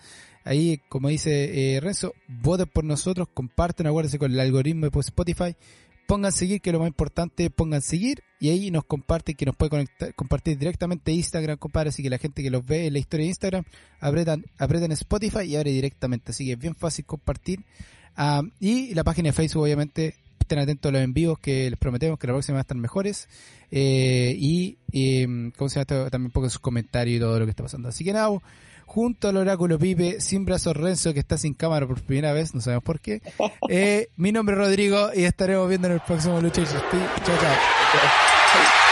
Ahí, 0.45 0.79
como 0.89 1.07
dice 1.09 1.75
eh, 1.75 1.79
Renzo, 1.79 2.13
voten 2.27 2.67
por 2.67 2.83
nosotros, 2.83 3.27
comparten, 3.33 3.87
acuérdense 3.87 4.19
con 4.19 4.31
el 4.31 4.39
algoritmo 4.39 4.87
de 4.89 4.99
Spotify. 4.99 5.55
Pongan 6.07 6.31
seguir, 6.31 6.61
que 6.61 6.69
es 6.69 6.73
lo 6.73 6.79
más 6.79 6.87
importante, 6.87 7.49
pongan 7.49 7.81
seguir 7.81 8.23
y 8.39 8.49
ahí 8.49 8.71
nos 8.71 8.83
comparten, 8.83 9.35
que 9.35 9.45
nos 9.45 9.55
puede 9.55 9.69
conectar, 9.69 10.13
compartir 10.15 10.57
directamente 10.57 11.11
Instagram, 11.11 11.57
compadre, 11.57 11.89
así 11.89 12.03
que 12.03 12.09
la 12.09 12.17
gente 12.17 12.43
que 12.43 12.49
los 12.49 12.65
ve 12.65 12.87
en 12.87 12.93
la 12.93 12.99
historia 12.99 13.23
de 13.23 13.29
Instagram, 13.29 13.63
apretan, 13.99 14.45
apretan 14.57 14.91
Spotify 14.91 15.43
y 15.43 15.55
abre 15.55 15.71
directamente, 15.71 16.31
así 16.31 16.45
que 16.45 16.53
es 16.53 16.59
bien 16.59 16.75
fácil 16.75 17.05
compartir. 17.05 17.63
Ah, 18.15 18.41
y 18.59 18.93
la 18.93 19.03
página 19.03 19.29
de 19.29 19.33
Facebook, 19.33 19.63
obviamente, 19.63 20.15
estén 20.43 20.59
atentos 20.59 20.89
a 20.89 20.93
los 20.93 21.01
envíos 21.01 21.39
que 21.39 21.69
les 21.69 21.79
prometemos 21.79 22.19
que 22.19 22.27
la 22.27 22.33
próxima 22.33 22.55
va 22.55 22.59
a 22.59 22.61
estar 22.61 22.77
mejores. 22.77 23.27
Eh, 23.71 24.35
y, 24.37 24.77
eh, 24.91 25.51
¿cómo 25.57 25.69
se 25.69 25.83
llama? 25.83 26.09
También 26.09 26.31
pongan 26.31 26.49
sus 26.49 26.59
comentarios 26.59 27.17
y 27.17 27.19
todo 27.19 27.39
lo 27.39 27.45
que 27.45 27.51
está 27.51 27.63
pasando. 27.63 27.89
Así 27.89 28.03
que 28.03 28.13
nada, 28.13 28.29
junto 28.85 29.29
al 29.29 29.37
oráculo 29.37 29.79
Pipe, 29.79 30.21
sin 30.21 30.45
brazos 30.45 30.75
Renzo, 30.75 31.13
que 31.13 31.19
está 31.19 31.37
sin 31.37 31.53
cámara 31.53 31.87
por 31.87 32.01
primera 32.01 32.33
vez, 32.33 32.53
no 32.53 32.61
sabemos 32.61 32.83
por 32.83 32.99
qué. 32.99 33.21
Eh, 33.69 34.09
mi 34.15 34.31
nombre 34.31 34.55
es 34.55 34.59
Rodrigo 34.59 35.09
y 35.13 35.23
estaremos 35.23 35.67
viendo 35.69 35.87
en 35.87 35.95
el 35.95 35.99
próximo 36.01 36.39
Lucha 36.41 36.61
HSP. 36.61 36.93
Chao, 37.23 37.37
chao. 37.39 38.73